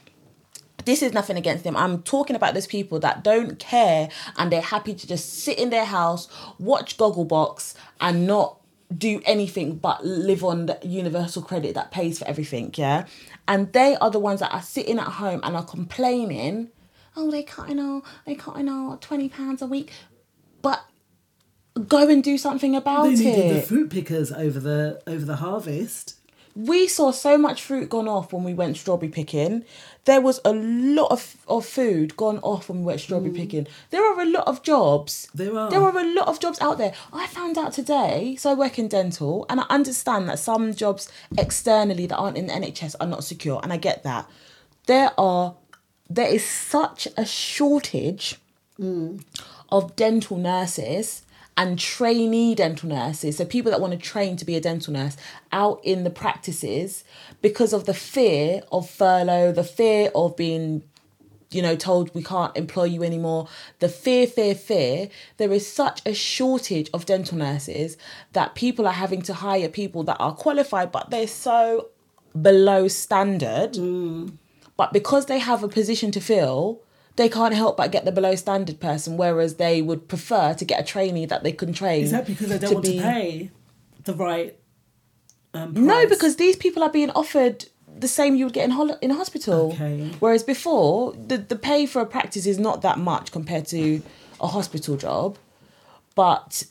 This 0.84 1.02
is 1.02 1.12
nothing 1.14 1.38
against 1.38 1.64
them. 1.64 1.74
I'm 1.76 2.02
talking 2.02 2.36
about 2.36 2.52
those 2.54 2.66
people 2.66 3.00
that 3.00 3.24
don't 3.24 3.58
care 3.58 4.10
and 4.36 4.52
they're 4.52 4.60
happy 4.60 4.92
to 4.94 5.06
just 5.06 5.42
sit 5.42 5.58
in 5.58 5.70
their 5.70 5.86
house, 5.86 6.28
watch 6.58 6.96
Gogglebox, 6.98 7.74
and 8.00 8.26
not 8.26 8.58
do 8.96 9.20
anything 9.26 9.76
but 9.76 10.04
live 10.06 10.44
on 10.44 10.66
the 10.66 10.78
universal 10.84 11.42
credit 11.42 11.74
that 11.74 11.90
pays 11.90 12.18
for 12.20 12.28
everything. 12.28 12.72
Yeah, 12.76 13.06
and 13.48 13.72
they 13.72 13.96
are 13.96 14.10
the 14.10 14.18
ones 14.18 14.40
that 14.40 14.52
are 14.52 14.62
sitting 14.62 14.98
at 14.98 15.06
home 15.06 15.40
and 15.42 15.56
are 15.56 15.64
complaining. 15.64 16.68
Oh, 17.16 17.30
they 17.30 17.42
cutting 17.42 17.78
out, 17.80 18.02
they 18.26 18.34
cutting 18.34 18.68
out 18.68 19.00
twenty 19.00 19.28
pounds 19.28 19.62
a 19.62 19.66
week, 19.66 19.90
but 20.62 20.84
go 21.88 22.08
and 22.08 22.22
do 22.22 22.38
something 22.38 22.74
about 22.74 23.06
it. 23.08 23.16
they 23.16 23.24
needed 23.24 23.56
the 23.56 23.62
fruit 23.62 23.90
pickers 23.90 24.32
over 24.32 24.58
the 24.60 25.02
over 25.06 25.24
the 25.24 25.36
harvest. 25.36 26.16
we 26.54 26.86
saw 26.88 27.10
so 27.10 27.36
much 27.38 27.62
fruit 27.62 27.88
gone 27.90 28.08
off 28.08 28.32
when 28.32 28.44
we 28.44 28.54
went 28.54 28.76
strawberry 28.76 29.10
picking. 29.10 29.64
There 30.06 30.20
was 30.20 30.40
a 30.44 30.52
lot 30.52 31.10
of, 31.10 31.36
of 31.48 31.66
food 31.66 32.16
gone 32.16 32.38
off 32.38 32.68
when 32.68 32.78
we 32.78 32.84
went 32.84 33.00
strawberry 33.00 33.32
picking. 33.32 33.66
There 33.90 34.04
are 34.04 34.20
a 34.20 34.24
lot 34.24 34.46
of 34.46 34.62
jobs. 34.62 35.26
Mm. 35.26 35.32
There 35.34 35.58
are. 35.58 35.70
There 35.70 35.82
are 35.82 35.98
a 35.98 36.14
lot 36.14 36.28
of 36.28 36.40
jobs 36.40 36.60
out 36.60 36.78
there. 36.78 36.94
I 37.12 37.26
found 37.26 37.58
out 37.58 37.72
today, 37.72 38.36
so 38.38 38.50
I 38.50 38.54
work 38.54 38.78
in 38.78 38.88
dental, 38.88 39.44
and 39.50 39.60
I 39.60 39.66
understand 39.68 40.28
that 40.28 40.38
some 40.38 40.74
jobs 40.74 41.10
externally 41.36 42.06
that 42.06 42.16
aren't 42.16 42.36
in 42.36 42.46
the 42.46 42.52
NHS 42.52 42.94
are 43.00 43.06
not 43.06 43.24
secure, 43.24 43.60
and 43.62 43.72
I 43.72 43.76
get 43.76 44.04
that. 44.04 44.30
There 44.86 45.10
are 45.18 45.56
there 46.08 46.28
is 46.28 46.44
such 46.44 47.08
a 47.16 47.26
shortage 47.26 48.36
of 48.78 49.96
dental 49.96 50.36
nurses 50.36 51.22
and 51.56 51.78
trainee 51.78 52.54
dental 52.54 52.88
nurses, 52.88 53.38
so 53.38 53.44
people 53.44 53.70
that 53.70 53.80
want 53.80 53.92
to 53.92 53.98
train 53.98 54.36
to 54.36 54.44
be 54.44 54.56
a 54.56 54.60
dental 54.60 54.92
nurse 54.92 55.16
out 55.52 55.80
in 55.82 56.04
the 56.04 56.10
practices 56.10 57.02
because 57.40 57.72
of 57.72 57.84
the 57.84 57.94
fear 57.94 58.62
of 58.70 58.88
furlough, 58.88 59.52
the 59.52 59.64
fear 59.64 60.10
of 60.14 60.36
being, 60.36 60.82
you 61.50 61.62
know, 61.62 61.74
told 61.74 62.14
we 62.14 62.22
can't 62.22 62.54
employ 62.56 62.84
you 62.84 63.02
anymore, 63.02 63.48
the 63.78 63.88
fear, 63.88 64.26
fear, 64.26 64.54
fear. 64.54 65.08
There 65.38 65.52
is 65.52 65.66
such 65.66 66.02
a 66.04 66.12
shortage 66.12 66.90
of 66.92 67.06
dental 67.06 67.38
nurses 67.38 67.96
that 68.34 68.54
people 68.54 68.86
are 68.86 68.92
having 68.92 69.22
to 69.22 69.34
hire 69.34 69.70
people 69.70 70.02
that 70.04 70.18
are 70.20 70.34
qualified, 70.34 70.92
but 70.92 71.10
they're 71.10 71.26
so 71.26 71.88
below 72.40 72.86
standard. 72.86 73.72
Mm. 73.74 74.34
But 74.76 74.92
because 74.92 75.24
they 75.24 75.38
have 75.38 75.62
a 75.62 75.68
position 75.68 76.10
to 76.10 76.20
fill, 76.20 76.82
they 77.16 77.28
can't 77.28 77.54
help 77.54 77.76
but 77.76 77.90
get 77.92 78.04
the 78.04 78.12
below 78.12 78.34
standard 78.34 78.78
person, 78.80 79.16
whereas 79.16 79.54
they 79.56 79.82
would 79.82 80.06
prefer 80.08 80.54
to 80.54 80.64
get 80.64 80.80
a 80.80 80.84
trainee 80.84 81.26
that 81.26 81.42
they 81.42 81.52
can 81.52 81.72
train. 81.72 82.04
Is 82.04 82.10
that 82.12 82.26
because 82.26 82.48
they 82.48 82.58
don't 82.58 82.74
want 82.74 82.84
to 82.86 82.92
pay 83.00 83.50
the 84.04 84.14
right? 84.14 84.56
Um, 85.54 85.72
No, 85.74 86.06
because 86.06 86.36
these 86.36 86.56
people 86.56 86.82
are 86.82 86.90
being 86.90 87.10
offered 87.10 87.64
the 87.98 88.08
same 88.08 88.34
you 88.36 88.44
would 88.44 88.52
get 88.52 88.64
in 88.66 88.70
hol- 88.72 88.98
in 89.00 89.10
a 89.10 89.14
hospital. 89.14 89.72
Okay. 89.72 90.10
Whereas 90.20 90.42
before, 90.42 91.12
the, 91.14 91.38
the 91.38 91.56
pay 91.56 91.86
for 91.86 92.00
a 92.02 92.06
practice 92.06 92.44
is 92.46 92.58
not 92.58 92.82
that 92.82 92.98
much 92.98 93.32
compared 93.32 93.66
to 93.68 94.02
a 94.40 94.46
hospital 94.48 94.96
job. 94.98 95.38
But 96.14 96.64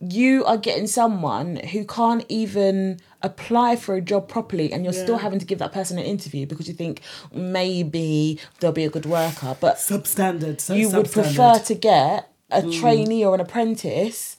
you 0.00 0.44
are 0.44 0.56
getting 0.58 0.86
someone 0.86 1.56
who 1.56 1.84
can't 1.86 2.24
even 2.28 3.00
apply 3.22 3.76
for 3.76 3.94
a 3.94 4.00
job 4.00 4.28
properly 4.28 4.72
and 4.72 4.84
you're 4.84 4.92
still 4.92 5.18
having 5.18 5.38
to 5.38 5.46
give 5.46 5.58
that 5.58 5.72
person 5.72 5.98
an 5.98 6.04
interview 6.04 6.46
because 6.46 6.66
you 6.68 6.74
think 6.74 7.00
maybe 7.32 8.38
they'll 8.60 8.72
be 8.72 8.84
a 8.84 8.90
good 8.90 9.06
worker. 9.06 9.56
But 9.60 9.76
substandard. 9.76 10.60
So 10.60 10.74
you 10.74 10.90
would 10.90 11.10
prefer 11.10 11.58
to 11.58 11.74
get 11.74 12.30
a 12.50 12.62
Mm. 12.62 12.80
trainee 12.80 13.24
or 13.24 13.34
an 13.34 13.40
apprentice, 13.40 14.36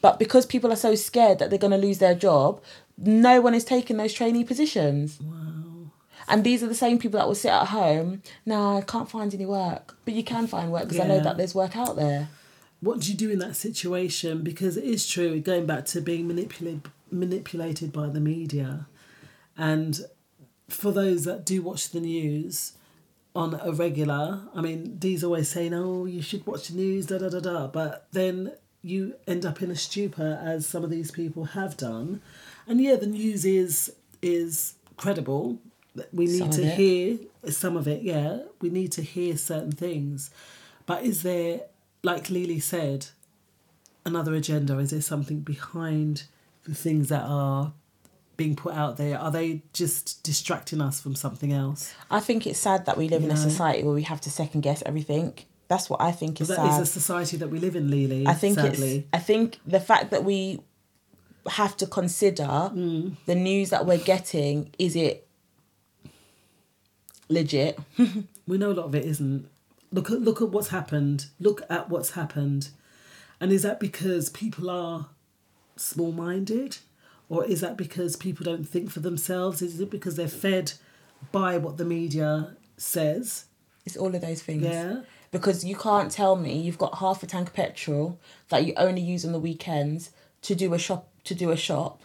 but 0.00 0.18
because 0.18 0.46
people 0.46 0.72
are 0.72 0.76
so 0.76 0.94
scared 0.94 1.38
that 1.38 1.50
they're 1.50 1.58
going 1.58 1.72
to 1.72 1.76
lose 1.88 1.98
their 1.98 2.14
job, 2.14 2.60
no 2.98 3.40
one 3.40 3.54
is 3.54 3.64
taking 3.64 3.96
those 3.96 4.12
trainee 4.12 4.44
positions. 4.44 5.18
Wow. 5.20 5.90
And 6.28 6.44
these 6.44 6.62
are 6.62 6.68
the 6.68 6.74
same 6.74 6.98
people 6.98 7.18
that 7.18 7.26
will 7.26 7.34
sit 7.34 7.50
at 7.50 7.66
home. 7.68 8.22
No, 8.46 8.76
I 8.78 8.80
can't 8.82 9.10
find 9.10 9.34
any 9.34 9.44
work, 9.46 9.96
but 10.04 10.14
you 10.14 10.22
can 10.22 10.46
find 10.46 10.70
work 10.72 10.84
because 10.88 11.00
I 11.00 11.06
know 11.08 11.20
that 11.20 11.36
there's 11.36 11.54
work 11.54 11.76
out 11.76 11.96
there. 11.96 12.28
what 12.80 12.98
do 13.00 13.12
you 13.12 13.16
do 13.16 13.30
in 13.30 13.38
that 13.38 13.54
situation? 13.54 14.42
Because 14.42 14.76
it 14.76 14.82
is 14.84 15.06
true, 15.06 15.38
going 15.40 15.66
back 15.66 15.84
to 15.86 16.00
being 16.00 16.26
manipulated 16.26 16.82
manipulated 17.12 17.92
by 17.92 18.08
the 18.08 18.20
media, 18.20 18.86
and 19.56 20.00
for 20.68 20.90
those 20.92 21.24
that 21.24 21.44
do 21.44 21.62
watch 21.62 21.90
the 21.90 22.00
news 22.00 22.72
on 23.34 23.58
a 23.62 23.72
regular, 23.72 24.42
I 24.54 24.60
mean, 24.60 24.96
Dee's 24.96 25.24
always 25.24 25.48
saying, 25.48 25.72
"Oh, 25.74 26.06
you 26.06 26.22
should 26.22 26.46
watch 26.46 26.68
the 26.68 26.76
news," 26.76 27.06
da 27.06 27.18
da 27.18 27.28
da 27.28 27.40
da, 27.40 27.66
but 27.66 28.06
then 28.12 28.52
you 28.82 29.14
end 29.26 29.46
up 29.46 29.62
in 29.62 29.70
a 29.70 29.76
stupor, 29.76 30.40
as 30.42 30.66
some 30.66 30.82
of 30.84 30.90
these 30.90 31.10
people 31.10 31.44
have 31.44 31.76
done, 31.76 32.20
and 32.66 32.80
yeah, 32.80 32.96
the 32.96 33.06
news 33.06 33.44
is 33.44 33.92
is 34.20 34.74
credible. 34.96 35.58
We 36.12 36.26
need 36.26 36.38
Some 36.38 36.50
to 36.52 36.70
hear 36.70 37.18
some 37.48 37.76
of 37.76 37.86
it. 37.86 38.02
Yeah, 38.02 38.40
we 38.60 38.70
need 38.70 38.92
to 38.92 39.02
hear 39.02 39.36
certain 39.36 39.72
things, 39.72 40.30
but 40.86 41.04
is 41.04 41.22
there, 41.22 41.62
like 42.02 42.30
Lily 42.30 42.60
said, 42.60 43.06
another 44.04 44.34
agenda? 44.34 44.78
Is 44.78 44.90
there 44.90 45.02
something 45.02 45.40
behind 45.40 46.24
the 46.64 46.74
things 46.74 47.08
that 47.08 47.22
are 47.22 47.72
being 48.36 48.56
put 48.56 48.74
out 48.74 48.96
there? 48.96 49.18
Are 49.18 49.30
they 49.30 49.62
just 49.72 50.22
distracting 50.22 50.80
us 50.80 51.00
from 51.00 51.14
something 51.14 51.52
else? 51.52 51.94
I 52.10 52.20
think 52.20 52.46
it's 52.46 52.58
sad 52.58 52.86
that 52.86 52.96
we 52.96 53.08
live 53.08 53.22
in 53.24 53.30
a 53.30 53.36
society 53.36 53.82
where 53.84 53.94
we 53.94 54.02
have 54.02 54.20
to 54.22 54.30
second 54.30 54.62
guess 54.62 54.82
everything. 54.86 55.34
That's 55.68 55.88
what 55.88 56.00
I 56.00 56.12
think 56.12 56.40
is 56.40 56.48
That 56.48 56.56
sad. 56.56 56.70
is 56.72 56.78
the 56.78 56.86
society 56.86 57.36
that 57.38 57.48
we 57.48 57.58
live 57.58 57.76
in, 57.76 57.90
Lily. 57.90 58.26
I 58.26 58.34
think 58.34 58.56
sadly. 58.58 58.96
it's. 58.98 59.06
I 59.12 59.18
think 59.18 59.58
the 59.66 59.80
fact 59.80 60.10
that 60.10 60.22
we 60.24 60.60
have 61.48 61.76
to 61.78 61.86
consider 61.86 62.44
Mm. 62.44 63.16
the 63.26 63.34
news 63.34 63.70
that 63.70 63.86
we're 63.86 63.98
getting 63.98 64.70
is 64.78 64.94
it 64.96 65.26
legit? 67.28 67.78
we 68.46 68.58
know 68.58 68.72
a 68.72 68.74
lot 68.74 68.86
of 68.86 68.94
it 68.94 69.04
isn't. 69.04 69.48
Look 69.90 70.10
at 70.10 70.20
look 70.20 70.40
at 70.40 70.48
what's 70.50 70.68
happened. 70.68 71.26
Look 71.40 71.62
at 71.68 71.88
what's 71.90 72.10
happened, 72.12 72.70
and 73.40 73.52
is 73.52 73.62
that 73.62 73.78
because 73.80 74.30
people 74.30 74.70
are 74.70 75.06
small 75.76 76.12
minded, 76.12 76.78
or 77.28 77.44
is 77.44 77.60
that 77.60 77.76
because 77.76 78.16
people 78.16 78.44
don't 78.44 78.68
think 78.68 78.90
for 78.90 79.00
themselves? 79.00 79.62
Is 79.62 79.80
it 79.80 79.90
because 79.90 80.16
they're 80.16 80.28
fed 80.28 80.72
by 81.30 81.56
what 81.58 81.76
the 81.78 81.84
media 81.84 82.56
says? 82.76 83.46
It's 83.84 83.96
all 83.96 84.14
of 84.14 84.20
those 84.20 84.42
things. 84.42 84.62
Yeah. 84.64 85.00
Because 85.30 85.64
you 85.64 85.76
can't 85.76 86.10
tell 86.10 86.36
me 86.36 86.58
you've 86.58 86.78
got 86.78 86.98
half 86.98 87.22
a 87.22 87.26
tank 87.26 87.48
of 87.48 87.54
petrol 87.54 88.20
that 88.50 88.64
you 88.66 88.74
only 88.76 89.00
use 89.00 89.24
on 89.24 89.32
the 89.32 89.38
weekends 89.38 90.10
to 90.42 90.54
do 90.54 90.74
a 90.74 90.78
shop 90.78 91.08
to 91.24 91.34
do 91.34 91.50
a 91.50 91.56
shop. 91.56 92.02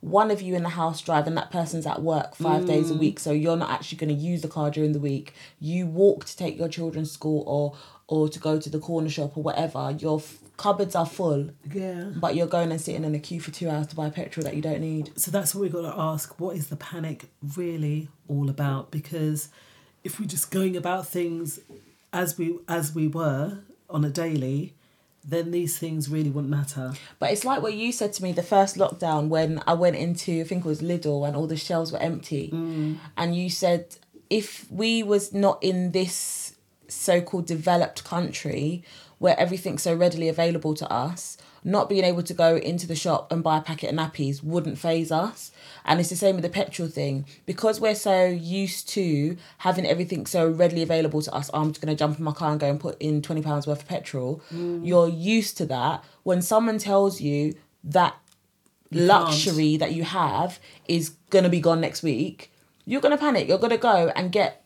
One 0.00 0.30
of 0.30 0.42
you 0.42 0.54
in 0.54 0.62
the 0.64 0.70
house 0.70 1.00
drive 1.00 1.26
and 1.26 1.36
that 1.36 1.50
person's 1.50 1.86
at 1.86 2.02
work 2.02 2.34
five 2.34 2.66
days 2.66 2.90
a 2.90 2.94
Mm. 2.94 2.98
week, 2.98 3.20
so 3.20 3.30
you're 3.32 3.56
not 3.56 3.70
actually 3.70 3.96
going 3.98 4.14
to 4.14 4.22
use 4.22 4.42
the 4.42 4.48
car 4.48 4.70
during 4.70 4.92
the 4.92 4.98
week. 4.98 5.32
You 5.60 5.86
walk 5.86 6.24
to 6.26 6.36
take 6.36 6.58
your 6.58 6.68
children 6.68 7.04
to 7.04 7.10
school 7.10 7.42
or 7.46 7.74
or 8.06 8.28
to 8.28 8.38
go 8.38 8.58
to 8.58 8.68
the 8.68 8.78
corner 8.78 9.08
shop 9.08 9.34
or 9.36 9.42
whatever. 9.42 9.96
Your 9.98 10.18
f- 10.18 10.38
cupboards 10.56 10.94
are 10.94 11.06
full, 11.06 11.50
Yeah. 11.72 12.12
but 12.16 12.34
you're 12.36 12.46
going 12.46 12.70
and 12.70 12.80
sitting 12.80 13.04
in 13.04 13.14
a 13.14 13.18
queue 13.18 13.40
for 13.40 13.50
two 13.50 13.68
hours 13.68 13.88
to 13.88 13.96
buy 13.96 14.08
petrol 14.10 14.44
that 14.44 14.54
you 14.54 14.62
don't 14.62 14.80
need. 14.80 15.10
So 15.16 15.30
that's 15.30 15.54
what 15.54 15.62
we've 15.62 15.72
got 15.72 15.82
to 15.92 15.98
ask. 16.00 16.38
What 16.40 16.56
is 16.56 16.68
the 16.68 16.76
panic 16.76 17.26
really 17.56 18.08
all 18.28 18.48
about? 18.48 18.90
Because 18.90 19.48
if 20.04 20.20
we're 20.20 20.26
just 20.26 20.50
going 20.50 20.76
about 20.76 21.06
things 21.08 21.58
as 22.12 22.38
we 22.38 22.58
as 22.68 22.94
we 22.94 23.08
were 23.08 23.58
on 23.90 24.04
a 24.04 24.10
daily, 24.10 24.74
then 25.26 25.50
these 25.50 25.78
things 25.78 26.08
really 26.08 26.30
wouldn't 26.30 26.50
matter. 26.50 26.92
But 27.18 27.32
it's 27.32 27.44
like 27.44 27.60
what 27.62 27.74
you 27.74 27.90
said 27.90 28.12
to 28.14 28.22
me 28.22 28.30
the 28.32 28.42
first 28.42 28.76
lockdown 28.76 29.28
when 29.28 29.62
I 29.66 29.72
went 29.74 29.96
into 29.96 30.40
I 30.40 30.44
think 30.44 30.64
it 30.64 30.68
was 30.68 30.82
Lidl 30.82 31.26
and 31.26 31.34
all 31.36 31.46
the 31.48 31.56
shelves 31.56 31.90
were 31.90 31.98
empty, 31.98 32.50
Mm. 32.52 32.98
and 33.16 33.34
you 33.34 33.50
said 33.50 33.96
if 34.30 34.70
we 34.70 35.02
was 35.02 35.32
not 35.32 35.62
in 35.62 35.90
this 35.92 36.54
so-called 36.88 37.46
developed 37.46 38.04
country 38.04 38.84
where 39.18 39.38
everything's 39.38 39.82
so 39.82 39.94
readily 39.94 40.28
available 40.28 40.74
to 40.74 40.90
us, 40.90 41.36
not 41.62 41.88
being 41.88 42.04
able 42.04 42.22
to 42.22 42.34
go 42.34 42.56
into 42.56 42.86
the 42.86 42.94
shop 42.94 43.32
and 43.32 43.42
buy 43.42 43.58
a 43.58 43.62
packet 43.62 43.90
of 43.90 43.96
nappies 43.96 44.42
wouldn't 44.42 44.78
phase 44.78 45.10
us. 45.10 45.50
And 45.84 45.98
it's 45.98 46.10
the 46.10 46.16
same 46.16 46.36
with 46.36 46.42
the 46.42 46.50
petrol 46.50 46.88
thing. 46.88 47.24
Because 47.46 47.80
we're 47.80 47.94
so 47.94 48.26
used 48.26 48.88
to 48.90 49.36
having 49.58 49.86
everything 49.86 50.26
so 50.26 50.48
readily 50.48 50.82
available 50.82 51.22
to 51.22 51.32
us, 51.32 51.50
I'm 51.54 51.70
just 51.70 51.80
going 51.80 51.94
to 51.94 51.98
jump 51.98 52.18
in 52.18 52.24
my 52.24 52.32
car 52.32 52.50
and 52.50 52.60
go 52.60 52.68
and 52.68 52.78
put 52.78 53.00
in 53.00 53.22
£20 53.22 53.66
worth 53.66 53.68
of 53.68 53.88
petrol. 53.88 54.42
Mm. 54.52 54.86
You're 54.86 55.08
used 55.08 55.56
to 55.58 55.66
that. 55.66 56.04
When 56.22 56.42
someone 56.42 56.78
tells 56.78 57.20
you 57.20 57.54
that 57.84 58.16
You 58.90 59.02
luxury 59.02 59.76
that 59.78 59.92
you 59.92 60.04
have 60.04 60.58
is 60.86 61.10
going 61.30 61.44
to 61.44 61.50
be 61.50 61.60
gone 61.60 61.80
next 61.80 62.02
week, 62.02 62.52
you're 62.84 63.00
going 63.00 63.16
to 63.16 63.18
panic. 63.18 63.48
You're 63.48 63.58
going 63.58 63.70
to 63.70 63.78
go 63.78 64.12
and 64.14 64.30
get 64.30 64.64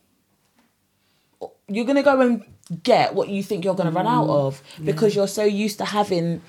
you're 1.69 1.85
gonna 1.85 2.03
go 2.03 2.21
and 2.21 2.45
get 2.83 3.15
what 3.15 3.29
you 3.29 3.43
think 3.43 3.65
you're 3.65 3.75
gonna 3.75 3.91
run 3.91 4.07
out 4.07 4.27
Mm, 4.29 4.47
of 4.47 4.63
because 4.85 5.15
yeah. 5.15 5.21
you're 5.23 5.29
so 5.29 5.45
used 5.45 5.79
to 5.79 5.85
having 5.87 6.43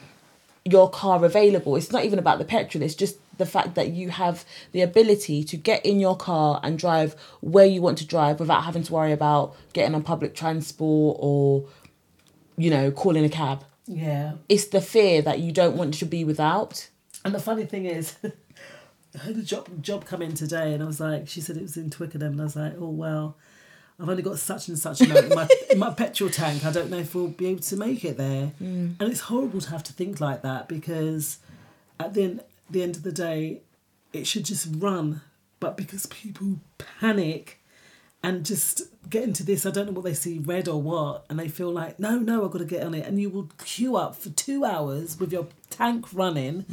your 0.66 0.90
car 0.90 1.24
available. 1.24 1.76
It's 1.76 1.92
not 1.92 2.04
even 2.06 2.20
about 2.20 2.38
the 2.40 2.46
petrol, 2.46 2.84
it's 2.84 2.96
just 2.96 3.18
the 3.38 3.46
fact 3.46 3.76
that 3.76 3.92
you 3.92 4.10
have 4.10 4.44
the 4.74 4.82
ability 4.82 5.46
to 5.46 5.56
get 5.56 5.86
in 5.86 6.00
your 6.00 6.18
car 6.18 6.60
and 6.62 6.78
drive 6.78 7.16
where 7.40 7.66
you 7.66 7.82
want 7.82 7.98
to 8.00 8.06
drive 8.06 8.40
without 8.40 8.66
having 8.66 8.84
to 8.84 8.92
worry 8.94 9.14
about 9.14 9.56
getting 9.72 9.96
on 9.96 10.04
public 10.04 10.36
transport 10.36 11.16
or, 11.20 11.66
you 12.58 12.70
know, 12.70 12.92
calling 12.92 13.24
a 13.24 13.30
cab. 13.30 13.64
Yeah. 13.88 14.34
It's 14.50 14.66
the 14.66 14.82
fear 14.82 15.22
that 15.22 15.40
you 15.40 15.54
don't 15.54 15.78
want 15.78 15.94
to 15.96 16.06
be 16.06 16.26
without. 16.26 16.90
And 17.24 17.34
the 17.34 17.40
funny 17.40 17.66
thing 17.66 17.86
is, 17.86 18.18
I 18.24 19.24
had 19.26 19.38
a 19.38 19.42
job 19.42 19.82
job 19.82 20.06
come 20.06 20.22
in 20.22 20.34
today, 20.36 20.74
and 20.74 20.84
I 20.84 20.86
was 20.86 21.00
like, 21.00 21.28
she 21.30 21.40
said 21.42 21.56
it 21.58 21.62
was 21.64 21.78
in 21.78 21.90
Twickenham, 21.90 22.34
and 22.34 22.42
I 22.42 22.44
was 22.44 22.56
like, 22.58 22.74
oh 22.78 22.90
well, 22.90 23.38
I've 24.02 24.08
only 24.08 24.24
got 24.24 24.40
such 24.40 24.70
and 24.70 24.80
such 24.80 25.02
amount 25.02 25.26
in 25.26 25.36
my 25.36 25.48
in 25.70 25.80
my 25.80 25.94
petrol 25.94 26.30
tank. 26.30 26.66
I 26.66 26.72
don't 26.72 26.90
know 26.90 27.00
if 27.00 27.14
we'll 27.14 27.28
be 27.28 27.48
able 27.48 27.62
to 27.62 27.76
make 27.76 28.06
it 28.06 28.18
there. 28.18 28.52
Mm. 28.62 28.96
And 29.00 29.12
it's 29.12 29.22
horrible 29.22 29.60
to 29.62 29.70
have 29.72 29.84
to 29.84 29.94
think 29.94 30.22
like 30.22 30.42
that 30.42 30.70
because 30.70 31.40
at 32.00 32.14
the 32.14 32.24
end, 32.24 32.42
the 32.70 32.82
end 32.82 32.96
of 32.96 33.04
the 33.04 33.12
day, 33.12 33.62
it 34.14 34.26
should 34.26 34.46
just 34.46 34.68
run. 34.78 35.22
But 35.60 35.76
because 35.76 36.06
people 36.06 36.60
panic 36.78 37.60
and 38.24 38.46
just 38.46 38.84
get 39.10 39.24
into 39.24 39.44
this, 39.44 39.66
I 39.66 39.72
don't 39.72 39.88
know 39.88 39.92
what 39.92 40.06
they 40.06 40.14
see 40.14 40.40
red 40.40 40.70
or 40.70 40.82
what, 40.82 41.26
and 41.30 41.38
they 41.38 41.50
feel 41.50 41.72
like, 41.72 42.00
no, 42.00 42.18
no, 42.18 42.46
I've 42.46 42.52
got 42.52 42.60
to 42.60 42.66
get 42.66 42.84
on 42.84 42.94
it. 42.94 43.06
And 43.06 43.20
you 43.20 43.30
will 43.30 43.50
queue 43.64 43.98
up 43.98 44.16
for 44.16 44.30
two 44.30 44.64
hours 44.64 45.20
with 45.20 45.34
your 45.34 45.48
tank 45.70 46.14
running, 46.14 46.66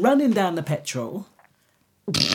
running 0.00 0.30
down 0.30 0.54
the 0.54 0.62
petrol. 0.62 1.26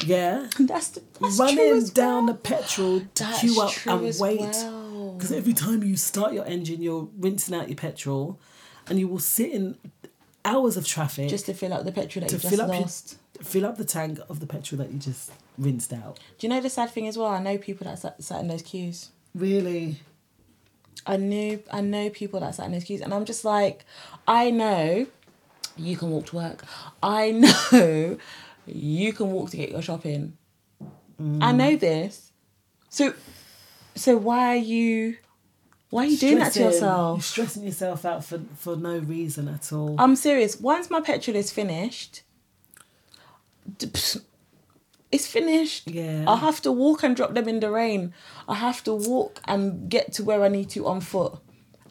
Yeah. 0.06 0.48
That's, 0.60 0.90
the, 0.90 1.04
that's 1.20 1.40
running 1.40 1.86
down 1.88 2.28
the 2.28 2.34
petrol 2.34 3.02
to 3.02 3.24
That's 3.24 3.40
queue 3.42 3.62
up 3.62 3.74
and 3.86 4.02
wait. 4.20 4.40
well. 4.40 5.14
Because 5.18 5.32
every 5.32 5.54
time 5.54 5.84
you 5.84 5.98
start 5.98 6.34
your 6.34 6.46
engine, 6.46 6.82
you're 6.82 7.10
rinsing 7.18 7.56
out 7.56 7.68
your 7.68 7.76
petrol, 7.76 8.40
and 8.88 9.00
you 9.00 9.08
will 9.08 9.20
sit 9.20 9.52
in 9.52 9.78
hours 10.46 10.78
of 10.78 10.86
traffic 10.86 11.28
Just 11.30 11.46
to 11.48 11.54
fill 11.54 11.74
up 11.74 11.84
the 11.84 11.92
petrol 11.92 12.22
that 12.24 12.32
you 12.32 12.38
just 12.38 12.50
fill 12.50 12.62
up 12.62 12.70
lost. 12.70 13.18
your 13.36 13.44
fill 13.44 13.66
up 13.66 13.78
the 13.78 13.84
tank 13.86 14.20
of 14.30 14.40
the 14.40 14.48
petrol 14.48 14.80
that 14.80 14.92
you 14.92 15.00
just 15.00 15.32
rinsed 15.58 15.92
out. 15.92 16.20
Do 16.38 16.48
you 16.48 16.50
know 16.54 16.62
the 16.62 16.70
sad 16.70 16.92
thing 16.92 17.08
as 17.08 17.18
well? 17.18 17.28
I 17.28 17.40
know 17.42 17.58
people 17.58 17.86
that 17.86 18.00
sat, 18.00 18.22
sat 18.24 18.40
in 18.40 18.48
those 18.48 18.62
queues. 18.62 19.10
Really? 19.36 19.98
I 21.06 21.18
knew 21.18 21.62
I 21.72 21.82
know 21.82 22.10
people 22.10 22.40
that 22.40 22.56
sat 22.56 22.66
in 22.68 22.72
those 22.72 22.84
queues, 22.84 23.02
and 23.02 23.14
I'm 23.14 23.26
just 23.26 23.44
like, 23.44 23.86
I 24.28 24.52
know 24.52 25.08
you 25.76 25.98
can 25.98 26.10
walk 26.12 26.28
to 26.28 26.36
work. 26.38 26.64
I 27.04 27.32
know 27.72 28.18
you 28.68 29.14
can 29.14 29.32
walk 29.32 29.50
to 29.52 29.58
get 29.58 29.72
your 29.72 29.82
shopping. 29.82 30.38
Mm. 31.22 31.42
I 31.42 31.52
know 31.52 31.76
this. 31.76 32.32
So, 32.90 33.14
so 33.96 34.18
why 34.18 34.50
are 34.50 34.56
you, 34.56 35.18
why 35.90 36.04
are 36.04 36.08
you 36.08 36.18
doing 36.18 36.40
that 36.40 36.54
to 36.54 36.62
yourself? 36.62 37.18
You're 37.18 37.24
stressing 37.24 37.64
yourself 37.64 38.06
out 38.06 38.24
for, 38.24 38.40
for 38.56 38.76
no 38.76 38.98
reason 39.00 39.48
at 39.48 39.72
all. 39.74 39.96
I'm 39.98 40.16
serious. 40.16 40.60
Once 40.60 40.90
my 40.90 41.02
petrol 41.02 41.36
is 41.36 41.52
finished, 41.52 42.24
it's 45.12 45.28
finished. 45.28 45.90
Yeah. 45.90 46.26
I 46.28 46.36
have 46.38 46.62
to 46.62 46.72
walk 46.72 47.04
and 47.04 47.16
drop 47.16 47.34
them 47.34 47.48
in 47.48 47.60
the 47.60 47.72
rain. 47.72 48.14
I 48.48 48.56
have 48.56 48.84
to 48.84 48.94
walk 48.94 49.42
and 49.46 49.90
get 49.90 50.14
to 50.14 50.24
where 50.24 50.44
I 50.44 50.50
need 50.50 50.70
to 50.72 50.86
on 50.86 51.02
foot. 51.02 51.40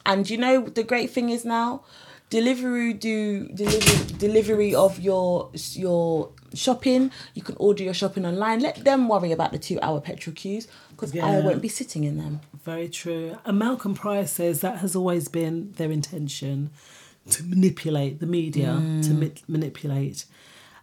And 0.05 0.28
you 0.31 0.39
know 0.39 0.62
the 0.62 0.85
great 0.85 1.11
thing 1.11 1.31
is 1.31 1.44
now, 1.44 1.82
delivery 2.31 2.93
do 2.93 3.48
delivery 3.48 4.19
delivery 4.19 4.74
of 4.74 5.01
your 5.01 5.51
your 5.73 6.31
shopping. 6.55 7.10
You 7.35 7.43
can 7.43 7.56
order 7.59 7.82
your 7.82 7.94
shopping 7.94 8.24
online. 8.27 8.60
Let 8.60 8.85
them 8.85 9.09
worry 9.09 9.32
about 9.32 9.52
the 9.52 9.59
two 9.59 9.78
hour 9.81 10.01
petrol 10.01 10.35
queues 10.35 10.68
because 10.90 11.16
I 11.16 11.40
won't 11.40 11.62
be 11.62 11.68
sitting 11.68 12.05
in 12.05 12.16
them. 12.18 12.40
Very 12.64 12.89
true. 12.89 13.36
And 13.44 13.59
Malcolm 13.59 13.94
Price 13.94 14.32
says 14.32 14.60
that 14.60 14.78
has 14.78 14.97
always 14.97 15.28
been 15.28 15.73
their 15.73 15.90
intention 15.90 16.70
to 17.31 17.43
manipulate 17.44 18.20
the 18.20 18.27
media, 18.27 18.66
to 19.02 19.10
Mm. 19.10 19.20
ma- 19.20 19.40
manipulate. 19.48 20.24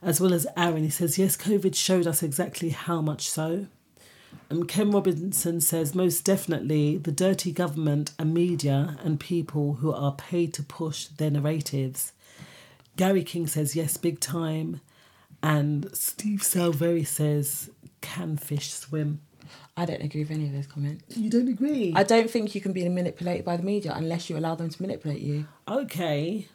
As 0.01 0.19
well 0.19 0.33
as 0.33 0.45
Aaron, 0.57 0.83
he 0.83 0.89
says, 0.89 1.17
yes, 1.17 1.37
COVID 1.37 1.73
showed 1.75 2.05
us 2.05 2.21
exactly 2.21 2.69
how 2.69 3.01
much 3.01 3.29
so. 3.29 3.67
And 4.49 4.67
Ken 4.67 4.91
Robinson 4.91 5.61
says, 5.61 5.95
most 5.95 6.25
definitely 6.25 6.97
the 6.97 7.11
dirty 7.11 7.51
government 7.53 8.11
and 8.19 8.33
media 8.33 8.97
and 9.03 9.19
people 9.19 9.75
who 9.75 9.93
are 9.93 10.11
paid 10.15 10.53
to 10.55 10.63
push 10.63 11.05
their 11.05 11.31
narratives. 11.31 12.11
Gary 12.97 13.23
King 13.23 13.47
says, 13.47 13.75
yes, 13.75 13.95
big 13.97 14.19
time. 14.19 14.81
And 15.43 15.89
Steve 15.95 16.39
Salveri 16.39 17.05
says, 17.05 17.69
can 18.01 18.37
fish 18.37 18.71
swim? 18.71 19.19
I 19.75 19.85
don't 19.85 20.01
agree 20.01 20.21
with 20.21 20.31
any 20.31 20.45
of 20.47 20.53
those 20.53 20.67
comments. 20.67 21.17
You 21.17 21.29
don't 21.29 21.49
agree? 21.49 21.93
I 21.95 22.03
don't 22.03 22.29
think 22.29 22.55
you 22.55 22.61
can 22.61 22.71
be 22.73 22.87
manipulated 22.87 23.43
by 23.43 23.57
the 23.57 23.63
media 23.63 23.93
unless 23.95 24.29
you 24.29 24.37
allow 24.37 24.55
them 24.55 24.69
to 24.69 24.81
manipulate 24.81 25.21
you. 25.21 25.45
Okay. 25.67 26.47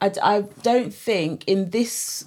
I, 0.00 0.12
I 0.22 0.40
don't 0.62 0.94
think 0.94 1.44
in 1.46 1.70
this 1.70 2.24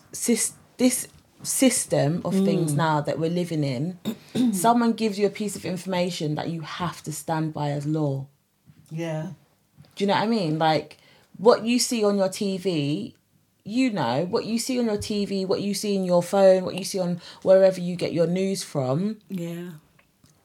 this 0.78 1.08
system 1.44 2.22
of 2.24 2.34
things 2.34 2.74
Mm. 2.74 2.78
now 2.78 3.02
that 3.02 3.18
we're 3.18 3.32
living 3.32 3.64
in, 3.64 3.98
someone 4.54 4.94
gives 4.94 5.18
you 5.18 5.26
a 5.26 5.30
piece 5.32 5.56
of 5.56 5.66
information 5.66 6.36
that 6.36 6.50
you 6.50 6.62
have 6.62 7.02
to 7.04 7.12
stand 7.12 7.54
by 7.54 7.72
as 7.72 7.86
law. 7.88 8.28
Yeah. 8.92 9.30
Do 9.96 10.04
you 10.04 10.08
know 10.08 10.14
what 10.16 10.24
I 10.24 10.28
mean? 10.28 10.60
Like 10.60 10.98
what 11.38 11.64
you 11.64 11.80
see 11.80 12.04
on 12.04 12.18
your 12.18 12.30
TV, 12.30 13.14
you 13.64 13.92
know, 13.92 14.26
what 14.26 14.46
you 14.46 14.58
see 14.60 14.80
on 14.80 14.86
your 14.86 14.98
TV, 14.98 15.46
what 15.46 15.62
you 15.62 15.74
see 15.74 15.96
in 15.96 16.04
your 16.04 16.24
phone, 16.24 16.64
what 16.66 16.76
you 16.76 16.84
see 16.84 17.00
on 17.00 17.22
wherever 17.44 17.80
you 17.80 17.96
get 17.96 18.12
your 18.14 18.28
news 18.28 18.64
from, 18.64 19.18
Yeah. 19.30 19.72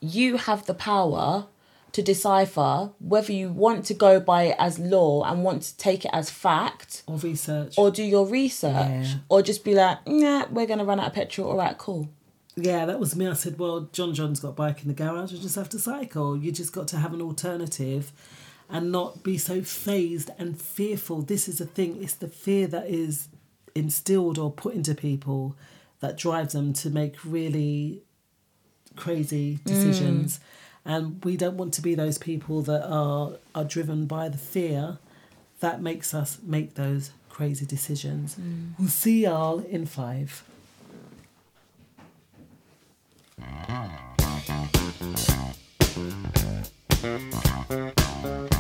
you 0.01 0.37
have 0.37 0.67
the 0.67 0.75
power 0.75 1.47
to 1.93 2.03
decipher 2.03 2.91
whether 3.01 3.33
you 3.33 3.49
want 3.51 3.87
to 3.87 3.95
go 3.95 4.21
by 4.21 4.43
it 4.45 4.57
as 4.59 4.79
law 4.79 5.23
and 5.25 5.43
want 5.43 5.63
to 5.63 5.77
take 5.79 6.05
it 6.05 6.11
as 6.13 6.29
fact 6.29 7.03
Or 7.07 7.17
research. 7.17 7.75
or 7.79 7.91
do 7.91 8.03
your 8.03 8.27
research 8.27 8.73
Yeah. 9.07 9.15
or 9.31 9.41
just 9.41 9.65
be 9.65 9.75
like, 9.75 10.07
nah, 10.07 10.45
we're 10.51 10.67
going 10.67 10.79
to 10.81 10.85
run 10.85 11.01
out 11.01 11.07
of 11.07 11.13
petrol. 11.15 11.51
All 11.53 11.57
right, 11.57 11.77
cool. 11.79 12.09
Yeah, 12.55 12.85
that 12.87 12.99
was 13.01 13.15
me. 13.17 13.27
I 13.29 13.33
said, 13.35 13.59
well, 13.59 13.89
John 13.93 14.15
John's 14.15 14.41
got 14.41 14.49
a 14.49 14.53
bike 14.53 14.83
in 14.83 14.89
the 14.89 14.95
garage. 14.95 15.33
I 15.33 15.37
just 15.37 15.57
have 15.57 15.69
to 15.71 15.79
cycle. 15.79 16.37
You 16.39 16.53
just 16.53 16.73
got 16.73 16.89
to 16.89 16.97
have 16.99 17.13
an 17.15 17.21
alternative 17.23 18.13
and 18.69 18.91
not 18.91 19.23
be 19.23 19.39
so 19.39 19.63
phased 19.63 20.31
and 20.39 20.61
fearful. 20.61 21.23
This 21.23 21.49
is 21.49 21.59
the 21.59 21.67
thing. 21.67 22.03
It's 22.03 22.15
the 22.15 22.29
fear 22.29 22.67
that 22.69 22.89
is 22.89 23.29
instilled 23.75 24.39
or 24.39 24.51
put 24.51 24.75
into 24.75 24.95
people 24.95 25.57
that 26.01 26.17
drives 26.17 26.53
them 26.53 26.73
to 26.73 26.91
make 26.91 27.25
really 27.25 28.03
crazy 28.97 29.59
mm. 29.59 29.65
decisions. 29.65 30.41
And 30.85 31.25
we 31.25 31.37
don't 31.37 31.57
want 31.57 31.75
to 31.75 31.83
be 31.83 31.95
those 31.95 32.19
people 32.19 32.63
that 32.63 32.87
are 32.87 33.33
are 33.55 33.65
driven 33.65 34.07
by 34.07 34.29
the 34.29 34.39
fear 34.39 34.99
that 35.61 35.81
makes 35.81 36.15
us 36.15 36.39
make 36.43 36.75
those 36.75 37.11
crazy 37.29 37.67
decisions. 37.67 38.37
Mm. 38.37 38.73
We'll 38.79 38.89
see 38.89 39.25
y'all 39.25 39.61
in 39.61 39.87
five. 39.87 40.45
Just 47.03 48.56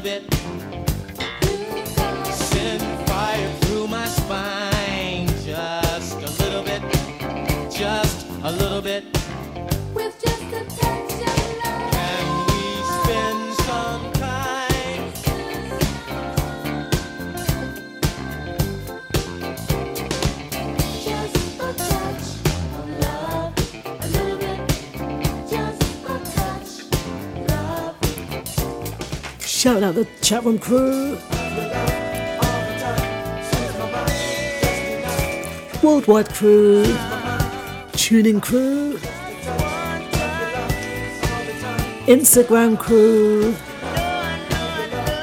little 0.00 0.20
bit. 0.20 0.37
Shout 29.58 29.82
out 29.82 29.96
the 29.96 30.06
chat 30.22 30.44
room 30.44 30.60
crew. 30.60 31.18
Worldwide 35.82 36.32
crew. 36.32 36.84
Tuning 37.90 38.40
crew. 38.40 38.98
Instagram 42.06 42.78
crew. 42.78 43.52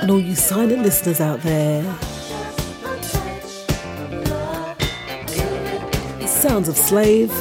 And 0.01 0.11
all 0.11 0.19
you 0.19 0.35
silent 0.35 0.81
listeners 0.81 1.21
out 1.21 1.39
there. 1.39 1.83
Sounds 6.27 6.67
of 6.67 6.75
Slave. 6.75 7.31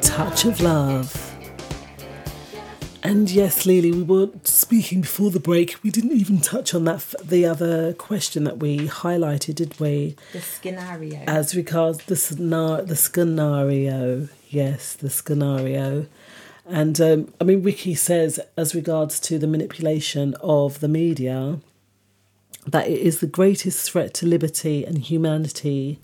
Touch 0.00 0.46
of 0.46 0.62
Love. 0.62 1.17
And 3.08 3.30
yes, 3.30 3.64
Lily, 3.64 3.90
we 3.90 4.02
were 4.02 4.28
speaking 4.44 5.00
before 5.00 5.30
the 5.30 5.40
break. 5.40 5.82
We 5.82 5.90
didn't 5.90 6.12
even 6.12 6.42
touch 6.42 6.74
on 6.74 6.84
that 6.84 7.14
the 7.24 7.46
other 7.46 7.94
question 7.94 8.44
that 8.44 8.58
we 8.58 8.80
highlighted, 8.80 9.54
did 9.54 9.80
we? 9.80 10.14
The 10.34 10.42
scenario. 10.42 11.24
As 11.26 11.56
regards 11.56 12.04
the 12.04 12.16
scenario, 12.16 12.84
the 12.84 12.96
scenario, 12.96 14.28
yes, 14.50 14.92
the 14.92 15.08
scenario. 15.08 16.04
And 16.66 17.00
um, 17.00 17.32
I 17.40 17.44
mean, 17.44 17.62
Ricky 17.62 17.94
says, 17.94 18.40
as 18.58 18.74
regards 18.74 19.18
to 19.20 19.38
the 19.38 19.46
manipulation 19.46 20.34
of 20.42 20.80
the 20.80 20.88
media, 20.88 21.60
that 22.66 22.88
it 22.88 22.98
is 22.98 23.20
the 23.20 23.26
greatest 23.26 23.90
threat 23.90 24.12
to 24.14 24.26
liberty 24.26 24.84
and 24.84 24.98
humanity 24.98 25.98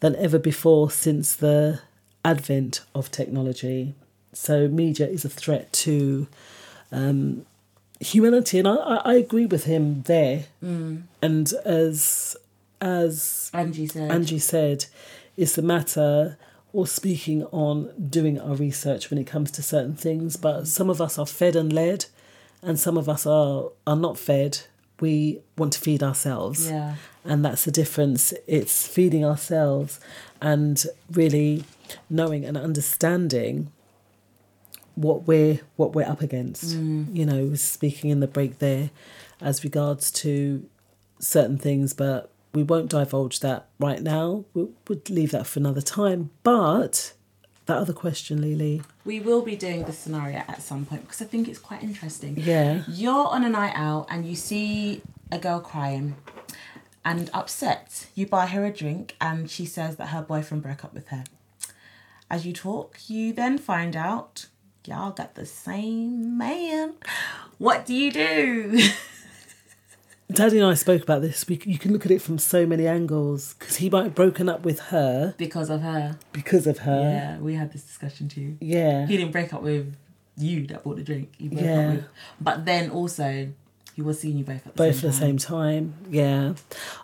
than 0.00 0.14
ever 0.16 0.38
before 0.38 0.90
since 0.90 1.34
the 1.34 1.80
advent 2.22 2.82
of 2.94 3.10
technology. 3.10 3.94
So, 4.34 4.68
media 4.68 5.06
is 5.06 5.24
a 5.24 5.28
threat 5.28 5.72
to 5.84 6.26
um, 6.92 7.46
humanity, 8.00 8.58
and 8.58 8.68
I, 8.68 9.00
I, 9.04 9.14
agree 9.14 9.46
with 9.46 9.64
him 9.64 10.02
there. 10.02 10.44
Mm. 10.62 11.02
And 11.22 11.52
as 11.64 12.36
as 12.80 13.50
Angie 13.54 13.86
said. 13.86 14.10
Angie 14.10 14.38
said, 14.38 14.86
it's 15.36 15.54
the 15.54 15.62
matter 15.62 16.36
or 16.72 16.86
speaking 16.86 17.44
on 17.46 17.92
doing 18.10 18.38
our 18.40 18.54
research 18.54 19.10
when 19.10 19.18
it 19.18 19.26
comes 19.26 19.50
to 19.52 19.62
certain 19.62 19.94
things. 19.94 20.36
But 20.36 20.66
some 20.66 20.90
of 20.90 21.00
us 21.00 21.18
are 21.18 21.26
fed 21.26 21.56
and 21.56 21.72
led, 21.72 22.06
and 22.62 22.78
some 22.78 22.96
of 22.96 23.08
us 23.08 23.26
are 23.26 23.70
are 23.86 23.96
not 23.96 24.18
fed. 24.18 24.60
We 25.00 25.40
want 25.58 25.72
to 25.72 25.80
feed 25.80 26.02
ourselves, 26.02 26.70
Yeah. 26.70 26.94
and 27.24 27.44
that's 27.44 27.64
the 27.64 27.72
difference. 27.72 28.32
It's 28.46 28.86
feeding 28.86 29.24
ourselves 29.24 29.98
and 30.40 30.84
really 31.10 31.64
knowing 32.08 32.44
and 32.44 32.56
understanding 32.56 33.72
what 34.94 35.26
we're 35.26 35.60
what 35.76 35.94
we're 35.94 36.08
up 36.08 36.20
against. 36.20 36.76
Mm. 36.76 37.14
You 37.14 37.26
know, 37.26 37.54
speaking 37.54 38.10
in 38.10 38.20
the 38.20 38.26
break 38.26 38.58
there 38.58 38.90
as 39.40 39.64
regards 39.64 40.10
to 40.12 40.68
certain 41.18 41.58
things, 41.58 41.92
but 41.92 42.30
we 42.52 42.62
won't 42.62 42.90
divulge 42.90 43.40
that 43.40 43.66
right 43.78 44.00
now. 44.00 44.44
We 44.54 44.68
would 44.88 45.10
leave 45.10 45.32
that 45.32 45.46
for 45.46 45.58
another 45.58 45.80
time. 45.80 46.30
But 46.42 47.12
that 47.66 47.76
other 47.78 47.92
question, 47.92 48.40
Lily. 48.40 48.82
We 49.04 49.20
will 49.20 49.42
be 49.42 49.56
doing 49.56 49.84
the 49.84 49.92
scenario 49.92 50.38
at 50.48 50.62
some 50.62 50.84
point 50.86 51.02
because 51.02 51.22
I 51.22 51.24
think 51.24 51.48
it's 51.48 51.58
quite 51.58 51.82
interesting. 51.82 52.36
Yeah. 52.38 52.84
You're 52.88 53.26
on 53.26 53.44
a 53.44 53.48
night 53.48 53.72
out 53.74 54.06
and 54.08 54.26
you 54.26 54.36
see 54.36 55.02
a 55.32 55.38
girl 55.38 55.60
crying 55.60 56.16
and 57.04 57.30
upset. 57.34 58.06
You 58.14 58.26
buy 58.26 58.46
her 58.46 58.64
a 58.64 58.72
drink 58.72 59.16
and 59.20 59.50
she 59.50 59.66
says 59.66 59.96
that 59.96 60.06
her 60.06 60.22
boyfriend 60.22 60.62
broke 60.62 60.84
up 60.84 60.94
with 60.94 61.08
her. 61.08 61.24
As 62.30 62.46
you 62.46 62.52
talk, 62.52 62.98
you 63.08 63.32
then 63.32 63.58
find 63.58 63.96
out 63.96 64.46
y'all 64.86 65.10
got 65.12 65.34
the 65.34 65.46
same 65.46 66.36
man. 66.38 66.94
What 67.58 67.86
do 67.86 67.94
you 67.94 68.10
do? 68.12 68.80
Daddy 70.32 70.58
and 70.58 70.66
I 70.66 70.74
spoke 70.74 71.02
about 71.02 71.20
this. 71.22 71.46
We, 71.46 71.60
you 71.64 71.78
can 71.78 71.92
look 71.92 72.04
at 72.06 72.10
it 72.10 72.20
from 72.22 72.38
so 72.38 72.66
many 72.66 72.86
angles 72.86 73.54
because 73.58 73.76
he 73.76 73.90
might 73.90 74.04
have 74.04 74.14
broken 74.14 74.48
up 74.48 74.64
with 74.64 74.80
her 74.80 75.34
because 75.36 75.70
of 75.70 75.82
her. 75.82 76.18
because 76.32 76.66
of 76.66 76.78
her. 76.78 77.00
Yeah, 77.00 77.38
we 77.38 77.54
had 77.54 77.72
this 77.72 77.82
discussion 77.82 78.28
too. 78.28 78.56
Yeah. 78.60 79.06
He 79.06 79.16
didn't 79.16 79.32
break 79.32 79.52
up 79.52 79.62
with 79.62 79.94
you 80.36 80.66
that 80.68 80.82
bought 80.82 80.96
the 80.96 81.02
drink. 81.04 81.32
He 81.38 81.48
broke 81.48 81.62
Yeah. 81.64 81.88
up 81.88 81.94
with 81.94 82.04
but 82.40 82.64
then 82.64 82.90
also 82.90 83.48
he 83.94 84.02
was 84.02 84.18
seeing 84.18 84.38
you 84.38 84.44
both 84.44 84.66
at 84.66 84.74
the 84.74 84.82
both 84.82 84.96
same 84.96 85.08
at 85.08 85.12
the 85.12 85.18
same 85.20 85.38
time. 85.38 85.94
Yeah, 86.10 86.54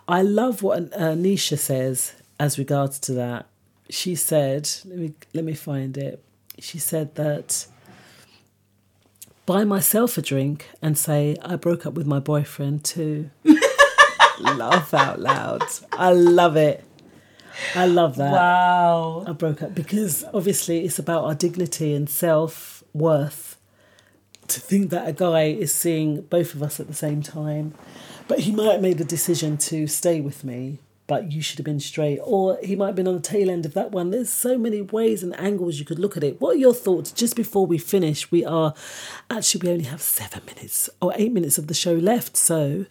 I 0.09 0.23
love 0.23 0.61
what 0.61 0.79
uh, 0.93 1.13
Nisha 1.13 1.57
says 1.57 2.13
as 2.39 2.59
regards 2.59 2.99
to 3.01 3.13
that. 3.13 3.45
She 3.89 4.15
said, 4.15 4.69
"Let 4.83 4.97
me 4.97 5.13
let 5.33 5.45
me 5.45 5.53
find 5.53 5.95
it." 5.97 6.21
She 6.59 6.79
said 6.79 7.15
that 7.15 7.65
buy 9.45 9.63
myself 9.63 10.17
a 10.17 10.21
drink 10.21 10.69
and 10.81 10.97
say 10.97 11.37
I 11.41 11.55
broke 11.55 11.85
up 11.85 11.93
with 11.93 12.07
my 12.07 12.19
boyfriend 12.19 12.83
too. 12.83 13.29
Laugh 14.39 14.93
out 14.93 15.19
loud. 15.19 15.63
I 15.91 16.11
love 16.13 16.55
it. 16.55 16.83
I 17.75 17.85
love 17.85 18.15
that. 18.15 18.31
Wow. 18.31 19.23
I 19.27 19.33
broke 19.33 19.61
up 19.61 19.75
because 19.75 20.23
obviously 20.33 20.85
it's 20.85 20.99
about 20.99 21.25
our 21.25 21.35
dignity 21.35 21.93
and 21.93 22.09
self 22.09 22.83
worth 22.93 23.57
to 24.47 24.59
think 24.59 24.89
that 24.89 25.07
a 25.07 25.13
guy 25.13 25.43
is 25.43 25.73
seeing 25.73 26.21
both 26.21 26.53
of 26.53 26.63
us 26.63 26.79
at 26.79 26.87
the 26.87 26.93
same 26.93 27.21
time. 27.21 27.73
But 28.27 28.39
he 28.39 28.51
might 28.51 28.71
have 28.71 28.81
made 28.81 29.01
a 29.01 29.05
decision 29.05 29.57
to 29.57 29.87
stay 29.87 30.21
with 30.21 30.43
me, 30.43 30.79
but 31.11 31.33
you 31.33 31.41
should 31.41 31.57
have 31.57 31.65
been 31.65 31.81
straight. 31.81 32.19
Or 32.23 32.57
he 32.63 32.73
might 32.73 32.87
have 32.87 32.95
been 32.95 33.05
on 33.05 33.15
the 33.15 33.19
tail 33.19 33.49
end 33.49 33.65
of 33.65 33.73
that 33.73 33.91
one. 33.91 34.11
There's 34.11 34.29
so 34.29 34.57
many 34.57 34.81
ways 34.81 35.23
and 35.23 35.37
angles 35.37 35.77
you 35.77 35.83
could 35.83 35.99
look 35.99 36.15
at 36.15 36.23
it. 36.23 36.39
What 36.39 36.55
are 36.55 36.59
your 36.59 36.73
thoughts? 36.73 37.11
Just 37.11 37.35
before 37.35 37.65
we 37.65 37.77
finish, 37.77 38.31
we 38.31 38.45
are 38.45 38.73
actually, 39.29 39.67
we 39.67 39.73
only 39.73 39.83
have 39.89 40.01
seven 40.01 40.41
minutes 40.45 40.89
or 41.01 41.11
eight 41.17 41.33
minutes 41.33 41.57
of 41.57 41.67
the 41.67 41.73
show 41.73 41.95
left. 41.95 42.37
So 42.37 42.85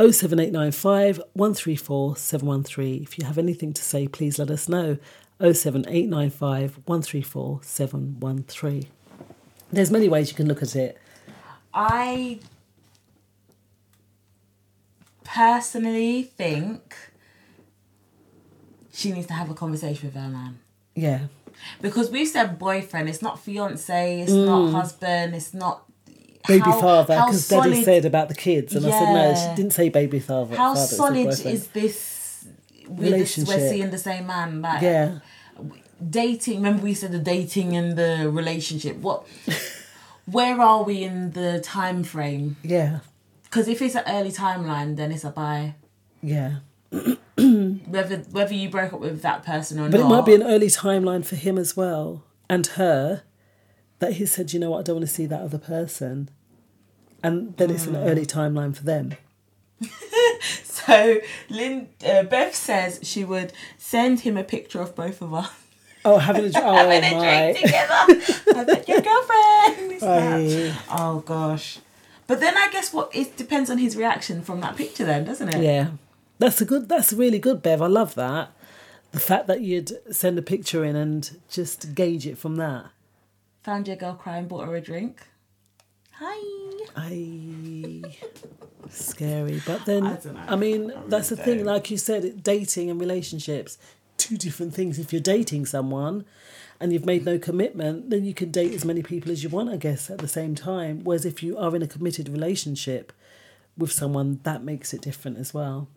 07895 0.00 1.22
134 1.34 2.16
713. 2.16 3.04
If 3.04 3.16
you 3.20 3.24
have 3.24 3.38
anything 3.38 3.72
to 3.74 3.82
say, 3.82 4.08
please 4.08 4.36
let 4.36 4.50
us 4.50 4.68
know. 4.68 4.98
07895 5.38 6.80
134 6.86 7.60
713. 7.62 8.86
There's 9.70 9.92
many 9.92 10.08
ways 10.08 10.28
you 10.28 10.34
can 10.34 10.48
look 10.48 10.60
at 10.60 10.74
it. 10.74 10.98
I 11.72 12.40
personally 15.22 16.24
think 16.24 17.09
she 19.00 19.12
needs 19.12 19.26
to 19.28 19.32
have 19.34 19.48
a 19.50 19.54
conversation 19.54 20.08
with 20.08 20.14
her 20.22 20.28
man. 20.28 20.58
Yeah. 20.94 21.20
Because 21.80 22.10
we 22.10 22.24
said 22.26 22.58
boyfriend, 22.58 23.08
it's 23.08 23.22
not 23.22 23.40
fiance, 23.40 24.20
it's 24.22 24.32
Mm. 24.32 24.46
not 24.46 24.72
husband, 24.80 25.34
it's 25.34 25.52
not 25.54 25.82
Baby 26.48 26.60
how- 26.60 26.80
father, 26.80 27.14
because 27.16 27.48
Daddy 27.48 27.82
said 27.84 28.04
about 28.04 28.28
the 28.28 28.34
kids, 28.34 28.74
and 28.74 28.84
I 28.86 28.90
said 28.90 29.12
no, 29.12 29.34
she 29.34 29.56
didn't 29.56 29.72
say 29.74 29.88
baby 29.88 30.20
father. 30.20 30.56
How 30.56 30.74
father, 30.74 30.86
solid 30.86 31.26
is 31.28 31.42
this 31.42 31.66
this, 31.78 32.46
Relationship. 32.88 33.48
we're 33.54 33.68
seeing 33.70 33.90
the 33.90 33.98
same 33.98 34.26
man? 34.26 34.62
Like 34.62 34.82
Yeah. 34.82 35.18
dating 36.08 36.56
remember 36.56 36.82
we 36.82 36.94
said 36.94 37.12
the 37.12 37.18
dating 37.18 37.76
and 37.76 37.96
the 37.96 38.30
relationship. 38.30 38.96
What 39.06 39.26
where 40.36 40.60
are 40.60 40.82
we 40.84 41.02
in 41.04 41.32
the 41.32 41.60
time 41.60 42.02
frame? 42.04 42.56
Yeah, 42.62 43.00
Because 43.44 43.66
if 43.68 43.82
it's 43.82 43.94
an 43.96 44.04
early 44.06 44.32
timeline, 44.32 44.96
then 44.96 45.12
it's 45.12 45.24
a 45.24 45.30
buy. 45.30 45.74
yeah. 46.22 46.50
Whether 47.90 48.16
whether 48.30 48.54
you 48.54 48.68
broke 48.70 48.92
up 48.92 49.00
with 49.00 49.22
that 49.22 49.44
person 49.44 49.78
or 49.78 49.88
But 49.90 50.00
not. 50.00 50.08
But 50.08 50.14
it 50.14 50.16
might 50.16 50.26
be 50.26 50.34
an 50.34 50.42
early 50.42 50.68
timeline 50.68 51.24
for 51.24 51.36
him 51.36 51.58
as 51.58 51.76
well, 51.76 52.24
and 52.48 52.66
her, 52.66 53.22
that 53.98 54.14
he 54.14 54.26
said, 54.26 54.52
you 54.52 54.60
know 54.60 54.70
what, 54.70 54.78
I 54.80 54.82
don't 54.82 54.96
want 54.96 55.08
to 55.08 55.12
see 55.14 55.26
that 55.26 55.40
other 55.42 55.58
person, 55.58 56.30
and 57.22 57.56
then 57.56 57.70
it's 57.70 57.86
an 57.86 57.94
Mm. 57.94 58.06
early 58.08 58.26
timeline 58.26 58.74
for 58.76 58.84
them. 58.84 59.14
So 60.62 61.18
Lynn 61.50 61.88
uh, 62.04 62.22
Beth 62.24 62.54
says 62.54 63.00
she 63.02 63.22
would 63.24 63.52
send 63.76 64.20
him 64.20 64.36
a 64.38 64.42
picture 64.42 64.80
of 64.80 64.96
both 64.96 65.20
of 65.20 65.32
us. 65.34 65.50
Oh, 66.04 66.16
having 66.16 66.46
a, 66.46 66.50
oh 66.56 66.74
Having 66.74 67.04
a 67.04 67.14
my. 67.16 67.52
drink 67.52 67.58
together. 67.58 67.94
I 68.60 68.64
bet 68.64 68.88
your 68.88 69.00
girlfriend. 69.02 70.78
Oh 70.90 71.22
gosh. 71.24 71.78
But 72.26 72.40
then 72.40 72.56
I 72.56 72.70
guess 72.72 72.92
what 72.94 73.14
it 73.14 73.36
depends 73.36 73.68
on 73.70 73.76
his 73.78 73.94
reaction 73.96 74.40
from 74.42 74.60
that 74.62 74.76
picture 74.76 75.04
then, 75.04 75.24
doesn't 75.24 75.48
it? 75.50 75.62
Yeah, 75.62 75.88
that's 76.40 76.60
a 76.60 76.64
good. 76.64 76.88
That's 76.88 77.12
really 77.12 77.38
good, 77.38 77.62
Bev. 77.62 77.80
I 77.80 77.86
love 77.86 78.14
that. 78.16 78.50
The 79.12 79.20
fact 79.20 79.46
that 79.46 79.60
you'd 79.60 79.92
send 80.14 80.38
a 80.38 80.42
picture 80.42 80.84
in 80.84 80.96
and 80.96 81.38
just 81.48 81.94
gauge 81.94 82.26
it 82.26 82.38
from 82.38 82.56
that. 82.56 82.86
Found 83.64 83.86
your 83.88 83.96
girl 83.96 84.14
crying, 84.14 84.46
bought 84.48 84.66
her 84.66 84.74
a 84.76 84.80
drink. 84.80 85.26
Hi. 86.12 86.38
I 86.96 88.02
scary, 88.88 89.62
but 89.66 89.84
then 89.84 90.04
I 90.06 90.12
I, 90.12 90.16
don't 90.16 90.46
know. 90.46 90.56
mean 90.56 90.92
that's 91.08 91.28
the 91.28 91.36
thing. 91.36 91.64
Like 91.64 91.90
you 91.90 91.96
said, 91.96 92.42
dating 92.42 92.90
and 92.90 93.00
relationships, 93.00 93.78
two 94.16 94.36
different 94.36 94.74
things. 94.74 94.98
If 94.98 95.12
you're 95.12 95.20
dating 95.22 95.66
someone 95.66 96.24
and 96.80 96.92
you've 96.92 97.04
made 97.06 97.24
no 97.24 97.38
commitment, 97.38 98.10
then 98.10 98.24
you 98.24 98.34
can 98.34 98.50
date 98.50 98.72
as 98.72 98.84
many 98.84 99.02
people 99.02 99.30
as 99.30 99.42
you 99.42 99.48
want, 99.50 99.70
I 99.70 99.76
guess, 99.76 100.10
at 100.10 100.18
the 100.18 100.28
same 100.28 100.54
time. 100.54 101.00
Whereas 101.04 101.24
if 101.24 101.42
you 101.42 101.56
are 101.58 101.74
in 101.76 101.82
a 101.82 101.86
committed 101.86 102.28
relationship 102.28 103.12
with 103.76 103.92
someone, 103.92 104.40
that 104.44 104.62
makes 104.62 104.92
it 104.94 105.00
different 105.02 105.38
as 105.38 105.52
well, 105.54 105.88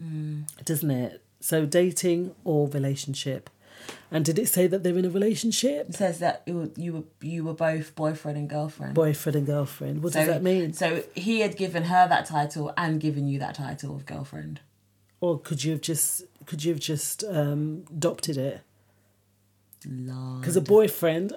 Mm. 0.00 0.44
doesn't 0.64 0.90
it? 0.90 1.22
So 1.40 1.66
dating 1.66 2.34
or 2.44 2.68
relationship. 2.68 3.50
And 4.10 4.24
did 4.24 4.38
it 4.38 4.48
say 4.48 4.66
that 4.66 4.82
they're 4.82 4.98
in 4.98 5.04
a 5.04 5.10
relationship? 5.10 5.90
It 5.90 5.94
says 5.94 6.18
that 6.18 6.42
you 6.46 6.54
were, 6.58 6.70
you 6.76 6.92
were 6.92 7.02
you 7.20 7.44
were 7.44 7.54
both 7.54 7.94
boyfriend 7.94 8.36
and 8.38 8.48
girlfriend. 8.48 8.94
Boyfriend 8.94 9.36
and 9.36 9.46
girlfriend. 9.46 10.02
What 10.02 10.12
So- 10.12 10.20
does 10.20 10.28
that 10.28 10.42
mean? 10.42 10.72
So 10.72 11.04
he 11.14 11.40
had 11.40 11.56
given 11.56 11.84
her 11.84 12.08
that 12.08 12.26
title 12.26 12.72
and 12.76 13.00
given 13.00 13.28
you 13.28 13.38
that 13.38 13.54
title 13.54 13.94
of 13.96 14.04
girlfriend. 14.06 14.60
Or 15.20 15.38
could 15.38 15.64
you 15.64 15.72
have 15.72 15.80
just 15.80 16.24
could 16.46 16.64
you 16.64 16.72
have 16.72 16.80
just 16.80 17.24
um, 17.24 17.84
adopted 17.90 18.36
it? 18.36 18.60
Because 19.82 20.56
a 20.56 20.60
boyfriend, 20.60 21.34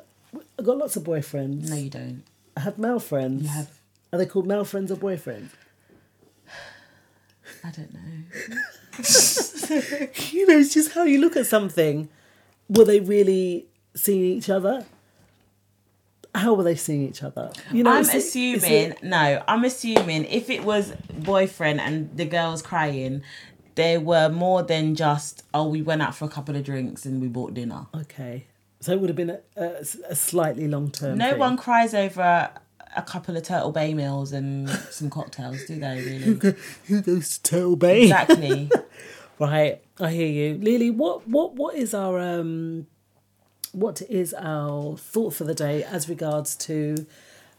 I've 0.57 0.65
got 0.65 0.77
lots 0.77 0.95
of 0.95 1.03
boyfriends. 1.03 1.69
No, 1.69 1.75
you 1.75 1.89
don't. 1.89 2.23
I 2.57 2.61
have 2.61 2.77
male 2.77 2.99
friends. 2.99 3.43
You 3.43 3.49
have. 3.49 3.69
Are 4.11 4.17
they 4.19 4.25
called 4.25 4.47
male 4.47 4.65
friends 4.65 4.91
or 4.91 4.95
boyfriends? 4.95 5.49
I 7.63 7.71
don't 7.71 7.93
know. 7.93 7.99
you 10.31 10.47
know, 10.47 10.57
it's 10.57 10.73
just 10.73 10.91
how 10.93 11.03
you 11.03 11.19
look 11.19 11.35
at 11.35 11.45
something. 11.47 12.09
Were 12.69 12.85
they 12.85 12.99
really 12.99 13.65
seeing 13.95 14.23
each 14.37 14.49
other? 14.49 14.85
How 16.33 16.53
were 16.53 16.63
they 16.63 16.75
seeing 16.75 17.07
each 17.07 17.23
other? 17.23 17.51
You 17.71 17.83
know, 17.83 17.91
I'm 17.91 18.03
it- 18.05 18.13
assuming 18.15 18.71
it- 18.71 19.03
no. 19.03 19.43
I'm 19.47 19.65
assuming 19.65 20.25
if 20.25 20.49
it 20.49 20.63
was 20.63 20.93
boyfriend 21.13 21.81
and 21.81 22.15
the 22.15 22.25
girl's 22.25 22.61
crying, 22.61 23.21
they 23.75 23.97
were 23.97 24.29
more 24.29 24.63
than 24.63 24.95
just 24.95 25.43
oh 25.53 25.67
we 25.67 25.81
went 25.81 26.01
out 26.01 26.15
for 26.15 26.25
a 26.25 26.29
couple 26.29 26.55
of 26.55 26.63
drinks 26.63 27.05
and 27.05 27.21
we 27.21 27.27
bought 27.27 27.53
dinner. 27.53 27.87
Okay, 27.93 28.47
so 28.79 28.93
it 28.93 28.99
would 29.01 29.09
have 29.09 29.17
been 29.17 29.29
a, 29.31 29.39
a, 29.57 29.65
a 30.09 30.15
slightly 30.15 30.67
long 30.69 30.89
term. 30.91 31.17
No 31.17 31.35
one 31.35 31.57
cries 31.57 31.93
over 31.93 32.49
a, 32.95 33.01
couple 33.01 33.37
of 33.37 33.43
Turtle 33.43 33.71
Bay 33.71 33.93
meals 33.93 34.31
and 34.31 34.69
some 34.69 35.09
cocktails, 35.09 35.63
do 35.65 35.79
they? 35.79 36.01
Really? 36.01 36.55
Who 36.87 37.01
goes 37.01 37.37
to 37.37 37.43
Turtle 37.43 37.75
Bay? 37.75 38.03
Exactly. 38.03 38.69
right, 39.39 39.81
I 39.99 40.11
hear 40.11 40.27
you, 40.27 40.57
Lily. 40.61 40.89
What 40.89 41.27
what 41.27 41.55
what 41.55 41.75
is 41.75 41.93
our 41.93 42.19
um, 42.19 42.87
what 43.71 44.01
is 44.03 44.33
our 44.37 44.97
thought 44.97 45.33
for 45.33 45.43
the 45.43 45.55
day 45.55 45.83
as 45.83 46.09
regards 46.09 46.55
to 46.57 47.05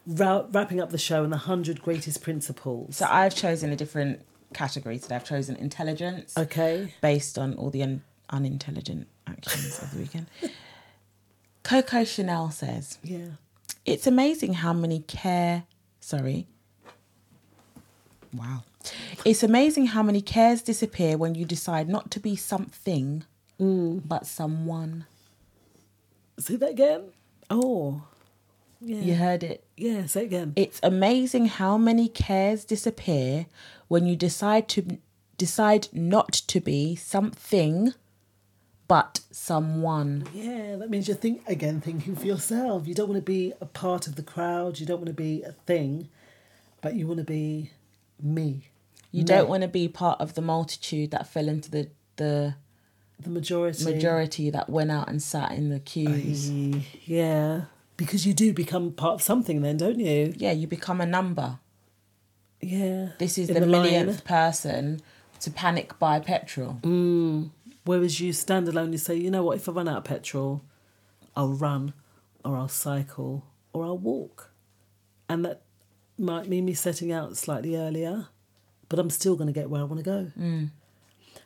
ra- 0.06 0.46
wrapping 0.50 0.80
up 0.80 0.90
the 0.90 0.98
show 0.98 1.24
and 1.24 1.32
the 1.32 1.38
hundred 1.38 1.82
greatest 1.82 2.22
principles? 2.22 2.96
So 2.96 3.06
I've 3.09 3.34
chosen 3.34 3.72
a 3.72 3.76
different 3.76 4.20
category 4.52 4.98
today. 4.98 5.16
I've 5.16 5.24
chosen 5.24 5.56
intelligence. 5.56 6.36
Okay. 6.36 6.94
Based 7.00 7.38
on 7.38 7.54
all 7.54 7.70
the 7.70 7.82
un- 7.82 8.02
unintelligent 8.30 9.09
actions 9.26 9.78
of 9.80 9.90
the 9.92 9.98
weekend. 9.98 10.26
Coco 11.62 12.04
Chanel 12.04 12.50
says, 12.50 12.98
Yeah. 13.02 13.26
It's 13.84 14.06
amazing 14.06 14.54
how 14.54 14.72
many 14.72 15.00
care. 15.00 15.64
Sorry. 16.00 16.46
Wow. 18.34 18.62
It's 19.24 19.42
amazing 19.42 19.86
how 19.86 20.02
many 20.02 20.20
cares 20.20 20.62
disappear 20.62 21.16
when 21.16 21.34
you 21.34 21.44
decide 21.44 21.88
not 21.88 22.10
to 22.12 22.20
be 22.20 22.34
something, 22.36 23.24
mm. 23.60 24.02
but 24.06 24.26
someone. 24.26 25.06
Say 26.38 26.56
that 26.56 26.70
again. 26.70 27.04
Oh, 27.50 28.02
yeah. 28.80 29.00
You 29.00 29.14
heard 29.14 29.44
it. 29.44 29.64
Yeah, 29.76 30.06
say 30.06 30.22
it 30.22 30.26
again. 30.26 30.52
It's 30.56 30.80
amazing 30.82 31.46
how 31.46 31.76
many 31.76 32.09
cares 32.09 32.64
disappear 32.64 33.46
when 33.88 34.06
you 34.06 34.16
decide 34.16 34.68
to 34.70 34.98
decide 35.36 35.88
not 35.92 36.32
to 36.32 36.60
be 36.60 36.96
something, 36.96 37.94
but 38.88 39.20
someone. 39.30 40.26
Yeah, 40.34 40.76
that 40.76 40.90
means 40.90 41.09
you're 41.09 41.16
think 41.16 41.42
again 41.48 41.80
thinking 41.80 42.16
for 42.16 42.26
yourself. 42.26 42.86
You 42.86 42.94
don't 42.94 43.09
want 43.09 43.18
to 43.18 43.24
be 43.24 43.52
a 43.60 43.66
part 43.66 44.06
of 44.06 44.16
the 44.16 44.22
crowd. 44.22 44.78
You 44.80 44.86
don't 44.86 44.98
want 44.98 45.09
to 45.09 45.12
be 45.14 45.42
a 45.42 45.52
thing, 45.52 46.09
but 46.80 46.94
you 46.94 47.06
want 47.06 47.18
to 47.18 47.24
be 47.24 47.70
me. 48.20 48.68
You 49.10 49.20
Me. 49.20 49.24
don't 49.24 49.48
want 49.48 49.62
to 49.62 49.68
be 49.68 49.88
part 49.88 50.20
of 50.20 50.34
the 50.34 50.40
multitude 50.40 51.10
that 51.10 51.26
fell 51.26 51.48
into 51.48 51.70
the 51.70 51.88
the 52.16 52.54
the 53.20 53.30
majority 53.30 53.84
majority 53.84 54.50
that 54.50 54.68
went 54.68 54.90
out 54.90 55.09
and 55.09 55.22
sat 55.22 55.52
in 55.52 55.68
the 55.68 55.80
queues. 55.80 56.50
Aye, 56.50 56.84
yeah, 57.04 57.62
because 57.96 58.26
you 58.26 58.34
do 58.34 58.52
become 58.52 58.92
part 58.92 59.14
of 59.14 59.22
something, 59.22 59.60
then, 59.62 59.76
don't 59.76 60.00
you? 60.00 60.32
Yeah, 60.36 60.52
you 60.52 60.66
become 60.66 61.00
a 61.00 61.06
number. 61.06 61.59
Yeah. 62.60 63.10
This 63.18 63.38
is 63.38 63.48
In 63.48 63.54
the, 63.54 63.60
the 63.60 63.66
millionth 63.66 64.24
person 64.24 65.00
to 65.40 65.50
panic 65.50 65.98
buy 65.98 66.20
petrol. 66.20 66.78
Mm. 66.82 67.50
Whereas 67.84 68.20
you 68.20 68.32
stand 68.32 68.68
alone, 68.68 68.92
you 68.92 68.98
say, 68.98 69.16
you 69.16 69.30
know 69.30 69.42
what? 69.42 69.56
If 69.56 69.68
I 69.68 69.72
run 69.72 69.88
out 69.88 69.98
of 69.98 70.04
petrol, 70.04 70.62
I'll 71.36 71.52
run, 71.52 71.94
or 72.44 72.56
I'll 72.56 72.68
cycle, 72.68 73.46
or 73.72 73.84
I'll 73.84 73.98
walk, 73.98 74.50
and 75.28 75.44
that 75.44 75.62
might 76.18 76.48
mean 76.48 76.64
me 76.66 76.74
setting 76.74 77.10
out 77.10 77.36
slightly 77.36 77.74
earlier, 77.76 78.28
but 78.88 78.98
I'm 78.98 79.10
still 79.10 79.34
going 79.34 79.46
to 79.48 79.52
get 79.52 79.70
where 79.70 79.80
I 79.80 79.84
want 79.84 79.98
to 79.98 80.04
go. 80.04 80.32
Mm. 80.38 80.70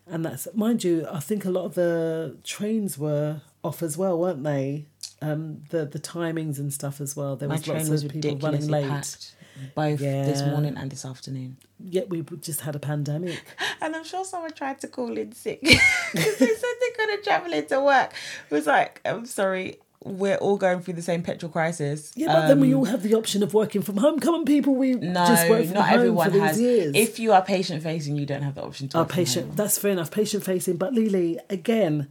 And 0.08 0.24
that's, 0.24 0.46
mind 0.54 0.84
you, 0.84 1.06
I 1.10 1.20
think 1.20 1.44
a 1.44 1.50
lot 1.50 1.64
of 1.64 1.74
the 1.74 2.36
trains 2.44 2.98
were 2.98 3.40
off 3.64 3.82
as 3.82 3.96
well, 3.96 4.18
weren't 4.18 4.42
they? 4.44 4.86
Um, 5.22 5.62
the 5.70 5.86
the 5.86 5.98
timings 5.98 6.58
and 6.58 6.70
stuff 6.72 7.00
as 7.00 7.16
well. 7.16 7.36
There 7.36 7.48
My 7.48 7.54
was 7.54 7.62
train 7.64 7.78
lots 7.78 7.88
was 7.88 8.04
of 8.04 8.10
people 8.12 8.36
running 8.38 8.68
late. 8.68 8.86
packed, 8.88 9.34
both 9.74 9.98
this 10.00 10.42
morning 10.42 10.76
and 10.76 10.90
this 10.90 11.04
afternoon. 11.04 11.56
Yet 11.78 12.08
we 12.08 12.22
just 12.40 12.60
had 12.62 12.74
a 12.76 12.78
pandemic. 12.80 13.42
And 13.82 13.94
I'm 13.94 14.04
sure 14.04 14.24
someone 14.24 14.52
tried 14.52 14.80
to 14.80 14.88
call 14.88 15.16
in 15.18 15.32
sick 15.32 15.60
because 15.60 16.38
they 16.38 16.46
said 16.46 16.74
they 16.80 16.90
couldn't 16.96 17.22
travel 17.24 17.52
into 17.52 17.80
work. 17.80 18.12
It 18.50 18.54
was 18.54 18.66
like, 18.66 19.00
I'm 19.04 19.26
sorry, 19.26 19.76
we're 20.02 20.36
all 20.36 20.56
going 20.56 20.80
through 20.80 20.94
the 20.94 21.02
same 21.02 21.22
petrol 21.22 21.52
crisis. 21.52 22.12
Yeah, 22.16 22.28
but 22.32 22.48
then 22.48 22.60
we 22.60 22.72
Um, 22.72 22.78
all 22.78 22.84
have 22.86 23.02
the 23.02 23.14
option 23.14 23.42
of 23.42 23.52
working 23.54 23.82
from 23.82 23.98
home. 23.98 24.18
Come 24.18 24.34
on, 24.34 24.44
people, 24.44 24.74
we 24.74 24.94
no, 24.94 25.26
just 25.26 25.48
work 25.50 25.64
from 25.66 25.74
not 25.74 25.88
home 25.88 25.98
everyone 25.98 26.30
for 26.32 26.38
has. 26.40 26.58
years. 26.60 26.92
If 26.96 27.18
you 27.18 27.32
are 27.32 27.42
patient 27.42 27.82
facing, 27.82 28.16
you 28.16 28.24
don't 28.24 28.42
have 28.42 28.54
the 28.54 28.62
option 28.62 28.88
to. 28.88 28.98
Our 28.98 29.04
patient, 29.04 29.46
home. 29.48 29.56
that's 29.56 29.76
fair 29.78 29.90
enough. 29.92 30.10
Patient 30.10 30.42
facing, 30.42 30.76
but 30.78 30.94
Lily, 30.94 31.38
again, 31.50 32.08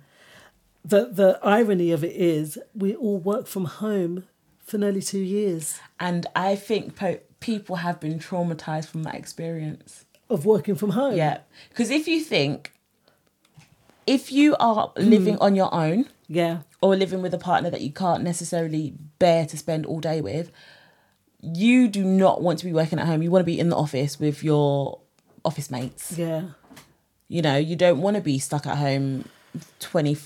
the 0.83 1.05
the 1.11 1.39
irony 1.41 1.91
of 1.91 2.03
it 2.03 2.15
is 2.15 2.59
we 2.75 2.95
all 2.95 3.17
work 3.17 3.47
from 3.47 3.65
home 3.65 4.25
for 4.63 4.77
nearly 4.77 5.01
two 5.01 5.19
years 5.19 5.79
and 5.99 6.25
I 6.35 6.55
think 6.55 6.95
po- 6.95 7.19
people 7.45 7.75
have 7.75 7.99
been 7.99 8.17
traumatized 8.17 8.87
from 8.87 9.03
that 9.03 9.13
experience. 9.13 10.05
of 10.29 10.45
working 10.45 10.73
from 10.73 10.89
home. 10.91 11.15
Yeah, 11.15 11.39
because 11.69 11.91
if 11.91 12.07
you 12.07 12.19
think, 12.19 12.71
if 14.07 14.31
you 14.31 14.55
are 14.59 14.91
living 14.97 15.35
mm. 15.35 15.41
on 15.41 15.55
your 15.55 15.71
own, 15.71 16.09
yeah, 16.27 16.61
or 16.81 16.95
living 16.95 17.21
with 17.21 17.33
a 17.35 17.37
partner 17.37 17.69
that 17.69 17.81
you 17.81 17.91
can't 17.91 18.23
necessarily 18.23 18.95
bear 19.19 19.45
to 19.45 19.57
spend 19.57 19.85
all 19.85 19.99
day 19.99 20.21
with, 20.21 20.51
you 21.41 21.87
do 21.87 22.03
not 22.03 22.41
want 22.41 22.57
to 22.59 22.65
be 22.65 22.73
working 22.73 22.97
at 22.97 23.05
home. 23.05 23.21
You 23.21 23.29
want 23.29 23.41
to 23.41 23.51
be 23.53 23.59
in 23.59 23.69
the 23.69 23.77
office 23.77 24.19
with 24.19 24.43
your 24.43 24.99
office 25.43 25.69
mates. 25.69 26.17
yeah. 26.17 26.43
You 27.27 27.41
know, 27.41 27.57
you 27.57 27.75
don't 27.75 28.01
want 28.01 28.15
to 28.17 28.21
be 28.21 28.37
stuck 28.37 28.67
at 28.67 28.77
home 28.77 29.27
20, 29.79 30.17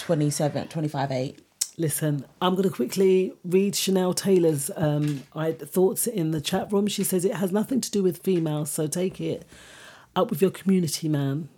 27, 0.00 0.68
25, 0.68 1.12
8. 1.12 1.40
Listen, 1.80 2.24
I'm 2.42 2.56
going 2.56 2.68
to 2.68 2.74
quickly 2.74 3.32
read 3.44 3.76
Chanel 3.76 4.12
Taylor's 4.12 4.68
um, 4.74 5.22
I, 5.32 5.52
thoughts 5.52 6.08
in 6.08 6.32
the 6.32 6.40
chat 6.40 6.72
room. 6.72 6.88
She 6.88 7.04
says 7.04 7.24
it 7.24 7.36
has 7.36 7.52
nothing 7.52 7.80
to 7.80 7.90
do 7.90 8.02
with 8.02 8.18
females, 8.18 8.68
so 8.68 8.88
take 8.88 9.20
it 9.20 9.46
up 10.16 10.28
with 10.28 10.42
your 10.42 10.50
community 10.50 11.08
man. 11.08 11.48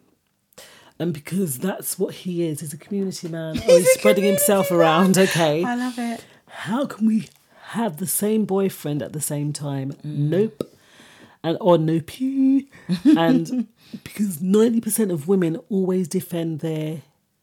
And 0.99 1.15
because 1.15 1.61
that's 1.61 1.99
what 1.99 2.15
he 2.15 2.47
is, 2.47 2.61
he's 2.61 2.75
a 2.75 2.77
community 2.77 3.29
man. 3.29 3.57
oh, 3.67 3.79
he's 3.79 3.91
spreading 3.93 4.25
himself 4.25 4.71
around, 4.71 5.17
okay. 5.17 5.65
I 5.65 5.75
love 5.75 5.99
it. 5.99 6.23
How 6.47 6.85
can 6.85 7.07
we 7.07 7.31
have 7.69 7.97
the 7.97 8.07
same 8.07 8.45
boyfriend 8.45 9.01
at 9.01 9.15
the 9.15 9.23
same 9.23 9.55
time? 9.55 9.95
Nope. 10.05 10.71
And 11.43 11.57
or 11.63 11.79
nope. 11.79 12.11
and 13.07 13.69
because 14.05 14.37
90% 14.37 15.11
of 15.11 15.27
women 15.27 15.57
always 15.71 16.09
defend 16.09 16.61
their 16.61 17.01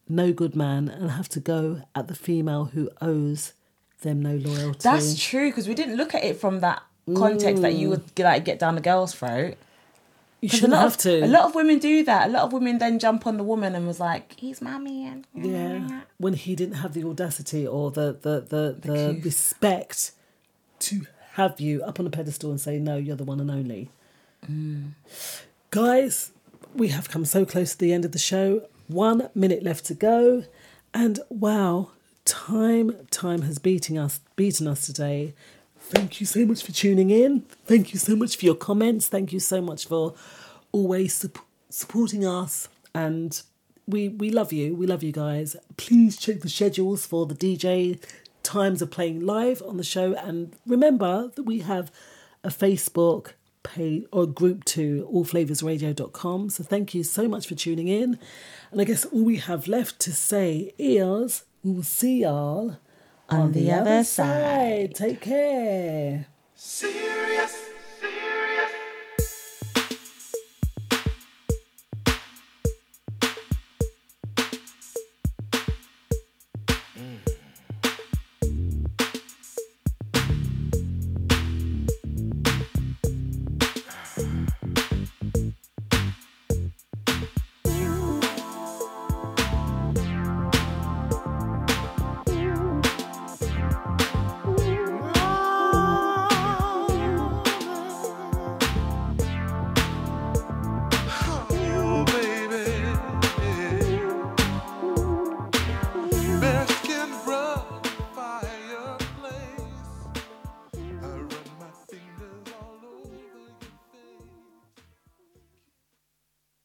no 0.09 0.31
good 0.31 0.55
man 0.55 0.89
and 0.89 1.11
have 1.11 1.29
to 1.29 1.39
go 1.39 1.81
at 1.95 2.07
the 2.07 2.15
female 2.15 2.65
who 2.65 2.89
owes 3.01 3.53
them 4.01 4.21
no 4.21 4.35
loyalty. 4.35 4.79
That's 4.84 5.21
true 5.21 5.49
because 5.49 5.67
we 5.67 5.73
didn't 5.73 5.97
look 5.97 6.13
at 6.13 6.23
it 6.23 6.38
from 6.38 6.59
that 6.61 6.81
context 7.15 7.61
that 7.61 7.73
you 7.73 7.89
would 7.89 8.05
mm. 8.15 8.23
like 8.23 8.45
get 8.45 8.59
down 8.59 8.75
the 8.75 8.81
girl's 8.81 9.13
throat. 9.13 9.55
You 10.41 10.49
shouldn't 10.49 10.73
have 10.73 10.93
of, 10.93 10.97
to. 10.99 11.25
A 11.25 11.27
lot 11.27 11.45
of 11.45 11.55
women 11.55 11.79
do 11.79 12.03
that. 12.03 12.29
A 12.29 12.31
lot 12.31 12.43
of 12.43 12.53
women 12.53 12.77
then 12.77 12.99
jump 12.99 13.25
on 13.25 13.38
the 13.38 13.43
woman 13.43 13.73
and 13.73 13.88
was 13.88 13.99
like, 13.99 14.39
"He's 14.39 14.61
mommy," 14.61 15.07
and 15.07 15.25
Yeah, 15.34 16.01
when 16.17 16.34
he 16.34 16.55
didn't 16.55 16.75
have 16.75 16.93
the 16.93 17.03
audacity 17.05 17.65
or 17.65 17.89
the 17.89 18.15
the 18.21 18.41
the, 18.41 18.77
the, 18.79 19.21
respect 19.23 20.11
to 20.79 21.07
have 21.34 21.59
you 21.59 21.81
up 21.84 21.99
on 21.99 22.05
a 22.05 22.11
pedestal 22.11 22.51
and 22.51 22.61
say 22.61 22.77
no, 22.77 22.97
you're 22.97 23.15
the 23.15 23.23
one 23.23 23.39
and 23.39 23.49
only. 23.49 23.89
Mm. 24.47 24.91
Guys, 25.71 26.31
we 26.75 26.89
have 26.89 27.09
come 27.09 27.25
so 27.25 27.43
close 27.43 27.71
to 27.71 27.79
the 27.79 27.91
end 27.91 28.05
of 28.05 28.11
the 28.11 28.19
show. 28.19 28.67
One 28.88 29.30
minute 29.35 29.64
left 29.64 29.85
to 29.85 29.93
go, 29.93 30.43
and 30.93 31.19
wow, 31.30 31.89
time 32.26 32.95
time 33.11 33.41
has 33.43 33.59
beating 33.59 33.97
us 33.97 34.19
beaten 34.35 34.68
us 34.68 34.85
today. 34.85 35.34
Thank 35.80 36.19
you 36.19 36.26
so 36.26 36.45
much 36.45 36.64
for 36.64 36.72
tuning 36.72 37.09
in. 37.09 37.41
Thank 37.65 37.93
you 37.93 37.99
so 37.99 38.15
much 38.15 38.35
for 38.38 38.45
your 38.45 38.55
comments. 38.55 39.07
Thank 39.07 39.31
you 39.31 39.39
so 39.39 39.61
much 39.61 39.88
for 39.88 40.15
always 40.72 41.14
sup- 41.14 41.39
supporting 41.69 42.26
us 42.26 42.68
and 42.93 43.41
we 43.88 44.09
we 44.09 44.30
love 44.30 44.51
you. 44.51 44.76
We 44.76 44.85
love 44.85 45.03
you 45.03 45.14
guys. 45.14 45.55
Please 45.77 46.18
check 46.18 46.41
the 46.41 46.49
schedules 46.49 47.05
for 47.05 47.26
the 47.26 47.35
DJ 47.35 48.03
times 48.43 48.81
of 48.81 48.91
playing 48.91 49.26
live 49.26 49.61
on 49.65 49.77
the 49.77 49.84
show 49.84 50.14
and 50.14 50.53
remember 50.65 51.31
that 51.35 51.43
we 51.43 51.59
have 51.59 51.91
a 52.43 52.49
Facebook 52.49 53.34
page 53.64 54.05
or 54.11 54.26
group 54.26 54.64
to 54.65 55.09
allflavorsradio.com. 55.14 56.49
So 56.49 56.64
thank 56.64 56.93
you 56.93 57.03
so 57.03 57.27
much 57.27 57.47
for 57.47 57.55
tuning 57.55 57.88
in. 57.88 58.19
And 58.72 58.81
I 58.81 58.84
guess 58.84 59.06
all 59.06 59.23
we 59.23 59.38
have 59.38 59.68
left 59.68 59.99
to 60.02 60.11
say 60.11 60.73
is 60.77 61.44
we'll 61.64 61.84
see 61.84 62.22
y'all 62.22 62.77
on, 63.30 63.39
on 63.41 63.52
the, 63.53 63.64
the, 63.64 63.72
other 63.72 64.03
side. 64.03 64.95
side. 64.95 64.95
Take 64.95 65.22
care. 65.22 66.27
Serious. 66.56 67.56